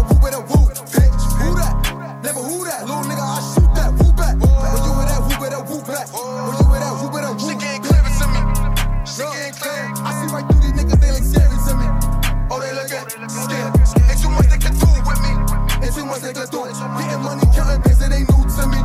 Never 2.27 2.43
who 2.43 2.66
that? 2.66 2.82
Little 2.82 3.07
nigga, 3.07 3.23
I 3.23 3.39
shoot 3.55 3.70
that. 3.78 3.94
Whoop 4.03 4.19
back. 4.19 4.35
When 4.35 4.82
you 4.82 4.93
hear 4.98 5.07
that, 5.15 5.23
whoop 5.31 5.39
better 5.39 5.62
whoop 5.62 5.86
back. 5.86 6.11
When 6.11 6.59
you 6.59 6.66
hear 6.74 6.82
that, 6.82 6.94
whoop 6.98 7.15
better 7.15 7.31
whoop. 7.31 7.47
Shit 7.47 7.62
getting 7.62 7.86
clearer 7.86 8.11
to 8.19 8.27
me. 8.35 8.40
Shit 9.07 9.31
getting 9.31 9.55
clear. 9.55 9.94
I 10.03 10.11
see 10.11 10.27
right 10.35 10.43
through 10.43 10.59
these 10.59 10.74
niggas, 10.74 10.98
they 10.98 11.15
look 11.15 11.23
scary 11.23 11.55
to 11.55 11.73
me. 11.78 11.86
Oh, 12.51 12.59
they 12.59 12.74
look 12.74 12.90
at 12.90 13.15
scared. 13.31 13.78
Ain't 14.11 14.19
too 14.19 14.35
much 14.35 14.51
they 14.51 14.59
can 14.59 14.74
do 14.74 14.90
with 15.07 15.23
me. 15.23 15.39
Ain't 15.86 15.94
too 15.94 16.03
much 16.03 16.27
they 16.27 16.35
can 16.35 16.51
do. 16.51 16.66
Getting 16.66 17.23
money, 17.23 17.47
counting 17.55 17.78
bands, 17.86 18.03
it 18.03 18.11
ain't 18.11 18.27
new 18.27 18.43
to 18.43 18.62
me. 18.74 18.81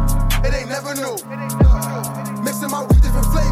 It 0.46 0.54
ain't 0.54 0.70
never 0.70 0.94
new. 0.94 1.18
Mixing 2.46 2.70
my 2.70 2.86
weed 2.86 3.02
different 3.02 3.26
flavors. 3.34 3.51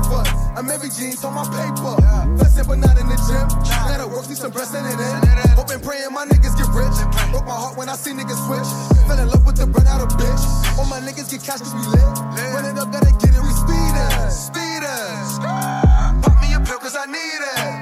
I'm 0.59 0.69
every 0.69 0.89
jeans 0.89 1.23
on 1.23 1.33
my 1.33 1.47
paper. 1.55 1.95
Blessed 2.35 2.67
but 2.67 2.79
not 2.79 2.99
in 2.99 3.07
the 3.07 3.15
gym. 3.31 3.47
Gotta 3.87 4.05
work, 4.05 4.25
see 4.25 4.35
some 4.35 4.51
blessing 4.51 4.83
in 4.83 4.99
it. 4.99 5.55
Hoping, 5.55 5.79
praying 5.79 6.11
my 6.11 6.25
niggas 6.25 6.51
get 6.59 6.67
rich. 6.75 6.99
Broke 7.31 7.47
my 7.47 7.55
heart 7.55 7.77
when 7.77 7.87
I 7.87 7.95
see 7.95 8.11
niggas 8.11 8.35
switch. 8.43 8.67
Fell 9.07 9.17
in 9.17 9.29
love 9.29 9.45
with 9.45 9.55
the 9.55 9.65
bread 9.65 9.87
out 9.87 10.01
of 10.01 10.09
bitch. 10.19 10.43
All 10.77 10.83
my 10.83 10.99
niggas 10.99 11.31
get 11.31 11.43
cash 11.47 11.59
cause 11.59 11.73
we 11.73 11.79
lit. 11.87 12.03
Run 12.51 12.65
it 12.65 12.77
up, 12.77 12.91
gotta 12.91 13.15
get 13.23 13.31
it, 13.31 13.39
we 13.39 13.55
speedin'. 13.55 14.27
Speedin'. 14.27 15.39
Pop 16.27 16.41
me 16.41 16.53
a 16.53 16.59
pill 16.59 16.79
cause 16.79 16.97
I. 16.97 17.05
Need 17.05 17.15
it. 17.15 17.78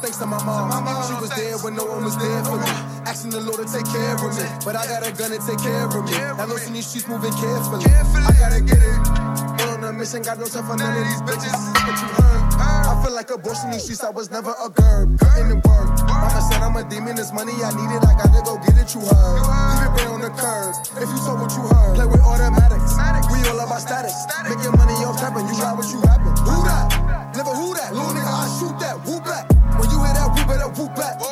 Thanks 0.00 0.18
to 0.18 0.26
my 0.26 0.42
mom. 0.44 0.70
She 1.06 1.14
was 1.20 1.30
there 1.30 1.58
when 1.58 1.74
no 1.74 1.84
one 1.84 2.04
was 2.04 2.16
there 2.16 2.44
for 2.44 2.58
me. 2.58 2.68
Asking 3.06 3.30
the 3.30 3.40
Lord 3.40 3.58
to 3.58 3.66
take 3.66 3.86
care 3.86 4.14
of 4.14 4.30
me. 4.36 4.44
But 4.64 4.76
I 4.76 4.86
got 4.86 5.06
a 5.06 5.12
gun 5.12 5.30
to 5.30 5.40
take 5.42 5.60
care 5.62 5.86
of 5.86 5.94
me. 6.04 6.14
I 6.14 6.46
know 6.46 6.56
in 6.56 6.72
these 6.72 6.86
streets 6.86 7.08
moving 7.08 7.32
carefully. 7.34 7.84
I 7.86 8.32
gotta 8.38 8.60
get 8.60 8.78
it. 8.78 8.98
On 9.68 9.84
a 9.84 9.92
mission, 9.92 10.22
got 10.22 10.38
no 10.38 10.46
time 10.46 10.66
for 10.66 10.76
none 10.76 10.96
of 10.96 11.04
these 11.06 11.22
bitches. 11.22 11.54
But 11.74 11.96
you 11.98 12.08
heard? 12.18 12.42
I 12.58 12.94
feel 13.04 13.14
like 13.14 13.30
a 13.30 13.38
bush 13.38 13.58
in 13.64 13.70
these 13.70 13.84
streets. 13.84 14.02
I 14.04 14.10
was 14.10 14.30
never 14.30 14.54
a 14.62 14.68
girl. 14.70 15.06
Putting 15.18 15.50
in 15.50 15.60
work. 15.66 15.88
Mama 16.06 16.40
said 16.50 16.62
I'm 16.62 16.76
a 16.76 16.84
demon. 16.88 17.16
This 17.16 17.32
money 17.32 17.52
I 17.62 17.70
need 17.74 17.90
it. 17.90 18.02
I 18.04 18.14
gotta 18.14 18.42
go 18.44 18.56
get 18.58 18.78
it. 18.78 18.94
You 18.94 19.02
heard? 19.02 19.42
Leave 19.42 19.84
it 19.84 19.92
right 19.98 20.08
on 20.08 20.20
the 20.20 20.30
curb. 20.30 20.74
If 21.02 21.08
you 21.10 21.18
saw 21.18 21.34
what 21.34 21.50
you 21.56 21.62
heard, 21.66 21.94
play 21.96 22.06
with 22.06 22.22
automatics. 22.22 22.94
We 23.32 23.38
all 23.50 23.60
about 23.60 23.80
status. 23.80 24.14
Making 24.44 24.76
money 24.78 24.94
off 25.04 25.18
tapping. 25.18 25.46
You 25.48 25.56
got 25.58 25.76
what 25.76 25.88
you 25.90 26.00
rapping. 26.00 26.36
Who 26.44 26.56
that? 26.64 27.34
Never 27.36 27.50
who 27.50 27.74
that. 27.74 27.92
Little 27.92 28.12
nigga, 28.14 28.30
I 28.30 28.46
shoot 28.58 28.78
that. 28.80 28.96
Whoop 29.06 29.24
back. 29.24 29.47
Better 30.78 30.94
back. 30.94 31.27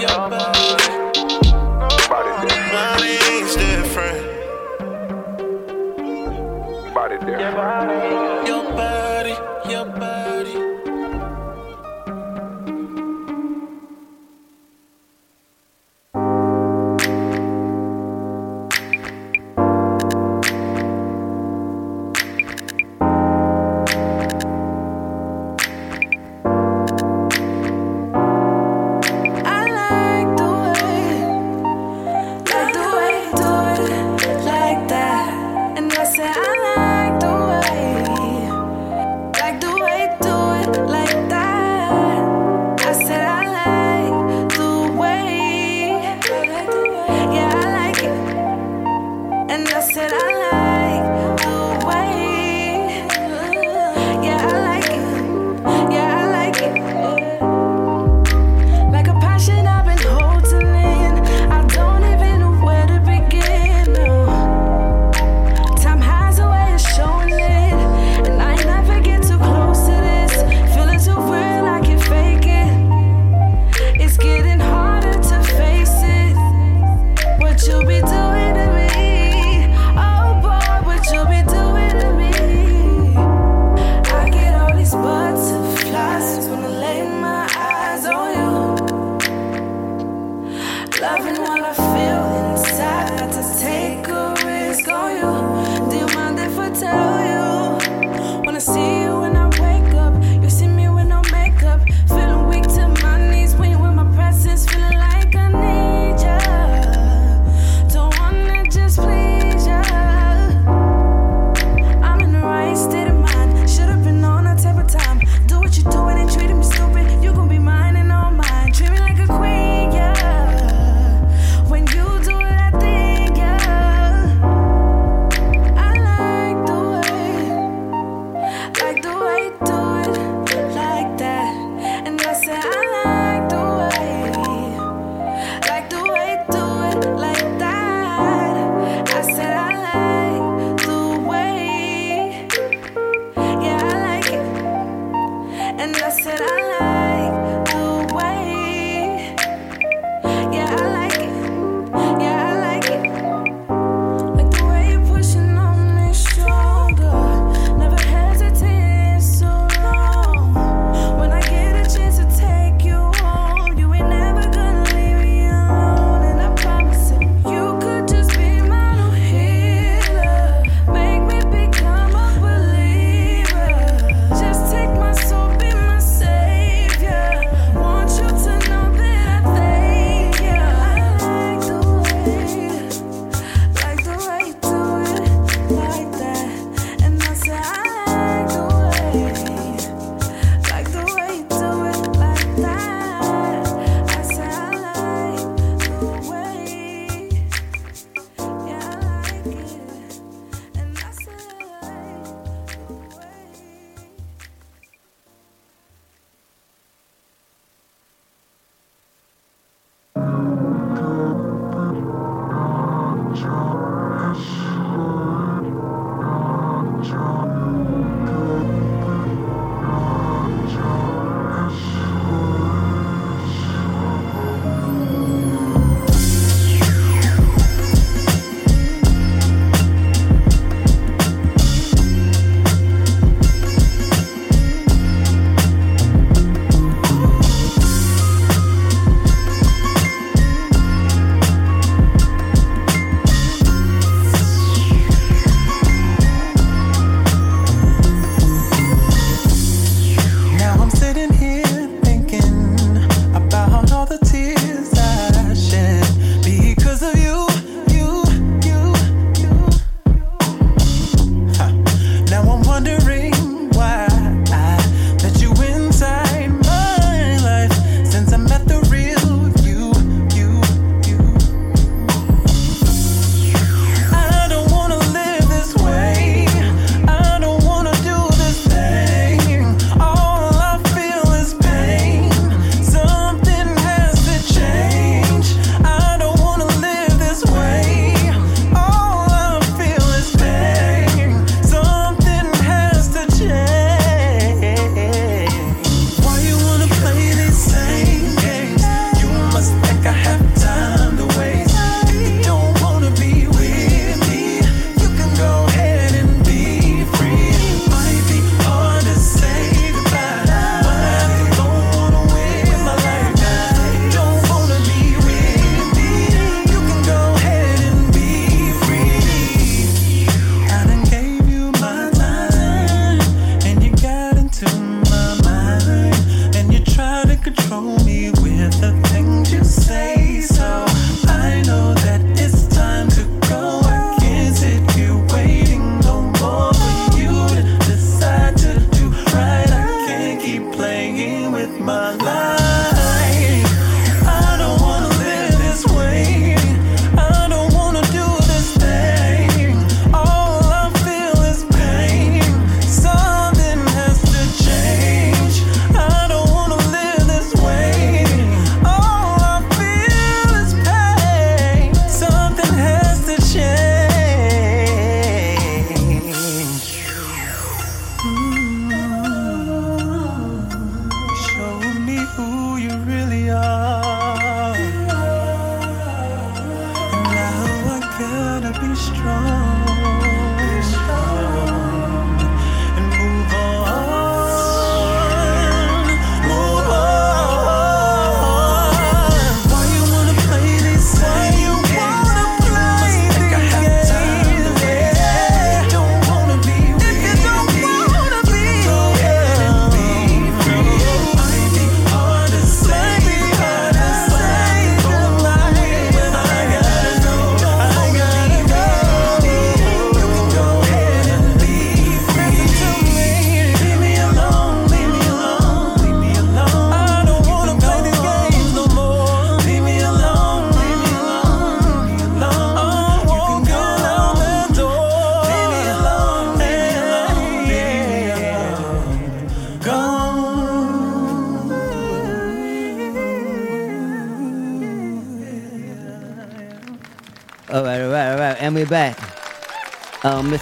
Your 0.00 0.28
body. 0.28 0.76
Body's 2.08 3.56
different. 3.56 4.20
Body 6.94 7.18
different. 7.18 8.05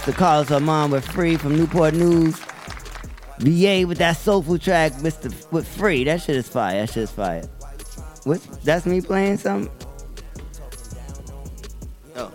Mr. 0.05 0.13
Carlos 0.17 0.51
Armand 0.51 0.91
with 0.91 1.03
Free 1.03 1.35
from 1.35 1.57
Newport 1.57 1.95
News. 1.95 2.39
VA 3.39 3.85
with 3.87 3.97
that 3.97 4.15
soulful 4.15 4.59
track, 4.59 4.91
Mr. 4.93 5.33
with 5.51 5.67
Free. 5.67 6.03
That 6.03 6.21
shit 6.21 6.35
is 6.35 6.47
fire. 6.47 6.81
That 6.81 6.93
shit 6.93 7.03
is 7.05 7.11
fire. 7.11 7.41
What? 8.23 8.39
That's 8.63 8.85
me 8.85 9.01
playing 9.01 9.37
something? 9.37 9.73
Oh. 12.15 12.31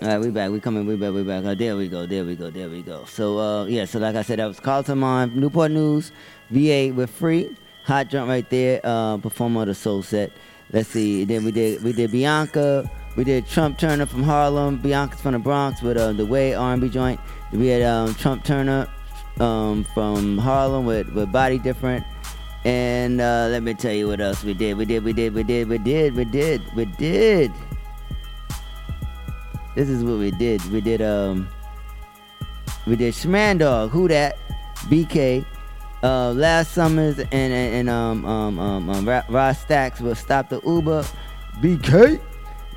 All 0.00 0.08
right, 0.08 0.18
we 0.18 0.30
back. 0.30 0.50
We 0.50 0.60
coming. 0.60 0.86
We 0.86 0.96
back. 0.96 1.12
We 1.12 1.24
back. 1.24 1.44
Oh, 1.44 1.54
there 1.54 1.76
we 1.76 1.88
go. 1.88 2.06
There 2.06 2.24
we 2.24 2.36
go. 2.36 2.48
There 2.48 2.70
we 2.70 2.80
go. 2.80 3.04
So, 3.04 3.38
uh, 3.38 3.64
yeah. 3.66 3.84
So, 3.84 3.98
like 3.98 4.16
I 4.16 4.22
said, 4.22 4.38
that 4.38 4.46
was 4.46 4.60
Carlton 4.60 5.00
Mon, 5.00 5.38
Newport 5.38 5.72
News, 5.72 6.10
VA 6.48 6.90
with 6.96 7.10
Free. 7.10 7.54
Hot 7.84 8.08
jump 8.08 8.30
right 8.30 8.48
there. 8.48 8.80
Uh, 8.82 9.18
performer 9.18 9.60
of 9.60 9.68
the 9.68 9.74
soul 9.74 10.02
set. 10.02 10.32
Let's 10.72 10.88
see. 10.88 11.24
Then 11.24 11.44
we 11.44 11.52
did 11.52 11.82
we 11.82 11.92
did 11.92 12.12
Bianca. 12.12 12.90
We 13.18 13.24
did 13.24 13.48
Trump 13.48 13.78
Turner 13.78 14.06
from 14.06 14.22
Harlem. 14.22 14.78
Bianca's 14.78 15.20
from 15.20 15.32
the 15.32 15.40
Bronx 15.40 15.82
with 15.82 15.96
uh, 15.96 16.12
the 16.12 16.24
Way 16.24 16.54
R&B 16.54 16.88
joint. 16.88 17.18
We 17.50 17.66
had 17.66 17.82
um, 17.82 18.14
Trump 18.14 18.44
Turner 18.44 18.86
um, 19.40 19.82
from 19.92 20.38
Harlem 20.38 20.86
with, 20.86 21.08
with 21.08 21.32
Body 21.32 21.58
Different. 21.58 22.06
And 22.64 23.20
uh, 23.20 23.48
let 23.50 23.64
me 23.64 23.74
tell 23.74 23.92
you 23.92 24.06
what 24.06 24.20
else 24.20 24.44
we 24.44 24.54
did. 24.54 24.76
We 24.76 24.84
did, 24.84 25.02
we 25.02 25.12
did, 25.12 25.34
we 25.34 25.42
did, 25.42 25.66
we 25.66 25.78
did, 25.78 26.14
we 26.14 26.24
did, 26.26 26.62
we 26.76 26.84
did. 26.84 27.50
This 29.74 29.88
is 29.88 30.04
what 30.04 30.18
we 30.18 30.30
did. 30.30 30.64
We 30.70 30.80
did 30.80 31.02
um 31.02 31.48
we 32.86 32.94
did 32.94 33.14
Schmandog, 33.14 33.90
Who 33.90 34.06
That, 34.06 34.38
BK, 34.82 35.44
uh 36.04 36.30
Last 36.34 36.70
Summers 36.70 37.18
and 37.18 37.32
and, 37.32 37.52
and 37.52 37.90
um 37.90 38.24
um 38.24 38.60
um, 38.60 38.88
um 38.88 39.24
Ross 39.28 39.60
Stacks 39.60 40.00
will 40.00 40.14
stop 40.14 40.50
the 40.50 40.60
Uber, 40.64 41.04
BK. 41.60 42.20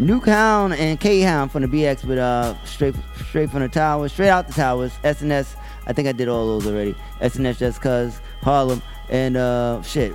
Nuke 0.02 0.26
Hound 0.26 0.74
and 0.74 1.00
K 1.00 1.22
Hound 1.22 1.52
from 1.52 1.62
the 1.62 1.68
BX 1.68 2.08
but 2.08 2.18
uh 2.18 2.56
straight 2.66 2.96
straight 3.28 3.52
from 3.52 3.62
the 3.62 3.70
towers, 3.70 4.12
straight 4.12 4.30
out 4.30 4.48
the 4.48 4.54
towers. 4.54 4.92
SNS, 5.04 5.56
I 5.86 5.94
think 5.94 6.08
I 6.08 6.12
did 6.12 6.28
all 6.28 6.48
those 6.48 6.66
already. 6.66 6.96
SNS 7.22 7.60
just 7.60 7.82
cause 7.82 8.20
Harlem 8.42 8.82
and 9.10 9.38
uh 9.38 9.82
shit. 9.84 10.14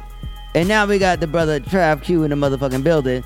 And 0.56 0.68
now 0.68 0.86
we 0.86 0.98
got 0.98 1.20
the 1.20 1.28
brother 1.28 1.60
Trav 1.60 2.02
Q 2.02 2.24
in 2.24 2.30
the 2.30 2.36
motherfucking 2.36 2.82
building. 2.82 3.22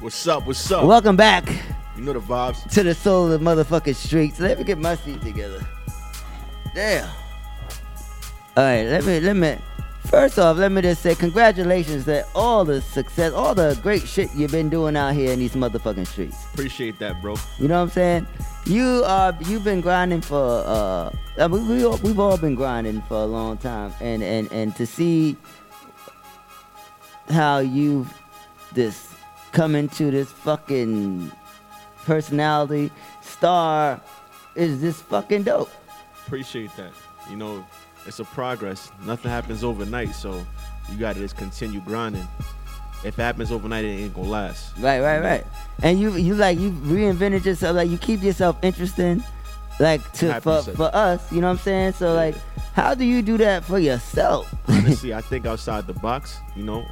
What's 0.00 0.26
up? 0.26 0.46
What's 0.46 0.70
up? 0.70 0.84
Welcome 0.84 1.16
back 1.16 1.48
You 1.96 2.02
know 2.02 2.12
the 2.12 2.20
vibes. 2.20 2.68
to 2.72 2.82
the 2.82 2.94
soul 2.94 3.32
of 3.32 3.40
the 3.40 3.44
motherfucking 3.44 3.94
streets. 3.94 4.38
Let 4.40 4.58
me 4.58 4.64
get 4.64 4.76
my 4.76 4.94
seat 4.96 5.22
together. 5.22 5.66
Damn. 6.74 7.08
All 8.56 8.64
right, 8.64 8.84
let 8.84 9.04
me 9.06 9.20
let 9.20 9.36
me. 9.36 9.56
First 10.04 10.38
off, 10.38 10.58
let 10.58 10.72
me 10.72 10.82
just 10.82 11.02
say 11.02 11.14
congratulations 11.14 12.04
to 12.04 12.26
all 12.34 12.64
the 12.64 12.82
success, 12.82 13.32
all 13.32 13.54
the 13.54 13.78
great 13.82 14.02
shit 14.02 14.28
you've 14.34 14.50
been 14.50 14.68
doing 14.68 14.96
out 14.96 15.14
here 15.14 15.32
in 15.32 15.38
these 15.38 15.54
motherfucking 15.54 16.06
streets. 16.06 16.36
Appreciate 16.52 16.98
that, 16.98 17.22
bro. 17.22 17.36
You 17.58 17.68
know 17.68 17.76
what 17.76 17.82
I'm 17.84 17.90
saying? 17.90 18.26
You 18.66 19.02
are 19.06 19.36
you've 19.46 19.64
been 19.64 19.80
grinding 19.80 20.20
for 20.20 20.62
uh 20.66 21.10
I 21.38 21.48
mean, 21.48 21.66
we 21.66 21.84
all, 21.84 21.96
we've 21.98 22.18
all 22.18 22.36
been 22.36 22.54
grinding 22.54 23.00
for 23.02 23.16
a 23.16 23.24
long 23.24 23.56
time 23.56 23.94
and 24.00 24.22
and 24.22 24.52
and 24.52 24.76
to 24.76 24.86
see 24.86 25.36
how 27.30 27.60
you've 27.60 28.12
this 28.72 29.08
come 29.52 29.74
into 29.74 30.10
this 30.10 30.30
fucking 30.30 31.30
personality 32.04 32.90
star 33.22 34.00
is 34.54 34.80
this 34.80 35.00
fucking 35.00 35.44
dope. 35.44 35.70
Appreciate 36.26 36.74
that. 36.76 36.92
You 37.30 37.36
know, 37.36 37.64
it's 38.06 38.18
a 38.18 38.24
progress. 38.24 38.90
Nothing 39.04 39.30
happens 39.30 39.64
overnight, 39.64 40.14
so 40.14 40.44
you 40.90 40.98
gotta 40.98 41.20
just 41.20 41.36
continue 41.36 41.80
grinding. 41.80 42.26
If 43.04 43.18
it 43.18 43.22
happens 43.22 43.50
overnight, 43.50 43.84
it 43.84 43.88
ain't 43.88 44.14
gonna 44.14 44.28
last. 44.28 44.76
Right, 44.78 45.00
right, 45.00 45.20
right. 45.20 45.46
And 45.82 46.00
you 46.00 46.14
you 46.16 46.34
like 46.34 46.58
you 46.58 46.70
reinvented 46.70 47.44
yourself, 47.44 47.76
like 47.76 47.90
you 47.90 47.98
keep 47.98 48.22
yourself 48.22 48.56
interesting, 48.62 49.22
like 49.80 50.00
to 50.14 50.40
for, 50.40 50.62
for 50.62 50.90
us. 50.94 51.32
You 51.32 51.40
know 51.40 51.48
what 51.48 51.54
I'm 51.54 51.58
saying? 51.58 51.92
So 51.94 52.14
like, 52.14 52.36
how 52.74 52.94
do 52.94 53.04
you 53.04 53.22
do 53.22 53.36
that 53.38 53.64
for 53.64 53.78
yourself? 53.78 54.54
Honestly, 54.68 55.12
I 55.14 55.20
think 55.20 55.46
outside 55.46 55.86
the 55.86 55.94
box, 55.94 56.38
you 56.54 56.62
know, 56.62 56.86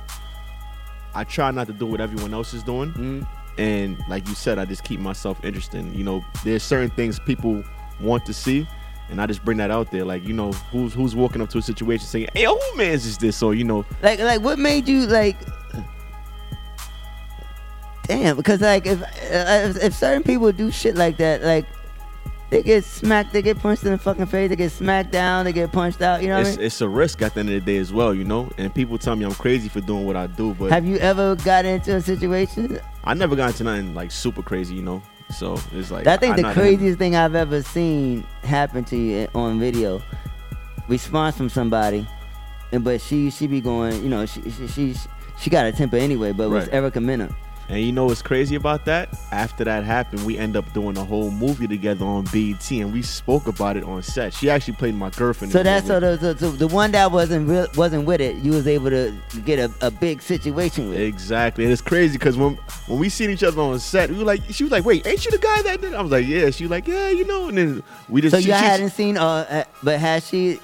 I 1.15 1.24
try 1.24 1.51
not 1.51 1.66
to 1.69 1.73
do 1.73 1.87
what 1.87 2.01
everyone 2.01 2.35
else 2.35 2.55
is 2.55 2.62
doing. 2.62 2.91
Mm-hmm. 2.91 3.23
And 3.59 3.99
like 4.09 4.27
you 4.28 4.35
said, 4.35 4.59
I 4.59 4.65
just 4.65 4.85
keep 4.85 5.01
myself 5.01 5.45
interesting. 5.45 5.93
You 5.95 6.05
know, 6.05 6.24
there's 6.45 6.62
certain 6.62 6.91
things 6.91 7.19
people 7.19 7.62
want 8.01 8.24
to 8.27 8.35
see. 8.35 8.66
And 9.11 9.20
I 9.20 9.27
just 9.27 9.45
bring 9.45 9.59
that 9.59 9.70
out 9.70 9.91
there, 9.91 10.05
like 10.05 10.24
you 10.24 10.32
know, 10.32 10.53
who's 10.53 10.95
who's 10.95 11.16
walking 11.16 11.43
up 11.43 11.49
to 11.51 11.59
a 11.59 11.62
situation 11.62 12.07
saying, 12.07 12.28
"Hey, 12.32 12.45
who 12.45 12.59
man's 12.77 13.07
is 13.07 13.19
this?" 13.19 13.43
Or 13.43 13.55
you 13.55 13.65
know, 13.65 13.85
like 14.03 14.20
like 14.20 14.41
what 14.41 14.59
made 14.59 14.89
you 14.89 15.07
like? 15.07 15.37
Damn, 18.07 18.37
because 18.37 18.61
like 18.61 18.87
if, 18.87 19.03
if 19.31 19.82
if 19.82 19.95
certain 19.95 20.23
people 20.23 20.51
do 20.53 20.70
shit 20.70 20.97
like 20.97 21.16
that, 21.19 21.43
like 21.43 21.66
they 22.51 22.62
get 22.62 22.85
smacked, 22.85 23.32
they 23.32 23.43
get 23.43 23.59
punched 23.59 23.85
in 23.85 23.93
the 23.93 23.99
fucking 23.99 24.27
face, 24.27 24.49
they 24.51 24.57
get 24.57 24.73
smacked 24.73 25.12
down, 25.12 25.45
they 25.45 25.53
get 25.53 25.70
punched 25.70 26.03
out. 26.03 26.20
You 26.20 26.28
know 26.28 26.39
what 26.39 26.47
I 26.47 26.49
it's, 26.49 26.57
mean? 26.57 26.66
it's 26.66 26.81
a 26.81 26.89
risk 26.89 27.23
at 27.23 27.35
the 27.35 27.41
end 27.41 27.49
of 27.51 27.55
the 27.55 27.61
day 27.61 27.78
as 27.78 27.93
well, 27.93 28.12
you 28.12 28.24
know. 28.24 28.51
And 28.59 28.74
people 28.74 28.99
tell 28.99 29.15
me 29.15 29.24
I'm 29.24 29.35
crazy 29.35 29.69
for 29.69 29.81
doing 29.81 30.05
what 30.05 30.16
I 30.16 30.27
do, 30.27 30.55
but 30.55 30.70
Have 30.73 30.85
you 30.85 30.97
ever 30.99 31.37
got 31.37 31.65
into 31.65 31.95
a 31.95 32.01
situation? 32.01 32.81
I 33.05 33.15
never 33.15 33.37
got 33.37 33.51
into 33.51 33.65
nothing 33.65 33.95
like 33.95 34.11
super 34.11 34.43
crazy, 34.43 34.74
you 34.74 34.82
know. 34.82 35.03
So 35.32 35.59
it's 35.73 35.90
like 35.90 36.07
I 36.07 36.16
think 36.16 36.36
the 36.36 36.52
craziest 36.52 36.98
thing 36.98 37.15
I've 37.16 37.35
ever 37.35 37.62
seen 37.62 38.23
happen 38.43 38.85
to 38.85 38.97
you 38.97 39.28
on 39.35 39.59
video, 39.61 40.02
response 40.89 41.36
from 41.36 41.48
somebody, 41.48 42.07
and 42.73 42.82
but 42.85 43.01
she 43.01 43.31
she 43.31 43.47
be 43.47 43.61
going, 43.61 44.02
you 44.02 44.09
know, 44.09 44.27
she 44.27 44.43
she 44.51 44.66
she, 44.69 44.94
she 45.39 45.51
got 45.51 45.66
a 45.66 45.73
temper 45.73 45.97
anyway, 45.97 46.32
but 46.32 46.44
it 46.44 46.48
was 46.51 46.65
Right. 46.66 46.74
Erica 46.74 47.01
Mena. 47.01 47.35
And 47.70 47.78
you 47.78 47.92
know 47.92 48.06
what's 48.06 48.20
crazy 48.20 48.56
about 48.56 48.84
that? 48.86 49.09
After 49.30 49.62
that 49.62 49.84
happened, 49.84 50.26
we 50.26 50.36
end 50.36 50.56
up 50.56 50.70
doing 50.72 50.97
a 50.98 51.05
whole 51.05 51.30
movie 51.30 51.68
together 51.68 52.05
on 52.05 52.24
BET, 52.32 52.68
and 52.72 52.92
we 52.92 53.01
spoke 53.01 53.47
about 53.47 53.76
it 53.76 53.84
on 53.84 54.02
set. 54.02 54.34
She 54.34 54.51
actually 54.51 54.74
played 54.74 54.97
my 54.97 55.09
girlfriend. 55.10 55.52
So 55.52 55.62
that's 55.62 55.86
so 55.86 56.01
the, 56.01 56.16
the, 56.16 56.34
the, 56.34 56.48
the 56.48 56.66
one 56.66 56.90
that 56.90 57.12
wasn't 57.12 57.48
real, 57.48 57.68
wasn't 57.76 58.06
with 58.06 58.20
it, 58.20 58.34
you 58.36 58.51
was 58.51 58.66
able 58.66 58.90
to 58.90 59.14
get 59.44 59.60
a, 59.60 59.72
a 59.86 59.90
big 59.92 60.20
situation 60.20 60.88
with. 60.90 60.98
Exactly, 60.98 61.62
and 61.62 61.72
it's 61.72 61.80
crazy 61.80 62.18
because 62.18 62.36
when 62.36 62.56
when 62.88 62.98
we 62.98 63.09
seen 63.09 63.30
each 63.30 63.44
other 63.44 63.60
on 63.62 63.78
set, 63.78 64.10
we 64.10 64.18
were 64.18 64.24
like, 64.24 64.40
she 64.51 64.64
was 64.64 64.72
like, 64.72 64.84
"Wait, 64.84 65.06
ain't 65.06 65.24
you 65.24 65.30
the 65.30 65.38
guy 65.38 65.62
that?" 65.62 65.80
Did? 65.80 65.94
I 65.94 66.02
was 66.02 66.10
like, 66.10 66.26
"Yeah." 66.26 66.51
She 66.51 66.64
was 66.64 66.72
like, 66.72 66.88
"Yeah, 66.88 67.10
you 67.10 67.24
know." 67.24 67.51
And 67.51 67.56
then 67.59 67.82
we 68.09 68.20
just 68.20 68.34
So 68.34 68.40
she- 68.40 68.48
you 68.48 68.55
she- 68.55 68.59
hadn't 68.64 68.90
seen, 68.90 69.16
uh, 69.16 69.24
uh, 69.48 69.64
but 69.84 70.01
has 70.01 70.26
she? 70.26 70.59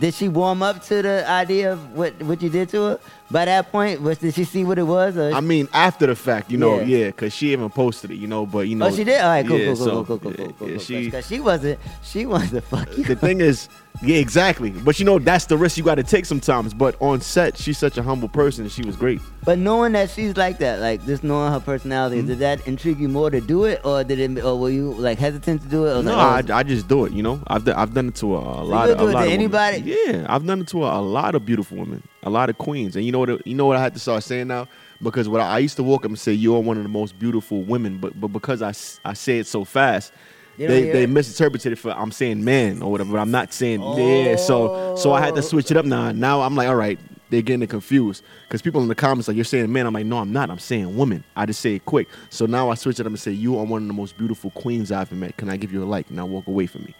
Did 0.00 0.12
she 0.12 0.26
warm 0.28 0.60
up 0.60 0.82
to 0.86 1.02
the 1.02 1.24
idea 1.30 1.72
of 1.72 1.92
what 1.92 2.20
what 2.24 2.42
you 2.42 2.50
did 2.50 2.68
to 2.70 2.82
her? 2.82 3.00
By 3.28 3.44
that 3.46 3.72
point, 3.72 4.02
was 4.02 4.18
did 4.18 4.34
she 4.34 4.44
see 4.44 4.62
what 4.64 4.78
it 4.78 4.84
was? 4.84 5.16
Or 5.16 5.32
I 5.32 5.40
mean, 5.40 5.68
after 5.72 6.06
the 6.06 6.14
fact, 6.14 6.48
you 6.50 6.58
know, 6.58 6.78
Yeah. 6.80 6.84
yeah, 6.98 7.06
because 7.06 7.32
she 7.32 7.52
even 7.52 7.70
posted 7.70 8.12
it, 8.12 8.16
you 8.16 8.28
know. 8.28 8.46
But 8.46 8.68
you 8.68 8.76
know, 8.76 8.86
oh, 8.86 8.90
she 8.92 9.02
did. 9.02 9.20
All 9.20 9.28
right, 9.28 9.44
cool, 9.46 9.58
yeah, 9.58 9.66
cool, 9.66 9.76
cool, 9.76 9.84
so, 9.84 10.04
cool, 10.04 10.18
cool, 10.18 10.30
cool, 10.32 10.32
cool, 10.46 10.52
cool, 10.58 10.70
yeah, 10.70 10.78
she, 10.78 11.10
she 11.22 11.40
wasn't, 11.40 11.80
she 12.04 12.24
wanted 12.24 12.50
to 12.50 12.60
fuck 12.60 12.88
you. 12.96 13.02
the 13.02 13.16
thing 13.16 13.40
is, 13.40 13.68
yeah, 14.02 14.18
exactly. 14.18 14.70
But 14.70 15.00
you 15.00 15.04
know, 15.04 15.18
that's 15.18 15.46
the 15.46 15.56
risk 15.56 15.76
you 15.76 15.82
got 15.82 15.96
to 15.96 16.04
take 16.04 16.24
sometimes. 16.24 16.72
But 16.72 16.94
on 17.00 17.20
set, 17.20 17.56
she's 17.58 17.78
such 17.78 17.98
a 17.98 18.02
humble 18.04 18.28
person, 18.28 18.62
and 18.64 18.70
she 18.70 18.82
was 18.84 18.94
great. 18.94 19.20
But 19.44 19.58
knowing 19.58 19.92
that 19.92 20.10
she's 20.10 20.36
like 20.36 20.58
that, 20.58 20.78
like 20.80 21.04
just 21.04 21.24
knowing 21.24 21.52
her 21.52 21.58
personality, 21.60 22.18
Mm-hmm. 22.18 22.28
did 22.28 22.38
that 22.38 22.64
intrigue 22.68 23.00
you 23.00 23.08
more 23.08 23.30
to 23.30 23.40
do 23.40 23.64
it, 23.64 23.80
or 23.84 24.04
did 24.04 24.20
it, 24.20 24.44
or 24.44 24.56
were 24.56 24.70
you 24.70 24.92
like 24.94 25.18
hesitant 25.18 25.62
to 25.62 25.68
do 25.68 25.86
it? 25.86 25.96
Or 25.96 26.02
No, 26.04 26.14
like, 26.16 26.48
oh, 26.50 26.54
I, 26.54 26.58
I 26.58 26.62
just 26.62 26.86
do 26.86 27.06
it. 27.06 27.12
You 27.12 27.24
know, 27.24 27.40
I've 27.48 27.64
done, 27.64 27.74
I've 27.74 27.92
done 27.92 28.08
it 28.08 28.14
to 28.16 28.36
a, 28.36 28.38
a 28.38 28.62
lot 28.62 28.88
you'll 28.88 28.98
of 29.00 29.00
a 29.00 29.10
it 29.10 29.14
lot 29.14 29.20
to 29.22 29.26
of 29.26 29.32
anybody? 29.32 29.82
Women. 29.82 29.98
Yeah, 30.22 30.26
I've 30.28 30.46
done 30.46 30.60
it 30.60 30.68
to 30.68 30.84
a, 30.84 31.00
a 31.00 31.02
lot 31.02 31.34
of 31.34 31.44
beautiful 31.44 31.78
women, 31.78 32.02
a 32.26 32.30
lot 32.30 32.50
of 32.50 32.58
queens. 32.58 32.96
And 32.96 33.04
you 33.06 33.12
know 33.12 33.20
what? 33.20 33.46
You 33.46 33.54
know 33.54 33.66
what 33.66 33.76
I 33.76 33.82
had 33.82 33.94
to 33.94 34.00
start 34.00 34.22
saying 34.22 34.48
now 34.48 34.68
because 35.02 35.28
what 35.28 35.40
I, 35.40 35.54
I 35.54 35.58
used 35.60 35.76
to 35.76 35.82
walk 35.82 36.04
up 36.04 36.10
and 36.10 36.18
say, 36.18 36.32
"You're 36.32 36.60
one 36.60 36.76
of 36.76 36.82
the 36.82 36.88
most 36.88 37.18
beautiful 37.18 37.62
women," 37.62 37.98
but 37.98 38.20
but 38.20 38.28
because 38.28 38.60
I 38.62 38.72
say 38.72 39.38
it 39.38 39.46
so 39.46 39.64
fast. 39.64 40.12
They 40.58 40.66
They, 40.66 40.90
they 40.90 41.06
misinterpreted 41.06 41.72
it 41.72 41.76
for 41.76 41.90
I'm 41.90 42.10
saying 42.10 42.42
man 42.42 42.80
or 42.80 42.90
whatever, 42.90 43.12
but 43.12 43.18
I'm 43.18 43.30
not 43.30 43.52
saying 43.52 43.80
yeah. 43.98 44.36
So 44.36 44.96
so 44.96 45.12
I 45.12 45.20
had 45.20 45.34
to 45.34 45.42
switch 45.42 45.70
it 45.70 45.76
up 45.76 45.84
now. 45.84 46.12
Now 46.12 46.40
I'm 46.40 46.56
like, 46.56 46.66
all 46.66 46.76
right, 46.76 46.98
they're 47.28 47.42
getting 47.42 47.66
confused 47.68 48.22
because 48.48 48.62
people 48.62 48.80
in 48.80 48.88
the 48.88 48.94
comments 48.94 49.28
like 49.28 49.36
you're 49.36 49.44
saying 49.44 49.70
man. 49.70 49.86
I'm 49.86 49.92
like, 49.92 50.06
no, 50.06 50.16
I'm 50.18 50.32
not. 50.32 50.48
I'm 50.50 50.58
saying 50.58 50.96
woman. 50.96 51.24
I 51.36 51.44
just 51.44 51.60
say 51.60 51.74
it 51.74 51.84
quick. 51.84 52.08
So 52.30 52.46
now 52.46 52.70
I 52.70 52.74
switch 52.74 52.98
it 52.98 53.02
up 53.02 53.08
and 53.08 53.20
say 53.20 53.32
you 53.32 53.58
are 53.58 53.64
one 53.64 53.82
of 53.82 53.88
the 53.88 53.94
most 53.94 54.16
beautiful 54.16 54.50
queens 54.52 54.90
I've 54.90 55.08
ever 55.12 55.14
met. 55.14 55.36
Can 55.36 55.50
I 55.50 55.58
give 55.58 55.72
you 55.74 55.82
a 55.82 55.84
like? 55.84 56.10
Now 56.10 56.24
walk 56.24 56.46
away 56.46 56.66
from 56.66 56.84
me. 56.84 56.94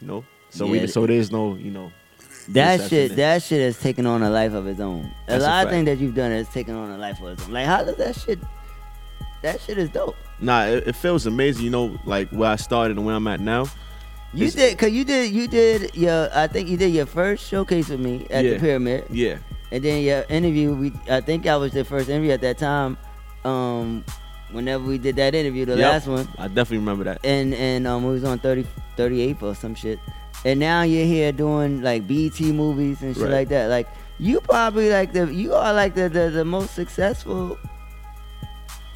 You 0.00 0.06
know. 0.06 0.24
So 0.48 0.64
Yeah. 0.64 0.80
we 0.82 0.86
so 0.86 1.06
there's 1.06 1.30
no 1.30 1.56
you 1.56 1.70
know. 1.70 1.92
That 2.48 2.88
shit, 2.90 3.16
that 3.16 3.42
shit 3.42 3.60
has 3.60 3.78
taken 3.78 4.06
on 4.06 4.22
a 4.22 4.30
life 4.30 4.52
of 4.52 4.66
its 4.66 4.80
own. 4.80 5.04
A 5.04 5.30
That's 5.32 5.44
a 5.44 5.46
lot 5.46 5.64
of 5.64 5.70
things 5.70 5.86
that 5.86 5.98
you've 5.98 6.14
done 6.14 6.30
has 6.30 6.48
taken 6.48 6.74
on 6.74 6.90
a 6.90 6.98
life 6.98 7.20
of 7.20 7.28
its 7.28 7.44
own. 7.44 7.52
Like 7.52 7.66
how 7.66 7.84
does 7.84 7.96
that 7.96 8.14
shit? 8.16 8.38
That 9.42 9.60
shit 9.60 9.78
is 9.78 9.90
dope. 9.90 10.16
Nah, 10.40 10.64
it, 10.64 10.88
it 10.88 10.96
feels 10.96 11.26
amazing. 11.26 11.64
You 11.64 11.70
know, 11.70 11.98
like 12.04 12.28
where 12.30 12.50
I 12.50 12.56
started 12.56 12.96
and 12.96 13.04
where 13.06 13.14
I'm 13.14 13.26
at 13.26 13.40
now. 13.40 13.66
You 14.32 14.46
It's- 14.46 14.54
did, 14.54 14.76
cause 14.78 14.90
you 14.90 15.04
did, 15.04 15.32
you 15.32 15.46
did 15.48 15.94
your. 15.94 16.28
I 16.34 16.46
think 16.46 16.68
you 16.68 16.76
did 16.76 16.92
your 16.94 17.06
first 17.06 17.46
showcase 17.46 17.88
with 17.88 18.00
me 18.00 18.26
at 18.30 18.42
the 18.42 18.58
pyramid. 18.58 19.04
Yeah. 19.10 19.38
And 19.70 19.82
then 19.84 20.02
your 20.02 20.24
interview, 20.28 20.72
we 20.74 20.92
I 21.10 21.20
think 21.20 21.46
I 21.46 21.56
was 21.56 21.72
the 21.72 21.84
first 21.84 22.08
interview 22.08 22.30
at 22.32 22.40
that 22.42 22.58
time. 22.58 22.96
Um, 23.44 24.04
whenever 24.50 24.84
we 24.84 24.98
did 24.98 25.16
that 25.16 25.34
interview, 25.34 25.64
the 25.66 25.76
Yep. 25.76 25.92
last 25.92 26.06
one, 26.06 26.28
I 26.38 26.48
definitely 26.48 26.78
remember 26.78 27.04
that. 27.04 27.20
and 27.24 27.54
and 27.54 27.86
um, 27.86 28.04
we 28.04 28.12
was 28.12 28.24
on 28.24 28.38
30, 28.38 28.66
38 28.96 29.42
or 29.42 29.54
some 29.54 29.74
shit. 29.74 29.98
And 30.44 30.60
now 30.60 30.82
you're 30.82 31.06
here 31.06 31.32
doing 31.32 31.82
like 31.82 32.06
BET 32.06 32.38
movies 32.40 33.00
and 33.02 33.14
shit 33.14 33.24
Right. 33.24 33.32
like 33.32 33.48
that. 33.48 33.68
Like 33.70 33.88
you 34.18 34.40
probably 34.40 34.90
like 34.90 35.12
the 35.12 35.32
you 35.32 35.54
are 35.54 35.72
like 35.72 35.94
the 35.94 36.08
the, 36.08 36.30
the 36.30 36.44
most 36.44 36.74
successful 36.74 37.58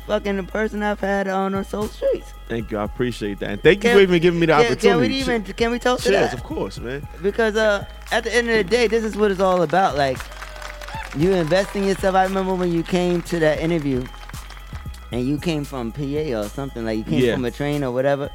fucking 0.07 0.47
person 0.47 0.83
I've 0.83 1.01
had 1.01 1.29
on 1.29 1.53
the 1.53 1.63
Soul 1.65 1.87
Streets. 1.89 2.33
Thank 2.49 2.71
you. 2.71 2.79
I 2.79 2.85
appreciate 2.85 3.39
that. 3.41 3.51
And 3.51 3.63
thank 3.63 3.85
you 3.85 3.93
for 3.93 3.99
even 4.01 4.21
giving 4.23 4.41
me 4.41 4.47
the 4.47 4.53
can- 4.55 4.65
opportunity. 4.67 4.89
Can 4.89 5.01
we 5.01 5.09
even 5.21 5.43
can 5.45 5.71
we 5.71 5.79
talk 5.79 5.99
to 6.01 6.05
Cheers, 6.11 6.31
that? 6.31 6.35
of 6.35 6.43
course, 6.45 6.79
man. 6.79 7.07
Because 7.23 7.57
uh, 7.57 7.85
at 8.11 8.25
the 8.25 8.35
end 8.35 8.49
of 8.51 8.57
the 8.57 8.65
day, 8.65 8.87
this 8.87 9.05
is 9.05 9.17
what 9.17 9.31
it's 9.31 9.41
all 9.41 9.63
about. 9.63 9.97
Like, 9.97 10.19
you 11.17 11.33
invest 11.33 11.75
in 11.77 11.85
yourself. 11.85 12.15
I 12.15 12.25
remember 12.25 12.55
when 12.55 12.73
you 12.73 12.83
came 12.83 13.21
to 13.23 13.39
that 13.41 13.61
interview, 13.61 14.05
and 15.13 15.27
you 15.27 15.39
came 15.39 15.65
from 15.65 15.93
PA 15.93 16.03
or 16.41 16.45
something. 16.49 16.85
Like 16.85 16.99
you 16.99 17.05
came 17.05 17.21
Yeah. 17.25 17.35
from 17.35 17.45
a 17.45 17.51
train 17.51 17.85
or 17.85 17.91
whatever. 17.93 18.31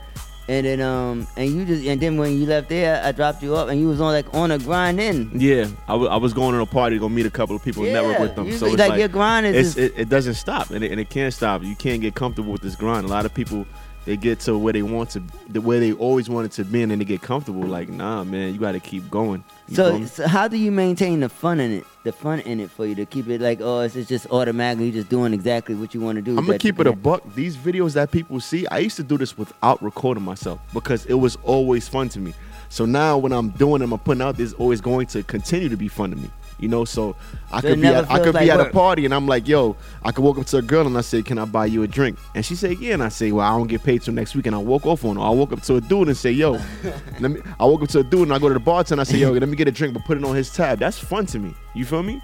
And 0.49 0.65
then 0.65 0.81
um 0.81 1.25
and 1.37 1.49
you 1.49 1.63
just 1.63 1.85
and 1.85 2.01
then 2.01 2.17
when 2.17 2.37
you 2.37 2.45
left 2.45 2.67
there, 2.67 3.01
I 3.03 3.13
dropped 3.13 3.41
you 3.41 3.55
up 3.55 3.69
and 3.69 3.79
you 3.79 3.87
was 3.87 4.01
on 4.01 4.11
like 4.11 4.31
on 4.33 4.51
a 4.51 4.59
grind 4.59 4.99
in. 4.99 5.31
Yeah, 5.39 5.67
I 5.87 5.95
I 5.95 6.17
was 6.17 6.33
going 6.33 6.53
to 6.53 6.59
a 6.61 6.65
party 6.65 6.97
to 6.97 6.99
go 6.99 7.07
meet 7.07 7.25
a 7.25 7.29
couple 7.31 7.55
of 7.55 7.63
people 7.63 7.83
and 7.83 7.93
network 7.93 8.19
with 8.19 8.35
them. 8.35 8.47
you- 8.47 8.57
So 8.57 8.65
it's 8.65 8.77
like, 8.77 8.89
like, 8.89 8.99
your 8.99 9.07
grind 9.07 9.45
is 9.45 9.77
it, 9.77 9.93
it 9.95 10.09
doesn't 10.09 10.33
stop 10.33 10.69
and 10.71 10.83
it, 10.83 10.91
and 10.91 10.99
it 10.99 11.09
can't 11.09 11.33
stop. 11.33 11.63
You 11.63 11.75
can't 11.75 12.01
get 12.01 12.13
comfortable 12.15 12.51
with 12.51 12.61
this 12.61 12.75
grind. 12.75 13.05
A 13.05 13.09
lot 13.09 13.25
of 13.25 13.33
people 13.33 13.65
they 14.05 14.17
get 14.17 14.41
to 14.41 14.57
where 14.57 14.73
they 14.73 14.81
want 14.83 15.11
to, 15.11 15.23
the 15.47 15.61
where 15.61 15.79
they 15.79 15.93
always 15.93 16.29
wanted 16.29 16.51
to 16.51 16.65
be, 16.65 16.81
and 16.81 16.91
then 16.91 16.99
they 16.99 17.05
get 17.05 17.21
comfortable. 17.21 17.63
Like, 17.63 17.87
nah, 17.87 18.25
man, 18.25 18.53
you 18.53 18.59
got 18.59 18.73
to 18.73 18.81
keep 18.81 19.09
going. 19.09 19.45
So, 19.71 20.05
so 20.05 20.27
how 20.27 20.47
do 20.47 20.57
you 20.57 20.71
maintain 20.71 21.21
the 21.21 21.29
fun 21.29 21.59
in 21.59 21.71
it? 21.71 21.85
The 22.03 22.11
fun 22.11 22.41
in 22.41 22.59
it 22.59 22.69
for 22.69 22.85
you 22.85 22.95
to 22.95 23.05
keep 23.05 23.29
it 23.29 23.39
like 23.39 23.61
oh 23.61 23.79
it's 23.79 23.95
it's 23.95 24.09
just 24.09 24.27
automatically 24.29 24.91
just 24.91 25.09
doing 25.09 25.33
exactly 25.33 25.73
what 25.73 25.93
you 25.93 26.01
want 26.01 26.17
to 26.17 26.21
do. 26.21 26.37
I'm 26.37 26.45
gonna 26.45 26.57
keep 26.57 26.79
it 26.79 26.87
a 26.87 26.93
buck. 26.93 27.23
These 27.33 27.55
videos 27.55 27.93
that 27.93 28.11
people 28.11 28.39
see, 28.41 28.67
I 28.67 28.79
used 28.79 28.97
to 28.97 29.03
do 29.03 29.17
this 29.17 29.37
without 29.37 29.81
recording 29.81 30.23
myself 30.23 30.59
because 30.73 31.05
it 31.05 31.13
was 31.13 31.37
always 31.43 31.87
fun 31.87 32.09
to 32.09 32.19
me. 32.19 32.33
So 32.69 32.85
now 32.85 33.17
when 33.17 33.31
I'm 33.31 33.49
doing 33.51 33.81
them, 33.81 33.93
I'm 33.93 33.99
putting 33.99 34.21
out, 34.21 34.35
this 34.35 34.51
always 34.53 34.81
going 34.81 35.05
to 35.07 35.21
continue 35.21 35.69
to 35.69 35.77
be 35.77 35.87
fun 35.87 36.09
to 36.09 36.15
me. 36.15 36.29
You 36.59 36.67
know, 36.69 36.85
so 36.85 37.15
I 37.51 37.59
So 37.61 37.69
could 37.69 37.81
be 37.81 37.87
at, 37.87 38.09
I 38.09 38.19
could 38.19 38.33
like 38.33 38.45
be 38.45 38.51
at 38.51 38.59
a 38.59 38.69
party 38.69 39.05
and 39.05 39.13
I'm 39.13 39.27
like, 39.27 39.47
yo, 39.47 39.75
I 40.03 40.11
could 40.11 40.23
walk 40.23 40.37
up 40.37 40.45
to 40.47 40.57
a 40.57 40.61
girl 40.61 40.85
and 40.87 40.97
I 40.97 41.01
say, 41.01 41.21
can 41.21 41.37
I 41.37 41.45
buy 41.45 41.65
you 41.65 41.83
a 41.83 41.87
drink? 41.87 42.17
And 42.35 42.45
she 42.45 42.55
say, 42.55 42.73
yeah. 42.73 42.93
And 42.93 43.03
I 43.03 43.09
say, 43.09 43.31
well, 43.31 43.45
I 43.45 43.57
don't 43.57 43.67
get 43.67 43.83
paid 43.83 44.01
till 44.01 44.13
next 44.13 44.35
week. 44.35 44.45
And 44.47 44.55
I 44.55 44.59
walk 44.59 44.85
off 44.85 45.03
on 45.03 45.17
her. 45.17 45.21
I 45.21 45.29
walk 45.29 45.51
up 45.51 45.61
to 45.63 45.75
a 45.75 45.81
dude 45.81 46.07
and 46.07 46.15
say, 46.17 46.31
yo, 46.31 46.51
let 47.19 47.31
me. 47.31 47.41
I 47.59 47.65
walk 47.65 47.81
up 47.81 47.89
to 47.89 47.99
a 47.99 48.03
dude 48.03 48.21
and 48.23 48.33
I 48.33 48.39
go 48.39 48.47
to 48.47 48.53
the 48.53 48.59
bartender. 48.59 49.01
and 49.01 49.01
I 49.01 49.11
say, 49.11 49.17
yo, 49.17 49.31
let 49.31 49.49
me 49.49 49.55
get 49.55 49.67
a 49.67 49.71
drink, 49.71 49.93
but 49.93 50.05
put 50.05 50.17
it 50.17 50.23
on 50.23 50.35
his 50.35 50.53
tab. 50.53 50.79
That's 50.79 50.97
fun 50.99 51.25
to 51.27 51.39
me. 51.39 51.53
You 51.73 51.85
feel 51.85 52.03
me? 52.03 52.21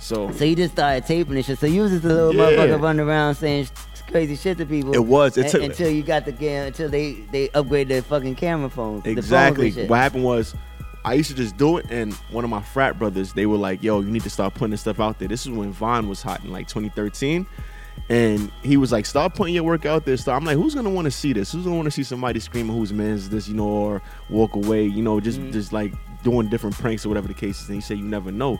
So 0.00 0.30
So 0.32 0.44
you 0.44 0.54
just 0.54 0.74
started 0.74 1.06
taping 1.06 1.34
this 1.34 1.46
shit. 1.46 1.58
So 1.58 1.66
you 1.66 1.82
was 1.82 1.90
just 1.92 2.04
a 2.04 2.08
little 2.08 2.34
Yeah. 2.34 2.50
motherfucker 2.58 2.80
running 2.82 3.06
around 3.06 3.34
saying 3.36 3.68
crazy 4.10 4.36
shit 4.36 4.56
to 4.58 4.66
people. 4.66 4.94
It 4.94 5.04
was. 5.04 5.36
It 5.36 5.48
took- 5.50 5.62
until 5.62 5.90
you 5.90 6.02
got 6.02 6.24
the 6.24 6.32
game. 6.32 6.66
Until 6.68 6.88
they 6.88 7.14
they 7.32 7.48
upgraded 7.48 7.88
their 7.88 8.02
fucking 8.02 8.36
camera 8.36 8.70
phones. 8.70 9.02
the 9.02 9.10
phones 9.14 9.18
Exactly. 9.18 9.86
What 9.86 9.96
happened 9.96 10.24
was, 10.24 10.54
I 11.04 11.14
used 11.14 11.30
to 11.30 11.36
just 11.36 11.56
do 11.56 11.78
it, 11.78 11.86
and 11.90 12.12
one 12.30 12.44
of 12.44 12.50
my 12.50 12.60
frat 12.62 12.98
brothers, 12.98 13.32
they 13.32 13.46
were 13.46 13.56
like, 13.56 13.82
"Yo, 13.82 14.00
you 14.00 14.10
need 14.10 14.22
to 14.24 14.30
start 14.30 14.54
putting 14.54 14.70
this 14.72 14.80
stuff 14.82 15.00
out 15.00 15.18
there." 15.18 15.28
This 15.28 15.46
is 15.46 15.52
when 15.52 15.72
Vine 15.72 16.08
was 16.08 16.22
hot 16.22 16.44
in 16.44 16.50
like 16.52 16.68
2013, 16.68 17.46
and 18.10 18.50
he 18.62 18.76
was 18.76 18.92
like, 18.92 19.06
"Start 19.06 19.34
putting 19.34 19.54
your 19.54 19.64
work 19.64 19.86
out 19.86 20.04
there." 20.04 20.16
So 20.16 20.32
I'm 20.32 20.44
like, 20.44 20.56
"Who's 20.56 20.74
gonna 20.74 20.90
want 20.90 21.06
to 21.06 21.10
see 21.10 21.32
this? 21.32 21.52
Who's 21.52 21.64
gonna 21.64 21.76
want 21.76 21.86
to 21.86 21.90
see 21.92 22.02
somebody 22.02 22.40
screaming 22.40 22.76
whose 22.76 22.92
man's 22.92 23.28
this, 23.28 23.48
you 23.48 23.54
know, 23.54 23.64
or 23.68 24.02
walk 24.28 24.54
away, 24.56 24.84
you 24.84 25.02
know, 25.02 25.20
just 25.20 25.38
Mm-hmm. 25.40 25.52
just 25.52 25.72
like 25.72 25.92
doing 26.24 26.48
different 26.48 26.76
pranks 26.76 27.06
or 27.06 27.08
whatever 27.08 27.28
the 27.28 27.34
case 27.34 27.60
is?" 27.62 27.68
And 27.68 27.76
he 27.76 27.80
said, 27.80 27.98
"You 27.98 28.04
never 28.04 28.30
know." 28.32 28.58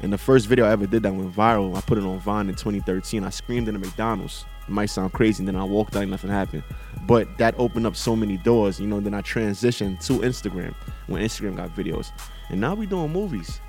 And 0.00 0.12
the 0.12 0.18
first 0.18 0.48
video 0.48 0.66
I 0.66 0.70
ever 0.72 0.86
did 0.86 1.02
that 1.04 1.14
went 1.14 1.34
viral. 1.34 1.76
I 1.76 1.80
put 1.80 1.98
it 1.98 2.04
on 2.04 2.18
Vine 2.18 2.48
in 2.48 2.54
2013. 2.56 3.24
I 3.24 3.30
screamed 3.30 3.68
in 3.68 3.76
a 3.76 3.78
McDonald's. 3.78 4.44
It 4.66 4.70
might 4.70 4.86
sound 4.86 5.12
crazy, 5.12 5.40
and 5.40 5.48
then 5.48 5.56
I 5.56 5.64
walked 5.64 5.96
out 5.96 6.02
and 6.02 6.10
nothing 6.10 6.30
happened. 6.30 6.62
But 7.06 7.36
that 7.38 7.54
opened 7.58 7.86
up 7.86 7.96
so 7.96 8.16
many 8.16 8.38
doors, 8.38 8.80
you 8.80 8.86
know. 8.86 9.00
Then 9.00 9.14
I 9.14 9.20
transitioned 9.22 10.04
to 10.06 10.20
Instagram 10.20 10.74
when 11.06 11.22
Instagram 11.22 11.56
got 11.56 11.74
videos, 11.76 12.12
and 12.48 12.60
now 12.60 12.74
we 12.74 12.86
doing 12.86 13.12
movies. 13.12 13.60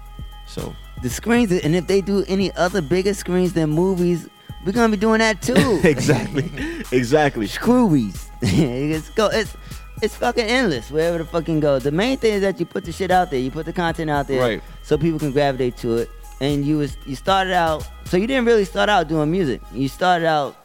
So 0.48 0.76
The 1.02 1.10
screens, 1.10 1.52
and 1.52 1.76
if 1.76 1.88
they 1.88 2.02
do 2.02 2.24
any 2.28 2.52
other 2.54 2.82
bigger 2.82 3.14
screens 3.14 3.54
than 3.54 3.70
movies, 3.72 4.30
we're 4.66 4.72
gonna 4.72 4.90
be 4.90 4.98
doing 4.98 5.20
that 5.20 5.42
too. 5.42 5.82
exactly, 5.84 6.50
exactly. 6.92 7.48
Screwies. 7.48 8.30
it's 8.42 9.10
go. 9.10 9.28
It's 9.28 9.56
it's 10.02 10.16
fucking 10.16 10.46
endless 10.46 10.92
wherever 10.92 11.18
the 11.18 11.26
fucking 11.26 11.60
go. 11.62 11.80
The 11.80 11.92
main 11.92 12.18
thing 12.18 12.34
is 12.34 12.42
that 12.42 12.60
you 12.60 12.66
put 12.66 12.86
the 12.86 12.92
shit 12.92 13.12
out 13.12 13.32
there. 13.32 13.40
You 13.40 13.52
put 13.52 13.66
the 13.66 13.74
content 13.74 14.10
out 14.10 14.28
there, 14.28 14.42
Right. 14.42 14.64
So 14.84 14.98
people 14.98 15.20
can 15.20 15.32
gravitate 15.32 15.78
to 15.78 15.98
it. 15.98 16.10
And 16.42 16.66
you 16.66 16.78
was 16.78 16.98
you 17.06 17.16
started 17.16 17.54
out. 17.54 17.88
So 18.06 18.18
you 18.18 18.28
didn't 18.28 18.46
really 18.46 18.66
start 18.66 18.90
out 18.90 19.08
doing 19.08 19.32
music. 19.32 19.62
You 19.74 19.88
started 19.88 20.26
out. 20.26 20.56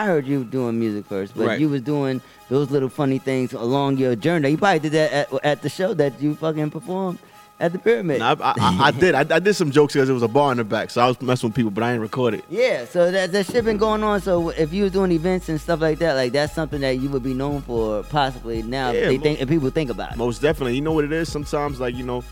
I 0.00 0.04
heard 0.06 0.26
you 0.26 0.44
doing 0.44 0.78
music 0.78 1.04
first, 1.06 1.36
but 1.36 1.46
Right. 1.46 1.60
you 1.60 1.68
was 1.68 1.82
doing 1.82 2.20
those 2.48 2.70
little 2.70 2.88
funny 2.88 3.18
things 3.18 3.52
along 3.52 3.98
your 3.98 4.14
journey. 4.16 4.50
You 4.50 4.58
probably 4.58 4.80
did 4.80 4.92
that 4.92 5.12
at, 5.12 5.44
at 5.44 5.62
the 5.62 5.68
show 5.68 5.94
that 5.94 6.20
you 6.20 6.34
fucking 6.34 6.70
performed 6.70 7.18
at 7.60 7.72
the 7.72 7.78
pyramid. 7.78 8.18
Nah, 8.18 8.34
I, 8.40 8.54
I, 8.58 8.78
I 8.86 8.90
did. 8.90 9.14
I, 9.14 9.20
I 9.20 9.38
did 9.38 9.54
some 9.54 9.70
jokes 9.70 9.92
because 9.94 10.08
it 10.08 10.12
was 10.12 10.22
a 10.22 10.28
bar 10.28 10.50
in 10.50 10.58
the 10.58 10.64
back, 10.64 10.90
so 10.90 11.00
I 11.00 11.06
was 11.06 11.20
messing 11.22 11.48
with 11.50 11.54
people, 11.56 11.70
but 11.70 11.84
I 11.84 11.90
didn't 11.92 12.02
record 12.02 12.34
it. 12.34 12.44
Yeah, 12.50 12.84
so 12.86 13.10
that 13.10 13.30
that 13.32 13.46
shit 13.46 13.64
been 13.64 13.76
going 13.76 14.02
on. 14.02 14.20
So 14.20 14.48
if 14.50 14.72
you 14.72 14.82
was 14.84 14.92
doing 14.92 15.12
events 15.12 15.48
and 15.48 15.60
stuff 15.60 15.80
like 15.80 15.98
that, 16.00 16.14
like 16.14 16.32
that's 16.32 16.52
something 16.54 16.80
that 16.80 16.98
you 16.98 17.08
would 17.10 17.22
be 17.22 17.34
known 17.34 17.60
for 17.62 18.02
possibly 18.04 18.62
now. 18.62 18.90
Yeah, 18.90 19.06
they 19.08 19.16
mo- 19.18 19.22
think 19.22 19.40
if 19.40 19.48
people 19.48 19.70
think 19.70 19.90
about 19.90 20.12
it. 20.12 20.16
Most 20.18 20.42
definitely. 20.42 20.74
You 20.74 20.80
know 20.82 20.92
what 20.92 21.04
it 21.04 21.12
is? 21.12 21.30
Sometimes, 21.30 21.78
like, 21.78 21.94
you 21.94 22.02
know, 22.04 22.24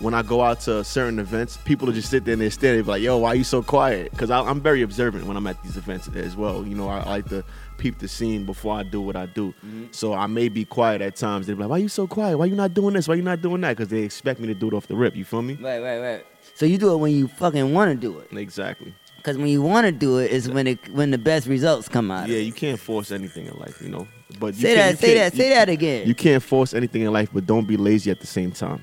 when 0.00 0.14
I 0.14 0.22
go 0.22 0.42
out 0.42 0.60
to 0.62 0.82
certain 0.84 1.18
events, 1.18 1.56
people 1.64 1.86
will 1.86 1.94
just 1.94 2.10
sit 2.10 2.24
there 2.24 2.32
and 2.34 2.42
they 2.42 2.50
stare. 2.50 2.76
They 2.76 2.82
be 2.82 2.88
like, 2.88 3.02
yo, 3.02 3.16
why 3.18 3.30
are 3.30 3.34
you 3.34 3.44
so 3.44 3.62
quiet? 3.62 4.10
Because 4.10 4.30
I'm 4.30 4.60
very 4.60 4.82
observant 4.82 5.26
when 5.26 5.36
I'm 5.36 5.46
at 5.46 5.62
these 5.62 5.76
events 5.76 6.08
as 6.14 6.36
well. 6.36 6.66
You 6.66 6.74
know, 6.74 6.88
I, 6.88 6.98
I 6.98 7.08
like 7.08 7.28
to 7.30 7.44
peep 7.78 7.98
the 7.98 8.08
scene 8.08 8.44
before 8.44 8.76
I 8.76 8.82
do 8.82 9.00
what 9.00 9.16
I 9.16 9.26
do. 9.26 9.48
Mm-hmm. 9.64 9.84
So 9.92 10.14
I 10.14 10.26
may 10.26 10.48
be 10.48 10.64
quiet 10.64 11.00
at 11.02 11.16
times. 11.16 11.46
They 11.46 11.54
be 11.54 11.60
like, 11.60 11.70
why 11.70 11.76
are 11.76 11.80
you 11.80 11.88
so 11.88 12.06
quiet? 12.06 12.36
Why 12.38 12.46
you 12.46 12.54
not 12.56 12.74
doing 12.74 12.94
this? 12.94 13.08
Why 13.08 13.14
you 13.14 13.22
not 13.22 13.40
doing 13.42 13.60
that? 13.62 13.76
Because 13.76 13.88
they 13.88 14.02
expect 14.02 14.40
me 14.40 14.46
to 14.48 14.54
do 14.54 14.68
it 14.68 14.74
off 14.74 14.86
the 14.86 14.96
rip. 14.96 15.16
You 15.16 15.24
feel 15.24 15.42
me? 15.42 15.54
Right, 15.54 15.80
right, 15.80 15.98
right. 15.98 16.26
So 16.54 16.66
you 16.66 16.78
do 16.78 16.92
it 16.92 16.96
when 16.98 17.12
you 17.12 17.28
fucking 17.28 17.72
want 17.74 17.90
to 17.90 17.96
do 17.96 18.18
it. 18.18 18.32
Exactly. 18.36 18.94
Because 19.16 19.38
when 19.38 19.48
you 19.48 19.60
want 19.60 19.86
to 19.86 19.92
do 19.92 20.18
it 20.18 20.30
is 20.30 20.48
when 20.48 20.68
it 20.68 20.88
when 20.92 21.10
the 21.10 21.18
best 21.18 21.48
results 21.48 21.88
come 21.88 22.12
out. 22.12 22.28
Yeah, 22.28 22.38
you 22.38 22.52
can't 22.52 22.78
force 22.78 23.10
anything 23.10 23.46
in 23.46 23.54
life, 23.58 23.82
you 23.82 23.88
know. 23.88 24.06
But 24.38 24.54
you 24.54 24.60
Say 24.62 24.74
can't- 24.76 24.98
that, 25.00 25.06
you 25.08 25.12
say 25.14 25.14
that, 25.18 25.32
say 25.34 25.48
you- 25.48 25.54
that 25.54 25.68
again. 25.68 26.06
You 26.06 26.14
can't 26.14 26.42
force 26.42 26.72
anything 26.74 27.02
in 27.02 27.12
life, 27.12 27.30
but 27.32 27.44
don't 27.44 27.66
be 27.66 27.76
lazy 27.76 28.10
at 28.12 28.20
the 28.20 28.26
same 28.26 28.52
time. 28.52 28.82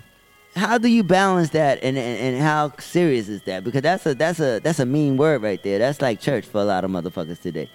How 0.55 0.77
do 0.77 0.87
you 0.87 1.03
balance 1.03 1.49
that, 1.51 1.79
and, 1.83 1.97
and 1.97 2.19
and 2.35 2.41
how 2.43 2.73
serious 2.77 3.27
is 3.27 3.41
that? 3.43 3.63
Because 3.63 3.81
that's 3.81 4.05
a 4.05 4.13
that's 4.13 4.39
a 4.39 4.59
that's 4.59 4.79
a 4.79 4.85
mean 4.85 5.17
word 5.17 5.41
right 5.41 5.61
there. 5.63 5.79
That's 5.79 6.01
like 6.01 6.19
church 6.19 6.45
for 6.45 6.61
a 6.61 6.63
lot 6.65 6.83
of 6.83 6.91
motherfuckers 6.91 7.41
today. 7.41 7.69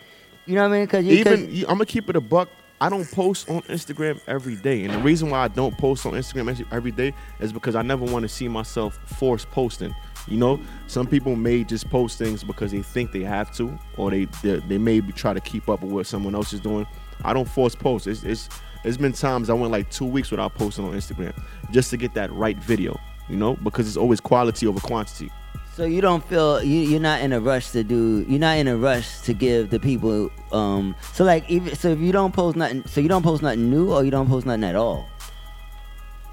You 0.47 0.55
know 0.55 0.63
what 0.63 0.75
I 0.75 0.79
mean? 0.79 0.87
Because 0.87 1.05
Even 1.05 1.53
you- 1.53 1.65
I'm 1.67 1.75
gonna 1.75 1.87
keep 1.87 2.09
it 2.09 2.15
a 2.17 2.21
buck. 2.21 2.49
I 2.81 2.89
don't 2.89 3.11
post 3.11 3.51
on 3.51 3.63
Instagram 3.63 4.21
every 4.29 4.55
day, 4.55 4.85
and 4.85 4.95
the 4.95 4.99
reason 5.01 5.31
why 5.31 5.41
I 5.43 5.49
don't 5.49 5.77
post 5.77 6.07
on 6.07 6.13
Instagram 6.13 6.49
every- 6.51 6.67
every 6.71 6.91
day 6.93 7.13
is 7.41 7.53
because 7.53 7.75
I 7.75 7.83
never 7.83 8.05
want 8.05 8.23
to 8.23 8.29
see 8.29 8.47
myself 8.47 8.97
force 9.19 9.45
posting. 9.45 9.93
You 10.29 10.37
know, 10.37 10.61
some 10.87 11.09
people 11.09 11.35
may 11.35 11.65
just 11.65 11.91
post 11.91 12.19
things 12.19 12.45
because 12.45 12.71
they 12.71 12.83
think 12.83 13.11
they 13.11 13.25
have 13.25 13.53
to, 13.57 13.77
or 13.97 14.13
they 14.13 14.27
they, 14.43 14.61
they 14.69 14.79
may 14.79 15.01
try 15.01 15.33
to 15.33 15.41
keep 15.41 15.69
up 15.69 15.83
with 15.83 15.91
what 15.91 16.07
someone 16.07 16.37
else 16.37 16.53
is 16.53 16.61
doing. 16.61 16.87
I 17.25 17.33
don't 17.33 17.49
force 17.49 17.75
post. 17.75 18.07
It's, 18.07 18.23
it's 18.23 18.49
it's 18.85 18.97
been 18.97 19.13
times 19.13 19.51
I 19.51 19.55
went 19.55 19.73
like 19.73 19.91
two 19.91 20.05
weeks 20.07 20.31
without 20.31 20.55
posting 20.55 20.85
on 20.85 20.93
Instagram 20.95 21.35
just 21.71 21.91
to 21.91 21.97
get 21.97 22.15
that 22.15 22.33
right 22.33 22.57
video. 22.59 22.99
You 23.29 23.37
know, 23.37 23.57
because 23.57 23.87
it's 23.87 23.97
always 23.99 24.21
quality 24.21 24.67
over 24.67 24.81
quantity. 24.81 25.31
So 25.75 25.85
you 25.85 26.01
don't 26.01 26.25
feel 26.25 26.63
you, 26.63 26.79
you're 26.81 26.99
not 27.01 27.21
in 27.21 27.33
a 27.33 27.41
rush 27.41 27.71
to 27.73 27.85
do. 27.85 28.25
You're 28.29 28.41
not 28.41 28.57
in 28.57 28.67
a 28.67 28.77
rush 28.77 29.21
to 29.21 29.35
give 29.35 29.69
the 29.71 29.79
people. 29.79 30.31
Um. 30.51 30.97
So 31.13 31.25
like 31.25 31.49
even 31.51 31.77
so 31.77 31.89
if 31.91 31.99
you 31.99 32.11
don't 32.11 32.33
post 32.33 32.57
nothing, 32.57 32.85
so 32.87 33.01
you 33.01 33.09
don't 33.09 33.23
post 33.23 33.43
nothing 33.43 33.71
new 33.71 33.93
or 33.93 34.03
you 34.03 34.11
don't 34.11 34.29
post 34.29 34.47
nothing 34.47 34.65
at 34.65 34.75
all. 34.77 35.09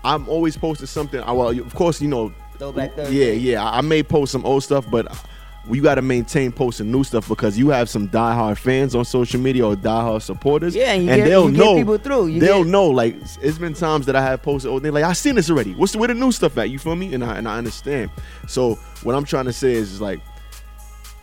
I'm 0.04 0.28
always 0.30 0.56
posting 0.56 0.88
something. 0.88 1.20
I, 1.22 1.32
well, 1.32 1.50
of 1.50 1.74
course, 1.76 2.02
you 2.02 2.08
know. 2.08 2.34
Throwback 2.58 2.92
Yeah, 2.92 3.04
Thursday. 3.04 3.36
yeah. 3.38 3.64
I 3.66 3.80
I 3.80 3.82
may 3.82 4.02
post 4.02 4.32
some 4.32 4.46
old 4.46 4.64
stuff, 4.64 4.86
but 4.90 5.08
you 5.72 5.82
got 5.82 5.96
to 5.96 6.02
maintain 6.02 6.52
posting 6.52 6.92
new 6.92 7.04
stuff 7.04 7.28
because 7.28 7.58
you 7.58 7.70
have 7.70 7.90
some 7.90 8.08
diehard 8.08 8.58
fans 8.58 8.94
on 8.96 9.04
social 9.06 9.40
media 9.40 9.66
or 9.66 9.76
diehard 9.76 10.22
supporters. 10.22 10.76
Yeah, 10.76 10.94
and 10.94 11.04
you 11.06 11.10
and 11.12 11.22
get- 11.24 11.30
they'll 11.30 11.48
know. 11.48 11.76
people 11.76 11.98
through. 11.98 12.28
You 12.28 12.40
they'll 12.40 12.64
get- 12.64 12.72
know. 12.72 12.88
Like 12.88 13.16
it's 13.42 13.58
been 13.58 13.74
times 13.74 14.06
that 14.06 14.16
I 14.16 14.22
have 14.22 14.42
posted. 14.44 14.72
Oh, 14.72 14.80
they're 14.80 14.92
like, 14.92 15.04
I 15.04 15.14
seen 15.14 15.36
this 15.36 15.50
already. 15.50 15.74
What's 15.74 15.94
the, 15.94 15.98
where 15.98 16.08
the 16.08 16.14
new 16.14 16.32
stuff 16.32 16.58
at? 16.58 16.70
You 16.70 16.78
feel 16.80 16.96
me? 16.96 17.14
And 17.14 17.24
I 17.24 17.38
and 17.38 17.48
I 17.48 17.58
understand. 17.58 18.12
So 18.48 18.76
what 19.04 19.16
I'm 19.16 19.26
trying 19.26 19.46
to 19.46 19.54
say 19.54 19.74
is, 19.74 19.94
is 19.94 20.02
like 20.02 20.20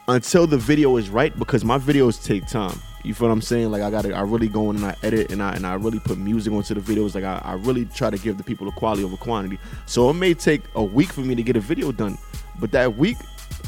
until 0.09 0.47
the 0.47 0.59
video 0.59 0.97
is 0.97 1.09
right 1.09 1.36
because 1.39 1.64
my 1.64 1.78
videos 1.78 2.23
take 2.24 2.47
time. 2.47 2.78
You 3.05 3.14
feel 3.14 3.28
what 3.28 3.32
I'm 3.35 3.43
saying? 3.43 3.70
Like 3.73 3.82
I 3.82 3.90
gotta, 3.90 4.14
I 4.14 4.20
really 4.20 4.48
go 4.48 4.70
in 4.70 4.77
and 4.77 4.85
I 4.86 4.94
edit 5.02 5.32
and 5.32 5.43
I 5.43 5.55
and 5.55 5.66
I 5.66 5.74
really 5.74 5.98
put 5.98 6.19
music 6.19 6.52
onto 6.52 6.74
the 6.74 6.81
videos. 6.81 7.14
Like 7.14 7.24
I, 7.24 7.40
I 7.44 7.55
really 7.55 7.85
try 7.86 8.10
to 8.10 8.19
give 8.19 8.39
the 8.39 8.44
people 8.44 8.66
the 8.66 8.73
quality 8.73 9.02
over 9.05 9.16
quantity. 9.16 9.59
So 9.86 10.09
it 10.10 10.14
may 10.14 10.35
take 10.35 10.62
a 10.77 10.82
week 10.82 11.12
for 11.12 11.20
me 11.20 11.35
to 11.35 11.43
get 11.43 11.56
a 11.56 11.60
video 11.60 11.90
done, 11.90 12.16
but 12.60 12.70
that 12.73 12.97
week 12.97 13.16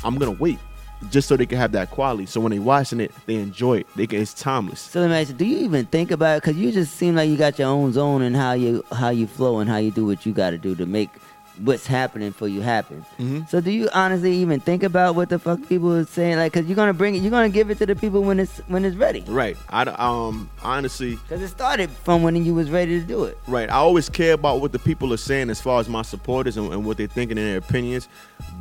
I'm 0.05 0.19
gonna 0.19 0.33
wait 0.33 0.59
just 1.11 1.29
so 1.29 1.37
they 1.37 1.47
can 1.47 1.59
have 1.59 1.73
that 1.73 1.91
quality. 1.91 2.27
So 2.27 2.41
when 2.41 2.53
they 2.53 2.59
watching 2.59 3.01
it, 3.01 3.13
they 3.27 3.37
enjoy 3.37 3.79
it. 3.79 3.87
They 3.97 4.07
can, 4.07 4.21
it's 4.21 4.35
timeless. 4.35 4.81
So 4.81 5.07
you: 5.07 5.25
Do 5.35 5.45
you 5.45 5.59
even 5.59 5.87
think 5.87 6.11
about 6.11 6.37
it? 6.37 6.43
Because 6.43 6.57
you 6.57 6.73
just 6.73 6.95
seem 6.95 7.15
like 7.15 7.29
you 7.29 7.37
got 7.37 7.59
your 7.59 7.69
own 7.69 7.93
zone 7.93 8.23
and 8.23 8.37
how 8.37 8.53
you 8.53 8.85
how 8.93 9.11
you 9.11 9.27
flow 9.27 9.59
and 9.59 9.69
how 9.69 9.77
you 9.79 9.91
do 9.91 10.07
what 10.07 10.25
you 10.25 10.33
got 10.33 10.51
to 10.51 10.59
do 10.59 10.75
to 10.77 10.87
make 10.87 11.11
what's 11.63 11.87
happening 11.87 12.33
for 12.33 12.49
you 12.49 12.61
happen. 12.61 13.05
Mhm. 13.19 13.49
So 13.49 13.61
do 13.61 13.71
you 13.71 13.89
honestly 13.95 14.35
even 14.37 14.59
think 14.61 14.83
about 14.83 15.15
what 15.15 15.29
the 15.29 15.39
fuck 15.39 15.61
people 15.69 15.93
are 15.95 16.05
saying? 16.05 16.37
Like, 16.37 16.53
cause 16.53 16.65
you're 16.67 16.75
gonna 16.77 16.93
bring 16.93 17.15
it, 17.15 17.23
you're 17.23 17.31
gonna 17.31 17.49
give 17.49 17.71
it 17.71 17.79
to 17.79 17.87
the 17.87 17.95
people 17.95 18.23
when 18.23 18.41
it's 18.41 18.59
when 18.67 18.85
it's 18.85 18.97
ready. 18.97 19.23
Right. 19.29 19.57
I 19.71 19.83
um 19.85 20.51
honestly. 20.63 21.17
Cause 21.29 21.41
it 21.41 21.49
started 21.49 21.91
from 21.91 22.23
when 22.23 22.35
you 22.45 22.55
was 22.55 22.71
ready 22.71 22.99
to 23.01 23.07
do 23.07 23.25
it. 23.25 23.39
Right. 23.47 23.71
I 23.71 23.75
always 23.75 24.09
care 24.09 24.33
about 24.35 24.61
what 24.61 24.73
the 24.73 24.79
people 24.79 25.13
are 25.13 25.17
saying 25.19 25.51
as 25.51 25.61
far 25.61 25.79
as 25.81 25.89
my 25.89 26.03
supporters 26.03 26.57
and, 26.57 26.73
and 26.73 26.85
what 26.85 26.97
they're 26.97 27.07
thinking 27.07 27.39
and 27.39 27.47
their 27.47 27.59
opinions. 27.59 28.09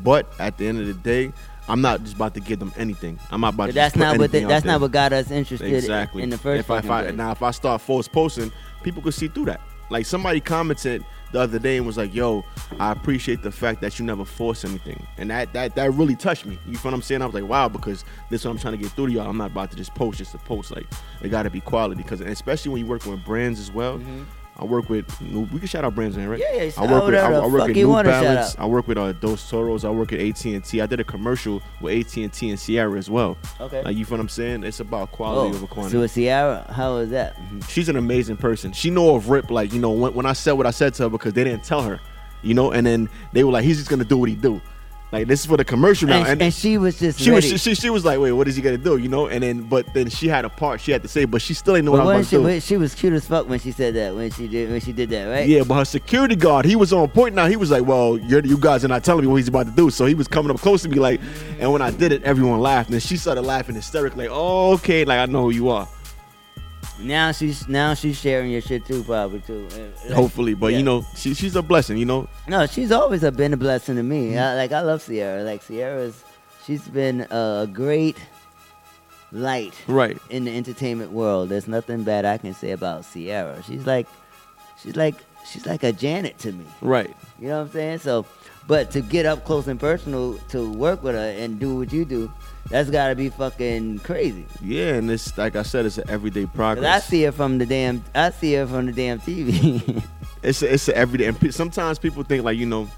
But 0.04 0.32
at 0.40 0.58
the 0.58 0.68
end 0.68 0.80
of 0.80 0.86
the 0.88 0.94
day, 0.94 1.34
I'm 1.68 1.82
not 1.82 2.04
just 2.04 2.16
about 2.16 2.34
to 2.36 2.42
give 2.42 2.60
them 2.60 2.74
anything. 2.78 3.18
I'm 3.32 3.42
not 3.42 3.54
about 3.56 3.64
But 3.64 3.68
to. 3.68 3.74
that's 3.74 3.96
not 3.96 4.18
what 4.18 4.32
the, 4.32 4.44
that's 4.46 4.66
not 4.66 4.82
what 4.82 4.92
got 4.92 5.14
us 5.14 5.32
interested 5.32 5.72
exactly 5.74 6.22
in 6.22 6.30
the 6.30 6.38
first 6.38 6.60
If 6.60 6.70
I, 6.70 6.78
if 6.80 6.90
I, 6.90 7.12
now 7.12 7.32
if 7.32 7.42
I 7.42 7.52
start 7.52 7.82
force 7.82 8.08
posting, 8.08 8.52
people 8.84 9.02
could 9.02 9.14
see 9.14 9.30
through 9.30 9.46
that. 9.46 9.62
Like 9.90 10.06
somebody 10.06 10.40
commented 10.42 11.06
the 11.34 11.42
other 11.42 11.60
day 11.60 11.78
and 11.78 11.86
was 11.86 11.98
like, 11.98 12.14
"Yo, 12.14 12.46
I 12.80 12.92
appreciate 12.92 13.42
the 13.42 13.52
fact 13.52 13.82
that 13.82 14.00
you 14.00 14.06
never 14.06 14.24
force 14.24 14.64
anything," 14.64 15.06
and 15.18 15.30
that 15.30 15.52
that 15.54 15.76
that 15.76 15.92
really 15.92 16.16
touched 16.16 16.46
me. 16.46 16.58
You 16.66 16.78
feel 16.78 16.92
what 16.92 16.96
I'm 16.96 17.02
saying? 17.02 17.22
I 17.22 17.26
was 17.26 17.36
like, 17.36 17.44
"Wow," 17.44 17.68
because 17.68 18.06
this 18.30 18.42
is 18.42 18.46
what 18.46 18.52
I'm 18.52 18.60
trying 18.60 18.78
to 18.78 18.82
get 18.82 18.92
through 18.94 19.08
to 19.08 19.14
y'all. 19.14 19.30
I'm 19.30 19.38
not 19.38 19.52
about 19.52 19.72
to 19.72 19.78
just 19.78 19.94
post 19.96 20.20
just 20.20 20.32
to 20.32 20.38
post. 20.38 20.72
Like 20.72 20.88
it 21.22 21.30
got 21.30 21.44
to 21.44 21.50
be 21.50 21.60
quality 21.60 22.02
because 22.02 22.22
especially 22.22 22.72
when 22.72 22.82
you 22.82 22.88
work 22.88 23.06
with 23.06 23.24
brands 23.26 23.60
as 23.60 23.72
well. 23.72 23.98
Mm-hmm. 23.98 24.24
I 24.56 24.66
work 24.66 24.88
with. 24.88 25.20
We 25.22 25.46
can 25.60 25.68
shout 25.68 25.84
out 25.84 25.96
brands, 25.96 26.16
man, 26.16 26.30
right? 26.30 26.40
Mm-hmm. 26.40 26.56
Yeah, 26.56 26.62
yeah, 26.62 26.68
I 26.68 26.70
shout 26.70 26.90
work 26.90 27.02
out 27.02 27.06
with. 27.08 27.16
I, 27.16 27.34
I 27.34 27.48
work 27.48 27.68
with 27.68 27.76
New 27.76 27.88
Balance. 28.04 28.56
I 28.60 28.66
work 28.68 28.88
with 28.88 28.98
uh, 29.00 29.12
Dos 29.14 29.50
Toros. 29.50 29.84
I 29.84 29.90
work 29.90 30.14
at 30.14 30.20
AT 30.20 30.46
and 30.46 30.64
T. 30.64 30.80
I 30.80 30.86
did 30.86 31.00
a 31.00 31.04
commercial 31.04 31.62
with 31.82 31.98
AT 31.98 32.16
and 32.18 32.32
T 32.32 32.52
and 32.52 32.60
Ciara 32.60 32.98
as 32.98 33.10
well. 33.10 33.36
Okay. 33.60 33.82
Like 33.82 33.98
you 33.98 34.06
feel 34.06 34.18
what 34.18 34.22
I'm 34.22 34.30
saying? 34.30 34.64
It's 34.64 34.80
about 34.80 35.12
quality 35.12 35.54
Oh, 35.54 35.56
over 35.58 35.66
quantity. 35.68 35.94
so 35.94 36.00
with 36.02 36.14
Ciara, 36.14 36.72
how 36.72 36.94
was 36.96 37.10
that? 37.10 37.36
She's 37.68 37.90
an 37.90 37.96
amazing 37.96 38.38
person. 38.38 38.72
She 38.74 38.92
know 38.92 39.16
of 39.16 39.30
Rip, 39.30 39.50
like 39.50 39.74
you 39.74 39.80
know, 39.80 39.92
when, 39.92 40.14
when 40.14 40.26
I 40.28 40.34
said 40.34 40.52
what 40.54 40.68
I 40.68 40.72
said 40.72 40.94
to 40.96 41.04
her 41.04 41.10
because 41.10 41.34
they 41.34 41.44
didn't 41.44 41.64
tell 41.64 41.82
her, 41.82 42.00
you 42.44 42.54
know, 42.54 42.72
and 42.72 42.86
then 42.86 43.10
they 43.32 43.44
were 43.44 43.52
like, 43.52 43.64
he's 43.64 43.78
just 43.78 43.90
gonna 43.90 44.06
do 44.06 44.18
what 44.18 44.30
he 44.30 44.36
do. 44.36 44.62
Like 45.14 45.28
this 45.28 45.42
is 45.42 45.46
for 45.46 45.58
the 45.58 45.64
commercial 45.64 46.10
now, 46.10 46.26
And, 46.26 46.42
and 46.42 46.54
she 46.54 46.78
was 46.78 46.98
just 47.00 47.20
she 47.20 47.30
ready. 47.32 47.52
was 47.52 47.62
she, 47.62 47.76
she 47.76 47.90
was 47.92 48.04
like, 48.04 48.20
wait, 48.20 48.32
what 48.32 48.48
is 48.48 48.56
he 48.56 48.62
gonna 48.64 48.78
do? 48.78 48.98
You 48.98 49.10
know, 49.10 49.28
and 49.28 49.44
then 49.44 49.62
but 49.62 49.94
then 49.94 50.10
she 50.10 50.28
had 50.28 50.44
a 50.44 50.50
part 50.50 50.82
she 50.82 50.92
had 50.92 51.02
to 51.04 51.08
say, 51.08 51.26
but 51.26 51.42
she 51.42 51.54
still 51.54 51.76
didn't 51.76 51.86
know 51.86 51.92
But 51.92 52.06
what 52.06 52.14
I 52.16 52.18
wasn't 52.18 52.44
was 52.44 52.54
she, 52.54 52.56
to 52.56 52.60
do. 52.60 52.62
she 52.62 52.78
was 52.78 52.96
cute 52.96 53.14
as 53.14 53.28
fuck 53.28 53.48
when 53.48 53.60
she 53.60 53.72
said 53.72 53.94
that. 53.94 54.16
When 54.16 54.32
she 54.32 54.48
did 54.48 54.72
when 54.72 54.82
she 54.82 54.92
did 54.92 55.10
that, 55.12 55.26
right? 55.26 55.48
Yeah, 55.48 55.64
but 55.64 55.76
her 55.76 55.86
security 55.86 56.36
guard, 56.36 56.66
he 56.66 56.76
was 56.76 56.92
on 56.92 57.08
point 57.10 57.36
now. 57.36 57.46
He 57.48 57.56
was 57.56 57.70
like, 57.72 57.86
Well, 57.86 58.18
you're, 58.18 58.44
you 58.44 58.58
guys 58.58 58.84
are 58.84 58.88
not 58.88 59.04
telling 59.04 59.22
me 59.24 59.28
what 59.28 59.36
he's 59.38 59.48
about 59.50 59.68
to 59.68 59.72
do. 59.72 59.90
So 59.92 60.06
he 60.08 60.16
was 60.16 60.28
coming 60.28 60.50
up 60.52 60.58
close 60.60 60.82
to 60.82 60.90
me, 60.90 60.98
like, 60.98 61.22
and 61.60 61.72
when 61.72 61.82
I 61.84 61.92
did 61.92 62.12
it, 62.12 62.24
everyone 62.24 62.60
laughed. 62.60 62.90
And 62.90 63.02
she 63.02 63.16
started 63.16 63.44
laughing 63.44 63.76
hysterically, 63.76 64.28
like, 64.28 64.36
oh, 64.36 64.74
okay, 64.74 65.06
like 65.06 65.20
I 65.20 65.26
know 65.28 65.44
who 65.44 65.52
you 65.52 65.70
are. 65.70 65.88
Now 67.00 67.32
she's 67.32 67.68
now 67.68 67.94
she's 67.96 68.20
sharing 68.20 68.52
your 68.52 68.62
shit 68.62 68.86
too, 68.86 69.04
probably 69.04 69.40
too. 69.42 69.68
Like, 70.06 70.14
Hopefully. 70.14 70.54
But 70.54 70.72
yeah. 70.74 70.78
you 70.80 70.84
know, 70.84 71.06
she, 71.16 71.34
she's 71.34 71.56
a 71.56 71.62
blessing, 71.62 71.98
you 71.98 72.06
know. 72.06 72.28
No, 72.48 72.66
she's 72.68 72.92
always 72.92 73.24
a- 73.24 73.32
been 73.32 73.54
a 73.54 73.58
blessing 73.58 73.96
to 73.96 74.04
me. 74.04 74.32
Mm-hmm. 74.32 74.40
I, 74.40 74.56
like 74.56 74.72
I 74.72 74.82
love 74.82 75.04
Ciara. 75.06 75.44
Like 75.44 75.66
Ciara's, 75.66 76.24
she's 76.66 76.88
been 76.88 77.22
a 77.32 77.68
great 77.72 78.18
light 79.32 79.74
Right. 79.88 80.18
in 80.30 80.46
the 80.46 80.56
entertainment 80.56 81.12
world. 81.12 81.50
There's 81.50 81.68
nothing 81.68 82.04
bad 82.04 82.26
I 82.26 82.38
can 82.38 82.54
say 82.54 82.72
about 82.72 83.06
Ciara. 83.12 83.62
She's 83.64 83.86
like, 83.88 84.08
she's 84.82 84.96
like, 84.96 85.16
she's 85.50 85.66
like 85.66 85.84
a 85.84 85.92
Janet 85.92 86.38
to 86.40 86.52
me. 86.52 86.66
Right. 86.82 87.14
You 87.40 87.48
know 87.48 87.58
what 87.60 87.66
I'm 87.68 87.72
saying? 87.72 88.00
So, 88.00 88.26
but 88.68 88.92
to 88.92 89.02
get 89.02 89.26
up 89.26 89.44
close 89.46 89.68
and 89.68 89.80
personal 89.80 90.38
to 90.50 90.72
work 90.72 91.04
with 91.04 91.16
her 91.16 91.36
and 91.38 91.60
do 91.60 91.76
what 91.78 91.92
you 91.92 92.06
do, 92.06 92.32
that's 92.70 92.90
got 92.90 93.10
to 93.10 93.16
be 93.16 93.30
fucking 93.30 94.00
crazy. 94.00 94.46
Yeah, 94.62 94.94
and 94.94 95.10
it's 95.12 95.38
like 95.38 95.56
I 95.56 95.64
said, 95.64 95.86
it's 95.86 95.98
an 95.98 96.10
everyday 96.10 96.46
progress. 96.46 96.86
I 96.86 97.00
see 97.00 97.26
it 97.26 97.34
from 97.34 97.58
the 97.58 97.66
damn, 97.66 98.04
I 98.16 98.30
see 98.30 98.54
her 98.54 98.68
from 98.68 98.86
the 98.86 98.94
damn 98.94 99.20
TV. 99.20 100.04
it's 100.44 100.62
a, 100.62 100.74
it's 100.74 100.88
a 100.88 100.96
everyday. 100.96 101.28
And 101.28 101.54
sometimes 101.54 102.00
people 102.00 102.24
think 102.24 102.44
like 102.44 102.58
you 102.58 102.66
know, 102.66 102.90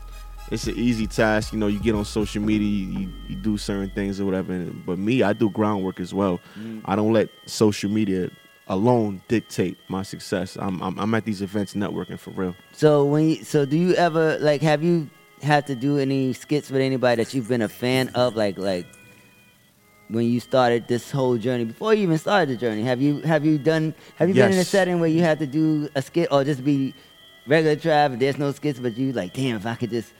it's 0.51 0.67
an 0.67 0.75
easy 0.75 1.07
task. 1.07 1.51
You 1.51 1.59
know, 1.59 1.67
you 1.67 1.79
get 1.79 1.95
on 1.95 2.05
social 2.05 2.43
media, 2.43 2.67
you, 2.67 3.11
you 3.27 3.35
do 3.35 3.57
certain 3.57 3.89
things 3.89 4.19
or 4.19 4.25
whatever. 4.25 4.65
But 4.85 4.99
me, 4.99 5.23
I 5.23 5.33
do 5.33 5.49
groundwork 5.49 5.99
as 5.99 6.13
well. 6.13 6.39
Mm. 6.59 6.81
I 6.85 6.95
don't 6.95 7.11
let 7.11 7.29
social 7.47 7.89
media 7.89 8.29
alone 8.67 9.21
dictate 9.27 9.77
my 9.89 10.03
success. 10.03 10.57
I'm, 10.59 10.81
I'm 10.81 10.99
I'm 10.99 11.13
at 11.15 11.25
these 11.25 11.41
events 11.41 11.73
networking 11.73 12.19
for 12.19 12.31
real. 12.31 12.55
So 12.71 13.05
when 13.05 13.29
you, 13.29 13.43
so 13.43 13.65
do 13.65 13.77
you 13.77 13.95
ever 13.95 14.37
like 14.39 14.61
have 14.61 14.83
you 14.83 15.09
had 15.45 15.65
to 15.67 15.75
do 15.75 15.97
any 15.99 16.33
skits 16.33 16.69
with 16.71 16.81
anybody 16.81 17.23
that 17.23 17.33
you've 17.33 17.47
been 17.47 17.61
a 17.61 17.69
fan 17.69 18.09
of 18.15 18.35
like 18.35 18.57
like 18.57 18.85
when 20.09 20.25
you 20.25 20.39
started 20.39 20.87
this 20.87 21.09
whole 21.11 21.37
journey 21.37 21.65
before 21.65 21.93
you 21.93 22.03
even 22.03 22.17
started 22.17 22.49
the 22.49 22.57
journey 22.57 22.83
have 22.83 23.01
you 23.01 23.21
have 23.21 23.43
you 23.45 23.57
done 23.57 23.93
have 24.17 24.27
you 24.29 24.35
been 24.35 24.51
in 24.51 24.53
a 24.53 24.57
Yes. 24.57 24.67
setting 24.69 24.99
where 24.99 25.09
you 25.09 25.21
had 25.21 25.39
to 25.39 25.47
do 25.47 25.89
a 25.95 26.01
skit 26.01 26.27
or 26.31 26.43
just 26.43 26.63
be 26.63 26.93
regular 27.47 27.75
trav 27.75 28.19
there's 28.19 28.37
no 28.37 28.51
skits 28.51 28.79
but 28.79 28.97
you 28.97 29.13
like 29.13 29.33
damn 29.33 29.55
if 29.55 29.65
I 29.65 29.75
could 29.75 29.89
just 29.91 30.11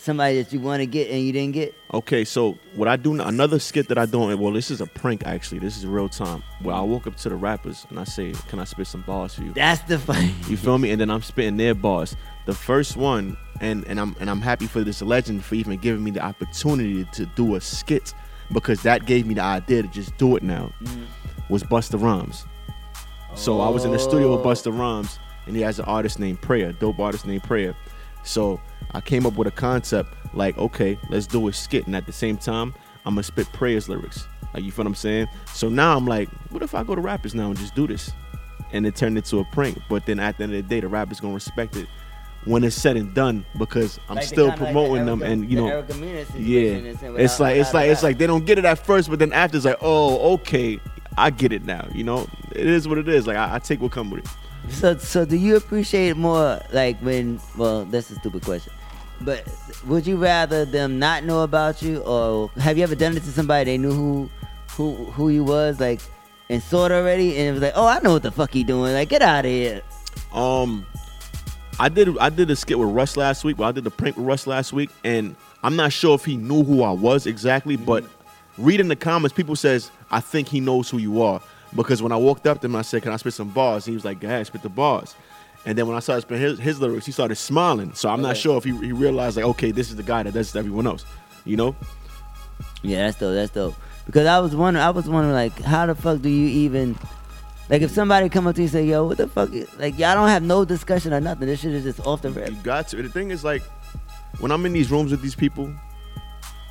somebody 0.00 0.42
that 0.42 0.52
you 0.52 0.60
want 0.60 0.80
to 0.80 0.86
get 0.86 1.10
and 1.10 1.20
you 1.22 1.32
didn't 1.32 1.52
get 1.52 1.74
Okay, 1.92 2.24
so 2.24 2.56
what 2.74 2.86
I 2.86 2.96
do 2.96 3.20
another 3.20 3.58
skit 3.58 3.88
that 3.88 3.98
I 3.98 4.06
don't 4.06 4.38
well, 4.38 4.52
this 4.52 4.70
is 4.70 4.80
a 4.80 4.86
prank 4.86 5.26
actually. 5.26 5.58
This 5.58 5.76
is 5.76 5.84
real 5.86 6.08
time. 6.08 6.42
Where 6.62 6.74
I 6.74 6.80
walk 6.82 7.08
up 7.08 7.16
to 7.16 7.28
the 7.28 7.34
rappers 7.34 7.84
and 7.90 7.98
I 7.98 8.04
say, 8.04 8.32
"Can 8.48 8.60
I 8.60 8.64
spit 8.64 8.86
some 8.86 9.02
bars 9.02 9.34
for 9.34 9.42
you?" 9.42 9.52
that's 9.52 9.82
the 9.82 9.98
funny 9.98 10.32
You 10.48 10.56
feel 10.56 10.78
me? 10.78 10.92
And 10.92 11.00
then 11.00 11.10
I'm 11.10 11.22
spitting 11.22 11.56
their 11.56 11.74
bars. 11.74 12.14
The 12.46 12.54
first 12.54 12.96
one, 12.96 13.36
and 13.60 13.84
and 13.88 13.98
I'm 13.98 14.14
and 14.20 14.30
I'm 14.30 14.40
happy 14.40 14.66
for 14.66 14.82
this 14.82 15.02
legend 15.02 15.44
for 15.44 15.56
even 15.56 15.76
giving 15.78 16.04
me 16.04 16.12
the 16.12 16.22
opportunity 16.22 17.04
to 17.12 17.26
do 17.26 17.56
a 17.56 17.60
skit 17.60 18.14
because 18.52 18.82
that 18.82 19.06
gave 19.06 19.26
me 19.26 19.34
the 19.34 19.42
idea 19.42 19.82
to 19.82 19.88
just 19.88 20.16
do 20.16 20.36
it 20.36 20.44
now. 20.44 20.72
Mm. 20.82 21.06
Was 21.48 21.64
Busta 21.64 22.00
Rhymes. 22.00 22.46
So 23.34 23.60
I 23.60 23.68
was 23.68 23.84
in 23.84 23.90
the 23.90 23.98
studio 23.98 24.36
with 24.36 24.44
Busta 24.44 24.76
Rhymes, 24.76 25.18
and 25.46 25.56
he 25.56 25.62
has 25.62 25.80
an 25.80 25.86
artist 25.86 26.20
named 26.20 26.40
Prayer, 26.40 26.72
dope 26.72 27.00
artist 27.00 27.26
named 27.26 27.42
Prayer. 27.42 27.74
So 28.22 28.60
I 28.92 29.00
came 29.00 29.26
up 29.26 29.34
with 29.34 29.48
a 29.48 29.52
concept 29.52 30.14
like, 30.34 30.56
okay, 30.58 30.98
let's 31.08 31.26
do 31.26 31.48
a 31.48 31.52
skit, 31.52 31.86
and 31.86 31.96
at 31.96 32.06
the 32.06 32.12
same 32.12 32.36
time, 32.36 32.74
I'm 33.04 33.14
gonna 33.14 33.22
spit 33.22 33.50
Prayer's 33.52 33.88
lyrics. 33.88 34.26
Like 34.54 34.64
you 34.64 34.72
feel 34.72 34.84
what 34.84 34.90
I'm 34.90 34.94
saying? 34.94 35.28
So 35.52 35.68
now 35.68 35.96
I'm 35.96 36.06
like, 36.06 36.28
what 36.50 36.62
if 36.62 36.74
I 36.74 36.82
go 36.82 36.94
to 36.94 37.00
rappers 37.00 37.34
now 37.34 37.48
and 37.48 37.56
just 37.56 37.74
do 37.74 37.86
this? 37.86 38.10
And 38.72 38.86
it 38.86 38.94
turned 38.94 39.16
into 39.16 39.38
a 39.40 39.44
prank. 39.46 39.80
But 39.88 40.06
then 40.06 40.20
at 40.20 40.36
the 40.36 40.44
end 40.44 40.54
of 40.54 40.62
the 40.62 40.68
day, 40.68 40.80
the 40.80 40.88
rappers 40.88 41.20
gonna 41.20 41.34
respect 41.34 41.76
it 41.76 41.88
when 42.44 42.64
it's 42.64 42.74
said 42.76 42.96
and 42.96 43.12
done 43.14 43.44
because 43.58 43.98
I'm 44.08 44.16
Like 44.16 44.24
still 44.24 44.48
kinda 44.50 44.64
like 44.64 44.74
the 44.74 44.80
promoting 44.80 45.06
them 45.06 45.22
and 45.22 45.50
you 45.50 45.56
know 45.56 45.66
Erica 45.66 45.94
Mena 45.94 46.24
situation 46.24 46.86
yeah 46.86 47.18
it's 47.18 47.38
like 47.38 47.56
it's 47.56 47.74
like 47.74 47.90
it's 47.90 48.02
like 48.02 48.16
they 48.16 48.26
don't 48.26 48.46
get 48.46 48.58
it 48.58 48.64
at 48.64 48.78
first 48.78 49.10
but 49.10 49.18
then 49.18 49.32
after 49.34 49.58
it's 49.58 49.66
like 49.66 49.76
oh 49.82 50.34
okay 50.34 50.80
I 51.18 51.28
get 51.30 51.52
it 51.52 51.64
now 51.64 51.86
you 51.94 52.02
know 52.02 52.26
it 52.52 52.66
is 52.66 52.88
what 52.88 52.96
it 52.96 53.08
is 53.08 53.26
like 53.26 53.36
I, 53.36 53.56
I 53.56 53.58
take 53.58 53.82
what 53.82 53.92
come 53.92 54.10
with 54.10 54.24
it 54.24 54.30
So, 54.70 54.96
so 54.96 55.24
do 55.24 55.36
you 55.36 55.56
appreciate 55.56 56.16
more 56.16 56.60
like 56.72 56.98
when? 57.00 57.40
Well, 57.56 57.84
that's 57.84 58.10
a 58.10 58.14
stupid 58.16 58.42
question, 58.44 58.72
but 59.20 59.46
would 59.86 60.06
you 60.06 60.16
rather 60.16 60.64
them 60.64 60.98
not 60.98 61.24
know 61.24 61.42
about 61.42 61.82
you, 61.82 61.98
or 61.98 62.50
have 62.56 62.78
you 62.78 62.84
ever 62.84 62.94
done 62.94 63.16
it 63.16 63.20
to 63.20 63.30
somebody 63.32 63.64
they 63.64 63.78
knew 63.78 63.92
who, 63.92 64.30
who, 64.70 64.94
who 65.06 65.28
you 65.28 65.44
was 65.44 65.80
like, 65.80 66.00
and 66.48 66.62
saw 66.62 66.86
it 66.86 66.92
already, 66.92 67.36
and 67.36 67.48
it 67.48 67.52
was 67.52 67.62
like, 67.62 67.72
oh, 67.74 67.86
I 67.86 68.00
know 68.00 68.12
what 68.12 68.22
the 68.22 68.30
fuck 68.30 68.52
he 68.52 68.64
doing, 68.64 68.94
like 68.94 69.08
get 69.08 69.22
out 69.22 69.44
of 69.44 69.50
here. 69.50 69.82
Um, 70.32 70.86
I 71.78 71.88
did 71.88 72.16
I 72.18 72.28
did 72.28 72.50
a 72.50 72.56
skit 72.56 72.78
with 72.78 72.88
Russ 72.90 73.16
last 73.16 73.44
week. 73.44 73.58
Well, 73.58 73.68
I 73.68 73.72
did 73.72 73.84
the 73.84 73.90
prank 73.90 74.16
with 74.16 74.26
Russ 74.26 74.46
last 74.46 74.72
week, 74.72 74.90
and 75.04 75.34
I'm 75.62 75.76
not 75.76 75.92
sure 75.92 76.14
if 76.14 76.24
he 76.24 76.36
knew 76.36 76.62
who 76.62 76.82
I 76.82 76.92
was 76.92 77.26
exactly, 77.26 77.76
but 77.76 78.04
reading 78.56 78.88
the 78.88 78.96
comments, 78.96 79.36
people 79.36 79.56
says 79.56 79.90
I 80.10 80.20
think 80.20 80.48
he 80.48 80.60
knows 80.60 80.88
who 80.88 80.98
you 80.98 81.22
are 81.22 81.42
because 81.74 82.02
when 82.02 82.12
I 82.12 82.16
walked 82.16 82.46
up 82.46 82.60
to 82.60 82.66
him, 82.66 82.76
I 82.76 82.82
said, 82.82 83.02
"Can 83.02 83.12
I 83.12 83.16
spit 83.16 83.32
some 83.34 83.50
bars?" 83.50 83.86
And 83.86 83.92
He 83.92 83.96
was 83.96 84.04
like, 84.04 84.20
"Go 84.20 84.28
ahead, 84.28 84.46
spit 84.46 84.62
the 84.62 84.68
bars." 84.68 85.14
And 85.66 85.76
then 85.76 85.86
when 85.86 85.96
I 85.96 86.00
started 86.00 86.22
spitting 86.22 86.42
his, 86.42 86.58
his 86.58 86.80
lyrics, 86.80 87.06
he 87.06 87.12
started 87.12 87.36
smiling. 87.36 87.92
So 87.94 88.08
I'm 88.08 88.22
not 88.22 88.36
sure 88.36 88.56
if 88.56 88.64
he, 88.64 88.70
he 88.78 88.92
realized 88.92 89.36
like, 89.36 89.44
okay, 89.44 89.72
this 89.72 89.90
is 89.90 89.96
the 89.96 90.02
guy 90.02 90.22
that 90.22 90.32
does 90.32 90.52
to 90.52 90.58
everyone 90.58 90.86
else. 90.86 91.04
You 91.44 91.56
know? 91.56 91.76
Yeah, 92.82 93.06
that's 93.06 93.18
dope. 93.18 93.34
That's 93.34 93.52
dope. 93.52 93.74
Because 94.06 94.26
I 94.26 94.38
was 94.38 94.56
wondering, 94.56 94.82
I 94.82 94.90
was 94.90 95.08
wondering, 95.08 95.34
like, 95.34 95.60
how 95.60 95.86
the 95.86 95.94
fuck 95.94 96.22
do 96.22 96.28
you 96.28 96.48
even, 96.48 96.96
like, 97.68 97.82
if 97.82 97.90
somebody 97.90 98.28
come 98.28 98.46
up 98.46 98.54
to 98.56 98.62
you 98.62 98.64
and 98.64 98.72
say, 98.72 98.84
"Yo, 98.84 99.06
what 99.06 99.18
the 99.18 99.28
fuck?" 99.28 99.52
is-" 99.52 99.72
Like, 99.78 99.98
y'all 99.98 100.14
don't 100.14 100.28
have 100.28 100.42
no 100.42 100.64
discussion 100.64 101.12
or 101.12 101.20
nothing. 101.20 101.46
This 101.46 101.60
shit 101.60 101.72
is 101.72 101.84
just 101.84 102.04
off 102.06 102.22
the 102.22 102.30
rip. 102.30 102.48
You 102.48 102.56
got 102.56 102.88
to. 102.88 103.02
The 103.02 103.08
thing 103.08 103.30
is, 103.30 103.44
like, 103.44 103.62
when 104.40 104.50
I'm 104.50 104.64
in 104.66 104.72
these 104.72 104.90
rooms 104.90 105.10
with 105.10 105.22
these 105.22 105.34
people, 105.34 105.72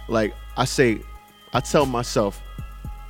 like, 0.08 0.34
I 0.58 0.66
say, 0.66 1.02
I 1.54 1.60
tell 1.60 1.86
myself, 1.86 2.42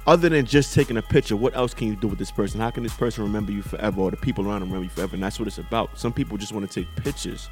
other 0.09 0.27
than 0.27 0.43
just 0.43 0.73
taking 0.73 0.97
a 0.97 1.03
picture, 1.03 1.35
what 1.35 1.55
else 1.55 1.71
can 1.71 1.87
you 1.87 1.95
do 1.95 2.07
with 2.07 2.17
this 2.17 2.31
person? 2.31 2.59
How 2.59 2.71
can 2.71 2.81
this 2.81 2.95
person 2.95 3.23
remember 3.23 3.51
you 3.51 3.61
forever 3.61 4.01
or 4.01 4.09
the 4.09 4.17
people 4.17 4.43
around 4.47 4.61
them 4.61 4.69
remember 4.69 4.85
you 4.85 4.89
forever? 4.89 5.13
And 5.15 5.21
that's 5.21 5.37
what 5.37 5.47
it's 5.47 5.59
about. 5.59 5.99
Some 5.99 6.11
people 6.11 6.35
just 6.35 6.51
want 6.51 6.67
to 6.69 6.81
take 6.81 6.93
pictures. 6.95 7.47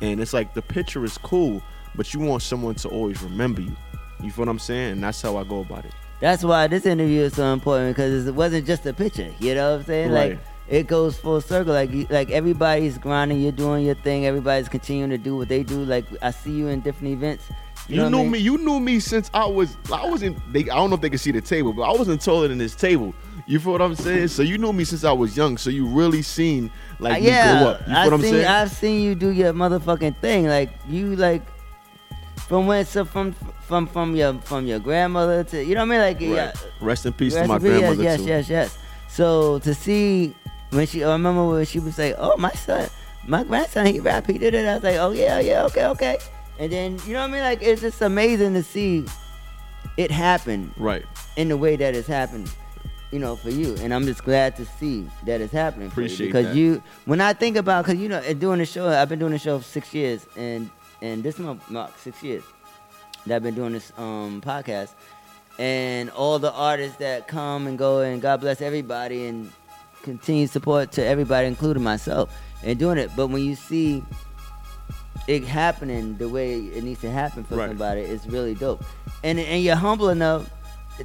And 0.00 0.20
it's 0.20 0.32
like 0.32 0.52
the 0.52 0.62
picture 0.62 1.04
is 1.04 1.16
cool, 1.16 1.62
but 1.94 2.12
you 2.12 2.18
want 2.18 2.42
someone 2.42 2.74
to 2.74 2.88
always 2.88 3.22
remember 3.22 3.60
you. 3.60 3.76
You 4.20 4.32
feel 4.32 4.46
what 4.46 4.48
I'm 4.50 4.58
saying? 4.58 4.92
And 4.94 5.02
that's 5.04 5.22
how 5.22 5.36
I 5.36 5.44
go 5.44 5.60
about 5.60 5.84
it. 5.84 5.92
That's 6.20 6.42
why 6.42 6.66
this 6.66 6.86
interview 6.86 7.20
is 7.22 7.34
so 7.34 7.52
important 7.52 7.94
because 7.96 8.26
it 8.26 8.34
wasn't 8.34 8.66
just 8.66 8.84
a 8.86 8.92
picture. 8.92 9.32
You 9.38 9.54
know 9.54 9.70
what 9.70 9.80
I'm 9.80 9.86
saying? 9.86 10.10
Right. 10.10 10.30
Like 10.32 10.40
it 10.68 10.86
goes 10.88 11.16
full 11.16 11.40
circle. 11.40 11.72
Like 11.72 11.92
you- 11.92 12.08
like 12.10 12.30
everybody's 12.30 12.98
grinding, 12.98 13.40
you're 13.40 13.52
doing 13.52 13.86
your 13.86 13.94
thing. 13.94 14.26
Everybody's 14.26 14.68
continuing 14.68 15.10
to 15.10 15.18
do 15.18 15.36
what 15.36 15.48
they 15.48 15.62
do. 15.62 15.84
Like 15.84 16.06
I 16.20 16.32
see 16.32 16.50
you 16.52 16.66
in 16.66 16.80
different 16.80 17.12
events. 17.12 17.44
You, 17.88 17.96
know 17.96 18.02
what 18.04 18.08
I 18.08 18.10
knew 18.10 18.22
mean? 18.22 18.30
me. 18.32 18.38
You 18.38 18.58
knew 18.58 18.80
me 18.80 19.00
since 19.00 19.30
I 19.34 19.44
was. 19.46 19.76
I 19.92 20.06
wasn't. 20.06 20.38
They, 20.52 20.60
I 20.62 20.76
don't 20.76 20.90
know 20.90 20.96
if 20.96 21.02
they 21.02 21.10
can 21.10 21.18
see 21.18 21.32
the 21.32 21.40
table, 21.40 21.72
but 21.72 21.82
I 21.82 21.92
wasn't 21.92 22.22
taller 22.22 22.48
than 22.48 22.58
this 22.58 22.74
table. 22.74 23.14
You 23.46 23.58
feel 23.58 23.72
what 23.72 23.82
I'm 23.82 23.96
saying? 23.96 24.28
So 24.28 24.42
you 24.42 24.56
knew 24.56 24.72
me 24.72 24.84
since 24.84 25.02
I 25.04 25.12
was 25.12 25.36
young. 25.36 25.58
So 25.58 25.68
you 25.68 25.86
really 25.86 26.22
seen 26.22 26.70
like 27.00 27.16
Uh, 27.16 27.20
me 27.20 27.26
yeah, 27.26 27.58
grow 27.58 27.70
up. 27.72 27.80
You 27.80 27.86
feel 27.86 27.96
I've 27.96 28.04
what 28.04 28.14
I'm 28.14 28.20
seen, 28.22 28.30
saying? 28.30 28.46
I've 28.46 28.70
seen 28.70 29.02
you 29.02 29.14
do 29.14 29.30
your 29.30 29.52
motherfucking 29.52 30.16
thing. 30.18 30.46
Like 30.46 30.70
you 30.88 31.16
like 31.16 31.42
from 32.36 32.66
when 32.66 32.84
so 32.84 33.04
from 33.04 33.34
from 33.62 33.86
from 33.86 34.14
your 34.14 34.34
from 34.42 34.66
your 34.66 34.78
grandmother 34.78 35.42
to 35.44 35.64
you 35.64 35.74
know 35.74 35.80
what 35.80 35.86
I 35.86 35.90
mean? 35.90 36.00
Like 36.00 36.20
yeah, 36.20 36.52
Rest 36.80 37.06
in 37.06 37.12
peace 37.12 37.34
to 37.34 37.46
my 37.46 37.58
peace, 37.58 37.68
grandmother 37.68 38.02
yes, 38.02 38.20
too. 38.20 38.26
Yes, 38.26 38.48
yes, 38.48 38.74
yes. 38.74 38.78
So 39.08 39.58
to 39.60 39.74
see 39.74 40.34
when 40.70 40.86
she, 40.86 41.04
I 41.04 41.12
remember 41.12 41.46
when 41.46 41.64
she 41.66 41.80
would 41.80 41.94
say, 41.94 42.14
"Oh, 42.16 42.36
my 42.36 42.52
son, 42.52 42.88
my 43.26 43.44
grandson, 43.44 43.86
he 43.86 44.00
rap, 44.00 44.26
he 44.26 44.38
did 44.38 44.54
it." 44.54 44.66
I 44.66 44.74
was 44.74 44.82
like, 44.82 44.96
"Oh 44.96 45.10
yeah, 45.10 45.38
yeah, 45.40 45.64
okay, 45.64 45.86
okay." 45.86 46.18
And 46.58 46.70
then 46.72 46.98
you 47.06 47.12
know 47.14 47.20
what 47.20 47.30
I 47.30 47.32
mean? 47.32 47.42
Like 47.42 47.62
it's 47.62 47.80
just 47.80 48.00
amazing 48.02 48.54
to 48.54 48.62
see 48.62 49.04
it 49.96 50.10
happen 50.10 50.72
Right. 50.76 51.04
in 51.36 51.48
the 51.48 51.56
way 51.56 51.76
that 51.76 51.94
it's 51.94 52.06
happened, 52.08 52.50
you 53.10 53.18
know, 53.18 53.36
for 53.36 53.50
you. 53.50 53.74
And 53.80 53.92
I'm 53.92 54.04
just 54.06 54.24
glad 54.24 54.56
to 54.56 54.64
see 54.64 55.08
that 55.26 55.40
it's 55.40 55.52
happening 55.52 55.88
for 55.90 56.00
Appreciate 56.00 56.26
you 56.26 56.32
because 56.32 56.46
that. 56.46 56.56
you. 56.56 56.82
When 57.04 57.20
I 57.20 57.32
think 57.32 57.56
about, 57.56 57.84
because 57.84 58.00
you 58.00 58.08
know, 58.08 58.20
doing 58.34 58.58
the 58.58 58.66
show, 58.66 58.88
I've 58.88 59.08
been 59.08 59.18
doing 59.18 59.32
the 59.32 59.38
show 59.38 59.58
for 59.58 59.64
six 59.64 59.92
years, 59.92 60.26
and 60.36 60.70
and 61.00 61.22
this 61.22 61.38
month 61.38 61.68
marks 61.70 62.00
six 62.02 62.22
years 62.22 62.44
that 63.26 63.36
I've 63.36 63.42
been 63.42 63.54
doing 63.54 63.72
this 63.72 63.92
um 63.98 64.40
podcast, 64.40 64.90
and 65.58 66.10
all 66.10 66.38
the 66.38 66.52
artists 66.52 66.98
that 66.98 67.28
come 67.28 67.66
and 67.66 67.76
go, 67.78 68.00
and 68.00 68.22
God 68.22 68.40
bless 68.40 68.60
everybody, 68.62 69.26
and 69.26 69.50
continued 70.02 70.50
support 70.50 70.92
to 70.92 71.04
everybody, 71.04 71.46
including 71.48 71.82
myself, 71.82 72.32
and 72.62 72.78
doing 72.78 72.98
it. 72.98 73.10
But 73.16 73.28
when 73.28 73.42
you 73.42 73.54
see 73.56 74.02
it 75.28 75.44
happening 75.44 76.16
the 76.16 76.28
way 76.28 76.58
it 76.58 76.82
needs 76.84 77.00
to 77.02 77.10
happen 77.10 77.44
for 77.44 77.56
Right. 77.56 77.68
somebody, 77.70 78.00
is 78.02 78.26
really 78.26 78.54
dope. 78.54 78.84
And 79.22 79.38
and 79.38 79.62
you're 79.62 79.76
humble 79.76 80.08
enough 80.08 80.50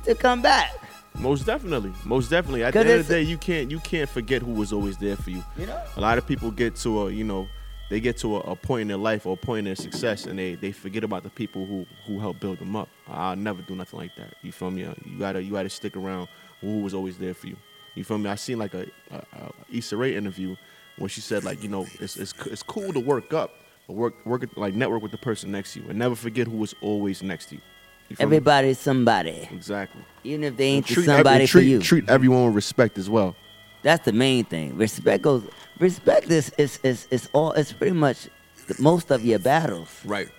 to 0.05 0.15
come 0.15 0.41
back. 0.41 0.71
Most 1.19 1.45
definitely, 1.45 1.93
most 2.05 2.29
definitely. 2.29 2.63
At 2.63 2.73
the 2.73 2.79
end 2.81 2.89
of 2.91 3.07
the 3.07 3.13
day, 3.15 3.21
you 3.23 3.37
can't 3.37 3.71
you 3.71 3.79
can't 3.79 4.09
forget 4.09 4.41
who 4.41 4.51
was 4.51 4.71
always 4.73 4.97
there 4.97 5.15
for 5.15 5.31
you. 5.31 5.43
You 5.57 5.65
know? 5.67 5.81
a 5.95 6.01
lot 6.01 6.17
of 6.17 6.27
people 6.27 6.51
get 6.51 6.75
to 6.77 7.07
a 7.07 7.11
you 7.11 7.23
know 7.23 7.47
they 7.89 7.99
get 7.99 8.17
to 8.17 8.35
a, 8.37 8.39
a 8.41 8.55
point 8.55 8.81
in 8.83 8.87
their 8.89 8.97
life 8.97 9.25
or 9.25 9.33
a 9.33 9.37
point 9.37 9.59
in 9.59 9.65
their 9.65 9.75
success, 9.75 10.25
and 10.25 10.37
they 10.37 10.55
they 10.55 10.71
forget 10.71 11.03
about 11.03 11.23
the 11.23 11.29
people 11.29 11.65
who 11.65 11.85
who 12.05 12.19
helped 12.19 12.39
build 12.39 12.59
them 12.59 12.75
up. 12.75 12.89
I'll 13.07 13.35
never 13.35 13.61
do 13.63 13.75
nothing 13.75 13.99
like 13.99 14.15
that. 14.17 14.35
You 14.43 14.51
feel 14.51 14.69
me? 14.71 14.83
Uh, 14.83 14.93
you 15.05 15.17
gotta 15.17 15.41
you 15.41 15.51
gotta 15.53 15.69
stick 15.69 15.95
around 15.97 16.27
who 16.61 16.81
was 16.81 16.93
always 16.93 17.17
there 17.17 17.33
for 17.33 17.47
you. 17.47 17.55
You 17.95 18.03
feel 18.03 18.17
me? 18.19 18.29
I 18.29 18.35
seen 18.35 18.59
like 18.59 18.73
a, 18.75 18.85
a, 19.09 19.15
a 19.15 19.51
Issa 19.71 19.97
Rae 19.97 20.15
interview 20.15 20.55
where 20.97 21.09
she 21.09 21.21
said 21.21 21.43
like 21.43 21.63
you 21.63 21.69
know 21.69 21.87
it's 21.99 22.15
it's 22.17 22.33
it's 22.45 22.61
cool 22.61 22.93
to 22.93 22.99
work 22.99 23.33
up, 23.33 23.55
work 23.87 24.13
work 24.25 24.43
like 24.55 24.73
network 24.73 25.01
with 25.01 25.11
the 25.11 25.17
person 25.17 25.51
next 25.51 25.73
to 25.73 25.81
you, 25.81 25.89
and 25.89 25.97
never 25.99 26.15
forget 26.15 26.47
who 26.47 26.57
was 26.57 26.73
always 26.81 27.21
next 27.23 27.47
to 27.47 27.55
you. 27.55 27.61
You? 28.09 28.15
Everybody's 28.19 28.79
somebody, 28.79 29.49
Exactly. 29.51 30.01
even 30.23 30.43
if 30.45 30.55
they 30.55 30.65
ain't 30.67 30.85
Treat 30.85 31.05
somebody 31.05 31.43
every, 31.43 31.47
for 31.47 31.59
you. 31.59 31.79
treat 31.81 32.07
everyone 32.09 32.45
with 32.45 32.55
respect 32.55 32.97
as 32.97 33.09
well. 33.09 33.35
That's 33.83 34.05
the 34.05 34.13
main 34.13 34.45
thing. 34.45 34.77
Respect 34.77 35.23
goes. 35.23 35.43
Respect 35.79 36.29
is 36.31 36.51
is 36.57 36.79
is, 36.83 37.07
is 37.11 37.29
all. 37.33 37.51
It's 37.53 37.73
pretty 37.73 37.93
much 37.95 38.29
the, 38.67 38.75
most 38.81 39.11
of 39.11 39.23
your 39.25 39.39
battles. 39.39 39.89
Right. 40.05 40.29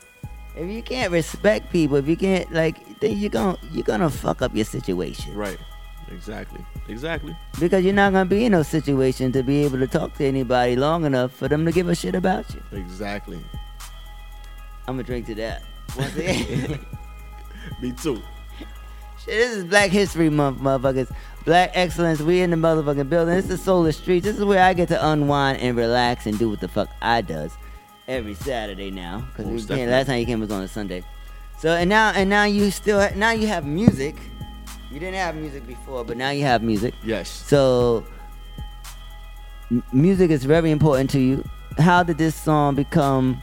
If 0.57 0.69
you 0.71 0.83
can't 0.83 1.13
respect 1.13 1.71
people, 1.71 1.97
if 1.99 2.09
you 2.09 2.17
can't 2.17 2.51
like, 2.53 3.01
then 3.01 3.17
you're 3.19 3.31
gonna 3.31 3.59
you're 3.71 3.85
gonna 3.85 4.11
fuck 4.11 4.41
up 4.43 4.55
your 4.57 4.65
situation. 4.65 5.35
Right. 5.35 5.59
Exactly. 6.13 6.65
Exactly. 6.89 7.37
Because 7.61 7.85
you're 7.85 7.95
not 7.95 8.13
gonna 8.13 8.29
be 8.29 8.45
in 8.45 8.53
no 8.53 8.63
situation 8.63 9.33
to 9.33 9.43
be 9.43 9.65
able 9.65 9.79
to 9.79 9.87
talk 9.87 10.15
to 10.15 10.25
anybody 10.25 10.77
long 10.77 11.05
enough 11.05 11.33
for 11.33 11.49
them 11.49 11.65
to 11.67 11.73
give 11.73 11.89
a 11.89 11.95
shit 11.95 12.15
about 12.15 12.47
you. 12.55 12.63
Exactly. 12.73 13.39
I'm 14.87 14.95
gonna 14.95 15.03
drink 15.03 15.27
to 15.27 15.35
that. 15.37 15.63
Once 15.97 16.17
again. 16.17 16.79
Me 17.83 17.93
too. 17.93 18.23
Shit, 19.19 19.35
this 19.35 19.57
is 19.57 19.65
Black 19.65 19.91
History 19.91 20.31
Month, 20.31 20.61
motherfuckers. 20.61 21.15
Black 21.45 21.71
excellence, 21.75 22.21
we 22.21 22.41
in 22.41 22.51
the 22.51 22.57
motherfucking 22.57 23.09
building. 23.09 23.35
This 23.35 23.51
is 23.51 23.63
Solar 23.63 23.93
Streets. 23.93 24.25
This 24.25 24.39
is 24.39 24.45
where 24.45 24.63
I 24.63 24.75
get 24.75 24.89
to 24.89 25.09
unwind 25.09 25.61
and 25.61 25.77
relax 25.77 26.27
and 26.27 26.39
do 26.39 26.49
what 26.51 26.61
the 26.61 26.69
fuck 26.69 26.89
I 27.03 27.21
does 27.21 27.53
every 28.07 28.35
Saturday 28.35 28.91
now. 28.91 29.25
Because 29.37 29.69
Last 29.69 30.07
time 30.07 30.21
you 30.21 30.27
came 30.27 30.41
was 30.41 30.51
on 30.51 30.63
a 30.63 30.69
Sunday. 30.69 31.05
So 31.59 31.75
and 31.75 31.91
now 31.91 32.11
and 32.11 32.31
now 32.31 32.45
you 32.45 32.71
still 32.71 33.09
now 33.17 33.33
you 33.33 33.47
have 33.49 33.67
music. 33.67 34.17
You 34.91 34.99
didn't 35.01 35.17
have 35.17 35.37
music 35.37 35.67
before, 35.67 36.05
but 36.05 36.17
now 36.17 36.31
you 36.31 36.43
have 36.43 36.63
music. 36.63 36.95
Yes. 37.05 37.29
So 37.29 38.05
m- 39.71 39.83
music 39.93 40.31
is 40.31 40.45
very 40.45 40.71
important 40.71 41.11
to 41.11 41.21
you. 41.21 41.45
How 41.79 42.03
did 42.03 42.19
this 42.19 42.35
song 42.35 42.75
become? 42.75 43.43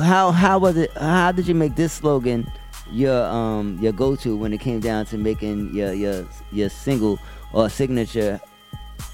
How? 0.00 0.30
How 0.32 0.58
was 0.58 0.76
it? 0.76 0.92
How 0.92 1.32
did 1.32 1.46
you 1.46 1.54
make 1.54 1.76
this 1.76 1.92
slogan 1.92 2.50
your 2.90 3.24
um 3.26 3.78
your 3.80 3.92
go 3.92 4.16
to 4.16 4.36
when 4.36 4.52
it 4.52 4.58
came 4.58 4.80
down 4.80 5.06
to 5.06 5.18
making 5.18 5.74
your 5.74 5.92
your 5.92 6.26
your 6.50 6.68
single 6.68 7.18
or 7.52 7.68
signature 7.68 8.40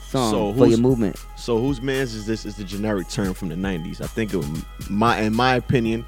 song 0.09 0.31
So 0.31 0.55
for 0.55 0.67
your 0.67 0.79
movement? 0.79 1.17
So 1.37 1.59
whose 1.59 1.83
man's 1.83 2.15
is 2.15 2.27
this? 2.27 2.47
Is 2.47 2.57
the 2.57 2.65
generic 2.65 3.09
term 3.09 3.35
from 3.35 3.49
the 3.51 3.55
'90s? 3.55 4.01
I 4.01 4.07
think, 4.07 4.33
it, 4.33 4.45
my 4.91 5.21
in 5.21 5.35
my 5.35 5.57
opinion, 5.57 6.07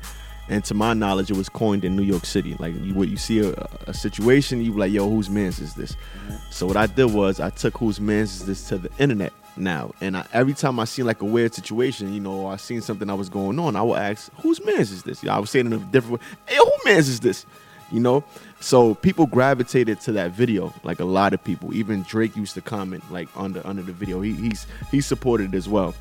and 0.51 0.65
to 0.65 0.75
my 0.75 0.95
knowledge, 0.95 1.31
it 1.31 1.37
was 1.37 1.49
coined 1.49 1.85
in 1.85 1.95
New 1.95 2.03
York 2.03 2.27
City. 2.27 2.57
Like 2.59 2.75
you, 2.83 2.93
what 2.93 3.09
you 3.09 3.17
see 3.17 3.39
a, 3.39 3.53
a 3.87 3.95
situation, 3.95 4.61
you 4.61 4.73
be 4.73 4.81
like, 4.81 4.93
"Yo, 4.93 5.09
whose 5.09 5.31
man's 5.31 5.61
is 5.61 5.75
this?" 5.75 5.93
Mm-hmm. 5.93 6.37
So 6.51 6.67
what 6.67 6.77
I 6.77 6.87
did 6.87 7.15
was 7.15 7.39
I 7.39 7.51
took 7.51 7.79
whose 7.79 8.01
man's 8.01 8.41
is 8.41 8.47
this 8.47 8.69
to 8.69 8.79
the 8.79 8.91
internet 8.99 9.33
now, 9.57 9.95
and 10.01 10.17
I, 10.17 10.27
every 10.33 10.55
time 10.55 10.81
I 10.81 10.85
seen 10.85 11.07
like 11.07 11.23
a 11.23 11.25
weird 11.25 11.55
situation, 11.55 12.13
you 12.13 12.21
know, 12.21 12.49
I 12.49 12.57
seen 12.57 12.81
something 12.81 13.07
that 13.07 13.15
was 13.15 13.29
going 13.29 13.61
on, 13.61 13.77
I 13.77 13.83
would 13.83 13.99
ask, 13.99 14.33
"Whose 14.43 14.63
man's 14.65 14.91
is 14.91 15.05
this?" 15.05 15.23
You 15.23 15.29
know, 15.29 15.37
I 15.37 15.39
was 15.39 15.51
saying 15.51 15.67
in 15.67 15.73
a 15.73 15.79
different 15.79 16.21
way. 16.21 16.27
Hey, 16.49 16.57
who 16.57 16.73
man's 16.85 17.09
is 17.09 17.21
this? 17.21 17.47
You 17.93 18.01
know, 18.01 18.25
so 18.61 18.95
people 18.97 19.27
gravitated 19.27 20.01
to 20.03 20.13
that 20.13 20.33
video. 20.33 20.75
Like 20.83 20.99
a 20.99 21.05
lot 21.05 21.33
of 21.33 21.43
people, 21.43 21.73
even 21.75 22.03
Drake 22.03 22.37
used 22.37 22.55
to 22.55 22.61
comment 22.61 23.05
like 23.13 23.29
under 23.37 23.65
under 23.65 23.83
the 23.83 23.93
video. 23.93 24.21
He 24.21 24.33
he's 24.33 24.67
he 24.91 25.01
supported 25.01 25.55
it 25.55 25.57
as 25.57 25.69
well. 25.69 25.95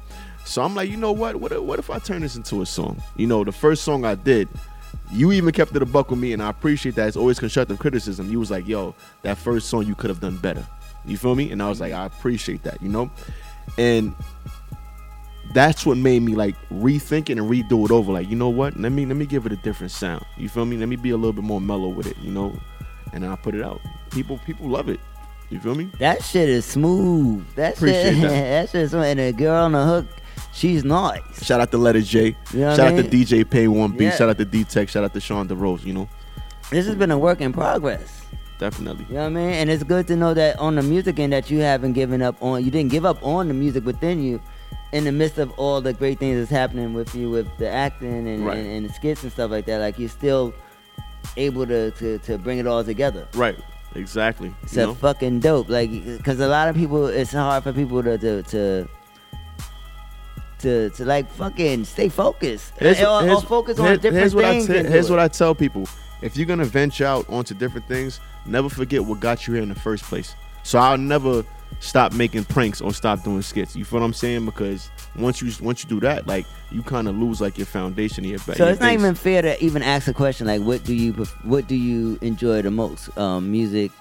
So 0.50 0.64
I'm 0.64 0.74
like, 0.74 0.90
you 0.90 0.98
know 0.98 1.12
what? 1.12 1.36
What 1.36 1.52
if, 1.52 1.62
what 1.62 1.78
if 1.78 1.92
I 1.92 2.00
turn 2.00 2.24
this 2.24 2.36
into 2.36 2.64
a 2.64 2.66
song? 2.66 3.02
You 3.16 3.28
know, 3.28 3.44
the 3.44 3.52
first 3.52 3.84
song 3.84 4.04
I 4.04 4.16
did, 4.16 4.48
you 5.12 5.32
even 5.32 5.52
kept 5.54 5.76
it 5.76 5.82
a 5.84 5.86
buck 5.86 6.10
with 6.10 6.20
me, 6.20 6.34
and 6.34 6.42
I 6.42 6.50
appreciate 6.50 6.96
that. 6.96 7.08
It's 7.08 7.16
always 7.16 7.38
constructive 7.38 7.78
criticism. 7.78 8.32
You 8.32 8.40
was 8.40 8.50
like, 8.50 8.68
yo, 8.68 8.96
that 9.22 9.38
first 9.38 9.70
song 9.70 9.86
you 9.86 9.94
could 9.94 10.10
have 10.10 10.20
done 10.20 10.38
better. 10.38 10.66
You 11.06 11.18
feel 11.18 11.36
me? 11.36 11.52
And 11.52 11.62
I 11.62 11.70
was 11.70 11.80
like, 11.80 11.94
I 11.94 12.06
appreciate 12.06 12.64
that. 12.64 12.82
You 12.82 12.90
know, 12.90 13.12
and 13.78 14.16
that's 15.54 15.86
what 15.86 15.98
made 15.98 16.24
me 16.24 16.34
like 16.34 16.56
rethink 16.70 17.30
it 17.30 17.38
and 17.38 17.50
redo 17.50 17.86
it 17.86 17.92
over. 17.92 18.12
Like, 18.12 18.28
you 18.28 18.36
know 18.36 18.50
what? 18.50 18.76
Let 18.76 18.92
me 18.92 19.06
let 19.06 19.18
me 19.18 19.28
give 19.28 19.46
it 19.46 19.52
a 19.52 19.58
different 19.58 19.92
sound. 19.92 20.26
You 20.36 20.50
feel 20.50 20.66
me? 20.66 20.78
Let 20.78 20.90
me 20.90 20.96
be 20.96 21.12
a 21.12 21.18
little 21.18 21.34
bit 21.34 21.44
more 21.44 21.62
mellow 21.62 21.90
with 21.90 22.08
it. 22.08 22.18
You 22.18 22.32
know, 22.32 22.60
and 23.14 23.24
I 23.24 23.36
put 23.36 23.54
it 23.54 23.64
out. 23.64 23.82
People 24.10 24.40
people 24.48 24.68
love 24.68 24.90
it. 24.90 25.00
You 25.50 25.60
feel 25.60 25.76
me? 25.76 25.92
That 26.00 26.24
shit 26.24 26.48
is 26.50 26.66
smooth. 26.66 27.46
That 27.56 27.76
Appreciate 27.76 28.14
shit, 28.14 28.22
that. 28.22 28.30
that 28.30 28.70
shit 28.70 28.82
is 28.82 28.92
smooth. 28.92 29.06
And 29.06 29.20
the 29.20 29.34
girl 29.34 29.66
on 29.66 29.72
the 29.72 29.84
hook, 29.86 30.06
she's 30.54 30.84
nice. 30.84 31.22
Shout 31.46 31.60
out 31.62 31.72
to 31.72 31.78
Letter 31.78 32.02
J. 32.02 32.36
You 32.54 32.60
know 32.60 32.76
Shout 32.76 32.94
out 32.94 32.98
to? 32.98 33.10
DJ 33.10 33.50
Pay 33.50 33.68
One 33.68 33.92
B. 33.92 34.06
Yeah. 34.06 34.16
Shout 34.16 34.30
out 34.30 34.38
to 34.38 34.46
D 34.46 34.64
Tech. 34.64 34.90
Shout 34.90 35.04
out 35.04 35.14
to 35.14 35.20
Sean 35.20 35.48
DeRose. 35.48 35.86
You 35.86 35.94
know, 35.94 36.10
This 36.70 36.86
has 36.86 36.96
been 36.96 37.12
a 37.12 37.18
work 37.18 37.42
in 37.42 37.52
progress. 37.54 38.26
definitely. 38.60 39.06
You 39.10 39.16
know 39.16 39.22
what 39.22 39.26
I 39.28 39.30
mean? 39.30 39.50
And 39.52 39.70
it's 39.70 39.84
good 39.84 40.08
to 40.08 40.16
know 40.16 40.34
that 40.34 40.60
on 40.60 40.76
the 40.76 40.84
music 40.84 41.20
end 41.20 41.34
that 41.34 41.50
you 41.50 41.60
haven't 41.60 41.94
given 41.94 42.22
up 42.22 42.36
on. 42.42 42.64
You 42.64 42.72
didn't 42.72 42.92
give 42.92 43.06
up 43.06 43.24
on 43.24 43.48
the 43.48 43.54
music 43.54 43.86
within 43.86 44.22
you, 44.22 44.42
in 44.92 45.04
the 45.06 45.12
midst 45.12 45.38
of 45.38 45.52
all 45.52 45.82
the 45.82 45.94
great 45.94 46.20
things 46.20 46.38
that's 46.40 46.52
happening 46.52 46.94
with 46.94 47.14
you 47.16 47.30
with 47.30 47.48
the 47.58 47.70
acting 47.70 48.28
and, 48.28 48.46
Right. 48.46 48.58
and, 48.58 48.68
and 48.68 48.90
the 48.90 48.94
skits 48.94 49.24
and 49.24 49.32
stuff 49.32 49.50
like 49.52 49.66
that. 49.68 49.80
Like 49.80 49.98
you're 50.00 50.10
still 50.10 50.54
able 51.38 51.66
to 51.68 51.92
to, 51.92 52.18
to 52.20 52.38
bring 52.38 52.58
it 52.60 52.68
all 52.68 52.84
together. 52.84 53.28
Right. 53.36 53.58
Exactly. 53.96 54.54
It's 54.64 54.76
you 54.76 54.84
a 54.84 54.86
know? 54.88 54.94
fucking 54.94 55.40
dope. 55.40 55.68
Like, 55.70 55.90
cause 56.24 56.40
a 56.40 56.48
lot 56.48 56.68
of 56.70 56.76
people, 56.76 57.08
it's 57.08 57.32
hard 57.32 57.64
for 57.64 57.74
people 57.74 58.04
to 58.04 58.18
to 58.20 58.44
to 58.44 58.88
to, 60.60 60.90
to 60.92 61.06
like 61.06 61.30
fucking 61.32 61.86
stay 61.86 62.10
focused 62.10 62.74
Here's, 62.78 63.00
or, 63.02 63.08
or 63.08 63.22
here's- 63.24 63.44
focus 63.44 63.80
on 63.80 63.86
here- 63.86 63.96
different 63.96 64.16
here's 64.18 64.36
what 64.36 64.46
I 64.46 64.52
things. 64.54 64.68
te- 64.68 64.84
do 64.84 64.90
here's 64.90 65.10
what 65.10 65.20
I 65.20 65.28
tell 65.28 65.56
people: 65.56 65.88
if 66.22 66.36
you're 66.38 66.46
gonna 66.46 66.66
venture 66.66 67.06
out 67.06 67.28
onto 67.30 67.54
different 67.54 67.88
things, 67.88 68.20
never 68.46 68.70
forget 68.70 69.04
what 69.04 69.20
got 69.20 69.48
you 69.48 69.54
here 69.56 69.64
in 69.64 69.70
the 69.70 69.76
first 69.80 70.04
place. 70.04 70.36
So 70.64 70.78
I'll 70.80 70.98
never 70.98 71.44
stop 71.80 72.14
making 72.14 72.44
pranks 72.46 72.82
or 72.82 72.94
stop 72.94 73.24
doing 73.24 73.42
skits. 73.42 73.76
You 73.76 73.86
feel 73.86 74.00
what 74.00 74.06
I'm 74.06 74.14
saying? 74.14 74.44
Because 74.46 74.90
once 75.16 75.42
you 75.42 75.52
once 75.64 75.84
you 75.84 75.90
do 75.90 76.00
that, 76.02 76.28
like 76.28 76.46
you 76.72 76.84
kind 76.84 77.08
of 77.08 77.16
lose 77.16 77.40
like 77.42 77.58
your 77.58 77.68
foundation 77.68 78.24
your 78.26 78.40
back. 78.40 78.58
So 78.58 78.68
it's 78.68 78.82
not 78.82 78.92
even 78.94 79.16
fair 79.16 79.42
to 79.42 79.64
even 79.64 79.82
ask 79.82 80.08
a 80.08 80.14
question 80.14 80.48
like, 80.48 80.62
what 80.62 80.84
do 80.84 80.94
you 80.94 81.14
what 81.44 81.68
do 81.68 81.76
you 81.76 82.18
enjoy 82.22 82.62
the 82.62 82.72
most? 82.72 83.18
Um, 83.18 83.50
music, 83.52 83.92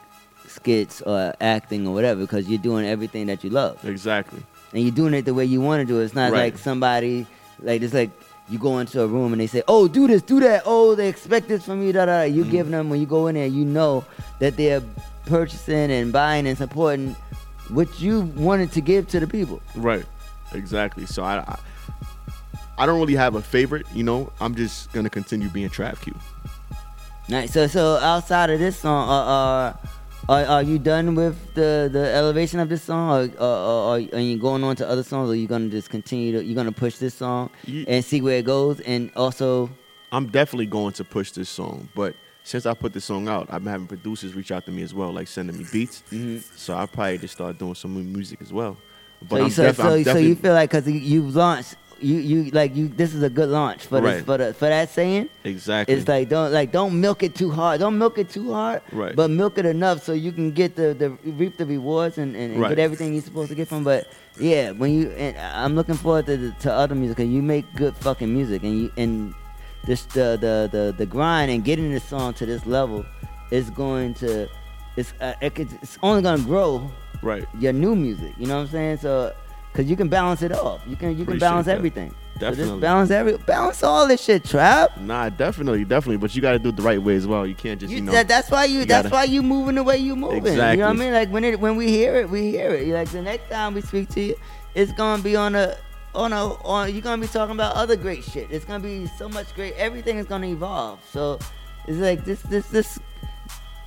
skits, 0.47 1.01
or 1.03 1.33
acting, 1.41 1.87
or 1.87 1.95
whatever, 1.95 2.21
because 2.21 2.49
you're 2.49 2.59
doing 2.59 2.87
everything 2.87 3.27
that 3.27 3.45
you 3.45 3.51
love, 3.51 3.83
exactly. 3.85 4.43
And 4.73 4.83
you're 4.83 4.93
doing 4.93 5.15
it 5.15 5.25
the 5.25 5.35
way 5.35 5.45
you 5.45 5.61
want 5.61 5.81
to 5.81 5.87
do 5.87 6.01
it. 6.01 6.05
It's 6.05 6.15
not 6.15 6.31
Right. 6.33 6.53
like 6.53 6.59
somebody 6.59 7.27
like 7.63 7.83
it's 7.83 7.95
like 7.95 8.11
you 8.51 8.59
go 8.59 8.79
into 8.79 9.03
a 9.03 9.07
room 9.07 9.33
and 9.33 9.41
they 9.41 9.47
say, 9.47 9.63
"Oh, 9.69 9.89
do 9.89 10.07
this, 10.07 10.23
do 10.23 10.41
that." 10.41 10.63
Oh, 10.67 10.95
they 10.95 11.09
expect 11.09 11.49
this 11.49 11.65
from 11.65 11.83
you. 11.83 11.93
Da 11.93 12.07
da. 12.07 12.19
da. 12.21 12.23
You 12.25 12.43
Mm-hmm. 12.43 12.51
give 12.51 12.71
them 12.71 12.89
when 12.91 13.01
you 13.01 13.07
go 13.07 13.27
in 13.29 13.35
there, 13.35 13.47
you 13.47 13.65
know 13.65 14.05
that 14.41 14.57
they're 14.57 14.83
purchasing 15.27 15.91
and 15.91 16.13
buying 16.13 16.47
and 16.47 16.57
supporting 16.57 17.15
what 17.71 18.01
you 18.01 18.21
wanted 18.37 18.73
to 18.73 18.81
give 18.81 19.09
to 19.09 19.21
the 19.21 19.27
people. 19.27 19.61
Right. 19.75 20.05
Exactly. 20.53 21.05
So 21.07 21.23
I, 21.23 21.39
I 21.41 21.59
I 22.79 22.87
don't 22.87 23.01
really 23.01 23.17
have 23.17 23.35
a 23.35 23.43
favorite. 23.43 23.87
You 23.95 24.05
know, 24.05 24.33
I'm 24.41 24.55
just 24.55 24.93
gonna 24.93 25.11
continue 25.11 25.49
being 25.49 25.69
Trav 25.69 26.01
Q. 26.01 26.15
Nice. 27.29 27.53
So, 27.53 27.67
so 27.67 27.97
outside 27.97 28.49
of 28.49 28.59
this 28.59 28.79
song, 28.79 29.09
uh, 29.09 29.13
uh, 29.13 29.77
are, 30.29 30.45
are 30.45 30.63
you 30.63 30.79
done 30.79 31.15
with 31.15 31.55
the, 31.55 31.89
the 31.91 32.13
elevation 32.15 32.61
of 32.61 32.69
this 32.69 32.83
song, 32.83 33.11
or, 33.11 33.43
or, 33.43 33.47
or 33.47 33.93
are 33.95 34.21
you 34.21 34.39
going 34.39 34.63
on 34.65 34.77
to 34.77 34.89
other 34.89 35.03
songs, 35.03 35.29
or 35.29 35.33
are 35.33 35.37
you 35.37 35.47
gonna 35.47 35.69
just 35.69 35.91
continue 35.91 36.33
to 36.33 36.45
you 36.45 36.55
gonna 36.55 36.73
push 36.73 36.97
this 36.99 37.15
song 37.15 37.51
and 37.67 38.05
see 38.05 38.21
where 38.21 38.39
it 38.39 38.45
goes, 38.45 38.81
and 38.81 39.11
also 39.17 39.71
I'm 40.13 40.27
definitely 40.27 40.67
going 40.67 40.93
to 40.95 41.05
push 41.05 41.33
this 41.33 41.49
song, 41.49 41.89
but 41.95 42.15
since 42.45 42.65
I 42.65 42.73
put 42.73 42.95
this 42.95 43.05
song 43.05 43.29
out, 43.29 43.47
I've 43.51 43.63
been 43.63 43.73
having 43.73 43.87
producers 43.87 44.35
reach 44.35 44.51
out 44.53 44.65
to 44.65 44.71
me 44.71 44.83
as 44.83 44.95
well, 44.95 45.13
like 45.13 45.29
sending 45.29 45.59
me 45.59 45.67
beats. 45.71 46.03
Mm-hmm. 46.11 46.39
So 46.57 46.75
I 46.75 46.87
probably 46.87 47.19
just 47.19 47.35
start 47.35 47.59
doing 47.59 47.75
some 47.75 47.95
new 47.95 48.03
music 48.03 48.41
as 48.41 48.53
well. 48.53 48.77
But 49.21 49.37
so, 49.37 49.45
I'm, 49.45 49.51
so, 49.51 49.63
def- 49.65 49.77
so, 49.77 49.95
I'm 49.95 50.05
so 50.05 50.17
you 50.17 50.35
feel 50.35 50.55
like 50.55 50.71
because 50.71 50.89
you've 50.89 51.37
launched 51.37 51.77
you 52.01 52.17
you 52.17 52.51
like 52.53 52.75
you. 52.77 52.89
This 52.89 53.15
is 53.15 53.23
a 53.23 53.31
good 53.31 53.49
launch 53.49 53.87
for 53.87 54.01
this 54.01 54.25
for 54.25 54.37
the, 54.39 54.55
for 54.55 54.69
that 54.69 54.89
saying. 54.91 55.29
Exactly. 55.45 55.95
It's 55.95 56.07
like 56.09 56.29
don't 56.29 56.53
like 56.53 56.73
don't 56.73 57.01
milk 57.01 57.23
it 57.23 57.35
too 57.35 57.51
hard. 57.51 57.81
Don't 57.81 57.99
milk 57.99 58.19
it 58.19 58.29
too 58.31 58.53
hard. 58.53 58.83
Right. 58.93 59.15
But 59.17 59.31
milk 59.31 59.59
it 59.59 59.67
enough 59.67 60.03
so 60.03 60.13
you 60.13 60.33
can 60.33 60.53
get 60.53 60.77
the, 60.77 60.95
the 60.95 61.11
reap 61.33 61.57
the 61.57 61.67
rewards 61.67 62.19
and, 62.19 62.35
and, 62.37 62.53
and 62.53 62.61
Right. 62.61 62.71
get 62.71 62.79
everything 62.79 63.13
you're 63.13 63.23
supposed 63.23 63.49
to 63.51 63.55
get 63.55 63.69
from. 63.69 63.85
But 63.85 64.09
yeah, 64.39 64.71
when 64.73 64.93
you 64.93 65.11
and 65.11 65.37
I'm 65.39 65.75
looking 65.75 65.97
forward 65.97 66.27
to 66.27 66.37
the, 66.37 66.51
to 66.61 66.73
other 66.73 66.95
music 66.95 67.19
and 67.21 67.33
you 67.33 67.43
make 67.43 67.65
good 67.75 67.97
fucking 67.97 68.33
music 68.33 68.63
and 68.63 68.83
you 68.83 68.93
and 68.97 69.35
this 69.85 70.03
the 70.05 70.37
the 70.41 70.69
the, 70.71 70.95
the 70.97 71.07
grind 71.07 71.51
and 71.51 71.65
getting 71.65 71.91
this 71.93 72.05
song 72.05 72.35
to 72.35 72.47
this 72.47 72.67
level 72.67 73.05
is 73.51 73.71
going 73.71 74.15
to 74.15 74.49
it's 74.97 75.13
uh, 75.21 75.35
it 75.41 75.55
could, 75.55 75.69
it's 75.83 75.99
only 76.03 76.23
gonna 76.23 76.43
grow 76.43 76.91
Right. 77.23 77.45
your 77.59 77.73
new 77.73 77.97
music. 77.97 78.33
You 78.39 78.47
know 78.47 78.57
what 78.57 78.63
I'm 78.63 78.69
saying? 78.69 78.99
So 78.99 79.33
because 79.79 79.89
you 79.89 79.97
can 79.97 80.09
balance 80.09 80.43
it 80.43 80.51
off. 80.51 80.81
You 80.89 80.97
can 80.97 81.11
you 81.11 81.15
can 81.19 81.23
Appreciate 81.35 81.41
balance 81.41 81.67
that. 81.67 81.77
everything. 81.77 82.11
So 82.35 82.41
Definitely. 82.41 82.65
just 82.71 82.81
balance 82.81 83.11
every 83.13 83.37
balance 83.39 83.83
all 83.85 84.09
this 84.09 84.23
shit, 84.25 84.45
trap. 84.45 84.99
Nah, 85.01 85.29
definitely, 85.29 85.85
definitely. 85.85 86.17
But 86.17 86.35
you 86.35 86.43
got 86.43 86.53
to 86.53 86.59
do 86.59 86.71
it 86.71 86.77
the 86.77 86.83
right 86.83 87.01
way 87.01 87.15
as 87.15 87.27
well. 87.29 87.47
You 87.47 87.55
can't 87.55 87.79
just, 87.81 87.91
you, 87.93 87.99
You, 87.99 88.03
know. 88.05 88.13
that, 88.13 88.27
that's 88.27 88.51
why 88.51 88.65
you. 88.65 88.81
you 88.81 88.85
that's 88.87 89.09
gotta- 89.09 89.15
why 89.15 89.25
you 89.25 89.41
moving 89.43 89.77
the 89.77 89.85
way 89.85 89.99
you 89.99 90.17
moving. 90.17 90.39
Exactly. 90.39 90.73
You 90.79 90.83
know 90.83 90.87
what 90.89 90.97
I 90.97 90.99
mean? 90.99 91.13
Like 91.13 91.31
when 91.31 91.45
it 91.45 91.61
when 91.61 91.77
we 91.77 91.89
hear 91.89 92.17
it, 92.17 92.29
we 92.29 92.51
hear 92.51 92.75
it. 92.75 92.89
Like 92.89 93.09
the 93.11 93.23
next 93.23 93.49
time 93.51 93.75
we 93.75 93.81
speak 93.83 94.09
to 94.11 94.21
you, 94.21 94.35
it's 94.75 94.91
gonna 94.93 95.23
be 95.23 95.37
on 95.37 95.55
a 95.55 95.77
on 96.15 96.33
a 96.33 96.55
on. 96.65 96.93
You're 96.93 97.03
gonna 97.03 97.23
be 97.23 97.29
talking 97.29 97.55
about 97.55 97.77
other 97.77 97.95
great 97.95 98.25
shit. 98.25 98.49
It's 98.51 98.65
gonna 98.65 98.83
be 98.83 99.07
so 99.17 99.29
much 99.29 99.55
great. 99.55 99.75
Everything 99.75 100.19
is 100.19 100.27
gonna 100.27 100.49
evolve. 100.49 100.99
So 101.13 101.39
it's 101.87 101.99
like 101.99 102.25
this 102.25 102.41
this 102.43 102.67
this. 102.69 102.99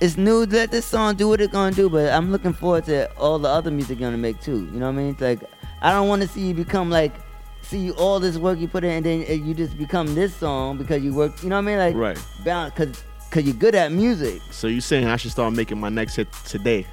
It's 0.02 0.16
new. 0.16 0.44
Let 0.46 0.70
this 0.72 0.84
song 0.84 1.14
do 1.14 1.28
what 1.28 1.40
it's 1.40 1.52
gonna 1.52 1.74
do. 1.74 1.88
But 1.88 2.12
I'm 2.12 2.32
looking 2.32 2.52
forward 2.52 2.84
to 2.86 3.08
all 3.16 3.38
the 3.38 3.48
other 3.48 3.70
music 3.70 4.00
you're 4.00 4.08
gonna 4.08 4.18
make 4.18 4.40
too. 4.40 4.64
You 4.72 4.80
know 4.80 4.86
what 4.86 4.92
I 4.98 5.02
mean? 5.02 5.10
It's 5.10 5.20
like 5.20 5.40
I 5.80 5.92
don't 5.92 6.08
want 6.08 6.22
to 6.22 6.28
see 6.28 6.40
you 6.48 6.54
become 6.54 6.90
like. 6.90 7.14
See 7.64 7.90
all 7.92 8.18
this 8.20 8.36
work 8.36 8.58
you 8.58 8.66
put 8.68 8.82
in, 8.84 8.90
and 8.90 9.06
then 9.06 9.24
uh, 9.30 9.32
you 9.32 9.54
just 9.54 9.78
become 9.78 10.14
this 10.14 10.34
song 10.34 10.76
because 10.76 11.02
you 11.02 11.14
work. 11.14 11.42
You 11.42 11.48
know 11.48 11.54
what 11.56 11.62
I 11.62 11.64
mean? 11.64 11.78
Like 11.78 11.94
Right. 11.94 12.18
balance, 12.44 12.74
cause, 12.74 13.04
cause 13.30 13.44
you're 13.44 13.54
good 13.54 13.74
at 13.76 13.92
music. 13.92 14.42
So 14.50 14.66
you're 14.66 14.80
saying 14.82 15.06
I 15.06 15.16
should 15.16 15.30
start 15.30 15.54
making 15.54 15.78
my 15.80 15.88
next 15.88 16.16
hit 16.16 16.30
today? 16.44 16.84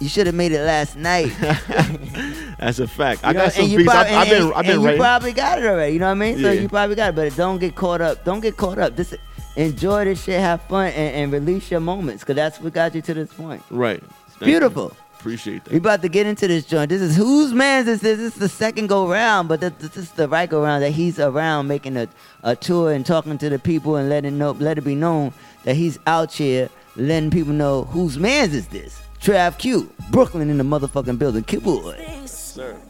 You 0.00 0.08
should 0.08 0.26
have 0.26 0.34
made 0.34 0.50
it 0.52 0.62
last 0.64 0.96
night. 0.96 1.30
That's 2.58 2.78
a 2.80 2.88
fact. 2.88 3.22
You 3.22 3.28
I 3.28 3.32
know, 3.32 3.38
got 3.40 3.44
and 3.44 3.52
some 3.68 3.76
beats. 3.76 3.84
prob- 3.84 4.06
I've, 4.06 4.12
I've 4.12 4.28
and- 4.28 4.30
been, 4.30 4.52
I've 4.54 4.62
been 4.64 4.72
and 4.72 4.80
you 4.82 4.86
writing. 4.86 5.00
probably 5.00 5.32
got 5.32 5.58
it 5.58 5.66
already. 5.66 5.92
You 5.92 5.98
know 6.00 6.06
what 6.06 6.12
I 6.12 6.14
mean? 6.14 6.34
So 6.40 6.50
Yeah. 6.50 6.60
you 6.62 6.68
probably 6.68 6.96
got 6.96 7.10
it, 7.10 7.14
but 7.16 7.36
don't 7.36 7.58
get 7.58 7.76
caught 7.76 8.00
up. 8.00 8.24
Don't 8.24 8.40
get 8.40 8.56
caught 8.56 8.78
up. 8.78 8.96
Just 8.96 9.14
enjoy 9.56 10.04
this 10.04 10.24
shit, 10.24 10.40
have 10.40 10.62
fun, 10.62 10.88
and, 10.88 11.16
and 11.16 11.32
release 11.32 11.70
your 11.70 11.80
moments, 11.80 12.24
cause 12.24 12.36
that's 12.36 12.60
what 12.60 12.72
got 12.72 12.94
you 12.94 13.02
to 13.02 13.14
this 13.14 13.32
point. 13.32 13.62
Right. 13.70 14.02
Thank 14.02 14.40
you. 14.40 14.46
Beautiful. 14.46 14.96
Appreciate 15.18 15.64
that. 15.64 15.72
We 15.72 15.78
about 15.78 16.02
to 16.02 16.08
get 16.08 16.26
into 16.26 16.46
this 16.46 16.66
joint. 16.66 16.90
This 16.90 17.00
is 17.00 17.16
whose 17.16 17.54
man's 17.54 17.88
is 17.88 18.02
this? 18.02 18.18
This 18.18 18.34
is 18.34 18.38
the 18.38 18.48
second 18.48 18.88
go 18.88 19.08
round, 19.08 19.48
but 19.48 19.60
this, 19.60 19.72
this 19.78 19.96
is 19.96 20.10
the 20.10 20.28
right 20.28 20.50
go 20.50 20.62
round 20.62 20.82
that 20.82 20.90
he's 20.90 21.18
around 21.18 21.66
making 21.66 21.96
a, 21.96 22.08
a 22.42 22.54
tour 22.54 22.92
and 22.92 23.06
talking 23.06 23.38
to 23.38 23.48
the 23.48 23.58
people 23.58 23.96
and 23.96 24.10
letting 24.10 24.36
know 24.36 24.50
let 24.50 24.76
it 24.76 24.82
be 24.82 24.94
known 24.94 25.32
that 25.62 25.76
he's 25.76 25.98
out 26.06 26.32
here 26.32 26.68
letting 26.96 27.30
people 27.30 27.54
know 27.54 27.84
whose 27.84 28.18
man's 28.18 28.54
is 28.54 28.68
this. 28.68 29.00
Trav 29.20 29.58
Q, 29.58 29.90
Brooklyn 30.10 30.50
in 30.50 30.58
the 30.58 30.64
motherfucking 30.64 31.18
building. 31.18 31.44
Q 31.44 31.60
boy. 31.60 31.96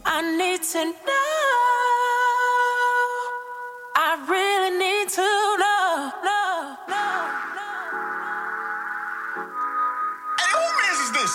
I 0.05 0.37
need 0.37 0.61
to 0.61 0.85
know. 0.85 0.91
I 3.95 4.25
really 4.29 4.77
need 4.77 5.09
to 5.09 5.21
know. 5.21 6.11
know, 6.25 6.25
know, 6.25 6.44
Hey, 6.87 6.93
who 10.53 10.67
mans 10.77 10.99
is 10.99 11.11
this? 11.13 11.33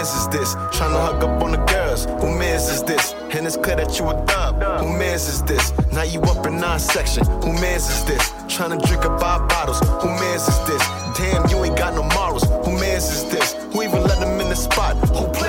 Mans 0.00 0.14
is 0.14 0.28
this? 0.28 0.54
Tryna 0.76 0.98
hug 1.06 1.24
up 1.24 1.42
on 1.42 1.50
the 1.52 1.58
girls. 1.58 2.06
Who 2.06 2.38
mans 2.38 2.68
is 2.70 2.82
this? 2.82 3.12
And 3.32 3.46
it's 3.46 3.56
clear 3.56 3.76
that 3.76 3.98
you 3.98 4.08
a 4.08 4.14
dub. 4.24 4.54
Who 4.80 4.88
mans 4.96 5.28
is 5.28 5.42
this? 5.42 5.72
Now 5.92 6.04
you 6.04 6.20
up 6.22 6.46
in 6.46 6.58
nine 6.58 6.78
section. 6.78 7.26
Who 7.42 7.52
mans 7.52 7.88
is 7.90 8.04
this? 8.06 8.30
Tryna 8.48 8.82
drink 8.86 9.04
up 9.04 9.20
five 9.20 9.46
bottles. 9.48 9.78
Who 10.02 10.08
mans 10.08 10.48
is 10.48 10.58
this? 10.68 10.82
Damn, 11.18 11.48
you 11.50 11.64
ain't 11.64 11.76
got 11.76 11.92
no 11.94 12.02
morals. 12.14 12.44
Who 12.64 12.72
mans 12.80 13.04
is 13.10 13.24
this? 13.30 13.52
Who 13.72 13.82
even 13.82 14.02
let 14.02 14.18
them 14.20 14.40
in 14.40 14.48
the 14.48 14.56
spot? 14.56 14.96
Who? 15.16 15.39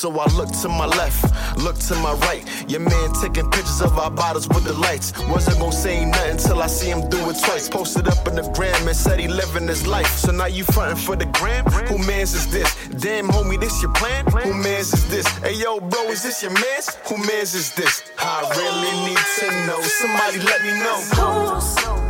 So 0.00 0.08
I 0.18 0.24
look 0.34 0.50
to 0.62 0.68
my 0.70 0.86
left, 0.86 1.58
look 1.58 1.76
to 1.76 1.94
my 1.96 2.14
right. 2.24 2.42
Your 2.70 2.80
man 2.80 3.12
taking 3.20 3.50
pictures 3.50 3.82
of 3.82 3.98
our 3.98 4.10
bottles 4.10 4.48
with 4.48 4.64
the 4.64 4.72
lights. 4.72 5.12
Wasn't 5.28 5.58
gonna 5.58 5.72
say 5.72 6.06
nothing 6.06 6.38
till 6.38 6.62
I 6.62 6.68
see 6.68 6.88
him 6.88 7.06
do 7.10 7.18
it 7.28 7.36
twice. 7.44 7.68
Posted 7.68 8.08
up 8.08 8.26
in 8.26 8.36
the 8.36 8.50
gram 8.54 8.88
and 8.88 8.96
said 8.96 9.20
he 9.20 9.28
living 9.28 9.68
his 9.68 9.86
life. 9.86 10.06
So 10.16 10.32
now 10.32 10.46
you 10.46 10.64
frontin' 10.64 10.96
for 10.96 11.16
the 11.16 11.26
gram? 11.26 11.66
Who 11.66 11.98
mans 11.98 12.32
is 12.32 12.50
this? 12.50 12.74
Damn 12.98 13.28
homie, 13.28 13.60
this 13.60 13.82
your 13.82 13.92
plan? 13.92 14.24
Who 14.24 14.54
mans 14.54 14.94
is 14.94 15.06
this? 15.10 15.28
Hey 15.44 15.56
yo, 15.56 15.80
bro, 15.80 16.04
is 16.04 16.22
this 16.22 16.42
your 16.42 16.52
mans? 16.52 16.96
Who 17.06 17.18
mans 17.18 17.54
is 17.54 17.74
this? 17.74 18.02
I 18.20 18.40
really 18.56 19.10
need 19.10 19.24
to 19.40 19.66
know. 19.66 19.82
Somebody 19.82 20.38
let 20.38 20.62
me 20.62 20.80
know. 20.80 22.09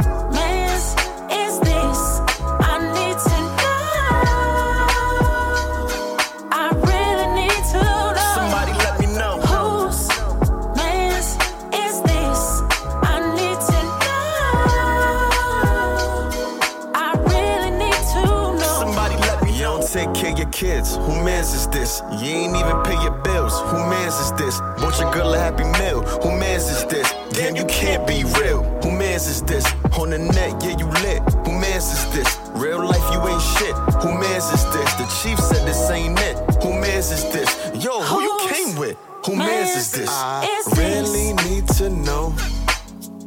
Kids. 20.61 20.97
Who 20.97 21.25
mans 21.25 21.55
is 21.55 21.67
this? 21.69 22.03
You 22.21 22.29
ain't 22.37 22.55
even 22.55 22.83
pay 22.83 22.99
your 23.03 23.17
bills. 23.25 23.59
Who 23.71 23.79
mans 23.89 24.15
is 24.21 24.33
this? 24.33 24.61
Want 24.83 24.99
your 25.01 25.11
girl 25.11 25.33
a 25.33 25.39
happy 25.39 25.65
meal. 25.81 26.03
Who 26.23 26.39
mans 26.39 26.69
is 26.69 26.85
this? 26.85 27.09
Damn, 27.33 27.57
you 27.57 27.65
can't 27.65 28.07
be 28.07 28.25
real. 28.39 28.63
Who 28.83 28.91
mans 28.91 29.27
is 29.27 29.41
this? 29.43 29.65
On 29.99 30.11
the 30.11 30.19
net, 30.19 30.63
yeah, 30.63 30.77
you 30.77 30.87
lit. 31.05 31.23
Who 31.47 31.53
mans 31.59 31.87
is 31.97 32.05
this? 32.13 32.39
Real 32.53 32.85
life, 32.85 33.07
you 33.11 33.21
ain't 33.27 33.41
shit. 33.57 33.75
Who 34.03 34.13
mans 34.13 34.53
is 34.53 34.65
this? 34.75 34.93
The 35.01 35.07
chief 35.23 35.39
said 35.39 35.67
this 35.67 35.91
ain't 35.91 36.21
it. 36.21 36.37
Who 36.63 36.79
mans 36.79 37.11
is 37.11 37.25
this? 37.33 37.51
Yo, 37.83 38.03
who 38.03 38.21
you 38.21 38.37
came 38.51 38.77
with? 38.77 38.99
Who 39.25 39.37
mans 39.37 39.75
is 39.75 39.91
this? 39.93 40.11
I 40.11 40.47
really 40.77 41.33
need 41.49 41.69
to 41.79 41.89
know. 41.89 42.35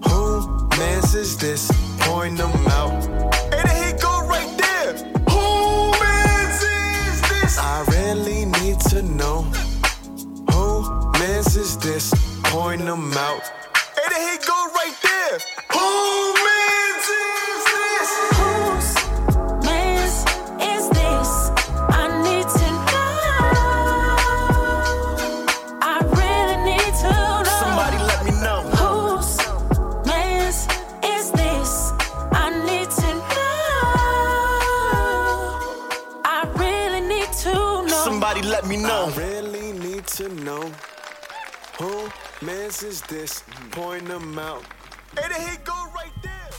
Who 0.07 0.67
mans 0.77 1.15
is 1.15 1.35
this? 1.39 1.71
Point 1.99 2.37
them 2.37 2.53
out. 2.67 3.01
Know. 9.03 9.43
Who 10.51 11.11
mans 11.19 11.55
is 11.55 11.77
this? 11.77 12.13
Point 12.43 12.81
them 12.85 13.13
out. 13.13 13.43
Hey, 13.95 14.07
there 14.09 14.31
he 14.31 14.37
go 14.45 14.67
right 14.73 14.95
there. 15.03 15.39
Who 15.73 16.33
mans 16.45 16.82
me 38.77 38.83
know. 38.83 39.11
I 39.13 39.17
really 39.17 39.71
need 39.73 40.07
to 40.07 40.29
know. 40.29 40.71
Who 41.79 42.09
mans 42.41 42.83
is 42.83 43.01
this? 43.01 43.43
Point 43.71 44.07
them 44.07 44.37
out. 44.37 44.63
Hey, 45.17 45.27
there 45.29 45.57
go 45.63 45.73
right 45.93 46.11
there. 46.21 46.49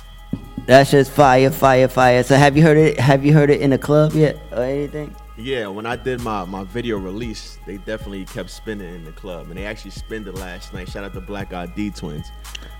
That's 0.66 0.90
just 0.90 1.10
fire, 1.10 1.50
fire, 1.50 1.88
fire. 1.88 2.22
So 2.22 2.36
have 2.36 2.56
you 2.56 2.62
heard 2.62 2.78
it? 2.78 2.98
Have 2.98 3.24
you 3.24 3.32
heard 3.32 3.50
it 3.50 3.60
in 3.60 3.72
a 3.72 3.78
club 3.78 4.12
yet 4.12 4.36
or 4.52 4.62
anything? 4.62 5.14
Yeah, 5.36 5.66
when 5.66 5.84
I 5.84 5.96
did 5.96 6.20
my, 6.20 6.44
my 6.44 6.62
video 6.62 6.96
release, 6.96 7.58
they 7.66 7.78
definitely 7.78 8.24
kept 8.24 8.50
spinning 8.50 8.94
in 8.94 9.04
the 9.04 9.10
club, 9.10 9.48
and 9.48 9.58
they 9.58 9.66
actually 9.66 9.90
spinned 9.90 10.28
it 10.28 10.36
last 10.36 10.72
night. 10.72 10.88
Shout 10.88 11.02
out 11.02 11.12
to 11.14 11.20
Black 11.20 11.52
Eyed 11.52 11.74
D 11.74 11.90
Twins. 11.90 12.30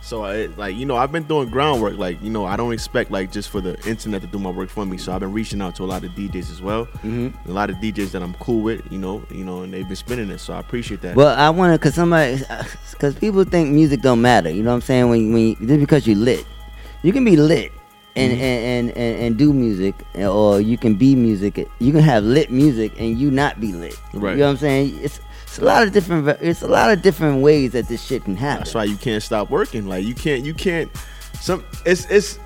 So, 0.01 0.23
I, 0.25 0.47
like 0.57 0.77
you 0.77 0.87
know, 0.87 0.97
I've 0.97 1.11
been 1.11 1.25
doing 1.25 1.49
groundwork. 1.49 1.99
Like 1.99 2.23
you 2.23 2.31
know, 2.31 2.45
I 2.45 2.57
don't 2.57 2.73
expect 2.73 3.11
like 3.11 3.33
just 3.33 3.49
for 3.51 3.61
the 3.61 3.77
internet 3.89 4.21
to 4.21 4.29
do 4.29 4.39
my 4.39 4.51
work 4.51 4.69
for 4.69 4.87
me. 4.87 4.99
So 4.99 5.13
I've 5.13 5.19
been 5.21 5.33
reaching 5.33 5.61
out 5.61 5.75
to 5.77 5.83
a 5.83 5.87
lot 5.87 6.05
of 6.05 6.13
DJs 6.13 6.53
as 6.53 6.63
well. 6.63 6.87
Mhm. 7.03 7.35
A 7.49 7.51
lot 7.51 7.71
of 7.71 7.77
DJs 7.77 8.13
that 8.13 8.23
I'm 8.23 8.35
cool 8.35 8.61
with. 8.63 8.83
You 8.93 8.99
know, 8.99 9.25
you 9.31 9.45
know, 9.45 9.63
and 9.63 9.75
they've 9.75 9.87
been 9.87 9.97
spinning 9.97 10.31
it. 10.31 10.39
So 10.39 10.55
I 10.55 10.61
appreciate 10.61 11.01
that. 11.01 11.17
Well, 11.17 11.37
I 11.37 11.51
want 11.51 11.73
to, 11.73 11.79
cause 11.79 11.95
somebody, 11.97 12.41
cause 13.01 13.17
people 13.17 13.43
think 13.43 13.71
music 13.73 14.01
don't 14.01 14.21
matter. 14.23 14.51
You 14.51 14.63
know 14.63 14.71
what 14.71 14.77
I'm 14.77 14.83
saying? 14.83 15.09
When 15.09 15.33
when 15.33 15.43
you, 15.49 15.57
just 15.57 15.81
because 15.81 16.07
you 16.07 16.15
lit, 16.15 16.47
you 17.03 17.13
can 17.13 17.25
be 17.25 17.37
lit 17.37 17.73
and 18.17 18.33
Mhm. 18.33 18.35
and, 18.41 18.89
and, 18.91 18.97
and 18.97 19.21
and 19.23 19.37
do 19.37 19.53
music, 19.53 19.95
or 20.17 20.61
you 20.61 20.79
can 20.79 20.95
be 20.95 21.15
music. 21.17 21.69
You 21.81 21.93
can 21.93 22.01
have 22.03 22.23
lit 22.25 22.51
music 22.51 22.93
and 22.99 23.19
you 23.19 23.31
not 23.31 23.61
be 23.61 23.73
lit. 23.73 23.99
Right. 24.13 24.33
You 24.33 24.39
know 24.39 24.45
what 24.47 24.51
I'm 24.53 24.57
saying? 24.59 24.99
It's 25.03 25.21
it's 25.45 25.59
a 25.59 25.65
lot 25.65 25.83
of 25.87 25.93
different. 25.93 26.27
It's 26.41 26.63
a 26.63 26.69
lot 26.69 26.91
of 26.91 27.03
different 27.03 27.43
ways 27.43 27.73
that 27.73 27.89
this 27.89 28.03
shit 28.05 28.25
can 28.25 28.37
happen. 28.37 28.61
That's 28.65 28.75
why 28.75 28.85
you 28.85 28.97
can't 28.97 29.23
stop 29.23 29.51
working. 29.51 29.87
Like 29.87 30.05
you 30.05 30.15
can't, 30.15 30.45
you 30.45 30.55
can't. 30.55 30.91
Some 31.41 31.65
it's 31.85 32.07
it's. 32.11 32.39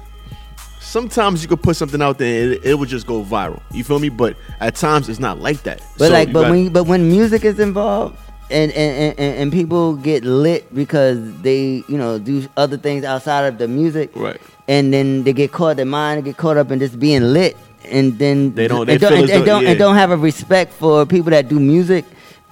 Sometimes 0.81 1.43
you 1.43 1.49
could 1.49 1.63
put 1.63 1.77
something 1.77 2.01
out 2.01 2.17
there, 2.19 2.45
and 2.45 2.53
it, 2.55 2.65
it 2.65 2.75
would 2.79 2.89
just 2.89 3.07
go 3.07 3.23
viral. 3.23 3.61
You 3.73 3.85
feel 3.85 3.99
me? 3.99 4.09
But 4.09 4.37
at 4.61 4.75
times 4.75 5.09
it's 5.11 5.19
not 5.21 5.39
like 5.39 5.63
that. 5.65 5.83
But 5.99 6.07
So 6.09 6.13
like, 6.13 6.33
but 6.33 6.43
gotta- 6.43 6.51
when 6.53 6.69
but 6.71 6.85
when 6.85 7.09
music 7.09 7.45
is 7.45 7.59
involved, 7.61 8.17
and 8.51 8.73
and, 8.73 9.15
and 9.19 9.37
and 9.37 9.53
people 9.53 9.95
get 9.97 10.25
lit 10.25 10.73
because 10.75 11.19
they 11.43 11.83
you 11.89 11.99
know 11.99 12.19
do 12.19 12.47
other 12.57 12.79
things 12.79 13.05
outside 13.05 13.45
of 13.47 13.59
the 13.59 13.69
music, 13.69 14.11
right? 14.15 14.41
And 14.69 14.93
then 14.93 15.25
they 15.25 15.33
get 15.33 15.51
caught, 15.51 15.77
their 15.77 15.87
mind 15.87 16.25
get 16.25 16.37
caught 16.37 16.57
up 16.59 16.71
in 16.71 16.79
just 16.79 16.99
being 17.01 17.23
lit, 17.33 17.57
and 17.85 18.19
then 18.19 18.55
They 18.55 18.69
don't- 18.69 18.81
and 18.81 18.89
they 18.89 18.99
don't, 18.99 19.13
and, 19.15 19.31
and 19.31 19.45
don't, 19.47 19.63
yeah. 19.63 19.71
and 19.71 19.79
don't 19.79 19.95
have 19.97 20.11
a 20.11 20.17
respect 20.17 20.73
for 20.75 21.07
people 21.07 21.31
that 21.31 21.49
do 21.49 21.59
music 21.59 22.05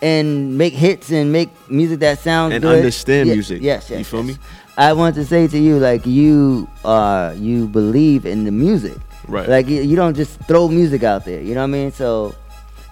and 0.03 0.57
make 0.57 0.73
hits 0.73 1.11
and 1.11 1.31
make 1.33 1.51
music 1.71 2.01
that 2.01 2.19
sounds 2.19 2.55
and 2.55 2.63
good. 2.63 2.77
understand 2.79 3.29
Ye- 3.29 3.35
music. 3.35 3.63
Yes, 3.63 3.91
yes. 3.91 3.99
You 3.99 4.05
feel 4.05 4.23
me? 4.23 4.37
I 4.79 4.93
want 4.93 5.15
to 5.17 5.25
say 5.25 5.47
to 5.49 5.59
you, 5.59 5.79
like 5.79 6.05
you 6.07 6.69
are, 6.85 7.33
you 7.35 7.67
believe 7.69 8.25
in 8.27 8.45
the 8.45 8.51
music, 8.53 8.97
Right. 9.29 9.49
Like 9.49 9.67
you, 9.69 9.83
you 9.83 9.97
don't 9.97 10.15
just 10.15 10.39
throw 10.47 10.69
music 10.69 11.03
out 11.03 11.25
there. 11.25 11.41
You 11.41 11.55
know 11.55 11.61
what 11.63 11.65
I 11.75 11.79
mean? 11.79 11.93
So, 11.93 12.35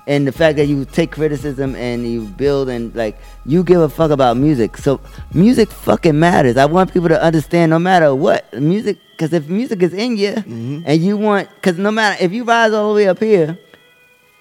and 0.06 0.26
the 0.26 0.32
fact 0.32 0.56
that 0.56 0.66
you 0.66 0.84
take 0.84 1.12
criticism 1.12 1.76
and 1.76 2.04
you 2.06 2.22
build 2.24 2.68
and 2.68 2.92
like 2.96 3.16
you 3.46 3.62
give 3.62 3.80
a 3.80 3.88
fuck 3.88 4.10
about 4.10 4.36
music. 4.36 4.76
So 4.76 4.98
music 5.32 5.70
fucking 5.70 6.18
matters. 6.18 6.56
I 6.56 6.64
want 6.66 6.92
people 6.92 7.08
to 7.10 7.22
understand, 7.22 7.70
no 7.70 7.78
matter 7.78 8.14
what 8.16 8.52
music, 8.60 8.98
because 9.16 9.32
if 9.32 9.48
music 9.48 9.82
is 9.82 9.92
in 9.94 10.16
you 10.16 10.32
Mm-hmm. 10.32 10.82
and 10.86 11.02
you 11.04 11.16
want, 11.16 11.48
because 11.54 11.78
no 11.78 11.90
matter 11.90 12.22
if 12.22 12.32
you 12.32 12.44
rise 12.44 12.72
all 12.72 12.88
the 12.90 12.96
way 12.96 13.08
up 13.08 13.18
here. 13.20 13.58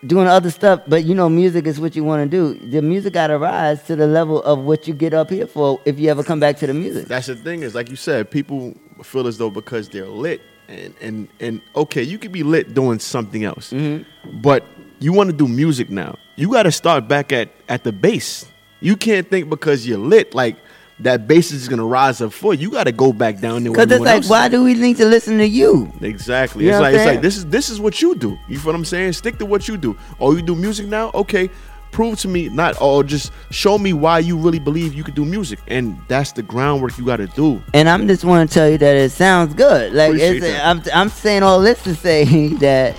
Doing 0.05 0.27
other 0.27 0.51
stuff, 0.51 0.81
but 0.85 1.05
you 1.05 1.15
know, 1.15 1.29
music 1.29 1.65
is 1.65 1.79
what 1.79 1.95
you 1.95 2.03
want 2.03 2.29
to 2.29 2.37
do. 2.37 2.59
The 2.71 2.81
music 2.81 3.13
gotta 3.13 3.37
rise 3.37 3.81
to 3.83 3.95
the 3.95 4.05
level 4.05 4.43
of 4.43 4.59
what 4.59 4.85
you 4.85 4.93
get 4.93 5.13
up 5.13 5.29
here 5.29 5.47
for. 5.47 5.79
If 5.85 5.97
you 5.97 6.09
ever 6.09 6.25
come 6.25 6.41
back 6.41 6.57
to 6.57 6.67
the 6.67 6.73
music, 6.73 7.07
That's 7.07 7.27
the 7.27 7.37
thing 7.37 7.63
is, 7.63 7.73
like 7.73 7.89
you 7.89 7.95
said, 7.95 8.29
people 8.29 8.73
feel 9.01 9.27
as 9.27 9.37
though 9.37 9.49
because 9.49 9.87
they're 9.87 10.09
lit, 10.09 10.41
and 10.67 10.93
and 10.99 11.29
and 11.39 11.61
okay, 11.73 12.03
you 12.03 12.17
could 12.17 12.33
be 12.33 12.43
lit 12.43 12.73
doing 12.73 12.99
something 12.99 13.45
else, 13.45 13.71
Mm-hmm. 13.71 14.41
but 14.41 14.65
you 14.99 15.13
want 15.13 15.29
to 15.29 15.35
do 15.37 15.47
music 15.47 15.89
now. 15.89 16.17
You 16.35 16.51
got 16.51 16.63
to 16.63 16.71
start 16.73 17.07
back 17.07 17.31
at 17.31 17.51
at 17.69 17.85
the 17.85 17.93
base. 17.93 18.45
You 18.81 18.97
can't 18.97 19.29
think 19.29 19.49
because 19.49 19.87
you're 19.87 19.97
lit 19.99 20.35
like 20.35 20.57
that 21.03 21.27
bass 21.27 21.51
is 21.51 21.67
gonna 21.67 21.85
rise 21.85 22.21
up 22.21 22.33
for 22.33 22.53
you. 22.53 22.61
You 22.61 22.71
got 22.71 22.85
to 22.85 22.91
go 22.91 23.13
back 23.13 23.39
down 23.39 23.63
there. 23.63 23.71
because 23.71 23.91
it's 23.91 24.01
like, 24.01 24.25
why 24.25 24.47
do 24.49 24.63
we 24.63 24.73
need 24.73 24.97
to 24.97 25.05
listen 25.05 25.37
to 25.37 25.47
you? 25.47 25.91
Exactly. 26.01 26.65
You 26.65 26.71
it's 26.71 26.79
like 26.79 26.95
it's 26.95 27.05
like 27.05 27.21
this 27.21 27.37
is 27.37 27.45
this 27.47 27.69
is 27.69 27.79
what 27.79 28.01
you 28.01 28.15
do. 28.15 28.37
You 28.47 28.57
feel 28.57 28.67
what 28.67 28.75
I'm 28.75 28.85
saying? 28.85 29.13
Stick 29.13 29.37
to 29.39 29.45
what 29.45 29.67
you 29.67 29.77
do. 29.77 29.97
Oh, 30.19 30.35
you 30.35 30.41
do 30.41 30.55
music 30.55 30.87
now? 30.87 31.11
Okay. 31.13 31.49
Prove 31.91 32.17
to 32.21 32.27
me, 32.27 32.49
not 32.49 32.81
or 32.81 33.03
just 33.03 33.31
show 33.51 33.77
me 33.77 33.93
why 33.93 34.17
you 34.17 34.35
really 34.35 34.57
believe 34.57 34.95
you 34.95 35.03
could 35.03 35.13
do 35.13 35.23
music, 35.23 35.59
and 35.67 35.95
that's 36.07 36.31
the 36.31 36.41
groundwork 36.41 36.97
you 36.97 37.05
got 37.05 37.17
to 37.17 37.27
do. 37.27 37.61
And 37.75 37.87
I'm 37.87 38.07
just 38.07 38.25
want 38.25 38.49
to 38.49 38.53
tell 38.53 38.67
you 38.67 38.79
that 38.79 38.95
it 38.95 39.11
sounds 39.11 39.53
good. 39.53 39.93
Like. 39.93 40.19
I'm 40.63 40.81
I'm 40.91 41.09
saying 41.09 41.43
all 41.43 41.61
this 41.61 41.83
to 41.83 41.93
say 41.93 42.47
that 42.55 42.95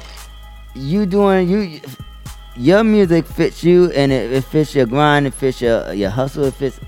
you 0.76 1.06
doing 1.06 1.48
you 1.48 1.80
your 2.56 2.84
music 2.84 3.26
fits 3.26 3.64
you 3.64 3.90
and 3.92 4.12
it, 4.12 4.32
it 4.32 4.44
fits 4.44 4.74
your 4.74 4.86
grind, 4.86 5.26
it 5.26 5.34
fits 5.34 5.60
your 5.60 5.92
your 5.92 6.10
hustle, 6.10 6.44
it 6.44 6.54
fits 6.54 6.78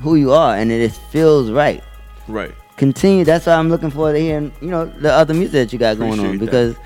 who 0.00 0.14
you 0.16 0.32
are, 0.32 0.56
and 0.56 0.70
it 0.70 0.92
feels 1.10 1.50
right. 1.50 1.82
Right. 2.28 2.54
Continue. 2.76 3.24
That's 3.24 3.46
why 3.46 3.54
I'm 3.54 3.68
looking 3.68 3.90
forward 3.90 4.12
to 4.14 4.20
hearing 4.20 4.52
you 4.60 4.68
know 4.70 4.86
the 4.86 5.12
other 5.12 5.34
music 5.34 5.52
that 5.52 5.72
you 5.72 5.78
got 5.78 5.98
going 5.98 6.12
on 6.12 6.18
Appreciate 6.20 6.38
that. 6.38 6.44
because 6.44 6.76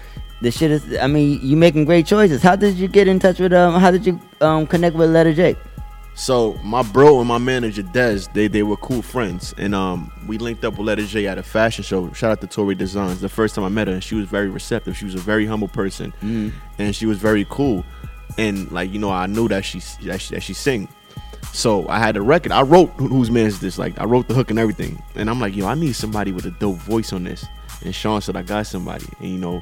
the 0.41 0.51
shit 0.51 0.71
is. 0.71 0.97
I 0.99 1.07
mean, 1.07 1.39
you 1.43 1.57
making 1.57 1.85
great 1.85 2.07
choices. 2.07 2.43
How 2.43 2.57
did 2.57 2.77
you 2.77 2.89
get 2.89 3.09
in 3.09 3.19
touch 3.19 3.39
with 3.39 3.53
um? 3.53 3.75
How 3.81 3.91
did 3.91 4.07
you 4.07 4.19
um 4.41 4.67
connect 4.67 4.97
with 4.97 5.11
Letter 5.11 5.35
J? 5.35 5.57
So 6.15 6.55
my 6.63 6.83
bro 6.83 7.21
and 7.21 7.29
my 7.29 7.39
manager 7.39 7.83
Dez, 7.83 8.31
they 8.35 8.47
they 8.47 8.63
were 8.63 8.77
cool 8.77 9.03
friends, 9.03 9.55
and 9.59 9.75
um 9.75 10.11
we 10.27 10.39
linked 10.39 10.65
up 10.65 10.77
with 10.79 10.87
Letter 10.87 11.05
J 11.07 11.27
at 11.27 11.39
a 11.39 11.43
fashion 11.43 11.85
show. 11.85 12.11
Shout 12.13 12.31
out 12.33 12.41
to 12.43 12.47
Tori 12.47 12.75
Designs. 12.75 13.21
The 13.21 13.29
first 13.29 13.55
time 13.55 13.65
I 13.65 13.69
met 13.71 13.89
her, 13.89 13.95
and 13.95 14.05
she 14.05 14.15
was 14.15 14.27
very 14.27 14.49
receptive. 14.49 14.97
She 14.97 15.05
was 15.07 15.15
a 15.15 15.19
very 15.21 15.47
humble 15.47 15.69
person, 15.69 16.13
Mhm. 16.23 16.53
and 16.79 16.95
she 16.95 17.07
was 17.07 17.19
very 17.19 17.47
cool. 17.49 17.85
And 18.39 18.71
like 18.73 18.93
you 18.93 18.99
know, 18.99 19.11
I 19.11 19.27
knew 19.27 19.49
that 19.49 19.65
she 19.65 19.81
that 20.07 20.21
she, 20.21 20.35
that 20.35 20.43
she 20.43 20.53
sing. 20.55 20.89
So 21.53 21.87
I 21.89 21.99
had 21.99 22.17
a 22.17 22.23
record. 22.23 22.53
I 22.53 22.63
wrote 22.63 22.91
Who- 22.97 23.09
whose 23.09 23.31
man 23.31 23.47
is 23.47 23.61
this? 23.61 23.79
Like 23.79 23.99
I 24.01 24.05
wrote 24.05 24.29
the 24.29 24.35
hook 24.35 24.51
and 24.51 24.59
everything. 24.59 25.03
And 25.15 25.29
I'm 25.29 25.41
like, 25.41 25.55
yo, 25.57 25.67
I 25.67 25.75
need 25.75 25.95
somebody 25.95 26.33
with 26.33 26.47
a 26.47 26.51
dope 26.53 26.77
voice 26.79 27.13
on 27.13 27.25
this. 27.25 27.45
And 27.85 27.95
Sean 27.95 28.21
said, 28.21 28.37
I 28.37 28.43
got 28.43 28.67
somebody. 28.67 29.07
And 29.21 29.29
you 29.29 29.39
know, 29.39 29.61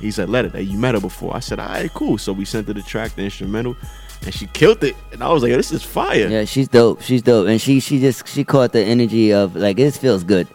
he 0.00 0.10
said, 0.10 0.28
let 0.28 0.44
it. 0.44 0.52
Hey, 0.52 0.62
you 0.62 0.76
met 0.78 0.94
her 0.94 1.00
before. 1.00 1.34
I 1.36 1.40
said, 1.40 1.60
all 1.60 1.68
right, 1.68 1.92
cool. 1.94 2.18
So 2.18 2.32
we 2.32 2.44
sent 2.44 2.66
her 2.68 2.72
the 2.74 2.82
track, 2.82 3.14
the 3.14 3.22
instrumental, 3.22 3.76
and 4.24 4.34
she 4.34 4.46
killed 4.48 4.82
it. 4.82 4.96
And 5.12 5.22
I 5.22 5.30
was 5.32 5.42
like, 5.42 5.52
this 5.52 5.70
is 5.72 5.82
fire. 5.82 6.26
Yeah, 6.28 6.44
she's 6.44 6.68
dope. 6.68 7.00
She's 7.02 7.22
dope, 7.22 7.48
and 7.48 7.60
she 7.60 7.80
she 7.80 8.00
just 8.00 8.26
she 8.28 8.44
caught 8.44 8.72
the 8.72 8.82
energy 8.82 9.32
of 9.32 9.56
like 9.56 9.76
this 9.76 9.96
feels 9.96 10.24
good. 10.24 10.48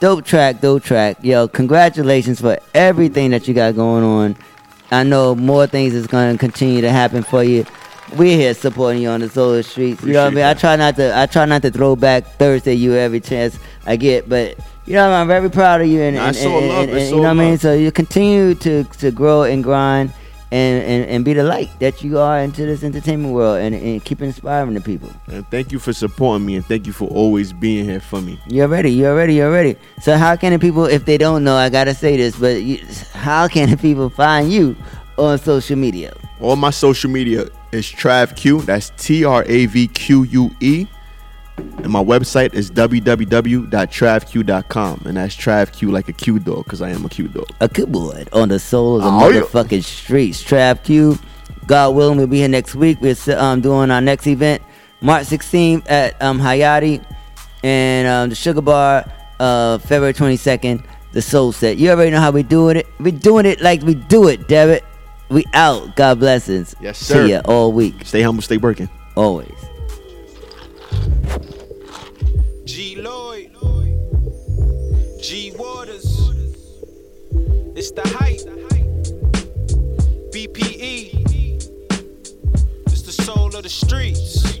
Dope 0.00 0.24
track, 0.24 0.60
dope 0.60 0.82
track. 0.82 1.18
Yo, 1.22 1.48
congratulations 1.48 2.40
for 2.40 2.58
everything 2.74 3.30
that 3.30 3.46
you 3.46 3.54
got 3.54 3.74
going 3.74 4.04
on. 4.04 4.36
I 4.90 5.02
know 5.02 5.34
more 5.34 5.66
things 5.66 5.94
is 5.94 6.06
gonna 6.06 6.36
continue 6.38 6.80
to 6.82 6.90
happen 6.90 7.22
for 7.22 7.42
you. 7.44 7.64
We're 8.16 8.36
here 8.36 8.54
supporting 8.54 9.02
you 9.02 9.08
on 9.08 9.20
the 9.20 9.28
solar 9.28 9.62
streets. 9.62 10.02
You 10.02 10.12
know 10.12 10.24
what 10.24 10.32
I 10.32 10.34
mean? 10.34 10.44
I 10.44 10.54
try 10.54 10.76
not 10.76 10.96
to 10.96 11.16
I 11.18 11.26
try 11.26 11.44
not 11.46 11.62
to 11.62 11.70
throw 11.70 11.96
back 11.96 12.24
Thursday 12.38 12.74
you 12.74 12.94
every 12.94 13.20
chance 13.20 13.58
I 13.86 13.96
get, 13.96 14.28
but 14.28 14.56
you 14.86 14.94
know 14.94 15.10
I'm 15.10 15.26
very 15.26 15.50
proud 15.50 15.80
of 15.80 15.88
you 15.88 16.00
and, 16.02 16.16
and, 16.16 16.36
and- 16.36 16.64
and- 16.70 16.90
and 16.90 17.08
you 17.10 17.16
know 17.16 17.22
what 17.22 17.28
I 17.30 17.32
mean. 17.34 17.58
So 17.58 17.72
you 17.74 17.90
continue 17.90 18.54
to 18.56 18.84
to 18.84 19.10
grow 19.10 19.42
and 19.42 19.64
grind 19.64 20.12
and, 20.52 20.84
and, 20.84 21.10
and 21.10 21.24
be 21.24 21.32
the 21.32 21.42
light 21.42 21.70
that 21.80 22.04
you 22.04 22.18
are 22.20 22.38
into 22.38 22.64
this 22.66 22.84
entertainment 22.84 23.34
world 23.34 23.58
and, 23.58 23.74
and 23.74 24.04
keep 24.04 24.22
inspiring 24.22 24.74
the 24.74 24.80
people. 24.80 25.10
And 25.26 25.44
thank 25.50 25.72
you 25.72 25.80
for 25.80 25.92
supporting 25.92 26.46
me, 26.46 26.54
and 26.54 26.64
thank 26.64 26.86
you 26.86 26.92
for 26.92 27.08
always 27.08 27.52
being 27.52 27.84
here 27.86 27.98
for 28.00 28.20
me. 28.20 28.38
You're 28.46 28.68
ready. 28.68 28.92
You're 28.92 29.16
ready. 29.16 29.34
You're 29.34 29.50
ready. 29.50 29.74
So 30.02 30.16
how 30.16 30.36
can 30.36 30.52
the 30.52 30.60
people, 30.60 30.84
if 30.84 31.06
they 31.06 31.18
don't 31.18 31.42
know, 31.42 31.56
I 31.56 31.70
gotta 31.70 31.94
say 31.94 32.16
this, 32.16 32.36
but 32.38 32.62
you, 32.62 32.78
how 33.14 33.48
can 33.48 33.70
the 33.70 33.76
people 33.76 34.10
find 34.10 34.52
you 34.52 34.76
on 35.18 35.38
social 35.38 35.76
media? 35.76 36.14
All 36.40 36.54
my 36.54 36.70
social 36.70 37.10
media 37.10 37.48
is 37.74 37.86
TravQ. 37.86 38.64
That's 38.64 38.90
T 38.96 39.24
R 39.24 39.44
A 39.46 39.66
V 39.66 39.88
Q 39.88 40.22
U 40.24 40.50
E. 40.60 40.86
And 41.56 41.88
my 41.90 42.02
website 42.02 42.52
is 42.54 42.68
www.travq.com. 42.70 45.02
And 45.04 45.16
that's 45.16 45.36
TravQ 45.36 45.92
like 45.92 46.08
a 46.08 46.12
Q 46.12 46.38
dog, 46.40 46.64
because 46.64 46.82
I 46.82 46.90
am 46.90 47.04
a 47.04 47.08
Q 47.08 47.28
dog. 47.28 47.46
A 47.60 47.68
boy 47.86 48.24
on 48.32 48.48
the 48.48 48.58
soul 48.58 48.96
of 48.96 49.02
the 49.02 49.08
Oh, 49.08 49.28
yeah. 49.28 49.42
motherfucking 49.42 49.84
streets. 49.84 50.42
Trav 50.42 50.82
Q. 50.82 51.16
God 51.66 51.94
willing, 51.94 52.18
we'll 52.18 52.26
be 52.26 52.38
here 52.38 52.48
next 52.48 52.74
week. 52.74 52.98
We're 53.00 53.16
um, 53.38 53.60
doing 53.62 53.90
our 53.90 54.00
next 54.00 54.26
event, 54.26 54.62
March 55.00 55.26
16th 55.28 55.90
at 55.90 56.20
um, 56.20 56.38
Hayati 56.38 57.02
and 57.62 58.06
um, 58.06 58.28
the 58.28 58.34
Sugar 58.34 58.60
Bar, 58.60 59.10
uh, 59.40 59.78
February 59.78 60.12
22nd. 60.14 60.84
The 61.12 61.22
Soul 61.22 61.52
Set. 61.52 61.78
You 61.78 61.90
already 61.90 62.10
know 62.10 62.20
how 62.20 62.32
we 62.32 62.42
doing 62.42 62.76
it. 62.76 62.88
We 62.98 63.12
doing 63.12 63.46
it 63.46 63.60
like 63.60 63.82
we 63.82 63.94
do 63.94 64.26
it, 64.26 64.48
damn 64.48 64.70
it. 64.70 64.84
We 65.30 65.44
out. 65.52 65.96
God 65.96 66.20
blessings. 66.20 66.74
Yes, 66.80 66.98
sir. 66.98 67.26
See 67.26 67.32
ya 67.32 67.42
all 67.46 67.72
week. 67.72 67.94
Stay 68.04 68.22
humble, 68.22 68.42
stay 68.42 68.56
working. 68.58 68.88
Always. 69.16 69.48
G 72.64 72.96
Lloyd, 72.96 73.50
G 75.22 75.52
Waters, 75.56 76.04
it's 77.76 77.90
the 77.92 78.02
height. 78.18 78.40
BPE, 80.32 81.14
it's 82.86 83.02
the 83.02 83.12
soul 83.12 83.54
of 83.54 83.62
the 83.62 83.68
streets. 83.68 84.60